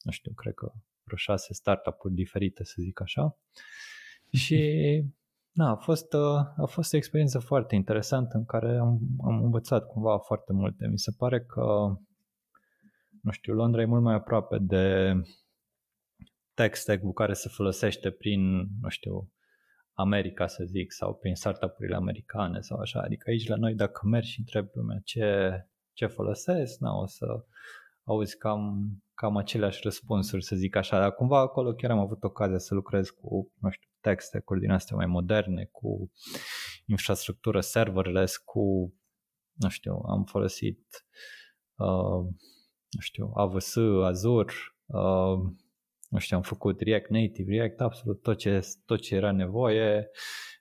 nu 0.02 0.10
știu, 0.10 0.32
cred 0.32 0.54
că 0.54 0.72
vreo 1.04 1.16
șase 1.16 1.54
startup-uri 1.54 2.14
diferite, 2.14 2.64
să 2.64 2.74
zic 2.78 3.00
așa. 3.00 3.38
Și 4.32 4.60
na, 5.52 5.70
a, 5.70 5.76
fost, 5.76 6.12
uh, 6.12 6.36
a 6.56 6.64
fost 6.66 6.92
o 6.92 6.96
experiență 6.96 7.38
foarte 7.38 7.74
interesantă 7.74 8.36
în 8.36 8.44
care 8.44 8.76
am, 8.76 9.00
am 9.24 9.44
învățat 9.44 9.86
cumva 9.86 10.18
foarte 10.18 10.52
multe. 10.52 10.86
Mi 10.86 10.98
se 10.98 11.14
pare 11.18 11.40
că, 11.44 11.96
nu 13.22 13.30
știu, 13.30 13.54
Londra 13.54 13.80
e 13.80 13.84
mult 13.84 14.02
mai 14.02 14.14
aproape 14.14 14.58
de 14.60 15.14
tech 16.54 16.74
stack-ul 16.74 17.12
care 17.12 17.32
se 17.32 17.48
folosește 17.48 18.10
prin, 18.10 18.40
nu 18.80 18.88
știu, 18.88 19.32
America, 19.92 20.46
să 20.46 20.64
zic, 20.64 20.92
sau 20.92 21.14
prin 21.14 21.34
startup-urile 21.34 21.96
americane 21.96 22.60
sau 22.60 22.78
așa. 22.78 23.00
Adică 23.00 23.30
aici 23.30 23.48
la 23.48 23.56
noi, 23.56 23.74
dacă 23.74 24.06
mergi 24.06 24.30
și 24.30 24.38
întrebi 24.38 24.70
lumea 24.72 25.00
ce, 25.04 25.50
ce 25.96 26.06
folosesc, 26.06 26.78
na, 26.78 26.98
o 26.98 27.06
să 27.06 27.44
auzi 28.04 28.36
cam, 28.36 28.90
cam 29.14 29.36
aceleași 29.36 29.80
răspunsuri, 29.82 30.44
să 30.44 30.56
zic 30.56 30.76
așa. 30.76 30.98
Dar 30.98 31.14
cumva 31.14 31.38
acolo 31.38 31.74
chiar 31.74 31.90
am 31.90 31.98
avut 31.98 32.24
ocazia 32.24 32.58
să 32.58 32.74
lucrez 32.74 33.08
cu, 33.10 33.52
nu 33.60 33.70
știu, 33.70 33.88
tech 34.00 34.22
stack-uri 34.22 34.60
din 34.60 34.70
astea 34.70 34.96
mai 34.96 35.06
moderne, 35.06 35.68
cu 35.72 36.12
infrastructură 36.86 37.60
serverless, 37.60 38.36
cu, 38.36 38.94
nu 39.52 39.68
știu, 39.68 40.02
am 40.06 40.24
folosit, 40.24 41.06
uh, 41.74 42.24
nu 42.90 43.00
știu, 43.00 43.30
AWS, 43.34 43.76
Azure, 44.02 44.52
uh, 44.86 45.38
nu 46.08 46.18
știu, 46.18 46.36
am 46.36 46.42
făcut 46.42 46.80
React 46.80 47.10
Native, 47.10 47.56
React, 47.56 47.80
absolut 47.80 48.22
tot 48.22 48.38
ce, 48.38 48.66
tot 48.84 49.00
ce 49.00 49.14
era 49.14 49.32
nevoie, 49.32 50.10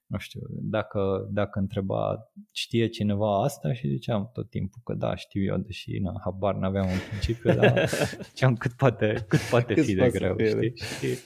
nu 0.08 0.18
știu, 0.18 0.42
dacă, 0.50 1.28
dacă 1.32 1.60
întreba 1.60 2.32
știe 2.52 2.88
cineva 2.88 3.44
asta 3.44 3.74
și 3.74 3.88
ziceam 3.88 4.30
tot 4.34 4.50
timpul 4.50 4.82
că 4.84 4.94
da, 4.94 5.16
știu 5.16 5.44
eu, 5.44 5.58
deși 5.58 6.00
na, 6.00 6.22
habar 6.24 6.56
n-aveam 6.56 6.88
în 6.88 7.00
principiu, 7.10 7.54
dar 7.54 7.90
ziceam 8.30 8.56
cât 8.56 8.74
poate, 8.74 9.26
cât 9.28 9.40
poate 9.40 9.74
Cât 9.74 9.86
fi 9.86 9.94
de 9.94 10.00
poate 10.00 10.18
greu, 10.18 10.36
fi, 10.38 10.46
știi? 10.46 10.74
Și, 10.76 11.20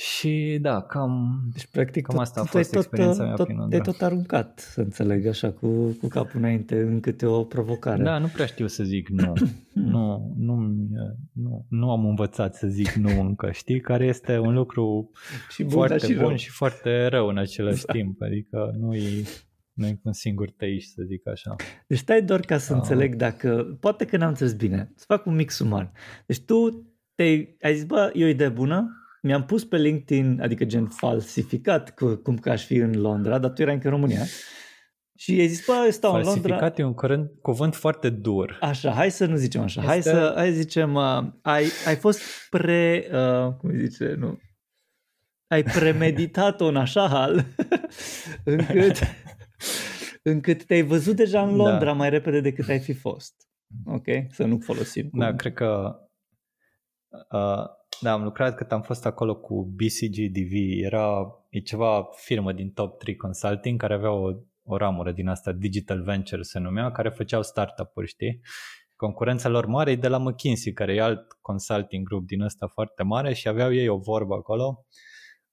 și 0.00 0.58
da, 0.60 0.82
cam, 0.82 1.40
Deci, 1.52 1.66
practic, 1.66 2.06
Cam 2.06 2.14
tot, 2.14 2.24
asta 2.24 2.40
a 2.40 2.44
tu 2.44 2.56
ai 2.56 2.62
fost 2.62 2.74
tot, 2.74 2.82
experiența 2.82 3.24
mea 3.24 3.34
tot, 3.34 3.44
prin 3.46 3.56
Te-ai 3.56 3.68
Londra. 3.70 3.92
tot 3.92 4.02
aruncat, 4.02 4.58
să 4.58 4.80
înțeleg, 4.80 5.26
așa, 5.26 5.50
cu, 5.52 5.96
cu 6.00 6.08
capul 6.08 6.40
înainte, 6.40 6.80
în 6.80 7.00
câte 7.00 7.26
o 7.26 7.44
provocare. 7.44 8.02
da, 8.02 8.18
nu 8.18 8.26
prea 8.26 8.46
știu 8.46 8.66
să 8.66 8.84
zic 8.84 9.08
nu. 9.08 9.32
nu, 9.92 10.34
nu, 10.36 10.56
nu, 11.32 11.66
nu 11.68 11.90
am 11.90 12.06
învățat 12.06 12.54
să 12.54 12.66
zic 12.66 12.90
nu 12.92 13.20
încă, 13.20 13.50
știi? 13.50 13.80
Care 13.80 14.06
este 14.06 14.38
un 14.38 14.54
lucru 14.54 15.10
și 15.54 15.62
bun, 15.62 15.70
foarte 15.72 15.96
dar 15.96 16.08
și 16.08 16.14
bun 16.14 16.26
rău. 16.26 16.36
și 16.36 16.50
foarte 16.50 17.06
rău 17.06 17.28
în 17.28 17.38
același 17.38 17.84
Da. 17.84 17.92
timp. 17.92 18.22
Adică 18.22 18.76
nu 18.78 18.94
e, 18.94 19.22
Noi 19.72 20.00
un 20.02 20.12
singur 20.12 20.50
teiș, 20.50 20.84
să 20.84 21.02
zic 21.06 21.28
așa. 21.28 21.54
Deci 21.86 21.98
stai 21.98 22.22
doar 22.22 22.40
ca 22.40 22.58
să 22.58 22.72
uh. 22.72 22.78
înțeleg 22.78 23.14
dacă, 23.14 23.76
poate 23.80 24.04
că 24.04 24.16
n-am 24.16 24.28
înțeles 24.28 24.52
bine, 24.54 24.92
să 24.94 25.04
fac 25.08 25.26
un 25.26 25.34
mix 25.34 25.54
sumar. 25.54 25.92
Deci 26.26 26.40
tu 26.40 26.86
te 27.14 27.22
ai 27.62 27.74
zis, 27.74 27.84
bă, 27.84 28.10
e 28.14 28.24
o 28.24 28.28
idee 28.28 28.48
bună, 28.48 28.92
mi-am 29.22 29.44
pus 29.44 29.64
pe 29.64 29.76
LinkedIn, 29.76 30.40
adică 30.42 30.64
gen 30.64 30.86
falsificat, 30.86 31.94
cu, 31.94 32.14
cum 32.14 32.36
că 32.36 32.50
aș 32.50 32.64
fi 32.64 32.76
în 32.76 33.00
Londra, 33.00 33.38
dar 33.38 33.50
tu 33.50 33.62
erai 33.62 33.74
încă 33.74 33.86
în 33.86 33.92
România. 33.92 34.24
Și 35.18 35.40
ai 35.40 35.46
zis, 35.46 35.66
bă, 35.66 35.88
stau 35.90 36.14
în 36.14 36.22
Londra. 36.22 36.32
Falsificat 36.32 36.78
e 36.78 36.82
un 36.82 36.94
cuvânt, 36.94 37.30
cuvânt 37.42 37.74
foarte 37.74 38.10
dur. 38.10 38.58
Așa, 38.60 38.92
hai 38.92 39.10
să 39.10 39.26
nu 39.26 39.36
zicem 39.36 39.60
așa. 39.60 39.80
Este... 39.80 39.92
Hai 39.92 40.02
să 40.02 40.32
hai 40.36 40.52
zicem, 40.52 40.94
uh, 40.94 41.24
ai, 41.42 41.64
ai 41.86 41.96
fost 41.96 42.20
pre, 42.50 43.08
uh, 43.12 43.54
cum 43.54 43.70
zice, 43.78 44.14
nu, 44.18 44.38
ai 45.46 45.62
premeditat-o 45.62 46.66
în 46.66 46.76
așa 46.76 47.08
hal 47.08 47.44
încât, 48.44 48.98
încât 50.32 50.64
te-ai 50.64 50.82
văzut 50.82 51.16
deja 51.16 51.42
în 51.42 51.54
Londra 51.54 51.84
da. 51.84 51.92
mai 51.92 52.10
repede 52.10 52.40
decât 52.40 52.68
ai 52.68 52.80
fi 52.80 52.92
fost. 52.92 53.34
Ok? 53.84 54.06
Să 54.30 54.44
nu 54.44 54.58
folosim. 54.58 55.10
Da, 55.12 55.34
cred 55.34 55.52
că 55.52 55.98
uh, 57.30 57.64
da, 58.00 58.12
am 58.12 58.22
lucrat 58.22 58.56
cât 58.56 58.72
am 58.72 58.82
fost 58.82 59.06
acolo 59.06 59.36
cu 59.36 59.72
BCGDV. 59.74 60.82
Era 60.84 61.38
e 61.50 61.60
ceva 61.60 62.08
firmă 62.16 62.52
din 62.52 62.70
top 62.70 62.98
3 62.98 63.16
consulting 63.16 63.80
care 63.80 63.94
avea 63.94 64.10
o, 64.10 64.28
o 64.64 64.76
ramură 64.76 65.12
din 65.12 65.28
asta, 65.28 65.52
Digital 65.52 66.02
Venture 66.02 66.42
se 66.42 66.58
numea, 66.58 66.90
care 66.90 67.08
făceau 67.08 67.42
startup-uri, 67.42 68.06
știi? 68.06 68.40
Concurența 68.96 69.48
lor 69.48 69.66
mare 69.66 69.90
e 69.90 69.96
de 69.96 70.08
la 70.08 70.18
McKinsey, 70.18 70.72
care 70.72 70.94
e 70.94 71.00
alt 71.00 71.32
consulting 71.40 72.06
group 72.06 72.26
din 72.26 72.40
ăsta 72.40 72.66
foarte 72.66 73.02
mare 73.02 73.32
și 73.32 73.48
aveau 73.48 73.72
ei 73.74 73.88
o 73.88 73.96
vorbă 73.96 74.34
acolo 74.34 74.86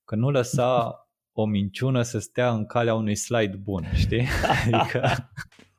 că 0.05 0.15
nu 0.15 0.29
lăsa 0.29 0.99
o 1.31 1.45
minciună 1.45 2.01
să 2.01 2.19
stea 2.19 2.51
în 2.51 2.65
calea 2.65 2.93
unui 2.93 3.15
slide 3.15 3.55
bun, 3.55 3.91
știi? 3.93 4.27
Adică 4.71 5.01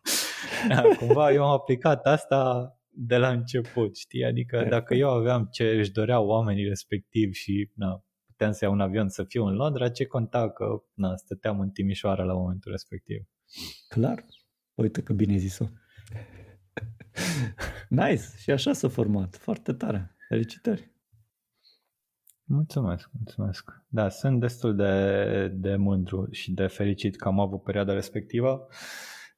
da, 0.69 0.83
cumva 0.99 1.33
eu 1.33 1.45
am 1.45 1.51
aplicat 1.51 2.07
asta 2.07 2.71
de 2.99 3.17
la 3.17 3.29
început, 3.29 3.97
știi? 3.97 4.25
Adică 4.25 4.67
dacă 4.69 4.95
eu 4.95 5.11
aveam 5.11 5.49
ce 5.51 5.65
își 5.65 5.93
doreau 5.93 6.27
oamenii 6.27 6.69
respectivi 6.69 7.33
și 7.33 7.71
na, 7.75 8.05
puteam 8.27 8.53
să 8.53 8.65
iau 8.65 8.73
un 8.73 8.81
avion 8.81 9.09
să 9.09 9.25
fiu 9.25 9.45
în 9.45 9.55
Londra, 9.55 9.89
ce 9.89 10.07
conta 10.07 10.51
că 10.51 10.83
na, 10.95 11.17
stăteam 11.17 11.61
în 11.61 11.71
Timișoara 11.71 12.25
la 12.25 12.35
momentul 12.35 12.71
respectiv. 12.71 13.23
Clar. 13.89 14.25
Uite 14.75 15.03
că 15.03 15.13
bine 15.13 15.37
zis-o. 15.37 15.65
nice. 17.89 18.23
Și 18.39 18.51
așa 18.51 18.73
s-a 18.73 18.89
format. 18.89 19.37
Foarte 19.37 19.73
tare. 19.73 20.17
Felicitări. 20.29 20.95
Mulțumesc, 22.45 23.11
mulțumesc. 23.13 23.71
Da, 23.89 24.09
sunt 24.09 24.41
destul 24.41 24.77
de, 24.77 25.49
de 25.49 25.77
mândru 25.77 26.29
și 26.31 26.53
de 26.53 26.67
fericit 26.67 27.17
că 27.17 27.29
am 27.29 27.41
avut 27.41 27.63
perioada 27.63 27.93
respectivă, 27.93 28.69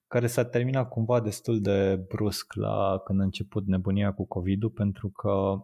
care 0.08 0.26
s-a 0.26 0.44
terminat 0.44 0.88
cumva 0.88 1.20
destul 1.20 1.60
de 1.60 1.96
brusc 2.08 2.52
la 2.52 3.00
când 3.04 3.20
a 3.20 3.24
început 3.24 3.66
nebunia 3.66 4.12
cu 4.12 4.26
COVID-ul, 4.26 4.70
pentru 4.70 5.08
că 5.08 5.54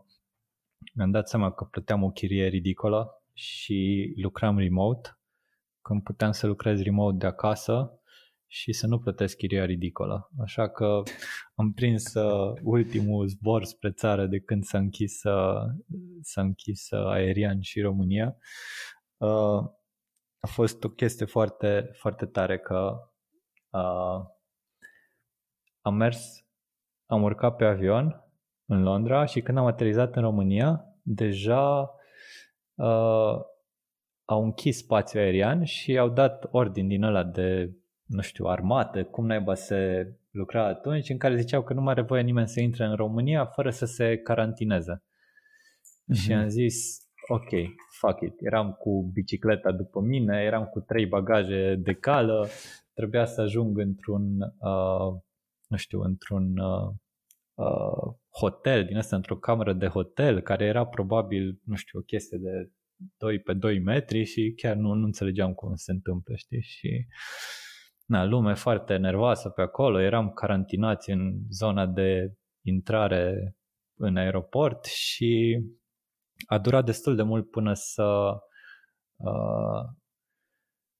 mi-am 0.94 1.10
dat 1.10 1.28
seama 1.28 1.52
că 1.52 1.64
plăteam 1.64 2.02
o 2.02 2.10
chirie 2.10 2.46
ridicolă 2.46 3.22
și 3.32 4.12
lucram 4.16 4.58
remote. 4.58 5.18
Când 5.82 6.02
puteam 6.02 6.32
să 6.32 6.46
lucrez 6.46 6.82
remote 6.82 7.16
de 7.16 7.26
acasă, 7.26 7.98
și 8.54 8.72
să 8.72 8.86
nu 8.86 8.98
plătesc 8.98 9.36
chiria 9.36 9.64
ridicolă. 9.64 10.30
Așa 10.40 10.68
că 10.68 11.02
am 11.60 11.72
prins 11.72 12.14
uh, 12.14 12.52
ultimul 12.62 13.26
zbor 13.26 13.64
spre 13.64 13.90
țară 13.90 14.26
de 14.26 14.40
când 14.40 14.64
s-a 14.64 14.78
închis, 14.78 15.22
uh, 15.22 15.62
s-a 16.22 16.40
închis 16.40 16.90
uh, 16.90 17.06
aerian 17.06 17.60
și 17.60 17.80
România. 17.80 18.36
Uh, 19.16 19.64
a 20.38 20.46
fost 20.46 20.84
o 20.84 20.88
chestie 20.88 21.26
foarte, 21.26 21.90
foarte 21.92 22.26
tare 22.26 22.58
că 22.58 23.10
uh, 23.70 24.33
am 25.84 25.94
mers, 25.94 26.44
am 27.06 27.22
urcat 27.22 27.56
pe 27.56 27.64
avion 27.64 28.24
în 28.66 28.82
Londra 28.82 29.24
și 29.24 29.40
când 29.40 29.58
am 29.58 29.66
aterizat 29.66 30.16
în 30.16 30.22
România, 30.22 30.84
deja 31.02 31.90
uh, 32.74 33.34
au 34.24 34.44
închis 34.44 34.76
spațiul 34.76 35.22
aerian 35.22 35.64
și 35.64 35.98
au 35.98 36.08
dat 36.08 36.48
ordin 36.50 36.88
din 36.88 37.02
ăla 37.02 37.22
de 37.24 37.74
nu 38.06 38.20
știu, 38.20 38.44
armată, 38.44 39.04
cum 39.04 39.26
naiba 39.26 39.54
se 39.54 40.12
lucra 40.30 40.66
atunci, 40.66 41.08
în 41.08 41.18
care 41.18 41.40
ziceau 41.40 41.62
că 41.62 41.72
nu 41.72 41.80
mai 41.80 41.92
are 41.92 42.02
voie 42.02 42.22
nimeni 42.22 42.48
să 42.48 42.60
intre 42.60 42.84
în 42.84 42.94
România 42.94 43.46
fără 43.46 43.70
să 43.70 43.84
se 43.84 44.16
carantineze. 44.16 45.02
Mm-hmm. 45.02 46.20
Și 46.20 46.32
am 46.32 46.48
zis, 46.48 47.08
ok, 47.28 47.48
fuck 48.00 48.20
it. 48.20 48.34
Eram 48.38 48.72
cu 48.72 49.10
bicicleta 49.12 49.72
după 49.72 50.00
mine, 50.00 50.42
eram 50.42 50.64
cu 50.64 50.80
trei 50.80 51.06
bagaje 51.06 51.74
de 51.74 51.92
cală, 51.92 52.48
trebuia 52.94 53.24
să 53.24 53.40
ajung 53.40 53.78
într-un, 53.78 54.40
uh, 54.40 55.20
nu 55.74 55.80
știu, 55.80 56.00
într-un 56.00 56.58
uh, 56.58 56.94
uh, 57.54 58.14
hotel, 58.40 58.84
din 58.84 58.96
asta, 58.96 59.16
într-o 59.16 59.36
cameră 59.36 59.72
de 59.72 59.86
hotel, 59.86 60.40
care 60.40 60.64
era 60.64 60.86
probabil, 60.86 61.60
nu 61.64 61.74
știu, 61.74 61.98
o 61.98 62.02
chestie 62.02 62.38
de 62.38 62.70
2 63.16 63.40
pe 63.40 63.52
2 63.52 63.78
metri 63.78 64.24
și 64.24 64.52
chiar 64.56 64.76
nu, 64.76 64.92
nu 64.92 65.04
înțelegeam 65.04 65.52
cum 65.52 65.74
se 65.74 65.92
întâmplă, 65.92 66.34
știi? 66.36 66.62
Și 66.62 67.06
na, 68.06 68.24
lume 68.24 68.54
foarte 68.54 68.96
nervoasă 68.96 69.48
pe 69.48 69.62
acolo, 69.62 70.00
eram 70.00 70.30
carantinați 70.30 71.10
în 71.10 71.32
zona 71.50 71.86
de 71.86 72.34
intrare 72.62 73.56
în 73.98 74.16
aeroport 74.16 74.84
și 74.84 75.60
a 76.46 76.58
durat 76.58 76.84
destul 76.84 77.16
de 77.16 77.22
mult 77.22 77.50
până 77.50 77.72
să 77.74 78.32
uh, 79.16 79.84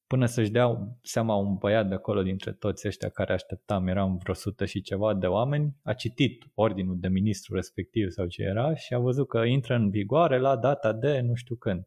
până 0.06 0.26
să-și 0.26 0.51
dea 0.51 0.97
seama 1.02 1.35
un 1.35 1.55
băiat 1.55 1.89
de 1.89 1.94
acolo 1.94 2.22
dintre 2.22 2.52
toți 2.52 2.86
ăștia 2.86 3.09
care 3.09 3.32
așteptam, 3.32 3.86
eram 3.86 4.16
vreo 4.16 4.35
sută 4.35 4.64
și 4.64 4.81
ceva 4.81 5.14
de 5.14 5.26
oameni, 5.26 5.76
a 5.82 5.93
citit 5.93 6.44
ordinul 6.55 6.97
de 6.98 7.09
ministru 7.09 7.55
respectiv 7.55 8.10
sau 8.10 8.26
ce 8.26 8.43
era 8.43 8.74
și 8.74 8.94
a 8.94 8.98
văzut 8.98 9.28
că 9.28 9.39
intră 9.39 9.74
în 9.74 9.90
vigoare 9.90 10.39
la 10.39 10.56
data 10.56 10.93
de 10.93 11.20
nu 11.20 11.35
știu 11.35 11.55
când. 11.55 11.86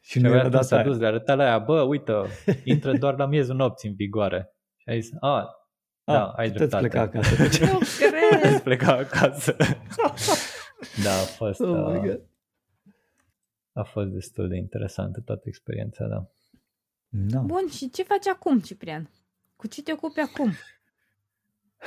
Și 0.00 0.18
nu 0.18 0.28
era 0.28 0.48
dat 0.48 0.64
s-a 0.64 0.82
dus, 0.82 0.98
le 0.98 1.06
arăta 1.06 1.34
la 1.34 1.44
aia, 1.44 1.58
bă, 1.58 1.80
uite, 1.80 2.12
intră 2.64 2.92
doar 2.98 3.18
la 3.18 3.26
miezul 3.26 3.56
nopții 3.56 3.88
în 3.88 3.94
vigoare. 3.94 4.54
Și 4.76 4.88
a 4.88 4.94
zis, 4.94 5.10
a, 5.20 5.62
da, 6.04 6.26
ai 6.26 6.50
dreptate. 6.50 6.88
pleca 6.88 7.00
acasă. 7.00 7.42
Nu 7.72 7.78
cred! 7.98 8.60
pleca 8.62 8.92
acasă. 8.92 9.56
da, 11.04 11.10
a 11.10 11.24
fost... 11.36 11.60
Oh 11.60 11.92
my 11.92 11.98
God. 11.98 12.20
A 13.72 13.82
fost 13.82 14.08
destul 14.08 14.48
de 14.48 14.56
interesantă 14.56 15.20
toată 15.20 15.42
experiența, 15.44 16.06
da. 16.06 16.30
No. 17.12 17.42
Bun, 17.42 17.68
și 17.68 17.90
ce 17.90 18.02
faci 18.02 18.26
acum, 18.26 18.60
Ciprian? 18.60 19.10
Cu 19.56 19.66
ce 19.66 19.82
te 19.82 19.92
ocupi 19.92 20.20
acum? 20.20 20.52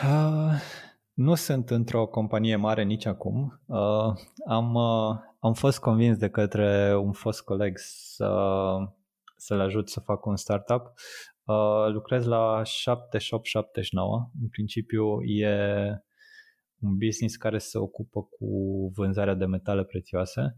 Uh, 0.04 0.62
nu 1.14 1.36
sunt 1.36 1.70
într-o 1.70 2.08
companie 2.08 2.56
mare 2.56 2.84
nici 2.84 3.06
acum. 3.06 3.62
Uh, 3.66 4.14
am, 4.48 4.74
uh, 4.74 5.16
am 5.40 5.54
fost 5.54 5.80
convins 5.80 6.18
de 6.18 6.30
către 6.30 6.96
un 6.96 7.12
fost 7.12 7.42
coleg 7.42 7.78
să, 7.78 8.30
să-l 9.36 9.60
ajut 9.60 9.90
să 9.90 10.00
facă 10.00 10.30
un 10.30 10.36
startup. 10.36 10.94
Uh, 11.44 11.88
lucrez 11.88 12.26
la 12.26 12.64
7879. 12.64 14.30
În 14.42 14.48
principiu 14.48 15.22
e 15.22 15.56
un 16.80 16.98
business 16.98 17.36
care 17.36 17.58
se 17.58 17.78
ocupă 17.78 18.22
cu 18.22 18.48
vânzarea 18.96 19.34
de 19.34 19.46
metale 19.46 19.84
prețioase, 19.84 20.58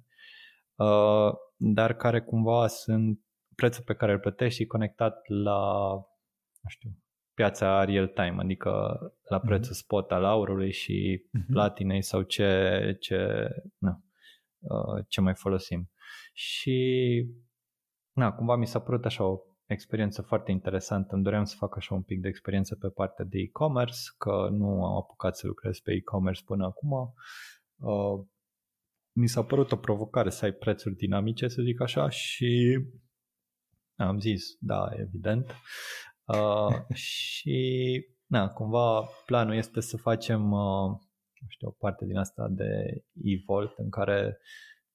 uh, 0.75 1.33
dar 1.55 1.95
care 1.95 2.21
cumva 2.21 2.67
sunt 2.67 3.19
prețul 3.57 3.83
pe 3.83 3.93
care 3.93 4.11
îl 4.11 4.19
plătești 4.19 4.59
și 4.61 4.65
conectat 4.65 5.27
la, 5.27 5.91
nu 6.61 6.69
știu, 6.69 6.89
piața 7.33 7.83
real-time, 7.83 8.35
adică 8.39 8.69
la 9.29 9.37
mhm. 9.37 9.45
prețul 9.45 9.73
spot 9.73 10.11
al 10.11 10.25
aurului 10.25 10.71
și 10.71 11.23
uh-huh. 11.23 11.51
platinei 11.51 12.01
sau 12.01 12.21
ce, 12.21 12.97
ce, 12.99 13.47
nu, 13.77 14.03
uh, 14.59 15.05
ce 15.07 15.21
mai 15.21 15.35
folosim. 15.35 15.89
Și 16.33 16.77
na, 18.11 18.31
cumva 18.31 18.55
mi 18.55 18.67
s-a 18.67 18.79
părut 18.79 19.05
așa 19.05 19.23
o 19.23 19.39
experiență 19.65 20.21
foarte 20.21 20.51
interesantă. 20.51 21.15
Îmi 21.15 21.23
doream 21.23 21.43
să 21.43 21.55
fac 21.57 21.75
așa 21.75 21.95
un 21.95 22.01
pic 22.01 22.21
de 22.21 22.27
experiență 22.27 22.75
pe 22.75 22.89
partea 22.89 23.25
de 23.25 23.37
e-commerce, 23.39 23.99
că 24.17 24.47
nu 24.51 24.85
am 24.85 24.95
apucat 24.95 25.37
să 25.37 25.47
lucrez 25.47 25.79
pe 25.79 25.91
e-commerce 25.91 26.43
până 26.45 26.65
acum. 26.65 27.13
Uh, 27.75 28.25
mi 29.11 29.27
s-a 29.27 29.43
părut 29.43 29.71
o 29.71 29.75
provocare 29.75 30.29
să 30.29 30.45
ai 30.45 30.51
prețuri 30.51 30.95
dinamice, 30.95 31.47
să 31.47 31.61
zic 31.61 31.81
așa, 31.81 32.09
și 32.09 32.79
am 33.97 34.19
zis, 34.19 34.57
da, 34.59 34.89
evident. 34.95 35.55
Uh, 36.25 36.95
și, 37.05 38.05
na, 38.25 38.49
cumva 38.49 39.09
planul 39.25 39.55
este 39.55 39.79
să 39.79 39.97
facem, 39.97 40.51
uh, 40.51 40.89
nu 41.39 41.47
știu, 41.47 41.67
o 41.67 41.71
parte 41.71 42.05
din 42.05 42.17
asta 42.17 42.47
de 42.49 43.03
e-vault 43.13 43.77
în 43.77 43.89
care 43.89 44.37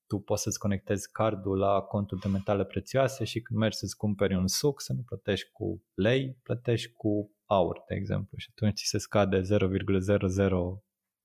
tu 0.07 0.19
poți 0.19 0.43
să-ți 0.43 0.59
conectezi 0.59 1.11
cardul 1.13 1.59
la 1.59 1.81
contul 1.81 2.19
de 2.23 2.29
metale 2.29 2.65
prețioase 2.65 3.25
și 3.25 3.41
când 3.41 3.59
mergi 3.59 3.77
să-ți 3.77 3.97
cumperi 3.97 4.35
un 4.35 4.47
suc 4.47 4.81
să 4.81 4.93
nu 4.93 5.03
plătești 5.03 5.51
cu 5.51 5.85
lei, 5.95 6.39
plătești 6.43 6.93
cu 6.93 7.33
aur, 7.45 7.85
de 7.89 7.95
exemplu, 7.95 8.37
și 8.37 8.49
atunci 8.51 8.75
ți 8.75 8.85
se 8.87 8.99
scade 8.99 9.41
0,00 9.41 9.41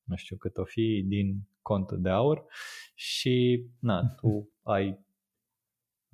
nu 0.03 0.15
știu 0.15 0.37
cât 0.37 0.57
o 0.57 0.63
fi 0.63 1.03
din 1.07 1.49
contul 1.61 2.01
de 2.01 2.09
aur 2.09 2.45
și 2.95 3.65
na, 3.79 4.01
tu 4.15 4.53
ai 4.63 4.99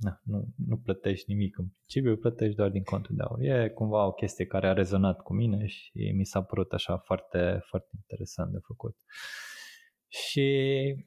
na, 0.03 0.21
nu, 0.23 0.47
nu 0.67 0.77
plătești 0.77 1.31
nimic 1.31 1.57
în 1.57 1.65
principiu, 1.67 2.17
plătești 2.17 2.55
doar 2.55 2.69
din 2.69 2.83
contul 2.83 3.15
de 3.15 3.23
aur. 3.23 3.39
E 3.39 3.69
cumva 3.69 4.05
o 4.05 4.11
chestie 4.11 4.45
care 4.45 4.67
a 4.67 4.73
rezonat 4.73 5.21
cu 5.21 5.33
mine 5.33 5.65
și 5.65 6.13
mi 6.15 6.25
s-a 6.25 6.43
părut 6.43 6.71
așa 6.71 6.97
foarte, 6.97 7.61
foarte 7.65 7.89
interesant 7.95 8.51
de 8.51 8.59
făcut. 8.61 8.95
Și 10.07 10.47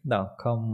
da, 0.02 0.27
cam, 0.27 0.73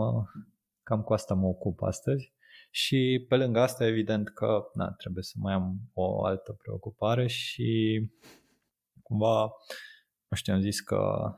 cam 0.82 1.02
cu 1.02 1.12
asta 1.12 1.34
mă 1.34 1.46
ocup 1.46 1.82
astăzi. 1.82 2.32
Și 2.70 3.26
pe 3.28 3.36
lângă 3.36 3.60
asta, 3.60 3.86
evident 3.86 4.28
că 4.28 4.62
na, 4.74 4.90
trebuie 4.90 5.22
să 5.22 5.34
mai 5.38 5.54
am 5.54 5.80
o 5.92 6.24
altă 6.24 6.52
preocupare 6.52 7.26
și 7.26 8.00
cumva, 9.02 9.42
nu 10.28 10.36
știu, 10.36 10.54
am 10.54 10.60
zis 10.60 10.80
că, 10.80 11.34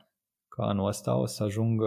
că 0.48 0.62
anul 0.62 0.86
ăsta 0.86 1.16
o 1.16 1.26
să 1.26 1.42
ajung 1.42 1.82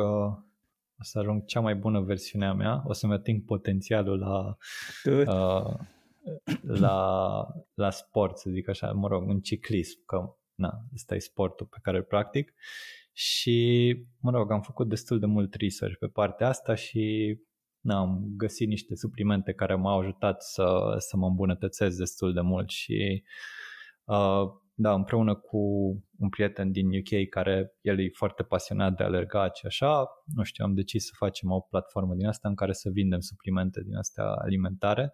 o 0.99 1.03
să 1.03 1.19
ajung 1.19 1.45
cea 1.45 1.59
mai 1.59 1.75
bună 1.75 1.99
versiune 1.99 2.45
a 2.45 2.53
mea, 2.53 2.83
o 2.85 2.93
să-mi 2.93 3.13
ating 3.13 3.45
potențialul 3.45 4.19
la, 4.19 4.57
uh, 5.05 5.79
la, 6.61 7.47
la 7.73 7.89
sport, 7.89 8.37
să 8.37 8.49
zic 8.49 8.69
așa, 8.69 8.91
mă 8.91 9.07
rog, 9.07 9.29
în 9.29 9.39
ciclism, 9.39 10.05
că 10.05 10.35
na, 10.55 10.81
ăsta 10.93 11.15
e 11.15 11.19
sportul 11.19 11.65
pe 11.65 11.77
care 11.81 11.97
îl 11.97 12.03
practic. 12.03 12.53
Și, 13.13 13.95
mă 14.19 14.31
rog, 14.31 14.51
am 14.51 14.61
făcut 14.61 14.89
destul 14.89 15.19
de 15.19 15.25
mult 15.25 15.53
research 15.53 15.97
pe 15.97 16.07
partea 16.07 16.47
asta 16.47 16.75
și 16.75 17.35
na, 17.79 17.97
am 17.97 18.23
găsit 18.37 18.67
niște 18.67 18.95
suplimente 18.95 19.53
care 19.53 19.75
m-au 19.75 19.99
ajutat 19.99 20.43
să, 20.43 20.95
să 20.97 21.17
mă 21.17 21.27
îmbunătățesc 21.27 21.97
destul 21.97 22.33
de 22.33 22.41
mult 22.41 22.69
și 22.69 23.23
uh, 24.03 24.43
da, 24.79 24.93
împreună 24.93 25.35
cu 25.35 25.57
un 26.17 26.29
prieten 26.29 26.71
din 26.71 26.87
UK 26.87 27.29
care 27.29 27.73
el 27.81 27.99
e 27.99 28.09
foarte 28.13 28.43
pasionat 28.43 28.95
de 28.95 29.03
alergat 29.03 29.55
și 29.55 29.65
așa, 29.65 30.07
nu 30.25 30.43
știu, 30.43 30.65
am 30.65 30.73
decis 30.73 31.05
să 31.05 31.11
facem 31.17 31.51
o 31.51 31.59
platformă 31.59 32.15
din 32.15 32.25
asta 32.25 32.47
în 32.47 32.55
care 32.55 32.73
să 32.73 32.89
vindem 32.89 33.19
suplimente 33.19 33.81
din 33.83 33.95
astea 33.95 34.25
alimentare, 34.25 35.13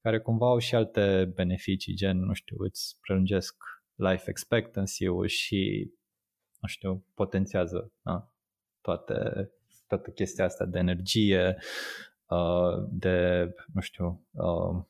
care 0.00 0.20
cumva 0.20 0.46
au 0.46 0.58
și 0.58 0.74
alte 0.74 1.32
beneficii, 1.34 1.94
gen, 1.94 2.18
nu 2.18 2.32
știu, 2.32 2.56
îți 2.58 2.96
prelungesc 3.00 3.54
life 3.94 4.30
expectancy-ul 4.30 5.26
și, 5.26 5.90
nu 6.60 6.68
știu, 6.68 7.06
potențiază 7.14 7.92
da, 8.02 8.32
toate, 8.80 9.50
toată 9.86 10.10
chestia 10.10 10.44
asta 10.44 10.64
de 10.64 10.78
energie, 10.78 11.56
uh, 12.26 12.86
de, 12.90 13.48
nu 13.72 13.80
știu, 13.80 14.26
uh, 14.30 14.84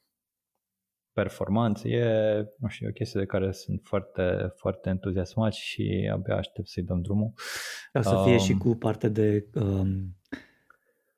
performanță. 1.17 1.89
E, 1.89 2.45
nu 2.59 2.69
știu, 2.69 2.89
o 2.89 2.93
chestie 2.93 3.21
de 3.21 3.27
care 3.27 3.53
sunt 3.53 3.81
foarte, 3.83 4.53
foarte 4.57 4.89
entuziasmat 4.89 5.53
și 5.53 6.11
abia 6.13 6.37
aștept 6.37 6.69
să-i 6.69 6.83
dăm 6.83 7.01
drumul. 7.01 7.33
O 7.93 8.01
să 8.01 8.21
fie 8.25 8.33
um, 8.33 8.39
și 8.39 8.53
cu 8.53 8.75
partea 8.75 9.09
de 9.09 9.47
um, 9.55 10.17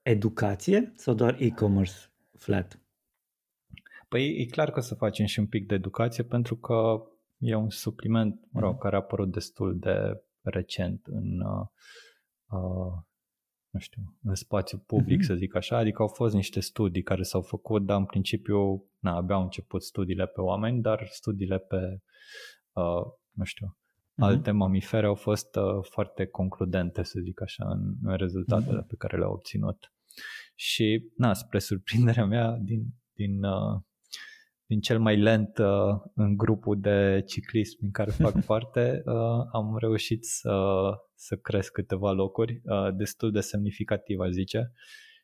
educație 0.03 0.93
sau 0.97 1.15
doar 1.15 1.37
e-commerce 1.39 1.95
flat? 2.39 2.81
Păi 4.09 4.41
e 4.41 4.45
clar 4.45 4.71
că 4.71 4.79
o 4.79 4.83
să 4.83 4.95
facem 4.95 5.27
și 5.27 5.39
un 5.39 5.47
pic 5.47 5.67
de 5.67 5.75
educație 5.75 6.25
pentru 6.25 6.57
că 6.57 7.03
e 7.39 7.55
un 7.55 7.71
supliment, 7.71 8.41
mă 8.51 8.61
rog, 8.61 8.73
mhm. 8.73 8.81
care 8.81 8.95
a 8.95 8.99
apărut 8.99 9.33
destul 9.33 9.79
de 9.79 10.23
recent 10.41 11.07
în 11.07 11.41
uh, 11.41 11.67
uh, 12.47 13.03
nu 13.71 13.81
știu, 13.81 14.03
în 14.23 14.35
spațiu 14.35 14.79
public, 14.79 15.19
mm-hmm. 15.19 15.27
să 15.27 15.35
zic 15.35 15.55
așa, 15.55 15.77
adică 15.77 16.03
au 16.03 16.09
fost 16.09 16.35
niște 16.35 16.61
studii 16.61 17.03
care 17.03 17.23
s-au 17.23 17.43
făcut, 17.43 17.85
dar 17.85 17.99
în 17.99 18.05
principiu, 18.05 18.85
na, 18.99 19.17
abia 19.17 19.35
au 19.35 19.43
început 19.43 19.83
studiile 19.83 20.27
pe 20.27 20.41
oameni, 20.41 20.81
dar 20.81 21.07
studiile 21.11 21.59
pe, 21.59 22.01
uh, 22.73 23.03
nu 23.31 23.45
știu, 23.45 23.77
mm-hmm. 23.77 24.25
alte 24.25 24.51
mamifere 24.51 25.07
au 25.07 25.15
fost 25.15 25.57
uh, 25.57 25.85
foarte 25.91 26.27
concludente, 26.27 27.03
să 27.03 27.21
zic 27.21 27.43
așa, 27.43 27.71
în, 27.71 27.95
în 28.03 28.17
rezultatele 28.17 28.81
mm-hmm. 28.83 28.89
pe 28.89 28.97
care 28.97 29.19
le-au 29.19 29.33
obținut. 29.33 29.93
Și, 30.55 31.11
na, 31.17 31.33
spre 31.33 31.59
surprinderea 31.59 32.25
mea, 32.25 32.59
din, 32.63 32.87
din 33.13 33.45
uh, 33.45 33.81
din 34.69 34.81
cel 34.81 34.99
mai 34.99 35.17
lent 35.17 35.59
uh, 35.59 36.01
în 36.15 36.37
grupul 36.37 36.81
de 36.81 37.23
ciclism 37.27 37.79
în 37.81 37.91
care 37.91 38.11
fac 38.11 38.45
parte, 38.53 39.03
uh, 39.05 39.47
am 39.53 39.77
reușit 39.79 40.25
să, 40.25 40.55
să 41.15 41.37
cresc 41.37 41.73
câteva 41.73 42.13
locuri, 42.13 42.61
uh, 42.65 42.95
destul 42.97 43.33
de 43.33 43.41
semnificativ, 43.41 44.19
aș 44.19 44.31
zice. 44.31 44.73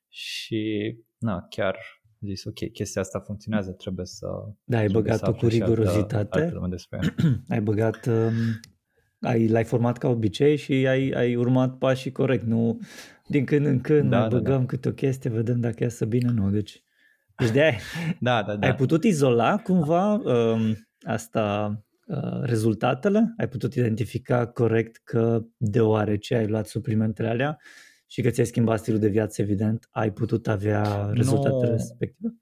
Și, 0.09 0.95
na, 1.19 1.47
chiar 1.51 1.77
zis, 2.21 2.45
ok, 2.45 2.73
chestia 2.73 3.01
asta 3.01 3.21
funcționează, 3.21 3.73
trebuie 3.73 4.07
să... 4.07 4.27
Da, 4.65 4.79
ai 4.79 4.89
băgat-o 4.89 5.33
cu 5.35 5.47
rigurozitate. 5.47 6.41
Altă, 6.41 6.57
altă 6.57 6.67
despre 6.71 6.99
ai 7.55 7.61
băgat... 7.61 8.07
Um, 8.07 8.33
ai, 9.21 9.49
l-ai 9.49 9.65
format 9.65 9.99
ca 9.99 10.09
obicei 10.09 10.57
și 10.57 10.73
ai, 10.73 11.11
ai 11.11 11.37
urmat 11.37 11.79
pașii 11.79 12.13
corect, 12.13 12.45
nu 12.45 12.81
din 13.27 13.45
când 13.45 13.67
în 13.67 13.81
când 13.81 14.11
da, 14.11 14.19
mai 14.19 14.29
da, 14.29 14.37
băgăm 14.37 14.61
da. 14.61 14.67
câte 14.67 14.89
o 14.89 14.93
chestie, 14.93 15.31
vedem 15.31 15.61
dacă 15.61 15.83
iasă 15.83 16.05
bine, 16.05 16.31
nu, 16.31 16.51
deci 16.51 16.84
deci 17.37 17.51
de 17.51 17.63
ai, 17.63 17.79
da, 18.21 18.43
da, 18.43 18.57
da. 18.57 18.67
ai 18.67 18.75
putut 18.75 19.05
izola 19.05 19.59
cumva 19.59 20.13
um, 20.13 20.77
asta, 21.07 21.75
uh, 22.07 22.41
rezultatele? 22.43 23.35
Ai 23.37 23.49
putut 23.49 23.75
identifica 23.75 24.47
corect 24.47 24.97
că 25.05 25.41
deoarece 25.57 26.35
ai 26.35 26.47
luat 26.47 26.67
suplimentele 26.67 27.29
alea 27.29 27.59
și 28.07 28.23
că 28.23 28.31
ți-ai 28.31 28.47
schimbat 28.47 28.79
stilul 28.79 29.01
de 29.01 29.09
viață, 29.09 29.43
evident, 29.43 29.89
ai 29.91 30.13
putut 30.13 30.49
avea 30.49 31.11
rezultatele 31.13 31.71
nu, 31.71 31.77
respective? 31.77 32.35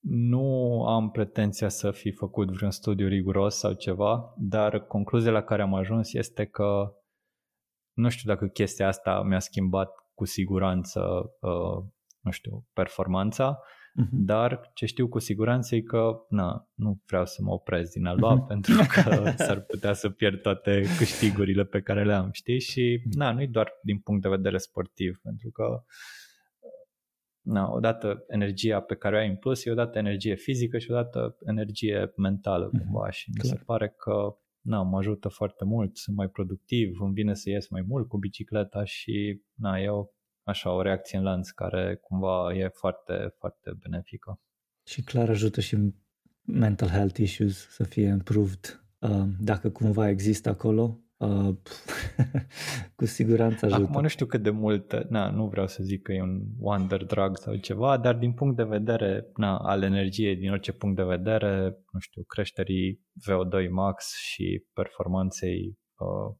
Nu 0.00 0.84
am 0.84 1.10
pretenția 1.10 1.68
să 1.68 1.90
fi 1.90 2.10
făcut 2.10 2.50
vreun 2.50 2.70
studiu 2.70 3.08
riguros 3.08 3.58
sau 3.58 3.72
ceva, 3.72 4.34
dar 4.38 4.80
concluzia 4.80 5.30
la 5.30 5.42
care 5.42 5.62
am 5.62 5.74
ajuns 5.74 6.12
este 6.12 6.44
că 6.44 6.92
nu 7.92 8.08
știu 8.08 8.32
dacă 8.32 8.46
chestia 8.46 8.88
asta 8.88 9.22
mi-a 9.22 9.38
schimbat 9.38 9.90
cu 10.14 10.24
siguranță, 10.24 11.00
uh, 11.40 11.84
nu 12.20 12.30
știu, 12.30 12.66
performanța, 12.72 13.58
Uh-huh. 14.00 14.10
Dar 14.10 14.70
ce 14.74 14.86
știu 14.86 15.08
cu 15.08 15.18
siguranță 15.18 15.74
e 15.74 15.80
că 15.80 16.26
na, 16.28 16.68
nu 16.74 17.00
vreau 17.06 17.26
să 17.26 17.42
mă 17.42 17.52
opresc 17.52 17.92
din 17.92 18.06
a 18.06 18.12
lua 18.12 18.42
uh-huh. 18.42 18.46
pentru 18.46 18.74
că 18.88 19.32
s-ar 19.46 19.60
putea 19.60 19.92
să 19.92 20.10
pierd 20.10 20.40
toate 20.40 20.82
câștigurile 20.98 21.64
pe 21.64 21.80
care 21.80 22.04
le 22.04 22.12
am, 22.14 22.28
știi? 22.32 22.60
Și 22.60 23.02
na, 23.10 23.32
nu 23.32 23.42
e 23.42 23.46
doar 23.46 23.72
din 23.82 23.98
punct 23.98 24.22
de 24.22 24.28
vedere 24.28 24.58
sportiv, 24.58 25.18
pentru 25.22 25.50
că 25.50 25.84
na, 27.40 27.70
odată 27.70 28.24
energia 28.28 28.80
pe 28.80 28.94
care 28.94 29.16
o 29.16 29.18
ai 29.18 29.28
în 29.28 29.36
plus 29.36 29.64
e 29.64 29.70
odată 29.70 29.98
energie 29.98 30.34
fizică 30.34 30.78
și 30.78 30.90
odată 30.90 31.36
energie 31.46 32.12
mentală 32.16 32.68
uh-huh. 32.68 32.82
cumva 32.82 33.10
și 33.10 33.30
mi 33.34 33.48
se 33.48 33.62
pare 33.66 33.88
că 33.88 34.36
na, 34.60 34.82
mă 34.82 34.98
ajută 34.98 35.28
foarte 35.28 35.64
mult, 35.64 35.96
sunt 35.96 36.16
mai 36.16 36.28
productiv, 36.28 37.00
îmi 37.00 37.12
vine 37.12 37.34
să 37.34 37.50
ies 37.50 37.68
mai 37.68 37.84
mult 37.86 38.08
cu 38.08 38.18
bicicleta 38.18 38.84
și 38.84 39.42
na, 39.54 39.78
e 39.78 39.88
o 39.88 40.04
așa 40.42 40.72
o 40.72 40.82
reacție 40.82 41.18
în 41.18 41.24
lanț 41.24 41.48
care 41.48 41.94
cumva 41.94 42.54
e 42.54 42.68
foarte, 42.68 43.34
foarte 43.38 43.72
benefică. 43.78 44.40
Și 44.84 45.02
clar 45.02 45.28
ajută 45.28 45.60
și 45.60 45.92
mental 46.42 46.88
health 46.88 47.18
issues 47.18 47.68
să 47.68 47.84
fie 47.84 48.06
improved. 48.06 48.84
Uh, 48.98 49.24
dacă 49.40 49.70
cumva 49.70 50.08
există 50.08 50.48
acolo, 50.48 50.98
uh, 51.16 51.56
cu 52.96 53.04
siguranță 53.04 53.66
ajută. 53.66 53.82
Acum 53.82 54.02
nu 54.02 54.08
știu 54.08 54.26
cât 54.26 54.42
de 54.42 54.50
mult, 54.50 55.08
na, 55.08 55.30
nu 55.30 55.46
vreau 55.46 55.66
să 55.66 55.82
zic 55.82 56.02
că 56.02 56.12
e 56.12 56.22
un 56.22 56.42
wonder 56.58 57.04
drug 57.04 57.38
sau 57.38 57.56
ceva, 57.56 57.96
dar 57.96 58.14
din 58.14 58.32
punct 58.32 58.56
de 58.56 58.64
vedere 58.64 59.26
na, 59.36 59.58
al 59.58 59.82
energiei, 59.82 60.36
din 60.36 60.50
orice 60.50 60.72
punct 60.72 60.96
de 60.96 61.02
vedere, 61.02 61.76
nu 61.92 61.98
știu, 61.98 62.22
creșterii 62.22 63.00
VO2 63.28 63.68
max 63.70 64.16
și 64.16 64.66
performanței 64.72 65.78
uh, 65.98 66.36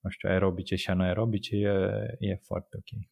nu 0.00 0.10
știu, 0.10 0.28
aerobice 0.28 0.74
și 0.76 0.90
anaerobice 0.90 1.56
e, 1.56 1.68
e 2.18 2.36
foarte 2.42 2.76
ok. 2.76 3.08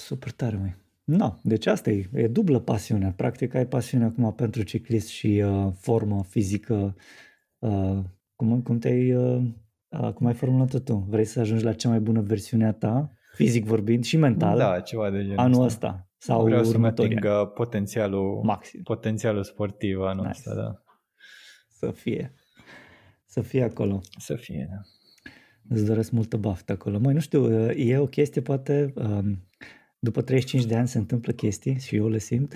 Super 0.00 0.30
tare, 0.30 0.56
măi. 0.56 0.76
No, 1.04 1.34
deci 1.42 1.66
asta 1.66 1.90
e, 1.90 2.08
e 2.12 2.28
dublă 2.28 2.58
pasiune. 2.58 3.12
Practic 3.16 3.54
ai 3.54 3.66
pasiune 3.66 4.04
acum 4.04 4.34
pentru 4.34 4.62
ciclist 4.62 5.08
și 5.08 5.42
uh, 5.44 5.72
formă 5.74 6.24
fizică. 6.28 6.96
Uh, 7.58 7.98
cum, 8.36 8.62
cum 8.62 8.78
te-ai, 8.78 9.12
uh, 9.14 9.42
uh, 9.88 10.12
cum 10.12 10.26
ai 10.26 10.34
formulat 10.34 10.82
tu? 10.82 11.06
Vrei 11.08 11.24
să 11.24 11.40
ajungi 11.40 11.64
la 11.64 11.72
cea 11.72 11.88
mai 11.88 12.00
bună 12.00 12.20
versiune 12.20 12.66
a 12.66 12.72
ta, 12.72 13.12
fizic 13.34 13.64
vorbind 13.64 14.04
și 14.04 14.16
mental, 14.16 14.58
da, 14.58 14.80
ceva 14.80 15.10
de 15.10 15.22
genul 15.22 15.38
anul 15.38 15.64
ăsta. 15.64 15.86
ăsta 15.86 16.08
sau 16.18 16.44
Vreau 16.44 16.64
să 16.64 16.78
mă 16.78 16.90
potențialul, 17.54 18.40
Maxim. 18.42 18.82
potențialul 18.82 19.42
sportiv 19.42 20.00
anul 20.00 20.26
nice. 20.26 20.38
ăsta, 20.38 20.54
da. 20.54 20.82
Să 21.68 21.90
fie. 21.90 22.34
Să 23.26 23.40
fie 23.40 23.62
acolo. 23.62 24.00
Să 24.18 24.34
fie, 24.34 24.68
da. 24.70 24.80
Îți 25.74 25.84
doresc 25.84 26.10
multă 26.10 26.36
baftă 26.36 26.72
acolo. 26.72 26.98
Mai 26.98 27.14
nu 27.14 27.20
știu, 27.20 27.70
e 27.70 27.98
o 27.98 28.06
chestie 28.06 28.40
poate... 28.40 28.92
Um, 28.94 29.49
după 30.00 30.22
35 30.22 30.64
de 30.64 30.76
ani 30.76 30.88
se 30.88 30.98
întâmplă 30.98 31.32
chestii 31.32 31.78
și 31.78 31.96
eu 31.96 32.08
le 32.08 32.18
simt. 32.18 32.54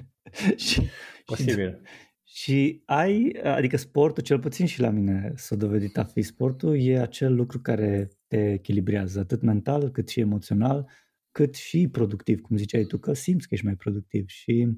și, 0.66 0.82
Posibil. 1.24 1.80
Și, 2.24 2.42
și 2.42 2.82
ai, 2.84 3.30
adică 3.44 3.76
sportul, 3.76 4.22
cel 4.22 4.38
puțin 4.38 4.66
și 4.66 4.80
la 4.80 4.90
mine 4.90 5.32
s-a 5.36 5.56
dovedit 5.56 5.98
a 5.98 6.04
fi 6.04 6.22
sportul, 6.22 6.80
e 6.80 7.00
acel 7.00 7.34
lucru 7.34 7.60
care 7.60 8.08
te 8.26 8.52
echilibrează, 8.52 9.20
atât 9.20 9.42
mental 9.42 9.90
cât 9.90 10.08
și 10.08 10.20
emoțional, 10.20 10.90
cât 11.30 11.54
și 11.54 11.88
productiv, 11.88 12.40
cum 12.40 12.56
ziceai 12.56 12.84
tu, 12.84 12.98
că 12.98 13.12
simți 13.12 13.48
că 13.48 13.54
ești 13.54 13.66
mai 13.66 13.76
productiv. 13.76 14.28
Și 14.28 14.68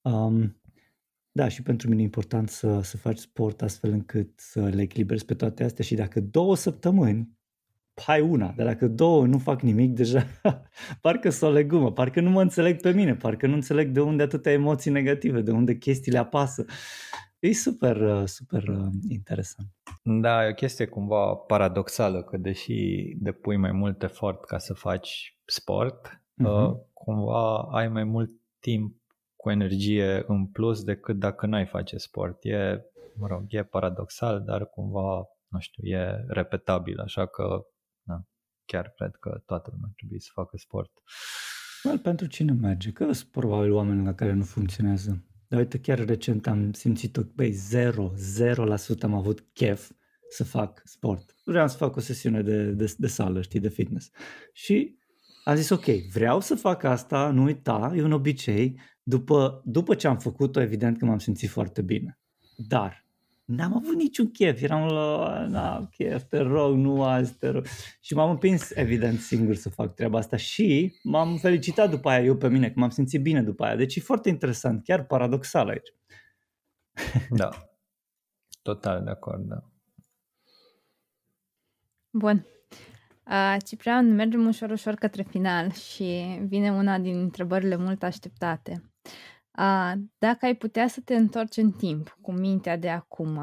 um, 0.00 0.60
da, 1.32 1.48
și 1.48 1.62
pentru 1.62 1.88
mine 1.88 2.00
e 2.00 2.04
important 2.04 2.48
să, 2.48 2.80
să 2.80 2.96
faci 2.96 3.18
sport 3.18 3.62
astfel 3.62 3.90
încât 3.90 4.30
să 4.36 4.68
le 4.68 4.82
echilibrezi 4.82 5.24
pe 5.24 5.34
toate 5.34 5.64
astea 5.64 5.84
și 5.84 5.94
dacă 5.94 6.20
două 6.20 6.56
săptămâni 6.56 7.38
hai 8.06 8.20
una, 8.20 8.52
dar 8.56 8.66
dacă 8.66 8.88
două 8.88 9.26
nu 9.26 9.38
fac 9.38 9.60
nimic, 9.60 9.94
deja 9.94 10.26
parcă 11.00 11.30
sunt 11.30 11.50
o 11.50 11.52
legumă, 11.52 11.92
parcă 11.92 12.20
nu 12.20 12.30
mă 12.30 12.42
înțeleg 12.42 12.80
pe 12.80 12.92
mine, 12.92 13.14
parcă 13.14 13.46
nu 13.46 13.54
înțeleg 13.54 13.88
de 13.88 14.00
unde 14.00 14.22
atâtea 14.22 14.52
emoții 14.52 14.90
negative, 14.90 15.40
de 15.40 15.50
unde 15.50 15.76
chestiile 15.76 16.18
apasă. 16.18 16.64
E 17.38 17.52
super, 17.52 17.96
uh, 17.96 18.22
super 18.24 18.68
uh, 18.68 18.88
interesant. 19.08 19.68
Da, 20.02 20.46
e 20.46 20.50
o 20.50 20.54
chestie 20.54 20.86
cumva 20.86 21.34
paradoxală, 21.34 22.22
că 22.22 22.36
deși 22.36 22.74
depui 23.18 23.56
mai 23.56 23.72
mult 23.72 24.02
efort 24.02 24.44
ca 24.44 24.58
să 24.58 24.74
faci 24.74 25.38
sport, 25.44 26.06
uh-huh. 26.08 26.92
cumva 26.92 27.58
ai 27.58 27.88
mai 27.88 28.04
mult 28.04 28.30
timp 28.58 28.96
cu 29.36 29.50
energie 29.50 30.24
în 30.26 30.46
plus 30.46 30.84
decât 30.84 31.18
dacă 31.18 31.46
n-ai 31.46 31.66
face 31.66 31.96
sport. 31.96 32.44
E, 32.44 32.84
mă 33.14 33.26
rog, 33.26 33.44
e 33.48 33.62
paradoxal, 33.62 34.42
dar 34.46 34.66
cumva, 34.66 35.28
nu 35.48 35.58
știu, 35.58 35.88
e 35.88 36.24
repetabil, 36.28 37.00
așa 37.00 37.26
că 37.26 37.42
na, 37.42 37.69
chiar 38.72 38.92
cred 38.96 39.16
că 39.16 39.42
toată 39.46 39.70
lumea 39.72 39.90
trebuie 39.96 40.20
să 40.20 40.28
facă 40.32 40.56
sport. 40.56 40.90
Well, 41.84 41.98
pentru 41.98 42.26
cine 42.26 42.52
merge? 42.52 42.90
Că 42.90 43.12
sunt 43.12 43.30
probabil 43.30 43.72
oameni 43.72 44.04
la 44.04 44.14
care 44.14 44.32
nu 44.32 44.44
funcționează. 44.44 45.24
Dar 45.48 45.58
uite, 45.58 45.78
chiar 45.78 46.04
recent 46.04 46.46
am 46.46 46.72
simțit-o, 46.72 47.22
băi, 47.34 47.50
0, 47.50 48.12
0% 48.96 49.00
am 49.00 49.14
avut 49.14 49.44
chef 49.52 49.90
să 50.28 50.44
fac 50.44 50.82
sport. 50.84 51.36
Vreau 51.44 51.68
să 51.68 51.76
fac 51.76 51.96
o 51.96 52.00
sesiune 52.00 52.42
de, 52.42 52.64
de, 52.64 52.94
de 52.96 53.06
sală, 53.06 53.42
știi, 53.42 53.60
de 53.60 53.68
fitness. 53.68 54.10
Și 54.52 54.98
am 55.44 55.56
zis, 55.56 55.70
ok, 55.70 55.84
vreau 56.12 56.40
să 56.40 56.54
fac 56.54 56.82
asta, 56.82 57.30
nu 57.30 57.42
uita, 57.42 57.92
e 57.96 58.02
un 58.02 58.12
obicei. 58.12 58.80
După, 59.02 59.62
după 59.64 59.94
ce 59.94 60.06
am 60.06 60.18
făcut-o, 60.18 60.60
evident 60.60 60.98
că 60.98 61.04
m-am 61.04 61.18
simțit 61.18 61.48
foarte 61.48 61.82
bine. 61.82 62.18
Dar 62.56 63.06
n-am 63.50 63.76
avut 63.76 63.94
niciun 63.94 64.30
chef, 64.30 64.62
eram 64.62 64.86
la, 64.86 65.46
na, 65.46 65.88
chef, 65.96 66.22
te 66.22 66.38
rog, 66.38 66.76
nu 66.76 67.04
azi, 67.04 67.34
te 67.34 67.48
rog. 67.48 67.64
Și 68.00 68.14
m-am 68.14 68.30
împins, 68.30 68.70
evident, 68.70 69.18
singur 69.18 69.54
să 69.54 69.68
fac 69.68 69.94
treaba 69.94 70.18
asta 70.18 70.36
și 70.36 70.98
m-am 71.02 71.36
felicitat 71.36 71.90
după 71.90 72.08
aia 72.08 72.24
eu 72.24 72.36
pe 72.36 72.48
mine, 72.48 72.66
că 72.66 72.74
m-am 72.76 72.90
simțit 72.90 73.22
bine 73.22 73.42
după 73.42 73.64
aia. 73.64 73.76
Deci 73.76 73.96
e 73.96 74.00
foarte 74.00 74.28
interesant, 74.28 74.84
chiar 74.84 75.06
paradoxal 75.06 75.68
aici. 75.68 75.94
Da, 77.30 77.50
total 78.62 79.04
de 79.04 79.10
acord, 79.10 79.48
da. 79.48 79.64
Bun. 82.10 82.46
Uh, 83.26 83.56
Ciprian, 83.64 84.14
mergem 84.14 84.46
ușor, 84.46 84.70
ușor 84.70 84.94
către 84.94 85.22
final 85.22 85.72
și 85.72 86.38
vine 86.46 86.72
una 86.72 86.98
din 86.98 87.18
întrebările 87.18 87.76
mult 87.76 88.02
așteptate. 88.02 88.92
Uh, 89.60 89.92
dacă 90.18 90.46
ai 90.46 90.54
putea 90.54 90.88
să 90.88 91.00
te 91.04 91.14
întorci 91.14 91.56
în 91.56 91.72
timp 91.72 92.18
cu 92.20 92.32
mintea 92.32 92.76
de 92.76 92.90
acum, 92.90 93.38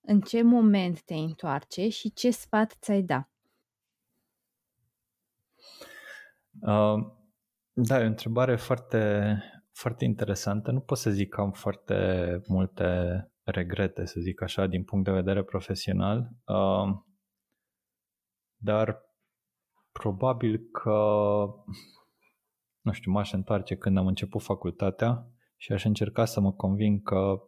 în 0.00 0.20
ce 0.20 0.42
moment 0.42 1.02
te 1.02 1.14
întoarce 1.14 1.88
și 1.88 2.12
ce 2.12 2.30
sfat 2.30 2.76
ți-ai 2.80 3.02
da? 3.02 3.28
Uh, 6.60 7.06
da, 7.72 8.00
e 8.00 8.04
o 8.04 8.06
întrebare 8.06 8.56
foarte, 8.56 9.36
foarte 9.72 10.04
interesantă. 10.04 10.70
Nu 10.70 10.80
pot 10.80 10.98
să 10.98 11.10
zic 11.10 11.28
că 11.28 11.40
am 11.40 11.52
foarte 11.52 12.40
multe 12.48 13.20
regrete, 13.42 14.04
să 14.04 14.20
zic 14.20 14.42
așa, 14.42 14.66
din 14.66 14.84
punct 14.84 15.04
de 15.04 15.10
vedere 15.12 15.42
profesional. 15.42 16.30
Uh, 16.44 17.04
dar 18.56 19.00
probabil 19.92 20.58
că, 20.72 20.90
nu 22.80 22.92
știu, 22.92 23.12
m-aș 23.12 23.32
întoarce 23.32 23.76
când 23.76 23.98
am 23.98 24.06
început 24.06 24.42
facultatea 24.42 25.30
și 25.56 25.72
aș 25.72 25.84
încerca 25.84 26.24
să 26.24 26.40
mă 26.40 26.52
conving 26.52 27.02
că, 27.02 27.38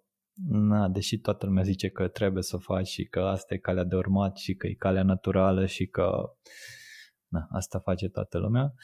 na, 0.48 0.88
deși 0.88 1.18
toată 1.18 1.46
lumea 1.46 1.62
zice 1.62 1.88
că 1.88 2.08
trebuie 2.08 2.42
să 2.42 2.56
o 2.56 2.58
faci 2.58 2.86
și 2.86 3.04
că 3.04 3.20
asta 3.20 3.54
e 3.54 3.58
calea 3.58 3.84
de 3.84 3.96
urmat 3.96 4.36
și 4.36 4.54
că 4.54 4.66
e 4.66 4.74
calea 4.74 5.02
naturală 5.02 5.66
și 5.66 5.86
că 5.86 6.10
na, 7.28 7.48
asta 7.50 7.78
face 7.78 8.08
toată 8.08 8.38
lumea, 8.38 8.74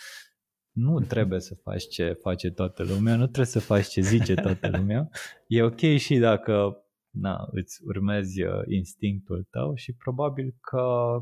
nu 0.70 1.00
trebuie 1.12 1.40
să 1.40 1.54
faci 1.54 1.88
ce 1.88 2.12
face 2.12 2.50
toată 2.50 2.82
lumea, 2.82 3.16
nu 3.16 3.22
trebuie 3.24 3.46
să 3.46 3.60
faci 3.60 3.86
ce 3.86 4.00
zice 4.00 4.34
toată 4.34 4.68
lumea. 4.68 5.08
E 5.46 5.62
ok 5.62 5.80
și 5.80 6.18
dacă 6.18 6.78
na, 7.14 7.48
îți 7.50 7.80
urmezi 7.84 8.42
uh, 8.42 8.62
instinctul 8.68 9.46
tău 9.50 9.74
și 9.74 9.92
probabil 9.92 10.54
că 10.60 11.14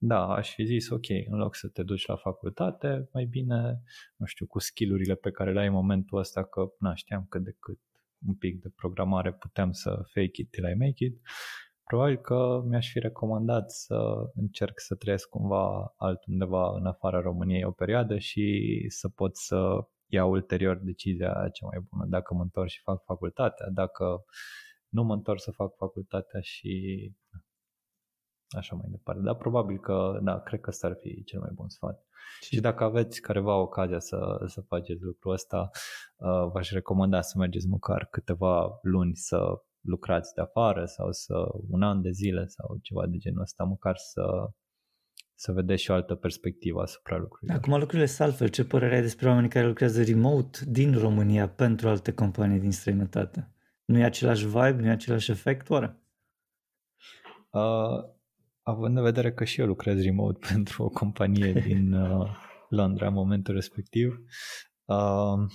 da, 0.00 0.34
aș 0.34 0.54
fi 0.54 0.64
zis, 0.64 0.90
ok, 0.90 1.08
în 1.28 1.38
loc 1.38 1.54
să 1.54 1.68
te 1.68 1.82
duci 1.82 2.06
la 2.06 2.16
facultate, 2.16 3.08
mai 3.12 3.24
bine, 3.24 3.82
nu 4.16 4.26
știu, 4.26 4.46
cu 4.46 4.58
skillurile 4.58 5.14
pe 5.14 5.30
care 5.30 5.52
le 5.52 5.60
ai 5.60 5.66
în 5.66 5.72
momentul 5.72 6.18
ăsta, 6.18 6.44
că, 6.44 6.72
na, 6.78 6.94
știam 6.94 7.26
cât 7.28 7.44
de 7.44 7.56
cât 7.58 7.78
un 8.26 8.34
pic 8.34 8.60
de 8.60 8.68
programare 8.76 9.32
puteam 9.32 9.72
să 9.72 9.90
fake 9.90 10.40
it 10.40 10.50
till 10.50 10.68
I 10.68 10.74
make 10.74 11.04
it, 11.04 11.20
probabil 11.84 12.16
că 12.16 12.62
mi-aș 12.66 12.90
fi 12.90 12.98
recomandat 12.98 13.70
să 13.70 14.14
încerc 14.34 14.80
să 14.80 14.94
trăiesc 14.94 15.28
cumva 15.28 15.94
altundeva 15.96 16.76
în 16.76 16.86
afara 16.86 17.20
României 17.20 17.64
o 17.64 17.70
perioadă 17.70 18.18
și 18.18 18.84
să 18.88 19.08
pot 19.08 19.36
să 19.36 19.88
iau 20.06 20.30
ulterior 20.30 20.76
decizia 20.76 21.48
cea 21.52 21.66
mai 21.66 21.86
bună, 21.90 22.06
dacă 22.08 22.34
mă 22.34 22.42
întorc 22.42 22.68
și 22.68 22.80
fac 22.82 23.04
facultatea, 23.04 23.66
dacă 23.70 24.24
nu 24.88 25.02
mă 25.02 25.14
întorc 25.14 25.40
să 25.40 25.50
fac 25.50 25.76
facultatea 25.76 26.40
și 26.40 26.72
așa 28.48 28.74
mai 28.74 28.86
departe. 28.90 29.22
Dar 29.22 29.34
probabil 29.34 29.78
că, 29.78 30.18
da, 30.22 30.40
cred 30.40 30.60
că 30.60 30.70
ăsta 30.70 30.86
ar 30.86 30.96
fi 31.00 31.24
cel 31.24 31.40
mai 31.40 31.50
bun 31.54 31.68
sfat. 31.68 32.06
Și, 32.40 32.54
și 32.54 32.60
dacă 32.60 32.84
aveți 32.84 33.20
careva 33.20 33.56
ocazia 33.56 33.98
să, 33.98 34.44
să 34.46 34.60
faceți 34.60 35.02
lucrul 35.02 35.32
ăsta, 35.32 35.70
uh, 36.16 36.50
v-aș 36.52 36.70
recomanda 36.70 37.20
să 37.20 37.38
mergeți 37.38 37.66
măcar 37.66 38.08
câteva 38.10 38.78
luni 38.82 39.14
să 39.14 39.62
lucrați 39.80 40.34
de 40.34 40.40
afară 40.40 40.84
sau 40.84 41.12
să 41.12 41.34
un 41.68 41.82
an 41.82 42.02
de 42.02 42.10
zile 42.10 42.46
sau 42.46 42.78
ceva 42.82 43.06
de 43.06 43.16
genul 43.16 43.40
ăsta, 43.40 43.64
măcar 43.64 43.96
să 43.96 44.50
să 45.40 45.52
vedeți 45.52 45.82
și 45.82 45.90
o 45.90 45.94
altă 45.94 46.14
perspectivă 46.14 46.82
asupra 46.82 47.16
lucrurilor. 47.16 47.56
Acum 47.56 47.78
lucrurile 47.78 48.06
sunt 48.06 48.28
altfel. 48.28 48.48
Ce 48.48 48.64
părere 48.64 48.94
ai 48.94 49.00
despre 49.00 49.28
oamenii 49.28 49.50
care 49.50 49.66
lucrează 49.66 50.02
remote 50.02 50.58
din 50.66 50.98
România 50.98 51.48
pentru 51.48 51.88
alte 51.88 52.12
companii 52.12 52.58
din 52.58 52.72
străinătate? 52.72 53.52
Nu 53.84 53.98
e 53.98 54.04
același 54.04 54.46
vibe, 54.46 54.76
nu 54.80 54.86
e 54.86 54.90
același 54.90 55.30
efect, 55.30 55.70
oare? 55.70 56.02
Uh, 57.50 58.16
având 58.68 58.96
în 58.96 59.02
vedere 59.02 59.32
că 59.32 59.44
și 59.44 59.60
eu 59.60 59.66
lucrez 59.66 60.02
remote 60.02 60.38
pentru 60.52 60.84
o 60.84 60.88
companie 60.88 61.52
din 61.52 61.92
uh, 61.92 62.30
Londra 62.68 63.06
în 63.06 63.12
momentul 63.12 63.54
respectiv, 63.54 64.18
uh, 64.84 65.46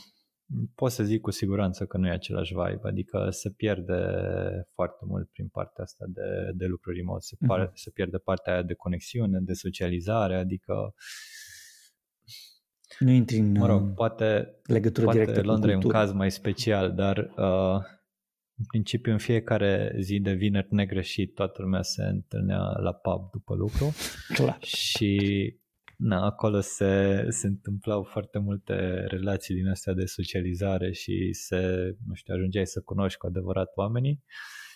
pot 0.75 0.91
să 0.91 1.03
zic 1.03 1.21
cu 1.21 1.31
siguranță 1.31 1.85
că 1.85 1.97
nu 1.97 2.07
e 2.07 2.11
același 2.11 2.53
vibe, 2.53 2.87
adică 2.87 3.27
se 3.29 3.49
pierde 3.49 4.01
foarte 4.73 5.05
mult 5.07 5.29
prin 5.31 5.47
partea 5.47 5.83
asta 5.83 6.05
de, 6.07 6.51
de 6.53 6.65
lucru 6.65 6.91
remote, 6.91 7.25
se, 7.25 7.35
pare, 7.47 7.67
uh-huh. 7.67 7.73
se 7.73 7.89
pierde 7.89 8.17
partea 8.17 8.53
aia 8.53 8.61
de 8.61 8.73
conexiune, 8.73 9.39
de 9.41 9.53
socializare, 9.53 10.35
adică 10.35 10.93
nu 12.99 13.11
intri 13.11 13.37
în 13.37 13.51
mă 13.51 13.65
rog, 13.65 13.93
poate, 13.93 14.59
legătură 14.63 15.05
poate 15.05 15.19
directă 15.19 15.41
Londra 15.41 15.67
cu 15.67 15.73
e 15.73 15.83
un 15.83 15.89
caz 15.89 16.11
mai 16.11 16.31
special, 16.31 16.93
dar 16.93 17.17
uh, 17.17 17.81
în 18.63 18.69
principiu 18.69 19.11
în 19.11 19.17
fiecare 19.17 19.95
zi 19.99 20.19
de 20.19 20.33
vineri 20.33 20.67
negreșit 20.69 21.33
toată 21.33 21.61
lumea 21.61 21.81
se 21.81 22.03
întâlnea 22.03 22.59
la 22.59 22.93
pub 22.93 23.31
după 23.31 23.55
lucru. 23.55 23.93
Clar. 24.37 24.57
și 24.63 25.17
na, 25.97 26.25
acolo 26.25 26.59
se, 26.59 27.25
se 27.29 27.47
întâmplau 27.47 28.03
foarte 28.03 28.39
multe 28.39 29.05
relații 29.07 29.55
din 29.55 29.67
astea 29.67 29.93
de 29.93 30.05
socializare 30.05 30.91
și 30.91 31.33
se, 31.33 31.93
nu 32.07 32.13
știu, 32.13 32.33
ajungeai 32.33 32.67
să 32.67 32.81
cunoști 32.81 33.17
cu 33.17 33.25
adevărat 33.25 33.71
oamenii. 33.75 34.23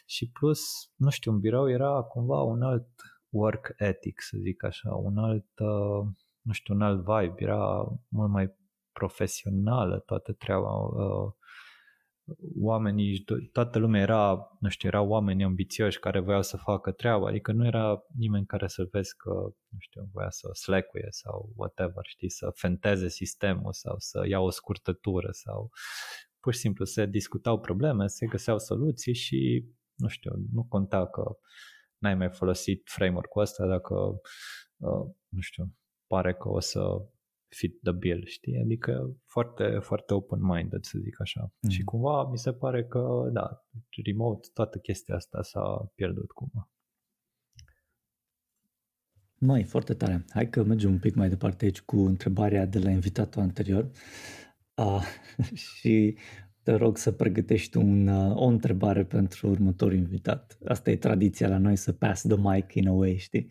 Și 0.06 0.30
plus, 0.30 0.62
nu 0.96 1.10
știu, 1.10 1.32
un 1.32 1.40
birou 1.40 1.70
era 1.70 2.02
cumva 2.02 2.42
un 2.42 2.62
alt 2.62 2.88
work 3.30 3.74
ethic, 3.78 4.22
să 4.22 4.38
zic 4.42 4.64
așa, 4.64 4.96
un 4.96 5.18
alt, 5.18 5.60
uh, 5.60 6.08
nu 6.42 6.52
știu, 6.52 6.74
un 6.74 6.82
alt 6.82 7.06
vibe, 7.06 7.44
era 7.44 7.84
mult 8.08 8.32
mai 8.32 8.56
profesională 8.92 10.00
toată 10.00 10.34
treaba, 10.34 10.72
uh, 10.72 11.34
oamenii, 12.60 13.26
toată 13.52 13.80
lumea 13.80 14.02
era, 14.02 14.48
nu 14.60 14.70
știu, 14.70 14.88
erau 14.88 15.08
oameni 15.08 15.44
ambițioși 15.44 16.00
care 16.00 16.20
voiau 16.20 16.42
să 16.42 16.58
facă 16.58 16.92
treaba, 16.92 17.28
adică 17.28 17.52
nu 17.52 17.66
era 17.66 18.04
nimeni 18.16 18.46
care 18.46 18.68
să 18.68 18.88
vezi 18.92 19.16
că, 19.16 19.30
nu 19.68 19.78
știu, 19.80 20.10
voia 20.12 20.30
să 20.30 20.50
slacuie 20.54 21.08
sau 21.10 21.54
whatever, 21.56 22.06
știi, 22.06 22.30
să 22.30 22.52
fenteze 22.56 23.08
sistemul 23.08 23.74
sau 23.74 23.96
să 23.98 24.26
ia 24.28 24.40
o 24.40 24.50
scurtătură 24.50 25.32
sau 25.32 25.70
pur 26.40 26.54
și 26.54 26.60
simplu 26.60 26.86
se 26.86 27.06
discutau 27.06 27.60
probleme, 27.60 28.08
se 28.08 28.26
găseau 28.26 28.60
soluții 28.60 29.14
și, 29.14 29.66
nu 29.96 30.08
știu, 30.08 30.32
nu 30.52 30.64
conta 30.64 31.08
că 31.08 31.38
n-ai 31.98 32.16
mai 32.16 32.30
folosit 32.30 32.82
framework-ul 32.86 33.42
ăsta 33.42 33.66
dacă, 33.66 33.94
uh, 34.78 35.12
nu 35.28 35.40
știu, 35.40 35.76
pare 36.08 36.34
că 36.34 36.50
o 36.50 36.60
să 36.60 37.08
fit 37.50 37.80
the 37.82 37.92
bill, 37.92 38.26
știi? 38.26 38.60
Adică 38.60 39.16
foarte, 39.26 39.78
foarte 39.82 40.14
open-minded, 40.14 40.84
să 40.84 41.00
zic 41.04 41.22
așa. 41.22 41.54
Mm. 41.60 41.70
Și 41.70 41.84
cumva 41.84 42.30
mi 42.30 42.38
se 42.38 42.54
pare 42.54 42.86
că, 42.86 43.30
da, 43.34 43.66
remote, 44.04 44.48
toată 44.54 44.78
chestia 44.78 45.16
asta 45.16 45.42
s-a 45.42 45.92
pierdut 45.96 46.32
cumva. 46.32 46.70
Mai, 49.40 49.64
foarte 49.64 49.94
tare. 49.94 50.26
Hai 50.30 50.50
că 50.50 50.64
mergem 50.64 50.92
un 50.92 51.00
pic 51.00 51.16
mai 51.16 51.30
departe 51.30 51.66
aici 51.66 51.82
cu 51.82 52.00
întrebarea 52.00 52.66
de 52.66 52.80
la 52.80 52.90
invitatul 52.90 53.42
anterior. 53.42 53.92
Uh, 54.76 55.04
și 55.76 56.18
te 56.64 56.74
rog 56.74 56.98
să 56.98 57.12
pregătești 57.12 57.78
un, 57.78 58.08
uh, 58.08 58.36
o 58.36 58.46
întrebare 58.46 59.06
pentru 59.06 59.50
următorul 59.50 59.98
invitat. 59.98 60.58
Asta 60.66 60.92
e 60.92 60.96
tradiția 60.96 61.48
la 61.48 61.58
noi, 61.58 61.76
să 61.76 61.92
pass 61.92 62.22
the 62.22 62.38
mic 62.38 62.74
in 62.74 62.88
a 62.88 62.92
way, 62.92 63.18
știi? 63.18 63.48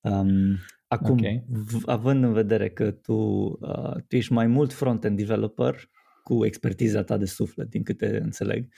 Um, 0.00 0.58
Acum, 0.94 1.18
okay. 1.18 1.44
având 1.84 2.24
în 2.24 2.32
vedere 2.32 2.68
că 2.68 2.90
tu, 2.90 3.12
uh, 3.12 3.94
tu 4.08 4.16
ești 4.16 4.32
mai 4.32 4.46
mult 4.46 4.72
front-end 4.72 5.16
developer 5.16 5.90
cu 6.22 6.44
expertiza 6.44 7.02
ta 7.02 7.16
de 7.16 7.24
suflet, 7.24 7.68
din 7.68 7.82
câte 7.82 8.20
înțeleg, 8.22 8.68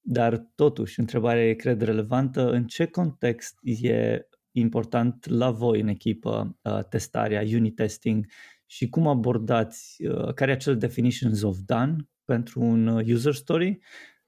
dar 0.00 0.50
totuși, 0.54 1.00
întrebarea 1.00 1.48
e, 1.48 1.54
cred, 1.54 1.82
relevantă. 1.82 2.50
În 2.50 2.66
ce 2.66 2.86
context 2.86 3.58
e 3.62 4.26
important 4.50 5.28
la 5.28 5.50
voi 5.50 5.80
în 5.80 5.88
echipă 5.88 6.58
uh, 6.62 6.84
testarea, 6.84 7.40
unit 7.40 7.74
testing 7.74 8.26
și 8.66 8.88
cum 8.88 9.06
abordați, 9.06 10.04
uh, 10.06 10.34
care 10.34 10.50
e 10.50 10.54
acel 10.54 10.76
definitions 10.76 11.42
of 11.42 11.56
done 11.66 11.96
pentru 12.24 12.60
un 12.60 12.86
uh, 12.86 13.06
user 13.06 13.34
story? 13.34 13.78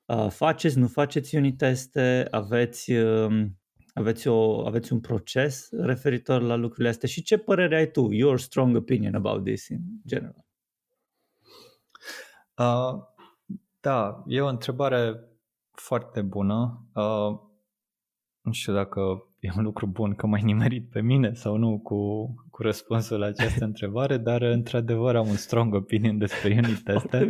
Uh, 0.04 0.26
faceți, 0.30 0.78
nu 0.78 0.88
faceți 0.88 1.36
unit 1.36 1.56
teste, 1.56 2.26
aveți, 2.30 2.92
uh, 2.92 3.46
aveți, 3.98 4.28
o, 4.28 4.66
aveți 4.66 4.92
un 4.92 5.00
proces 5.00 5.68
referitor 5.70 6.42
la 6.42 6.54
lucrurile 6.54 6.88
astea 6.88 7.08
și 7.08 7.22
ce 7.22 7.38
părere 7.38 7.76
ai 7.76 7.90
tu, 7.90 8.12
your 8.12 8.38
strong 8.38 8.76
opinion 8.76 9.14
about 9.14 9.44
this 9.44 9.68
in 9.68 9.80
general? 10.06 10.44
Uh, 12.56 13.02
da, 13.80 14.24
e 14.26 14.40
o 14.40 14.46
întrebare 14.46 15.20
foarte 15.70 16.22
bună. 16.22 16.86
Uh, 16.94 17.38
nu 18.40 18.52
știu 18.52 18.72
dacă 18.72 19.00
e 19.38 19.50
un 19.56 19.62
lucru 19.62 19.86
bun 19.86 20.14
că 20.14 20.26
m-ai 20.26 20.42
nimerit 20.42 20.90
pe 20.90 21.00
mine 21.00 21.32
sau 21.32 21.56
nu 21.56 21.78
cu, 21.78 22.26
cu 22.50 22.62
răspunsul 22.62 23.18
la 23.18 23.26
această 23.26 23.64
întrebare, 23.70 24.16
dar 24.16 24.42
într-adevăr 24.42 25.16
am 25.16 25.28
un 25.28 25.36
strong 25.36 25.74
opinion 25.74 26.18
despre 26.18 26.52
unit 26.64 26.82
teste. 26.82 27.28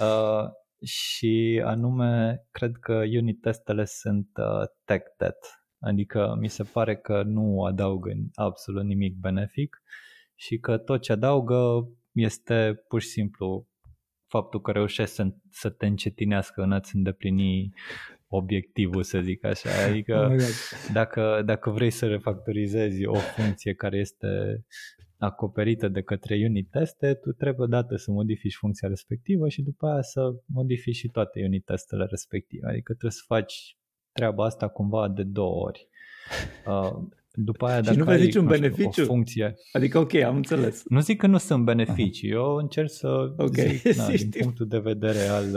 Uh, 0.00 0.48
și 0.86 1.62
anume, 1.64 2.42
cred 2.50 2.76
că 2.80 2.92
unit 2.92 3.40
testele 3.40 3.84
sunt 3.84 4.28
uh, 4.36 4.66
tech 4.84 5.04
debt, 5.18 5.63
adică 5.84 6.36
mi 6.40 6.48
se 6.48 6.62
pare 6.62 6.96
că 6.96 7.22
nu 7.22 7.64
adaugă 7.64 8.12
absolut 8.34 8.84
nimic 8.84 9.16
benefic 9.16 9.82
și 10.34 10.58
că 10.58 10.78
tot 10.78 11.00
ce 11.00 11.12
adaugă 11.12 11.88
este 12.12 12.84
pur 12.88 13.00
și 13.00 13.08
simplu 13.08 13.68
faptul 14.26 14.60
că 14.60 14.70
reușești 14.70 15.14
să, 15.14 15.26
să 15.50 15.70
te 15.70 15.86
încetinească 15.86 16.62
în 16.62 16.72
a-ți 16.72 16.96
îndeplini 16.96 17.72
obiectivul, 18.28 19.02
să 19.02 19.20
zic 19.20 19.44
așa. 19.44 19.70
Adică 19.88 20.28
oh 20.30 20.42
dacă, 20.98 21.42
dacă 21.44 21.70
vrei 21.70 21.90
să 21.90 22.06
refactorizezi 22.06 23.04
o 23.06 23.14
funcție 23.14 23.74
care 23.74 23.96
este 23.96 24.64
acoperită 25.18 25.88
de 25.88 26.02
către 26.02 26.44
unit 26.48 26.70
teste, 26.70 27.14
tu 27.14 27.32
trebuie 27.32 27.66
odată 27.66 27.96
să 27.96 28.10
modifici 28.10 28.56
funcția 28.56 28.88
respectivă 28.88 29.48
și 29.48 29.62
după 29.62 29.86
aia 29.86 30.02
să 30.02 30.20
modifici 30.46 30.96
și 30.96 31.08
toate 31.08 31.44
unit 31.44 31.64
testele 31.64 32.04
respective. 32.04 32.66
Adică 32.66 32.92
trebuie 32.92 33.10
să 33.10 33.22
faci 33.26 33.76
treaba 34.14 34.44
asta 34.44 34.68
cumva 34.68 35.08
de 35.08 35.22
două 35.22 35.64
ori. 35.64 35.88
Uh, 36.66 36.92
după 37.32 37.66
aia, 37.66 37.76
și 37.76 37.82
dacă 37.82 37.98
nu 37.98 38.04
vezi 38.04 38.24
niciun 38.24 38.46
beneficiu? 38.46 39.02
O 39.02 39.06
funcție. 39.06 39.54
Adică, 39.72 39.98
ok, 39.98 40.14
am 40.14 40.36
înțeles. 40.36 40.82
Nu 40.88 41.00
zic 41.00 41.18
că 41.18 41.26
nu 41.26 41.38
sunt 41.38 41.64
beneficii, 41.64 42.32
Aha. 42.32 42.40
eu 42.40 42.54
încerc 42.54 42.90
să 42.90 43.34
okay. 43.36 43.74
zic, 43.74 43.94
na, 43.96 44.06
din 44.06 44.30
punctul 44.40 44.66
de 44.66 44.78
vedere 44.78 45.26
al, 45.26 45.56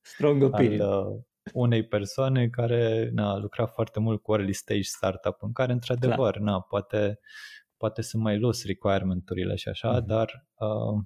Strong 0.00 0.42
opinion. 0.42 0.80
al 0.80 1.06
uh, 1.06 1.20
unei 1.52 1.86
persoane 1.86 2.48
care 2.48 3.10
na, 3.12 3.30
a 3.30 3.36
lucrat 3.36 3.72
foarte 3.72 4.00
mult 4.00 4.22
cu 4.22 4.32
early 4.32 4.52
stage 4.52 4.82
startup, 4.82 5.36
în 5.40 5.52
care, 5.52 5.72
într-adevăr, 5.72 6.38
na, 6.38 6.60
poate, 6.60 7.18
poate 7.76 8.02
sunt 8.02 8.22
mai 8.22 8.38
los 8.38 8.64
requirement-urile 8.64 9.54
și 9.54 9.68
așa, 9.68 10.00
mm-hmm. 10.00 10.06
dar 10.06 10.46
uh, 10.58 11.04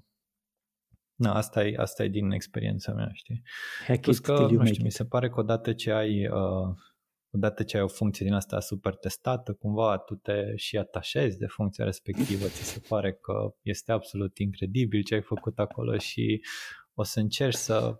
na, 1.15 1.33
asta 1.33 1.65
e, 1.65 1.73
asta 1.77 2.03
e 2.03 2.07
din 2.07 2.31
experiența 2.31 2.93
mea, 2.93 3.09
știi? 3.13 3.41
Hack 3.87 4.01
Plus 4.01 4.19
că, 4.19 4.47
nu 4.51 4.65
știu, 4.65 4.83
mi 4.83 4.91
se 4.91 5.05
pare 5.05 5.29
că 5.29 5.39
odată 5.39 5.73
ce 5.73 5.91
ai 5.91 6.27
uh, 6.27 6.75
odată 7.31 7.63
ce 7.63 7.77
ai 7.77 7.83
o 7.83 7.87
funcție 7.87 8.25
din 8.25 8.33
asta 8.35 8.59
super 8.59 8.95
testată, 8.95 9.53
cumva 9.53 9.97
tu 9.97 10.15
te 10.15 10.55
și 10.55 10.77
atașezi 10.77 11.37
de 11.37 11.45
funcția 11.45 11.85
respectivă, 11.85 12.45
ți 12.45 12.63
se 12.63 12.81
pare 12.87 13.13
că 13.13 13.53
este 13.61 13.91
absolut 13.91 14.37
incredibil 14.37 15.03
ce 15.03 15.13
ai 15.13 15.21
făcut 15.21 15.59
acolo 15.59 15.97
și 15.97 16.41
o 16.93 17.03
să 17.03 17.19
încerci 17.19 17.53
să 17.53 17.99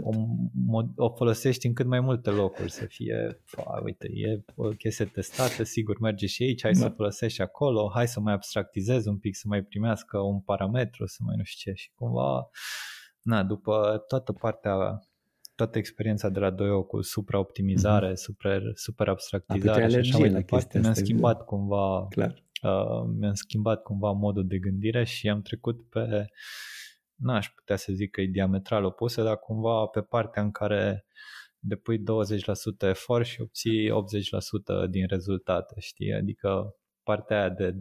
o, 0.00 0.82
o 0.96 1.14
folosești 1.14 1.66
în 1.66 1.74
cât 1.74 1.86
mai 1.86 2.00
multe 2.00 2.30
locuri, 2.30 2.70
să 2.70 2.84
fie, 2.84 3.40
fa, 3.44 3.80
uite, 3.84 4.08
e 4.12 4.44
o 4.54 4.68
chestie 4.68 5.04
testată, 5.04 5.62
sigur 5.62 5.98
merge 6.00 6.26
și 6.26 6.42
aici, 6.42 6.62
hai 6.62 6.72
da. 6.72 6.78
să 6.78 6.88
folosești 6.88 7.42
acolo, 7.42 7.90
hai 7.94 8.08
să 8.08 8.20
mai 8.20 8.32
abstractizezi 8.32 9.08
un 9.08 9.18
pic, 9.18 9.36
să 9.36 9.44
mai 9.46 9.62
primească 9.62 10.18
un 10.18 10.40
parametru, 10.40 11.06
să 11.06 11.18
mai 11.24 11.36
nu 11.36 11.42
știu 11.44 11.72
ce. 11.72 11.78
Și 11.78 11.90
cumva, 11.94 12.48
na, 13.22 13.42
după 13.42 14.04
toată 14.08 14.32
partea 14.32 15.00
toată 15.54 15.78
experiența 15.78 16.28
de 16.28 16.38
la 16.38 16.50
2 16.50 16.86
cu 16.86 17.02
supraoptimizare, 17.02 18.10
mm-hmm. 18.10 18.14
super, 18.14 18.62
super 18.74 19.08
abstractizare 19.08 19.88
și 19.88 19.96
așa 19.96 20.18
mai 20.18 20.30
departe, 20.30 20.78
mi-am 20.78 20.92
schimbat 20.92 21.38
de... 21.38 21.44
cumva 21.44 22.06
Clar. 22.08 22.42
Uh, 22.62 23.10
mi-am 23.18 23.34
schimbat 23.34 23.82
cumva 23.82 24.10
modul 24.10 24.46
de 24.46 24.58
gândire 24.58 25.04
și 25.04 25.28
am 25.28 25.42
trecut 25.42 25.88
pe 25.88 26.26
n-aș 27.14 27.48
putea 27.48 27.76
să 27.76 27.92
zic 27.92 28.10
că 28.10 28.20
e 28.20 28.26
diametral 28.26 28.84
opusă, 28.84 29.22
dar 29.22 29.36
cumva 29.36 29.86
pe 29.86 30.00
partea 30.00 30.42
în 30.42 30.50
care 30.50 31.06
depui 31.58 31.98
20% 31.98 32.02
efort 32.78 33.26
și 33.26 33.40
obții 33.40 33.90
80% 34.86 34.90
din 34.90 35.06
rezultate, 35.06 35.74
știi? 35.80 36.12
Adică 36.12 36.76
partea 37.04 37.38
aia 37.38 37.48
de 37.48 37.72
20% 37.72 37.76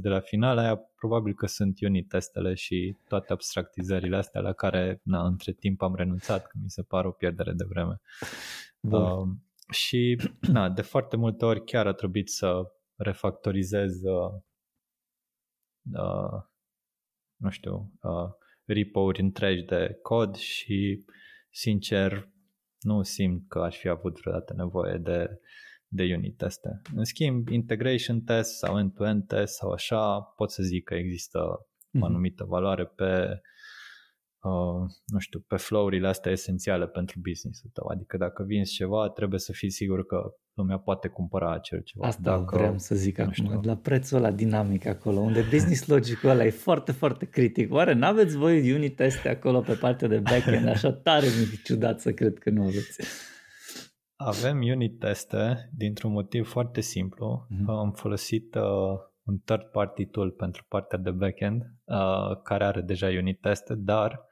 de 0.00 0.08
la 0.08 0.20
final, 0.20 0.58
aia 0.58 0.76
probabil 0.76 1.34
că 1.34 1.46
sunt 1.46 1.80
unit 1.80 2.08
testele 2.08 2.54
și 2.54 2.96
toate 3.08 3.32
abstractizările 3.32 4.16
astea 4.16 4.40
la 4.40 4.52
care 4.52 5.00
na, 5.02 5.26
între 5.26 5.52
timp 5.52 5.82
am 5.82 5.94
renunțat, 5.94 6.46
că 6.46 6.58
mi 6.62 6.70
se 6.70 6.82
pare 6.82 7.06
o 7.06 7.10
pierdere 7.10 7.52
de 7.52 7.64
vreme. 7.68 8.00
Uh, 8.80 9.28
și 9.70 10.20
na, 10.52 10.68
de 10.68 10.82
foarte 10.82 11.16
multe 11.16 11.44
ori 11.44 11.64
chiar 11.64 11.86
a 11.86 11.92
trebuit 11.92 12.28
să 12.28 12.72
refactorizez 12.96 14.02
uh, 14.02 14.32
uh, 15.92 16.42
nu 17.36 17.50
știu, 17.50 17.92
uh, 18.02 18.30
repo-uri 18.64 19.20
întregi 19.20 19.62
de 19.62 19.98
cod 20.02 20.36
și 20.36 21.04
sincer 21.50 22.28
nu 22.80 23.02
simt 23.02 23.48
că 23.48 23.58
aș 23.58 23.76
fi 23.76 23.88
avut 23.88 24.20
vreodată 24.20 24.54
nevoie 24.56 24.96
de 24.96 25.40
de 25.92 26.14
unit 26.16 26.36
teste. 26.36 26.80
În 26.94 27.04
schimb, 27.04 27.48
integration 27.48 28.20
test 28.20 28.56
sau 28.56 28.78
end-to-end 28.78 29.26
test 29.26 29.54
sau 29.54 29.70
așa, 29.70 30.20
pot 30.20 30.50
să 30.50 30.62
zic 30.62 30.84
că 30.84 30.94
există 30.94 31.38
mm-hmm. 31.38 31.92
o 31.92 31.98
mhm. 31.98 32.04
anumită 32.04 32.44
valoare 32.44 32.84
pe 32.84 33.40
uh, 34.42 34.90
nu 35.06 35.18
știu, 35.18 35.40
pe 35.40 35.56
flow-urile 35.56 36.08
astea 36.08 36.32
esențiale 36.32 36.86
pentru 36.86 37.20
business-ul 37.28 37.70
tău. 37.72 37.86
Adică 37.86 38.16
dacă 38.16 38.42
vinzi 38.42 38.72
ceva, 38.72 39.08
trebuie 39.08 39.40
să 39.40 39.52
fii 39.52 39.70
sigur 39.70 40.06
că 40.06 40.34
lumea 40.54 40.78
poate 40.78 41.08
cumpăra 41.08 41.52
acel 41.52 41.80
ceva. 41.82 42.06
Asta 42.06 42.20
dacă, 42.22 42.56
vreau 42.56 42.78
să 42.78 42.94
zic 42.94 43.18
acum, 43.18 43.32
știu. 43.32 43.60
la 43.62 43.76
prețul 43.76 44.16
ăla 44.16 44.30
dinamic 44.30 44.86
acolo, 44.86 45.18
unde 45.18 45.40
business 45.50 45.86
logic 45.86 46.24
ăla 46.24 46.44
e 46.44 46.50
foarte, 46.50 46.92
foarte 46.92 47.26
critic. 47.26 47.72
Oare 47.72 47.92
n-aveți 47.92 48.36
voi 48.36 48.72
unit 48.72 48.96
teste 48.96 49.28
acolo 49.28 49.60
pe 49.60 49.74
partea 49.74 50.08
de 50.08 50.18
backend? 50.18 50.68
Așa 50.68 50.92
tare 50.92 51.26
mi-e 51.26 51.60
ciudat 51.64 52.00
să 52.00 52.12
cred 52.12 52.38
că 52.38 52.50
nu 52.50 52.62
aveți. 52.62 53.28
Avem 54.22 54.62
unit 54.62 54.98
teste 54.98 55.70
dintr-un 55.72 56.12
motiv 56.12 56.48
foarte 56.48 56.80
simplu. 56.80 57.46
Mm-hmm. 57.46 57.66
Am 57.66 57.92
folosit 57.92 58.54
uh, 58.54 58.62
un 59.22 59.38
third 59.44 59.62
party 59.62 60.06
tool 60.06 60.30
pentru 60.30 60.64
partea 60.68 60.98
de 60.98 61.10
backend 61.10 61.62
uh, 61.84 62.42
care 62.42 62.64
are 62.64 62.80
deja 62.80 63.06
unit 63.06 63.40
teste, 63.40 63.74
dar 63.74 64.26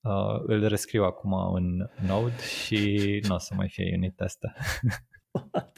uh, 0.00 0.40
îl 0.46 0.68
rescriu 0.68 1.04
acum 1.04 1.32
în 1.54 1.88
Node 2.06 2.42
și 2.42 3.20
nu 3.28 3.34
o 3.34 3.38
să 3.38 3.54
mai 3.54 3.68
fie 3.68 3.92
unit 3.96 4.16
teste. 4.16 4.52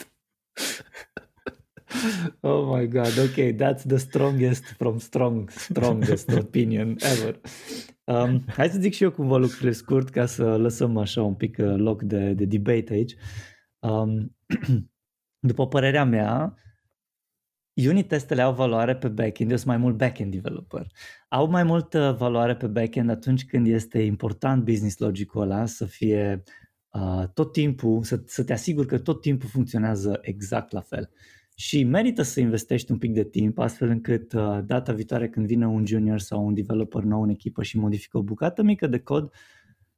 oh 2.40 2.76
my 2.76 2.88
god, 2.88 3.18
ok, 3.18 3.54
that's 3.54 3.82
the 3.86 3.96
strongest 3.96 4.64
from 4.64 4.98
strong, 4.98 5.50
strongest 5.50 6.30
opinion 6.44 6.96
ever. 6.98 7.40
Um, 8.06 8.44
hai 8.46 8.68
să 8.68 8.78
zic 8.78 8.92
și 8.92 9.02
eu 9.02 9.10
cumva 9.10 9.36
lucrurile 9.36 9.72
scurt 9.72 10.08
ca 10.08 10.26
să 10.26 10.56
lăsăm 10.56 10.96
așa 10.96 11.22
un 11.22 11.34
pic 11.34 11.56
uh, 11.58 11.74
loc 11.76 12.02
de, 12.02 12.32
de 12.32 12.44
debate 12.44 12.92
aici. 12.92 13.14
Um, 13.78 14.36
după 15.48 15.68
părerea 15.68 16.04
mea, 16.04 16.56
unit 17.88 18.08
testele 18.08 18.42
au 18.42 18.54
valoare 18.54 18.96
pe 18.96 19.08
backend, 19.08 19.50
eu 19.50 19.56
sunt 19.56 19.68
mai 19.68 19.76
mult 19.76 19.96
backend 19.96 20.32
developer. 20.32 20.86
Au 21.28 21.46
mai 21.50 21.62
multă 21.62 22.16
valoare 22.18 22.56
pe 22.56 22.66
backend 22.66 23.10
atunci 23.10 23.44
când 23.44 23.66
este 23.66 23.98
important 23.98 24.64
business 24.64 24.98
logic-ul 24.98 25.42
ăla 25.42 25.66
să 25.66 25.84
fie 25.84 26.42
uh, 26.88 27.28
tot 27.34 27.52
timpul, 27.52 28.02
să, 28.02 28.22
să 28.26 28.44
te 28.44 28.52
asiguri 28.52 28.86
că 28.86 28.98
tot 28.98 29.20
timpul 29.20 29.48
funcționează 29.48 30.18
exact 30.20 30.72
la 30.72 30.80
fel. 30.80 31.10
Și 31.58 31.84
merită 31.84 32.22
să 32.22 32.40
investești 32.40 32.90
un 32.90 32.98
pic 32.98 33.12
de 33.12 33.24
timp 33.24 33.58
astfel 33.58 33.88
încât 33.88 34.32
uh, 34.32 34.58
data 34.64 34.92
viitoare 34.92 35.28
când 35.28 35.46
vine 35.46 35.66
un 35.66 35.86
junior 35.86 36.18
sau 36.18 36.46
un 36.46 36.54
developer 36.54 37.02
nou 37.02 37.22
în 37.22 37.28
echipă 37.28 37.62
și 37.62 37.78
modifică 37.78 38.18
o 38.18 38.22
bucată 38.22 38.62
mică 38.62 38.86
de 38.86 38.98
cod 38.98 39.32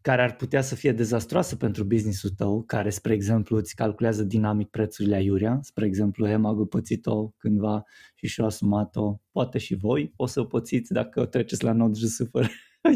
care 0.01 0.23
ar 0.23 0.37
putea 0.37 0.61
să 0.61 0.75
fie 0.75 0.93
dezastroasă 0.93 1.57
pentru 1.57 1.85
businessul 1.85 2.31
tău, 2.31 2.63
care, 2.63 2.91
spre 2.91 3.13
exemplu, 3.13 3.57
îți 3.57 3.75
calculează 3.75 4.23
dinamic 4.23 4.69
prețurile 4.69 5.15
aiurea. 5.15 5.59
Spre 5.63 5.87
exemplu, 5.87 6.29
EMAG 6.29 6.61
a 6.61 6.65
pățit-o 6.65 7.29
cândva 7.29 7.85
și 8.15 8.27
și-a 8.27 8.45
asumat-o. 8.45 9.21
Poate 9.33 9.59
și 9.59 9.75
voi 9.75 10.13
o 10.17 10.27
să 10.27 10.41
o 10.41 10.45
pățiți 10.45 10.93
dacă 10.93 11.21
o 11.21 11.27
treceți 11.27 11.65
la 11.65 11.73
Node.js 11.73 12.17
fără 12.31 12.49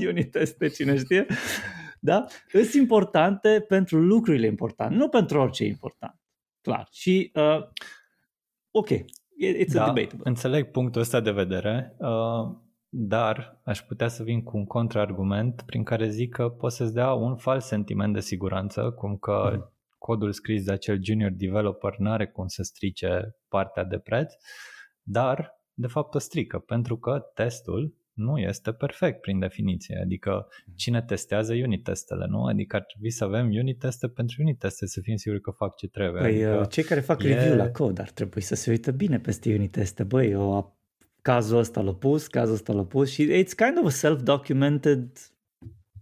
unit 0.09 0.30
teste, 0.30 0.68
cine 0.68 0.97
știe. 0.97 1.26
Da? 2.01 2.26
Sunt 2.48 2.72
importante 2.72 3.64
pentru 3.68 4.01
lucrurile 4.01 4.47
importante, 4.47 4.94
nu 4.94 5.09
pentru 5.09 5.39
orice 5.39 5.64
important. 5.64 6.20
Clar. 6.60 6.89
Și 6.90 7.30
uh, 7.34 7.68
ok, 8.73 8.89
it's 8.89 9.73
da, 9.73 9.85
a 9.85 9.93
debatable. 9.93 10.20
înțeleg 10.31 10.70
punctul 10.70 11.01
ăsta 11.01 11.20
de 11.20 11.31
vedere, 11.31 11.97
uh, 11.99 12.57
dar 12.89 13.61
aș 13.65 13.81
putea 13.81 14.09
să 14.09 14.23
vin 14.23 14.43
cu 14.43 14.57
un 14.57 14.65
contraargument 14.65 15.62
prin 15.66 15.82
care 15.85 16.09
zic 16.09 16.35
că 16.35 16.49
poți 16.49 16.77
să-ți 16.77 16.94
dea 16.94 17.12
un 17.12 17.36
fals 17.36 17.66
sentiment 17.66 18.15
de 18.15 18.20
siguranță, 18.20 18.90
cum 18.90 19.16
că 19.16 19.51
mm. 19.55 19.73
codul 19.99 20.32
scris 20.32 20.65
de 20.65 20.73
acel 20.73 21.05
junior 21.05 21.31
developer 21.31 21.97
nu 21.99 22.11
are 22.11 22.27
cum 22.27 22.47
să 22.47 22.62
strice 22.62 23.36
partea 23.49 23.85
de 23.85 23.99
preț, 23.99 24.32
dar 25.03 25.61
de 25.74 25.86
fapt 25.86 26.15
o 26.15 26.19
strică, 26.19 26.59
pentru 26.59 26.99
că 26.99 27.19
testul 27.35 27.94
nu 28.12 28.39
este 28.39 28.72
perfect 28.72 29.20
prin 29.20 29.39
definiție. 29.39 30.01
Adică 30.02 30.47
cine 30.74 31.02
testează 31.02 31.52
unit 31.52 31.82
testele, 31.82 32.26
nu? 32.28 32.44
Adică 32.44 32.76
ar 32.76 32.82
trebui 32.82 33.10
să 33.10 33.24
avem 33.24 33.47
unit 33.47 33.78
teste 33.78 34.09
pentru 34.09 34.36
unit 34.43 34.59
teste, 34.59 34.86
să 34.86 35.01
fim 35.01 35.16
siguri 35.16 35.40
că 35.40 35.51
fac 35.51 35.76
ce 35.76 35.89
trebuie. 35.89 36.22
Păi 36.22 36.44
adică 36.44 36.66
cei 36.70 36.82
care 36.84 37.01
fac 37.01 37.22
e... 37.22 37.34
review 37.34 37.56
la 37.56 37.70
cod 37.70 38.01
ar 38.01 38.10
trebui 38.10 38.40
să 38.40 38.55
se 38.55 38.70
uită 38.70 38.90
bine 38.90 39.18
peste 39.18 39.55
unit 39.55 39.70
teste. 39.70 40.02
Băi, 40.02 40.30
eu 40.30 40.76
cazul 41.22 41.59
ăsta 41.59 41.80
l-a 41.80 41.94
pus, 41.94 42.26
cazul 42.26 42.55
ăsta 42.55 42.72
l-a 42.72 42.84
pus 42.84 43.10
și 43.10 43.43
it's 43.43 43.55
kind 43.56 43.78
of 43.78 43.84
a 43.84 43.90
self-documented 43.90 45.09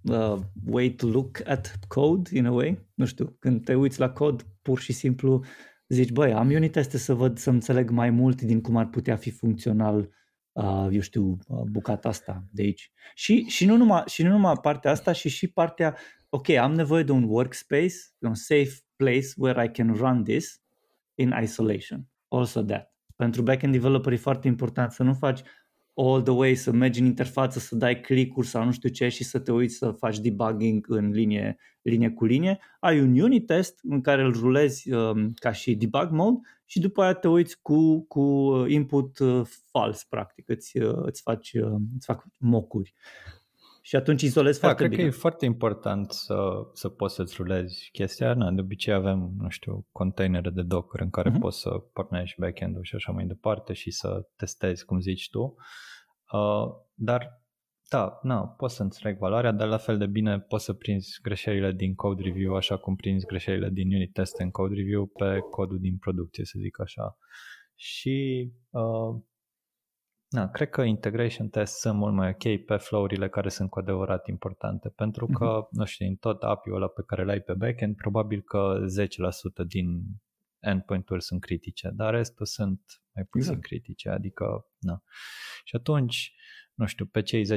uh, 0.03 0.37
way 0.67 0.91
to 0.91 1.07
look 1.07 1.41
at 1.45 1.79
code 1.89 2.31
in 2.33 2.47
a 2.47 2.53
way. 2.53 2.89
Nu 2.95 3.05
știu, 3.05 3.37
când 3.39 3.65
te 3.65 3.75
uiți 3.75 4.01
la 4.01 4.11
cod, 4.11 4.47
pur 4.63 4.79
și 4.79 4.93
simplu 4.93 5.45
zici, 5.89 6.11
băi, 6.13 6.33
am 6.33 6.51
unit 6.51 6.73
teste 6.73 6.99
să 6.99 7.15
văd, 7.15 7.39
să 7.39 7.51
înțeleg 7.51 7.91
mai 7.91 8.11
mult 8.11 8.43
din 8.43 8.61
cum 8.61 8.77
ar 8.77 8.89
putea 8.89 9.17
fi 9.17 9.31
funcțional 9.31 9.99
uh, 9.99 10.09
eu 10.91 11.01
știu, 11.01 11.39
uh, 11.49 11.63
bucata 11.71 12.09
asta 12.09 12.45
de 12.51 12.63
aici. 12.63 12.93
Și, 13.15 13.43
și, 13.43 13.67
nu 13.67 13.77
numai, 13.77 14.03
și 14.07 14.23
nu 14.23 14.29
numai 14.31 14.55
partea 14.63 14.91
asta, 14.91 15.13
și 15.13 15.29
și 15.29 15.49
partea, 15.49 15.97
ok, 16.29 16.49
am 16.49 16.75
nevoie 16.75 17.03
de 17.03 17.13
un 17.13 17.25
workspace, 17.29 17.95
un 18.19 18.35
safe 18.35 18.73
place 18.97 19.27
where 19.37 19.65
I 19.65 19.69
can 19.69 19.95
run 19.95 20.25
this 20.25 20.61
in 21.15 21.35
isolation. 21.43 22.09
Also 22.29 22.63
that. 22.63 22.95
Pentru 23.17 23.43
backend 23.43 23.73
developer 23.73 24.13
e 24.13 24.17
foarte 24.17 24.49
important 24.49 24.93
să 24.93 25.03
nu 25.03 25.15
faci 25.15 25.41
all 26.01 26.23
the 26.23 26.33
way, 26.33 26.55
să 26.55 26.71
mergi 26.71 27.01
în 27.01 27.07
interfață, 27.07 27.59
să 27.59 27.77
dai 27.77 28.01
click-uri 28.01 28.47
sau 28.47 28.65
nu 28.65 28.73
știu 28.73 28.89
ce 28.89 29.09
și 29.09 29.25
să 29.25 29.39
te 29.39 29.53
uiți 29.53 29.77
să 29.77 29.91
faci 29.91 30.19
debugging 30.19 30.87
în 30.89 31.11
linie, 31.11 31.57
linie 31.83 32.11
cu 32.11 32.25
linie. 32.25 32.59
Ai 32.81 33.01
un 33.01 33.21
unit 33.21 33.47
test 33.47 33.81
în 33.83 34.01
care 34.01 34.23
îl 34.23 34.33
rulezi 34.33 34.93
um, 34.93 35.33
ca 35.35 35.53
și 35.53 35.75
debug 35.75 36.11
mode 36.11 36.39
și 36.65 36.81
după 36.81 37.03
aia 37.03 37.15
te 37.15 37.29
uiți 37.29 37.59
cu, 37.63 38.01
cu 38.07 38.55
input 38.69 39.19
uh, 39.19 39.47
fals, 39.71 40.05
practic, 40.05 40.49
îți, 40.49 40.79
uh, 40.79 41.03
îți, 41.03 41.23
faci, 41.23 41.53
uh, 41.53 41.77
îți 41.97 42.07
fac 42.07 42.25
mocuri. 42.37 42.95
Și 43.83 43.97
atunci 43.97 44.23
izolezi 44.23 44.61
da, 44.61 44.67
foarte 44.67 44.85
cred 44.85 44.97
bine. 44.97 45.09
că 45.09 45.17
e 45.17 45.21
foarte 45.21 45.45
important 45.45 46.11
să, 46.11 46.37
să 46.73 46.89
poți 46.89 47.15
să-ți 47.15 47.35
rulezi 47.37 47.89
chestia. 47.93 48.35
Na, 48.35 48.51
de 48.51 48.61
obicei 48.61 48.93
avem, 48.93 49.33
nu 49.39 49.49
știu, 49.49 49.87
containere 49.93 50.51
de 50.51 50.63
Docker 50.63 51.01
în 51.01 51.11
care 51.11 51.31
uh-huh. 51.31 51.41
poți 51.41 51.61
să 51.61 51.71
pornești 51.93 52.41
backend-ul 52.41 52.83
și 52.85 52.95
așa 52.95 53.13
mai 53.13 53.27
departe 53.27 53.73
și 53.73 53.91
să 53.91 54.29
testezi, 54.37 54.85
cum 54.85 55.01
zici 55.01 55.31
tu. 55.31 55.55
Uh, 56.33 56.69
dar, 56.95 57.43
da, 57.89 58.19
na, 58.23 58.49
poți 58.49 58.75
să 58.75 58.83
înțeleg 58.83 59.19
valoarea, 59.19 59.53
dar 59.53 59.69
la 59.69 59.77
fel 59.77 59.99
de 59.99 60.07
bine 60.07 60.41
poți 60.41 60.65
să 60.65 60.73
prinzi 60.73 61.19
greșelile 61.23 61.73
din 61.73 61.95
code 61.95 62.23
review 62.23 62.55
așa 62.55 62.77
cum 62.77 62.97
prinzi 62.97 63.27
greșelile 63.27 63.69
din 63.69 63.95
unit 63.95 64.13
test 64.13 64.39
în 64.39 64.51
code 64.51 64.75
review 64.75 65.07
pe 65.07 65.39
codul 65.51 65.79
din 65.81 65.97
producție, 65.99 66.45
să 66.45 66.59
zic 66.61 66.81
așa. 66.81 67.17
Și 67.75 68.51
uh, 68.71 69.23
da, 70.33 70.49
cred 70.49 70.69
că 70.69 70.83
integration 70.83 71.49
test 71.49 71.79
sunt 71.79 71.97
mult 71.97 72.15
mai 72.15 72.29
ok 72.29 72.65
pe 72.65 72.77
flow-urile 72.77 73.29
care 73.29 73.49
sunt 73.49 73.71
cu 73.71 73.79
adevărat 73.79 74.27
importante, 74.27 74.89
pentru 74.89 75.27
că, 75.27 75.65
uh-huh. 75.65 75.71
nu 75.71 75.85
știu, 75.85 76.07
în 76.07 76.15
tot 76.15 76.43
API-ul 76.43 76.77
ăla 76.77 76.89
pe 76.89 77.03
care 77.07 77.25
l-ai 77.25 77.41
pe 77.41 77.53
backend, 77.53 77.97
probabil 77.97 78.43
că 78.43 78.85
10% 79.65 79.67
din 79.67 79.87
endpoint-uri 80.59 81.23
sunt 81.23 81.41
critice, 81.41 81.91
dar 81.95 82.15
restul 82.15 82.47
sunt 82.47 82.81
mai 83.15 83.25
puțin 83.25 83.49
exact. 83.49 83.67
critice, 83.67 84.09
adică, 84.09 84.67
na. 84.79 85.03
Și 85.65 85.77
atunci, 85.77 86.35
nu 86.75 86.87
știu, 86.87 87.07
pe 87.07 87.23
cei 87.23 87.45
10%, 87.45 87.49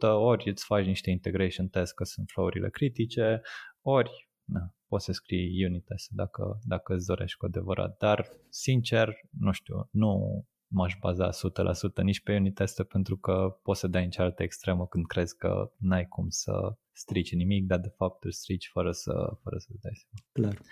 ori 0.00 0.48
îți 0.48 0.64
faci 0.64 0.86
niște 0.86 1.10
integration 1.10 1.68
test 1.68 1.94
că 1.94 2.04
sunt 2.04 2.28
flow-urile 2.28 2.70
critice, 2.70 3.40
ori 3.80 4.28
na, 4.44 4.74
poți 4.86 5.04
să 5.04 5.12
scrii 5.12 5.64
unit 5.64 5.84
test 5.84 6.10
dacă, 6.10 6.58
dacă 6.62 6.94
îți 6.94 7.06
dorești 7.06 7.36
cu 7.36 7.44
adevărat, 7.46 7.96
dar 7.96 8.28
sincer, 8.48 9.20
nu 9.30 9.52
știu, 9.52 9.88
nu, 9.92 10.44
m-aș 10.68 10.96
baza 11.00 11.30
100% 11.30 12.02
nici 12.02 12.20
pe 12.22 12.34
unit 12.34 12.54
teste 12.54 12.82
pentru 12.82 13.16
că 13.16 13.58
poți 13.62 13.80
să 13.80 13.86
dai 13.86 14.04
în 14.04 14.10
cealaltă 14.10 14.42
extremă 14.42 14.86
când 14.86 15.06
crezi 15.06 15.36
că 15.36 15.72
n-ai 15.76 16.06
cum 16.06 16.28
să 16.28 16.76
strici 16.92 17.34
nimic, 17.34 17.66
dar 17.66 17.78
de 17.78 17.92
fapt 17.96 18.24
îl 18.24 18.32
strici 18.32 18.68
fără 18.72 18.92
să, 18.92 19.12
fără 19.42 19.58
să 19.58 19.68
dai 19.80 19.92
seama. 19.94 20.26
Clar. 20.32 20.64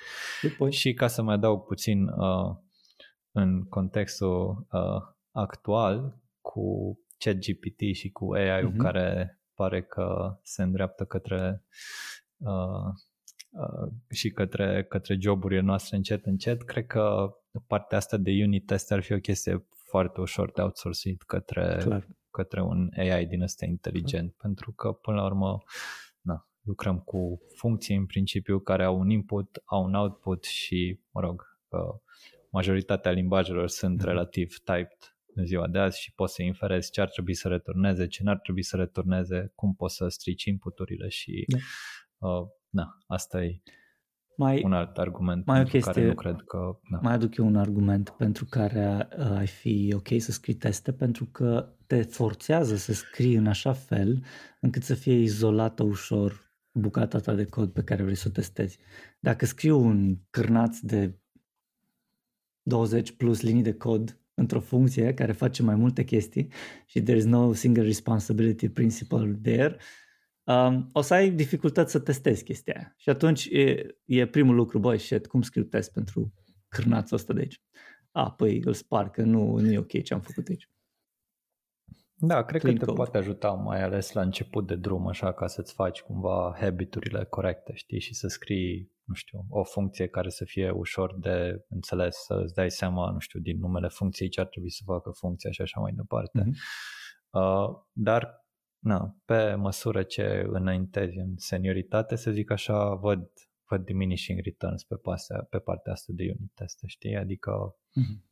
După... 0.43 0.71
Și 0.71 0.95
ca 0.95 1.07
să 1.07 1.23
mai 1.23 1.35
adaug 1.35 1.65
puțin 1.65 2.07
uh, 2.07 2.57
în 3.31 3.65
contextul 3.65 4.67
uh, 4.71 5.15
actual 5.31 6.21
cu 6.41 6.99
ChatGPT 7.19 7.81
și 7.95 8.11
cu 8.11 8.33
AI-ul 8.33 8.73
uh-huh. 8.73 8.77
care 8.77 9.41
pare 9.55 9.83
că 9.83 10.39
se 10.43 10.63
îndreaptă 10.63 11.05
către 11.05 11.65
uh, 12.37 12.93
uh, 13.51 13.93
și 14.11 14.31
către, 14.31 14.85
către 14.85 15.17
joburile 15.21 15.61
noastre 15.61 15.97
încet 15.97 16.27
încet, 16.27 16.63
cred 16.63 16.87
că 16.87 17.35
partea 17.67 17.99
asta 17.99 18.17
de 18.17 18.31
unit 18.31 18.67
test 18.67 18.93
ar 18.93 19.03
fi 19.03 19.13
o 19.13 19.19
chestie 19.19 19.67
foarte 19.89 20.21
ușor 20.21 20.53
de 20.53 20.63
outsourcit 20.63 21.23
către, 21.23 21.77
Clar. 21.83 22.07
către 22.31 22.63
un 22.63 22.91
AI 22.97 23.27
din 23.27 23.43
ăsta 23.43 23.65
inteligent, 23.65 24.29
Clar. 24.31 24.41
pentru 24.41 24.73
că 24.73 24.93
până 24.93 25.17
la 25.17 25.25
urmă 25.25 25.63
na, 26.21 26.49
lucrăm 26.63 26.99
cu 26.99 27.41
funcții 27.55 27.97
în 27.97 28.07
principiu 28.07 28.59
care 28.59 28.85
au 28.85 28.99
un 28.99 29.11
input, 29.11 29.63
au 29.65 29.85
un 29.85 29.95
output 29.95 30.45
și, 30.45 31.01
mă 31.11 31.21
rog, 31.21 31.59
majoritatea 32.51 33.11
limbajelor 33.11 33.69
sunt 33.69 33.99
mm 33.99 34.05
relativ 34.05 34.57
typed 34.59 35.17
în 35.35 35.45
ziua 35.45 35.67
de 35.67 35.79
azi 35.79 36.01
și 36.01 36.13
poți 36.13 36.35
să 36.35 36.43
inferezi 36.43 36.91
ce 36.91 37.01
ar 37.01 37.09
trebui 37.09 37.35
să 37.35 37.49
returneze, 37.49 38.07
ce 38.07 38.23
n-ar 38.23 38.39
trebui 38.39 38.63
să 38.63 38.77
returneze, 38.77 39.53
cum 39.55 39.75
poți 39.75 39.95
să 39.95 40.09
strici 40.09 40.45
inputurile 40.45 41.09
și 41.09 41.45
da. 41.47 41.59
uh, 42.29 42.47
na, 42.69 42.99
asta 43.07 43.43
e 43.43 43.61
mai, 44.37 44.63
un 44.65 44.73
alt 44.73 44.97
argument 44.99 45.47
mai 45.47 45.57
pentru 45.57 45.77
o 45.77 45.81
chestie, 45.81 46.03
care 46.03 46.07
nu 46.07 46.15
cred 46.15 46.43
că... 46.47 46.79
Da. 46.91 46.99
Mai 47.03 47.13
aduc 47.13 47.37
eu 47.37 47.47
un 47.47 47.57
argument 47.57 48.11
pentru 48.11 48.45
care 48.45 49.09
uh, 49.19 49.31
ai 49.31 49.47
fi 49.47 49.93
ok 49.95 50.09
să 50.19 50.33
scrii 50.33 50.55
teste, 50.55 50.93
pentru 50.93 51.25
că 51.25 51.69
te 51.87 52.03
forțează 52.03 52.77
să 52.77 52.93
scrii 52.93 53.35
în 53.35 53.47
așa 53.47 53.73
fel 53.73 54.23
încât 54.61 54.83
să 54.83 54.95
fie 54.95 55.15
izolată 55.15 55.83
ușor 55.83 56.47
bucata 56.73 57.19
ta 57.19 57.35
de 57.35 57.45
cod 57.45 57.71
pe 57.71 57.83
care 57.83 58.03
vrei 58.03 58.15
să 58.15 58.25
o 58.29 58.31
testezi. 58.31 58.79
Dacă 59.21 59.47
scriu 59.47 59.79
un 59.81 60.17
cârnaț 60.31 60.79
de 60.79 61.19
20 62.63 63.13
plus 63.13 63.41
linii 63.43 63.63
de 63.63 63.75
cod 63.75 64.21
într-o 64.35 64.61
funcție 64.61 65.15
care 65.15 65.33
face 65.33 65.63
mai 65.63 65.75
multe 65.75 66.05
chestii 66.05 66.49
și 66.87 67.03
there 67.03 67.19
is 67.19 67.25
no 67.25 67.53
single 67.53 67.83
responsibility 67.83 68.69
principle 68.69 69.39
there, 69.43 69.77
um, 70.47 70.89
o 70.93 71.01
să 71.01 71.15
ai 71.15 71.31
dificultăți 71.31 71.91
să 71.91 71.99
testezi 71.99 72.45
chestia 72.45 72.75
aia. 72.77 72.95
Și 72.97 73.09
atunci 73.09 73.49
e, 73.51 73.87
e 74.05 74.27
primul 74.27 74.55
lucru, 74.55 74.79
băi, 74.79 74.99
shit, 74.99 75.27
cum 75.27 75.43
scriu 75.43 75.65
test 75.65 75.93
pentru 75.93 76.33
cârnațul 76.69 77.17
ăsta 77.17 77.33
de 77.33 77.41
aici? 77.41 77.63
A, 78.11 78.31
păi 78.31 78.61
îl 78.65 78.73
spar, 78.73 79.11
că 79.11 79.23
nu, 79.23 79.59
nu 79.59 79.73
e 79.73 79.79
ok 79.79 80.03
ce 80.03 80.15
am 80.15 80.21
făcut 80.21 80.49
aici. 80.49 80.71
Da, 82.19 82.45
cred 82.45 82.61
Clean 82.61 82.77
că 82.77 82.81
te 82.81 82.87
code. 82.87 83.03
poate 83.03 83.19
ajuta 83.19 83.51
mai 83.51 83.83
ales 83.83 84.13
la 84.13 84.21
început 84.21 84.67
de 84.67 84.75
drum, 84.75 85.07
așa, 85.07 85.33
ca 85.33 85.47
să-ți 85.47 85.73
faci 85.73 86.01
cumva 86.01 86.57
habiturile 86.61 87.25
corecte, 87.25 87.75
știi, 87.75 88.01
și 88.01 88.15
să 88.15 88.29
scrii, 88.29 88.93
nu 89.05 89.15
știu, 89.15 89.47
o 89.49 89.65
funcție 89.65 90.07
care 90.09 90.29
să 90.29 90.45
fie 90.45 90.71
ușor 90.71 91.19
de 91.19 91.65
înțeles, 91.69 92.17
să 92.17 92.41
îți 92.43 92.55
dai 92.55 92.71
seama, 92.71 93.11
nu 93.11 93.19
știu, 93.19 93.41
din 93.41 93.59
numele 93.59 93.89
funcției 93.89 94.29
ce 94.29 94.41
ar 94.41 94.47
trebui 94.47 94.71
să 94.71 94.83
facă 94.85 95.11
funcția 95.11 95.51
și 95.51 95.63
așa 95.63 95.81
mai 95.81 95.93
departe. 95.93 96.41
Mm-hmm. 96.41 96.55
Uh, 97.31 97.69
dar 97.93 98.46
na, 98.87 99.17
pe 99.25 99.55
măsură 99.55 100.03
ce 100.03 100.45
înaintezi 100.49 101.19
în 101.19 101.37
senioritate, 101.37 102.17
să 102.17 102.31
zic 102.31 102.51
așa, 102.51 102.95
văd, 102.95 103.31
văd 103.69 103.85
diminishing 103.85 104.41
returns 104.43 104.85
pe, 104.85 104.95
pasea, 104.95 105.47
pe 105.51 105.59
partea 105.59 105.93
asta 105.93 106.13
de 106.17 106.23
unit 106.23 106.53
test, 106.55 106.79
știi? 106.87 107.17
Adică, 107.17 107.77
mm-hmm. 107.77 108.25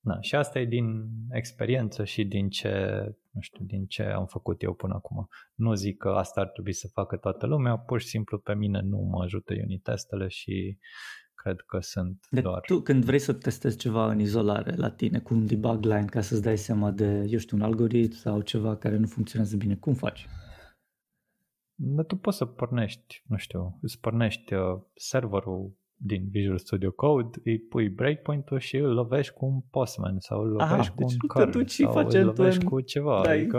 na, 0.00 0.20
și 0.20 0.34
asta 0.34 0.58
e 0.58 0.64
din 0.64 1.08
experiență 1.30 2.04
și 2.04 2.24
din 2.24 2.48
ce, 2.48 3.04
nu 3.30 3.40
știu, 3.40 3.64
din 3.64 3.86
ce 3.86 4.02
am 4.02 4.26
făcut 4.26 4.62
eu 4.62 4.74
până 4.74 4.94
acum. 4.94 5.28
Nu 5.54 5.74
zic 5.74 5.96
că 5.96 6.08
asta 6.08 6.40
ar 6.40 6.48
trebui 6.48 6.72
să 6.72 6.88
facă 6.92 7.16
toată 7.16 7.46
lumea, 7.46 7.76
pur 7.76 8.00
și 8.00 8.06
simplu 8.06 8.38
pe 8.38 8.54
mine 8.54 8.80
nu 8.80 8.98
mă 8.98 9.22
ajută 9.22 9.54
unit 9.54 9.82
testele 9.82 10.28
și 10.28 10.78
cred 11.42 11.60
că 11.60 11.78
sunt 11.80 12.26
de 12.30 12.40
doar... 12.40 12.60
Tu 12.60 12.80
când 12.80 13.04
vrei 13.04 13.18
să 13.18 13.32
testezi 13.32 13.76
ceva 13.76 14.10
în 14.10 14.18
izolare 14.18 14.74
la 14.76 14.90
tine 14.90 15.18
cu 15.18 15.34
un 15.34 15.46
debug 15.46 15.84
line 15.84 16.04
ca 16.04 16.20
să-ți 16.20 16.42
dai 16.42 16.58
seama 16.58 16.90
de, 16.90 17.26
eu 17.28 17.38
știu, 17.38 17.56
un 17.56 17.62
algoritm 17.62 18.16
sau 18.16 18.40
ceva 18.40 18.76
care 18.76 18.96
nu 18.96 19.06
funcționează 19.06 19.56
bine, 19.56 19.74
cum 19.74 19.94
faci? 19.94 20.26
Dar 21.74 22.04
tu 22.04 22.16
poți 22.16 22.36
să 22.36 22.44
pornești, 22.44 23.22
nu 23.26 23.36
știu, 23.36 23.78
îți 23.82 24.00
pornești 24.00 24.54
uh, 24.54 24.80
serverul 24.94 25.78
din 25.94 26.28
Visual 26.30 26.58
Studio 26.58 26.90
Code, 26.90 27.38
îi 27.44 27.58
pui 27.58 27.88
breakpoint-ul 27.88 28.58
și 28.58 28.76
îl 28.76 28.92
lovești 28.92 29.32
cu 29.32 29.46
un 29.46 29.60
Postman 29.60 30.18
sau 30.18 30.40
îl 30.40 30.48
lovești 30.48 30.72
Aha, 30.72 30.90
cu 30.90 31.04
deci 31.04 31.12
un 31.12 31.28
curl 31.28 31.64
sau 31.66 32.08
îl 32.08 32.24
lovești 32.24 32.62
în... 32.62 32.68
cu 32.68 32.80
ceva. 32.80 33.22
Da, 33.24 33.30
adică, 33.30 33.58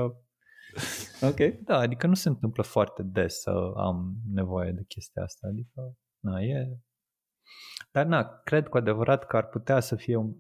ok. 1.30 1.64
Da, 1.64 1.78
adică 1.78 2.08
nu 2.08 2.14
se 2.14 2.30
întâmplă 2.30 2.64
foarte 2.64 3.04
des 3.04 3.40
să 3.40 3.72
am 3.76 4.16
nevoie 4.34 4.72
de 4.72 4.84
chestia 4.88 5.24
asta. 5.24 5.48
Adică, 5.48 5.98
na, 6.20 6.42
e 6.42 6.80
dar 7.92 8.06
na, 8.06 8.42
cred 8.44 8.68
cu 8.68 8.78
adevărat 8.78 9.26
că 9.26 9.38
ar 9.38 9.48
putea 9.48 9.80
să 9.80 9.96
fie 9.96 10.16
un, 10.16 10.34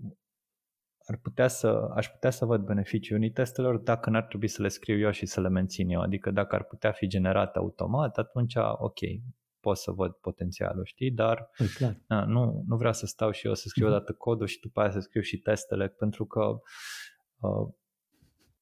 ar 1.05 1.17
putea 1.21 1.47
să, 1.47 1.89
aș 1.95 2.07
putea 2.07 2.29
să 2.29 2.45
văd 2.45 2.61
beneficiul 2.65 3.17
unii 3.17 3.31
testelor 3.31 3.77
dacă 3.77 4.09
n-ar 4.09 4.23
trebui 4.23 4.47
să 4.47 4.61
le 4.61 4.67
scriu 4.67 4.97
eu 4.97 5.11
și 5.11 5.25
să 5.25 5.41
le 5.41 5.49
mențin 5.49 5.89
eu. 5.89 6.01
Adică 6.01 6.31
dacă 6.31 6.55
ar 6.55 6.63
putea 6.63 6.91
fi 6.91 7.07
generat 7.07 7.55
automat, 7.55 8.17
atunci 8.17 8.55
ok, 8.77 8.99
pot 9.59 9.77
să 9.77 9.91
văd 9.91 10.11
potențialul, 10.11 10.85
știi? 10.85 11.11
Dar 11.11 11.49
e 11.57 11.65
clar. 11.75 11.97
Na, 12.07 12.25
nu, 12.25 12.63
nu 12.67 12.75
vreau 12.77 12.93
să 12.93 13.05
stau 13.05 13.31
și 13.31 13.47
eu 13.47 13.53
să 13.53 13.67
scriu 13.67 13.85
uh-huh. 13.85 13.89
odată 13.89 14.13
codul 14.13 14.47
și 14.47 14.59
după 14.59 14.79
aia 14.79 14.91
să 14.91 14.99
scriu 14.99 15.21
și 15.21 15.38
testele, 15.38 15.88
pentru 15.88 16.25
că 16.25 16.43
uh, 17.39 17.73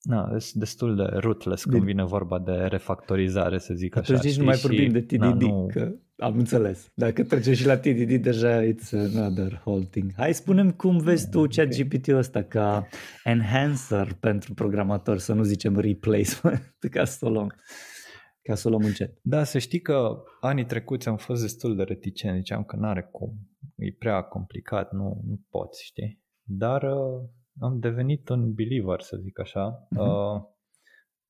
Na, 0.01 0.29
e 0.33 0.37
destul 0.53 0.95
de 0.95 1.03
rootless 1.03 1.63
când 1.63 1.83
vine 1.83 2.03
vorba 2.03 2.39
de 2.39 2.51
refactorizare, 2.51 3.57
să 3.57 3.73
zic 3.73 3.95
așa. 3.95 4.13
Atunci 4.15 4.37
nu 4.37 4.43
mai 4.43 4.57
vorbim 4.57 4.91
de 4.91 5.01
TDD, 5.01 5.19
na, 5.19 5.33
nu... 5.33 5.69
că 5.71 5.93
am 6.17 6.37
înțeles. 6.37 6.91
Dacă 6.93 7.23
trecem 7.23 7.53
și 7.53 7.65
la 7.65 7.77
TDD, 7.77 8.21
deja 8.21 8.61
it's 8.63 8.91
another 8.93 9.61
whole 9.65 9.83
thing. 9.83 10.13
Hai, 10.15 10.33
spunem 10.33 10.71
cum 10.71 10.97
vezi 10.97 11.29
tu 11.29 11.47
chat 11.47 11.67
GPT-ul 11.67 12.17
ăsta 12.17 12.43
ca 12.43 12.87
enhancer 13.23 14.13
pentru 14.19 14.53
programator, 14.53 15.17
să 15.17 15.33
nu 15.33 15.43
zicem 15.43 15.77
replacement, 15.77 16.75
ca 16.91 17.05
să 17.05 17.25
o 17.25 17.29
luăm, 17.29 17.53
ca 18.41 18.55
să 18.55 18.67
o 18.67 18.69
luăm 18.69 18.83
încet. 18.83 19.19
Da, 19.21 19.43
să 19.43 19.57
știi 19.57 19.81
că 19.81 20.23
anii 20.41 20.65
trecuți 20.65 21.07
am 21.07 21.17
fost 21.17 21.41
destul 21.41 21.75
de 21.75 21.83
reticent, 21.83 22.37
ziceam 22.37 22.63
că 22.63 22.75
n-are 22.75 23.09
cum, 23.11 23.33
e 23.75 23.91
prea 23.91 24.21
complicat, 24.21 24.91
nu, 24.91 25.21
nu 25.27 25.39
poți, 25.49 25.83
știi? 25.85 26.21
Dar 26.43 26.83
uh, 26.83 27.29
am 27.59 27.79
devenit 27.79 28.29
un 28.29 28.53
believer, 28.53 29.01
să 29.01 29.17
zic 29.17 29.39
așa. 29.39 29.87
Uh-huh. 29.87 29.97
Uh, 29.97 30.41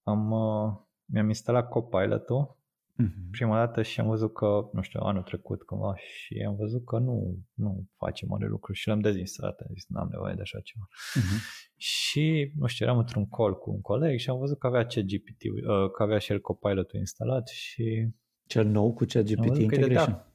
am, 0.04 0.32
uh, 0.32 0.74
mi-am 1.06 1.28
instalat 1.28 1.70
Copilot-ul 1.70 2.58
uh-huh. 3.04 3.32
prima 3.32 3.56
dată 3.66 3.82
și 3.82 4.00
am 4.00 4.08
văzut 4.08 4.34
că, 4.34 4.70
nu 4.74 4.82
știu, 4.82 5.00
anul 5.00 5.24
trecut 5.24 5.64
cumva 5.64 5.96
și 5.96 6.44
am 6.48 6.56
văzut 6.56 6.86
că 6.86 6.98
nu, 6.98 7.38
nu 7.54 7.88
face 7.98 8.26
mare 8.26 8.48
lucru 8.48 8.74
și 8.74 8.88
l-am 8.88 9.00
dezinstalat, 9.00 9.60
am 9.60 9.74
zis, 9.74 9.86
n-am 9.88 10.08
nevoie 10.12 10.34
de 10.34 10.42
așa 10.42 10.60
ceva. 10.60 10.88
Uh-huh. 10.90 11.68
Și, 11.76 12.52
nu 12.56 12.68
știu, 12.68 12.86
eram 12.86 12.98
într-un 12.98 13.30
call 13.30 13.58
cu 13.58 13.72
un 13.72 13.82
coleg 13.82 14.20
și 14.20 14.30
am 14.30 14.40
văzut 14.40 14.60
că 14.60 14.68
avea 14.68 14.86
ChatGPT, 14.86 15.44
uh, 15.44 15.92
că 15.92 16.04
avea 16.04 16.18
și 16.18 16.32
el 16.32 16.40
Copilot-ul 16.40 17.00
instalat 17.00 17.48
și... 17.48 18.08
Cel 18.46 18.66
nou 18.66 18.94
cu 18.94 19.06
ChatGPT 19.08 19.58
Integration? 19.58 20.29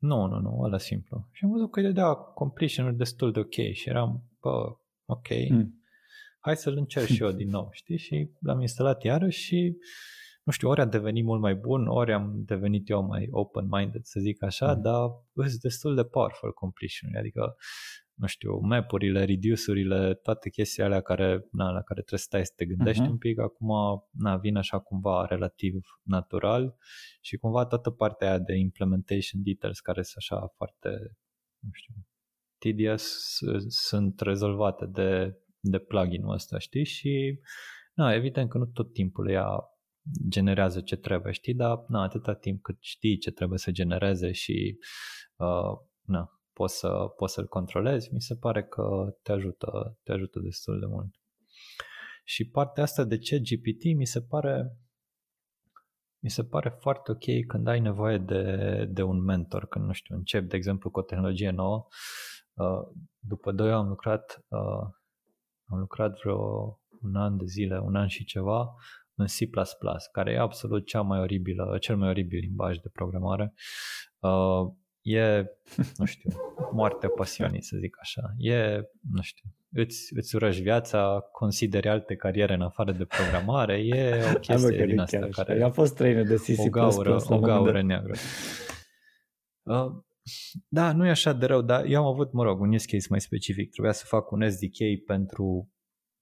Nu, 0.00 0.26
nu, 0.26 0.38
nu, 0.38 0.60
ăla 0.60 0.78
simplu. 0.78 1.28
Și 1.32 1.44
am 1.44 1.50
văzut 1.50 1.70
că 1.70 1.80
îi 1.80 1.86
dădea 1.86 2.14
completion 2.14 2.96
destul 2.96 3.32
de 3.32 3.38
ok 3.38 3.54
și 3.72 3.88
eram, 3.88 4.22
bă, 4.40 4.76
ok, 5.04 5.28
mm. 5.50 5.82
hai 6.40 6.56
să-l 6.56 6.76
încerc 6.76 7.06
și 7.06 7.22
eu 7.22 7.30
din 7.30 7.48
nou, 7.48 7.68
știi? 7.72 7.98
Și 7.98 8.30
l-am 8.40 8.60
instalat 8.60 9.02
iarăși 9.02 9.40
și, 9.40 9.76
nu 10.44 10.52
știu, 10.52 10.68
ori 10.68 10.80
a 10.80 10.84
devenit 10.84 11.24
mult 11.24 11.40
mai 11.40 11.54
bun, 11.54 11.86
ori 11.86 12.12
am 12.12 12.42
devenit 12.44 12.88
eu 12.88 13.02
mai 13.02 13.28
open-minded, 13.30 14.04
să 14.04 14.20
zic 14.20 14.42
așa, 14.42 14.74
mm. 14.74 14.82
dar 14.82 15.08
sunt 15.34 15.60
destul 15.60 15.94
de 15.94 16.04
powerful 16.04 16.52
completion 16.52 17.16
adică 17.16 17.56
nu 18.20 18.26
știu, 18.26 18.58
mapurile, 18.58 19.24
reduce-urile, 19.24 20.14
toate 20.14 20.50
chestiile 20.50 20.88
alea 20.88 21.00
care, 21.00 21.48
na, 21.50 21.64
la 21.64 21.82
care 21.82 22.00
trebuie 22.02 22.18
să 22.18 22.24
stai 22.24 22.46
să 22.46 22.52
te 22.56 22.64
gândești 22.64 23.02
uh-huh. 23.02 23.10
un 23.10 23.18
pic, 23.18 23.38
acum 23.38 23.68
na, 24.10 24.36
vin 24.36 24.56
așa 24.56 24.78
cumva 24.78 25.26
relativ 25.26 25.74
natural 26.02 26.76
și 27.20 27.36
cumva 27.36 27.66
toată 27.66 27.90
partea 27.90 28.28
aia 28.28 28.38
de 28.38 28.54
implementation 28.54 29.42
details 29.42 29.80
care 29.80 30.02
sunt 30.02 30.16
așa 30.16 30.52
foarte, 30.56 30.88
nu 31.58 31.70
știu, 31.72 31.94
tedious 32.58 33.38
sunt 33.68 34.20
rezolvate 34.20 34.86
de, 34.86 35.38
de 35.60 35.78
plugin-ul 35.78 36.32
ăsta, 36.32 36.58
știi? 36.58 36.84
Și 36.84 37.40
na, 37.94 38.14
evident 38.14 38.50
că 38.50 38.58
nu 38.58 38.66
tot 38.66 38.92
timpul 38.92 39.30
ea 39.30 39.48
generează 40.28 40.80
ce 40.80 40.96
trebuie, 40.96 41.32
știi? 41.32 41.54
Dar 41.54 41.84
na, 41.88 42.02
atâta 42.02 42.34
timp 42.34 42.62
cât 42.62 42.76
știi 42.80 43.18
ce 43.18 43.30
trebuie 43.30 43.58
să 43.58 43.70
genereze 43.70 44.32
și 44.32 44.78
uh, 45.36 45.78
na, 46.02 46.39
poți, 46.60 46.78
să, 46.78 46.88
poți 47.16 47.32
să-l 47.32 47.46
controlezi, 47.46 48.12
mi 48.12 48.20
se 48.20 48.36
pare 48.36 48.64
că 48.64 49.16
te 49.22 49.32
ajută, 49.32 49.98
te 50.02 50.12
ajută 50.12 50.38
destul 50.38 50.78
de 50.80 50.86
mult. 50.86 51.14
Și 52.24 52.50
partea 52.50 52.82
asta 52.82 53.04
de 53.04 53.18
ce 53.18 53.38
GPT 53.38 53.96
mi 53.96 54.06
se 54.06 54.22
pare 54.22 54.76
mi 56.22 56.30
se 56.30 56.44
pare 56.44 56.68
foarte 56.80 57.10
ok 57.10 57.46
când 57.46 57.66
ai 57.66 57.80
nevoie 57.80 58.18
de, 58.18 58.44
de 58.90 59.02
un 59.02 59.22
mentor, 59.22 59.66
când, 59.66 59.84
nu 59.84 59.92
știu, 59.92 60.16
încep, 60.16 60.48
de 60.48 60.56
exemplu, 60.56 60.90
cu 60.90 60.98
o 60.98 61.02
tehnologie 61.02 61.50
nouă. 61.50 61.86
Uh, 62.54 63.02
după 63.18 63.52
doi 63.52 63.72
am 63.72 63.88
lucrat, 63.88 64.44
uh, 64.48 64.88
am 65.64 65.78
lucrat 65.78 66.18
vreo 66.18 66.38
un 67.02 67.16
an 67.16 67.36
de 67.36 67.44
zile, 67.44 67.78
un 67.78 67.96
an 67.96 68.06
și 68.06 68.24
ceva, 68.24 68.74
în 69.14 69.26
C++, 69.26 69.38
care 70.12 70.32
e 70.32 70.38
absolut 70.38 70.86
cea 70.86 71.00
mai 71.00 71.20
oribilă, 71.20 71.78
cel 71.78 71.96
mai 71.96 72.08
oribil 72.08 72.38
limbaj 72.38 72.76
de 72.76 72.88
programare. 72.92 73.54
Uh, 74.18 74.78
e, 75.02 75.44
nu 75.98 76.04
știu, 76.04 76.30
moarte 76.72 77.08
pasiunii, 77.08 77.62
să 77.62 77.76
zic 77.80 77.96
așa. 78.00 78.34
E, 78.38 78.80
nu 79.12 79.22
știu, 79.22 79.50
îți, 79.72 80.12
îți 80.16 80.34
urăși 80.34 80.62
viața, 80.62 81.28
consideri 81.32 81.88
alte 81.88 82.16
cariere 82.16 82.54
în 82.54 82.62
afară 82.62 82.92
de 82.92 83.04
programare, 83.04 83.78
e 83.78 84.22
o 84.34 84.38
chestie 84.38 84.86
din 84.86 84.98
asta 84.98 85.28
care... 85.30 85.58
Eu 85.58 85.64
am 85.64 85.72
fost 85.72 85.94
trainer 85.94 86.26
de 86.26 86.34
C++. 86.34 86.58
O 86.58 86.68
gaură, 86.68 87.16
o 87.28 87.38
gaură 87.38 87.82
neagră. 87.82 88.14
Uh, 89.62 89.92
da, 90.68 90.92
nu 90.92 91.06
e 91.06 91.10
așa 91.10 91.32
de 91.32 91.46
rău, 91.46 91.62
dar 91.62 91.84
eu 91.84 92.00
am 92.00 92.06
avut, 92.06 92.32
mă 92.32 92.42
rog, 92.42 92.60
un 92.60 92.72
use 92.72 92.86
case 92.90 93.06
mai 93.10 93.20
specific. 93.20 93.70
Trebuia 93.70 93.92
să 93.92 94.04
fac 94.06 94.30
un 94.30 94.50
SDK 94.50 95.04
pentru 95.06 95.70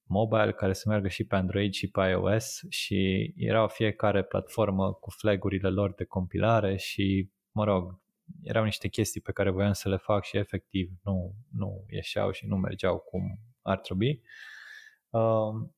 mobile 0.09 0.53
care 0.53 0.73
să 0.73 0.85
meargă 0.89 1.09
și 1.09 1.25
pe 1.25 1.35
Android 1.35 1.73
și 1.73 1.91
pe 1.91 2.01
iOS 2.01 2.61
și 2.69 3.33
era 3.37 3.67
fiecare 3.67 4.23
platformă 4.23 4.93
cu 4.93 5.11
flagurile 5.11 5.69
lor 5.69 5.95
de 5.95 6.05
compilare 6.05 6.77
și, 6.77 7.31
mă 7.51 7.65
rog, 7.65 8.01
erau 8.43 8.65
niște 8.65 8.89
chestii 8.89 9.21
pe 9.21 9.33
care 9.33 9.51
voiam 9.51 9.73
să 9.73 9.89
le 9.89 9.97
fac 9.97 10.25
și 10.25 10.37
efectiv 10.37 10.91
nu, 11.03 11.35
nu 11.53 11.85
ieșeau 11.89 12.31
și 12.31 12.47
nu 12.47 12.57
mergeau 12.57 12.99
cum 12.99 13.23
ar 13.63 13.79
trebui. 13.79 14.23
Uh, 15.11 15.69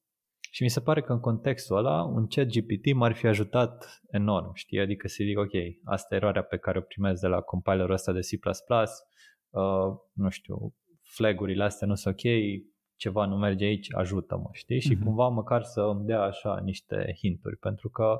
și 0.52 0.62
mi 0.62 0.70
se 0.70 0.80
pare 0.80 1.02
că 1.02 1.12
în 1.12 1.20
contextul 1.20 1.76
ăla 1.76 2.02
un 2.02 2.26
chat 2.26 2.46
GPT 2.46 2.94
m-ar 2.94 3.12
fi 3.12 3.26
ajutat 3.26 4.00
enorm, 4.10 4.54
știi? 4.54 4.80
Adică 4.80 5.08
să 5.08 5.16
zic, 5.24 5.38
ok, 5.38 5.52
asta 5.84 6.14
e 6.14 6.18
eroarea 6.18 6.42
pe 6.42 6.56
care 6.56 6.78
o 6.78 6.82
primesc 6.82 7.20
de 7.20 7.26
la 7.26 7.40
compilerul 7.40 7.92
ăsta 7.92 8.12
de 8.12 8.20
C++, 8.20 8.38
uh, 9.50 9.96
nu 10.12 10.28
știu, 10.28 10.74
flagurile 11.02 11.64
astea 11.64 11.86
nu 11.86 11.94
sunt 11.94 12.14
ok, 12.14 12.22
ceva 12.96 13.26
nu 13.26 13.36
merge 13.36 13.64
aici, 13.64 13.94
ajută-mă, 13.94 14.48
știi? 14.52 14.76
Uh-huh. 14.76 14.82
Și 14.82 14.94
mhm. 14.94 15.04
cumva 15.04 15.28
măcar 15.28 15.62
să 15.62 15.80
îmi 15.80 16.06
dea 16.06 16.22
așa 16.22 16.60
niște 16.60 17.14
hinturi, 17.18 17.56
pentru 17.56 17.88
că, 17.88 18.18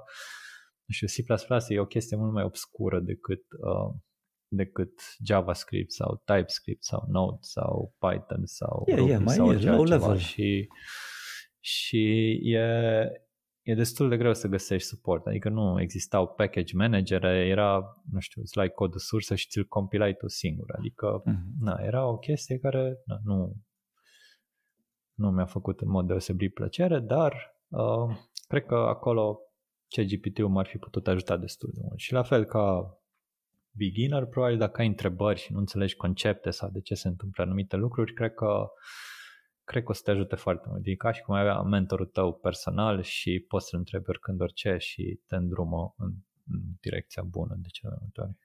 nu 0.85 0.95
știu, 0.95 1.07
C++ 1.07 1.69
e 1.69 1.81
o 1.81 1.85
chestie 1.85 2.17
mult 2.17 2.33
mai 2.33 2.45
obscură 2.45 3.01
decât 3.01 3.43
uh, 3.61 3.95
decât 4.51 5.01
JavaScript 5.25 5.93
sau 5.93 6.23
TypeScript 6.25 6.85
sau 6.85 7.05
Node 7.09 7.39
sau 7.41 7.95
Python 7.99 8.41
sau 8.45 8.85
yeah, 8.87 8.99
Ruby 8.99 9.11
yeah, 9.11 9.23
mai 9.25 9.35
sau 9.35 9.53
e 9.53 9.71
low 9.71 9.85
level. 9.85 10.17
și, 10.17 10.69
și 11.61 12.31
e, 12.43 12.61
e 13.63 13.75
destul 13.75 14.09
de 14.09 14.17
greu 14.17 14.35
să 14.35 14.49
găsești 14.49 14.89
suport, 14.89 15.27
adică 15.27 15.49
nu 15.49 15.81
existau 15.81 16.29
package 16.29 16.77
managere, 16.77 17.47
era, 17.47 18.03
nu 18.11 18.21
știu, 18.21 18.41
îți 18.41 18.57
luai 18.57 18.71
codul 18.71 18.99
sursă 18.99 19.35
și 19.35 19.49
ți-l 19.49 19.65
compilai 19.65 20.15
tu 20.15 20.29
singur, 20.29 20.75
adică 20.79 21.23
mm-hmm. 21.23 21.59
na, 21.61 21.79
era 21.81 22.07
o 22.07 22.19
chestie 22.19 22.59
care 22.59 22.99
na, 23.05 23.19
nu, 23.25 23.57
nu 25.15 25.31
mi-a 25.31 25.47
făcut 25.47 25.81
în 25.81 25.89
mod 25.89 26.07
deosebit 26.07 26.55
plăcere, 26.55 26.99
dar 26.99 27.33
uh, 27.69 28.17
cred 28.49 28.65
că 28.65 28.75
acolo 28.75 29.39
CGPT-ul 29.89 30.49
m-ar 30.49 30.67
fi 30.67 30.79
putut 30.79 31.07
ajuta 31.07 31.37
destul 31.37 31.71
de 31.75 31.81
mult. 31.83 31.99
Și 31.99 32.13
la 32.13 32.23
fel 32.23 32.45
ca 32.45 32.95
beginner, 33.73 34.25
probabil 34.25 34.59
dacă 34.59 34.81
ai 34.81 34.87
întrebări 34.87 35.41
și 35.41 35.53
nu 35.53 35.59
înțelegi 35.59 35.97
concepte 35.97 36.51
sau 36.51 36.71
de 36.71 36.81
ce 36.81 36.95
se 36.95 37.09
întâmplă 37.09 37.43
anumite 37.43 37.77
lucruri, 37.77 38.13
cred 38.13 38.35
că 38.35 38.71
cred 39.65 39.83
că 39.83 39.91
o 39.91 39.95
să 39.95 40.01
te 40.05 40.11
ajute 40.11 40.37
foarte 40.37 40.67
mult. 40.71 40.87
E 40.87 40.95
ca 40.95 41.13
și 41.13 41.23
cum 41.23 41.35
ai 41.35 41.41
avea 41.41 41.61
mentorul 41.61 42.07
tău 42.07 42.33
personal 42.35 43.03
și 43.03 43.45
poți 43.49 43.69
să-l 43.69 43.79
întrebi 43.79 44.09
oricând 44.09 44.41
orice 44.41 44.77
și 44.79 45.21
te 45.27 45.35
îndrumă 45.35 45.95
în, 45.99 46.13
în 46.47 46.61
direcția 46.81 47.23
bună 47.23 47.55
de 47.59 47.69
cele 47.69 47.91
mai 47.91 47.99
multe 48.01 48.21
ori. 48.21 48.39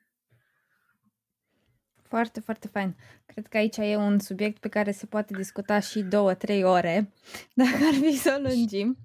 Foarte, 2.02 2.40
foarte 2.40 2.68
fain. 2.68 2.96
Cred 3.26 3.48
că 3.48 3.58
aici 3.58 3.78
e 3.78 3.96
un 3.96 4.20
subiect 4.20 4.60
pe 4.60 4.68
care 4.68 4.92
se 4.92 5.06
poate 5.06 5.34
discuta 5.38 5.80
și 5.80 6.02
două, 6.02 6.34
trei 6.34 6.64
ore, 6.64 7.14
dacă 7.62 7.84
ar 7.88 7.94
fi 7.94 8.12
să 8.18 8.36
o 8.38 8.42
lungim. 8.48 8.98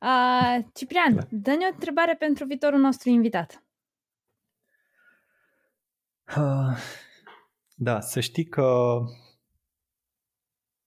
Uh, 0.00 0.64
Ciprian, 0.74 1.14
da. 1.14 1.22
dă-ne 1.30 1.64
o 1.64 1.72
întrebare 1.72 2.14
pentru 2.14 2.44
viitorul 2.44 2.80
nostru 2.80 3.08
invitat. 3.08 3.63
Uh, 6.28 6.76
da, 7.74 8.00
să 8.00 8.20
știi 8.20 8.44
că 8.44 8.98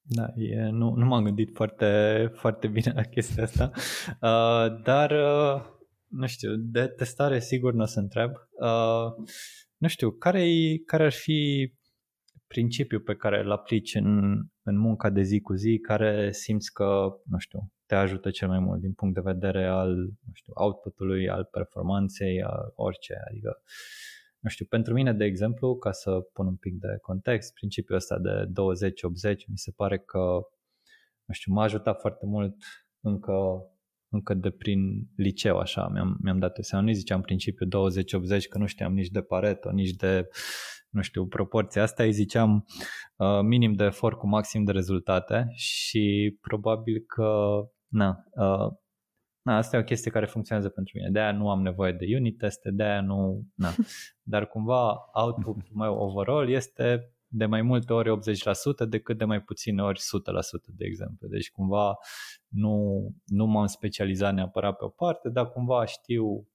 da, 0.10 0.34
e, 0.36 0.70
nu, 0.70 0.94
nu 0.94 1.06
m-am 1.06 1.24
gândit 1.24 1.56
foarte, 1.56 2.32
foarte 2.36 2.68
bine 2.68 2.92
la 2.96 3.02
chestia 3.02 3.44
asta, 3.44 3.72
uh, 4.22 4.82
dar 4.84 5.12
uh, 5.12 5.66
nu 6.08 6.28
știu, 6.28 6.56
de 6.56 6.88
testare 6.88 7.40
sigur 7.40 7.74
nu 7.74 7.82
o 7.82 7.86
să 7.86 8.00
întreb. 8.00 8.32
Uh, 8.52 9.26
nu 9.78 9.88
știu, 9.88 10.12
care, 10.12 10.46
care 10.86 11.04
ar 11.04 11.12
fi 11.12 11.72
principiul 12.48 13.02
pe 13.02 13.16
care 13.16 13.40
îl 13.40 13.52
aplici 13.52 13.96
în, 13.96 14.40
în 14.64 14.78
munca 14.78 15.10
de 15.10 15.22
zi 15.22 15.40
cu 15.40 15.54
zi, 15.54 15.80
care 15.80 16.32
simți 16.32 16.74
că, 16.74 17.20
nu 17.24 17.38
știu, 17.38 17.72
te 17.86 17.96
ajută 17.96 18.30
cel 18.30 18.48
mai 18.48 18.60
mult 18.60 18.80
din 18.80 18.94
punct 18.94 19.14
de 19.14 19.22
vedere 19.24 19.66
al, 19.66 19.96
nu 20.06 20.34
știu, 20.34 20.54
output-ului, 20.56 21.30
al 21.30 21.50
performanței, 21.52 22.44
al 22.44 22.72
orice, 22.76 23.14
adică 23.30 23.62
uh, 23.62 24.17
nu 24.48 24.54
știu, 24.54 24.66
pentru 24.66 24.94
mine, 24.94 25.14
de 25.14 25.26
exemplu, 25.26 25.76
ca 25.76 25.92
să 25.92 26.20
pun 26.34 26.46
un 26.48 26.56
pic 26.56 26.74
de 26.80 26.98
context, 27.02 27.54
principiul 27.54 27.98
ăsta 27.98 28.18
de 28.20 28.46
20-80 29.34 29.36
mi 29.48 29.58
se 29.58 29.72
pare 29.76 29.98
că 29.98 30.20
nu 31.26 31.34
știu, 31.34 31.54
m-a 31.54 31.64
ajutat 31.64 32.00
foarte 32.00 32.26
mult 32.26 32.56
încă, 33.00 33.34
încă 34.10 34.34
de 34.34 34.50
prin 34.50 34.80
liceu, 35.16 35.58
așa, 35.58 35.88
mi-am, 35.88 36.18
mi-am 36.22 36.40
dat 36.40 36.58
seama, 36.62 36.86
nu 36.86 36.92
ziceam 36.92 37.22
principiul 37.22 37.70
20-80, 37.70 38.48
că 38.50 38.58
nu 38.58 38.66
știam 38.66 38.94
nici 38.94 39.10
de 39.10 39.22
Pareto, 39.22 39.72
nici 39.72 39.92
de, 39.92 40.28
nu 40.90 41.02
știu, 41.02 41.28
proporția 41.28 41.82
asta, 41.82 42.04
îi 42.04 42.12
ziceam 42.12 42.66
uh, 43.16 43.42
minim 43.42 43.74
de 43.74 43.84
efort 43.84 44.18
cu 44.18 44.28
maxim 44.28 44.64
de 44.64 44.72
rezultate 44.72 45.48
și 45.54 46.38
probabil 46.42 47.04
că, 47.08 47.60
na, 47.88 48.24
uh, 48.32 48.74
na, 49.48 49.58
asta 49.58 49.78
e 49.78 49.80
o 49.80 49.84
chestie 49.84 50.12
care 50.12 50.26
funcționează 50.26 50.70
pentru 50.70 50.94
mine, 50.98 51.10
de-aia 51.10 51.32
nu 51.32 51.50
am 51.50 51.62
nevoie 51.62 51.92
de 51.92 52.06
unit 52.16 52.38
teste, 52.38 52.72
de-aia 52.72 53.02
nu, 53.02 53.44
na, 53.56 53.70
dar 54.34 54.48
cumva 54.48 55.10
output 55.14 55.74
meu 55.74 55.94
overall 55.94 56.50
este 56.50 57.12
de 57.28 57.46
mai 57.46 57.62
multe 57.62 57.94
ori 57.94 58.10
80% 58.86 58.88
decât 58.90 59.18
de 59.18 59.26
mai 59.26 59.42
puține 59.42 59.84
ori 59.84 60.00
100%, 60.00 60.04
de 60.66 60.86
exemplu. 60.86 61.28
Deci 61.28 61.52
cumva 61.52 61.98
nu, 62.48 63.08
nu 63.26 63.46
m-am 63.46 63.66
specializat 63.66 64.34
neapărat 64.34 64.78
pe 64.78 64.86
o 64.86 64.90
parte, 64.90 65.30
dar 65.30 65.50
cumva 65.50 65.86
știu, 65.86 66.48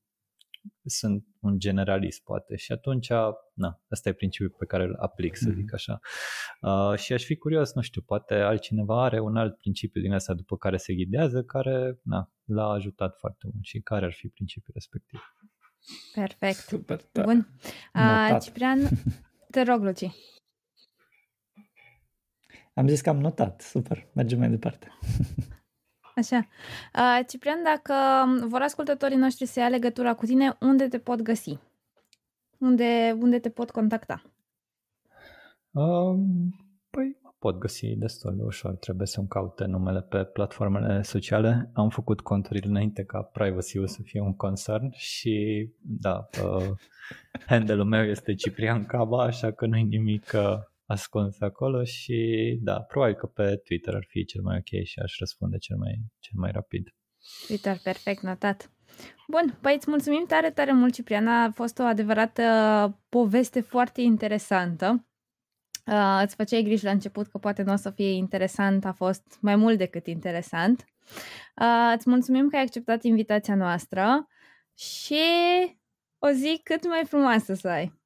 sunt 0.85 1.25
un 1.41 1.59
generalist 1.59 2.23
poate 2.23 2.57
și 2.57 2.73
atunci, 2.73 3.09
na, 3.55 3.81
asta 3.89 4.09
e 4.09 4.13
principiul 4.13 4.55
pe 4.59 4.65
care 4.65 4.83
îl 4.83 4.97
aplic, 5.01 5.37
să 5.37 5.51
zic 5.51 5.65
mhm. 5.65 5.75
așa. 5.75 6.01
Uh, 6.61 6.99
și 6.99 7.13
aș 7.13 7.25
fi 7.25 7.37
curios, 7.37 7.75
nu 7.75 7.83
știu, 7.83 8.03
poate 8.03 8.35
altcineva 8.35 9.05
are 9.05 9.21
un 9.21 9.37
alt 9.37 9.57
principiu 9.57 10.01
din 10.01 10.13
asta 10.13 10.35
după 10.35 10.57
care 10.57 10.77
se 10.77 10.95
ghidează, 10.95 11.43
care, 11.43 11.99
na, 12.03 12.33
l-a 12.45 12.69
ajutat 12.69 13.17
foarte 13.19 13.49
mult 13.53 13.65
și 13.65 13.81
care 13.81 14.05
ar 14.05 14.13
fi 14.13 14.29
principiul 14.29 14.75
respectiv. 14.75 15.21
Perfect. 16.15 16.55
Super, 16.55 17.01
da. 17.13 17.23
Bun. 17.23 17.49
Uh, 17.95 18.39
Ciprian, 18.43 18.89
te 19.51 19.63
rog, 19.63 19.83
Luci. 19.83 20.11
Am 22.75 22.89
zis 22.89 23.01
că 23.01 23.09
am 23.09 23.21
notat. 23.21 23.61
Super. 23.61 24.09
Mergem 24.13 24.39
mai 24.39 24.51
departe. 24.51 24.89
Așa. 26.17 26.47
Uh, 26.95 27.27
Ciprian, 27.29 27.63
dacă 27.63 27.95
vor 28.47 28.61
ascultătorii 28.61 29.17
noștri 29.17 29.47
să 29.47 29.61
ia 29.61 29.69
legătura 29.69 30.15
cu 30.15 30.27
tine, 30.27 30.57
unde 30.61 30.89
te 30.89 30.99
pot 30.99 31.21
găsi? 31.21 31.59
Unde, 32.59 33.17
unde 33.21 33.39
te 33.39 33.49
pot 33.49 33.71
contacta? 33.71 34.23
Um, 35.71 36.55
păi 36.91 37.21
pot 37.43 37.59
găsi 37.59 37.87
destul 37.97 38.37
de 38.37 38.43
ușor. 38.43 38.75
Trebuie 38.75 39.07
să-mi 39.07 39.29
caute 39.29 39.65
numele 39.65 40.01
pe 40.01 40.25
platformele 40.25 41.03
sociale. 41.03 41.71
Am 41.73 41.89
făcut 41.89 42.21
conturile 42.21 42.69
înainte 42.69 43.05
ca 43.05 43.23
privacy-ul 43.23 43.87
să 43.87 44.03
fie 44.03 44.21
un 44.21 44.37
concern 44.37 44.91
și 44.93 45.69
da, 45.81 46.29
uh, 46.45 46.71
handle-ul 47.47 47.85
meu 47.85 48.05
este 48.05 48.35
Ciprian 48.35 48.85
Caba, 48.85 49.23
așa 49.23 49.51
că 49.51 49.67
nu-i 49.67 49.83
nimic 49.83 50.33
uh, 50.35 50.59
ascuns 50.87 51.41
acolo 51.41 51.85
și 51.85 52.19
da, 52.63 52.81
probabil 52.81 53.15
că 53.15 53.27
pe 53.27 53.57
Twitter 53.57 53.95
ar 53.95 54.05
fi 54.09 54.25
cel 54.25 54.43
mai 54.43 54.57
ok 54.57 54.85
și 54.85 54.99
aș 54.99 55.19
răspunde 55.19 55.59
cel 55.59 55.77
mai, 55.77 55.93
cel 56.19 56.41
mai 56.41 56.51
rapid. 56.51 56.95
Twitter, 57.47 57.77
perfect, 57.83 58.23
notat. 58.23 58.71
Bun, 59.29 59.59
păi 59.61 59.75
îți 59.75 59.91
mulțumim 59.91 60.25
tare, 60.27 60.51
tare 60.51 60.73
mult, 60.73 60.95
Cipriana. 60.95 61.43
A 61.43 61.51
fost 61.51 61.79
o 61.79 61.83
adevărată 61.83 62.43
poveste 63.09 63.61
foarte 63.61 64.01
interesantă. 64.01 65.07
Uh, 65.87 66.21
îți 66.25 66.35
făceai 66.35 66.63
griji 66.63 66.85
la 66.85 66.91
început 66.91 67.27
că 67.27 67.39
poate 67.39 67.63
nu 67.63 67.73
o 67.73 67.77
să 67.77 67.91
fie 67.91 68.11
interesant, 68.11 68.85
a 68.85 68.93
fost 68.93 69.39
mai 69.41 69.57
mult 69.57 69.79
decât 69.79 70.07
interesant. 70.07 70.85
Uh, 71.61 71.93
îți 71.97 72.09
mulțumim 72.09 72.49
că 72.49 72.57
ai 72.57 72.63
acceptat 72.63 73.03
invitația 73.03 73.55
noastră 73.55 74.29
și 74.75 75.23
o 76.19 76.31
zi 76.31 76.61
cât 76.63 76.87
mai 76.89 77.03
frumoasă 77.05 77.55
să 77.55 77.69
ai. 77.69 78.02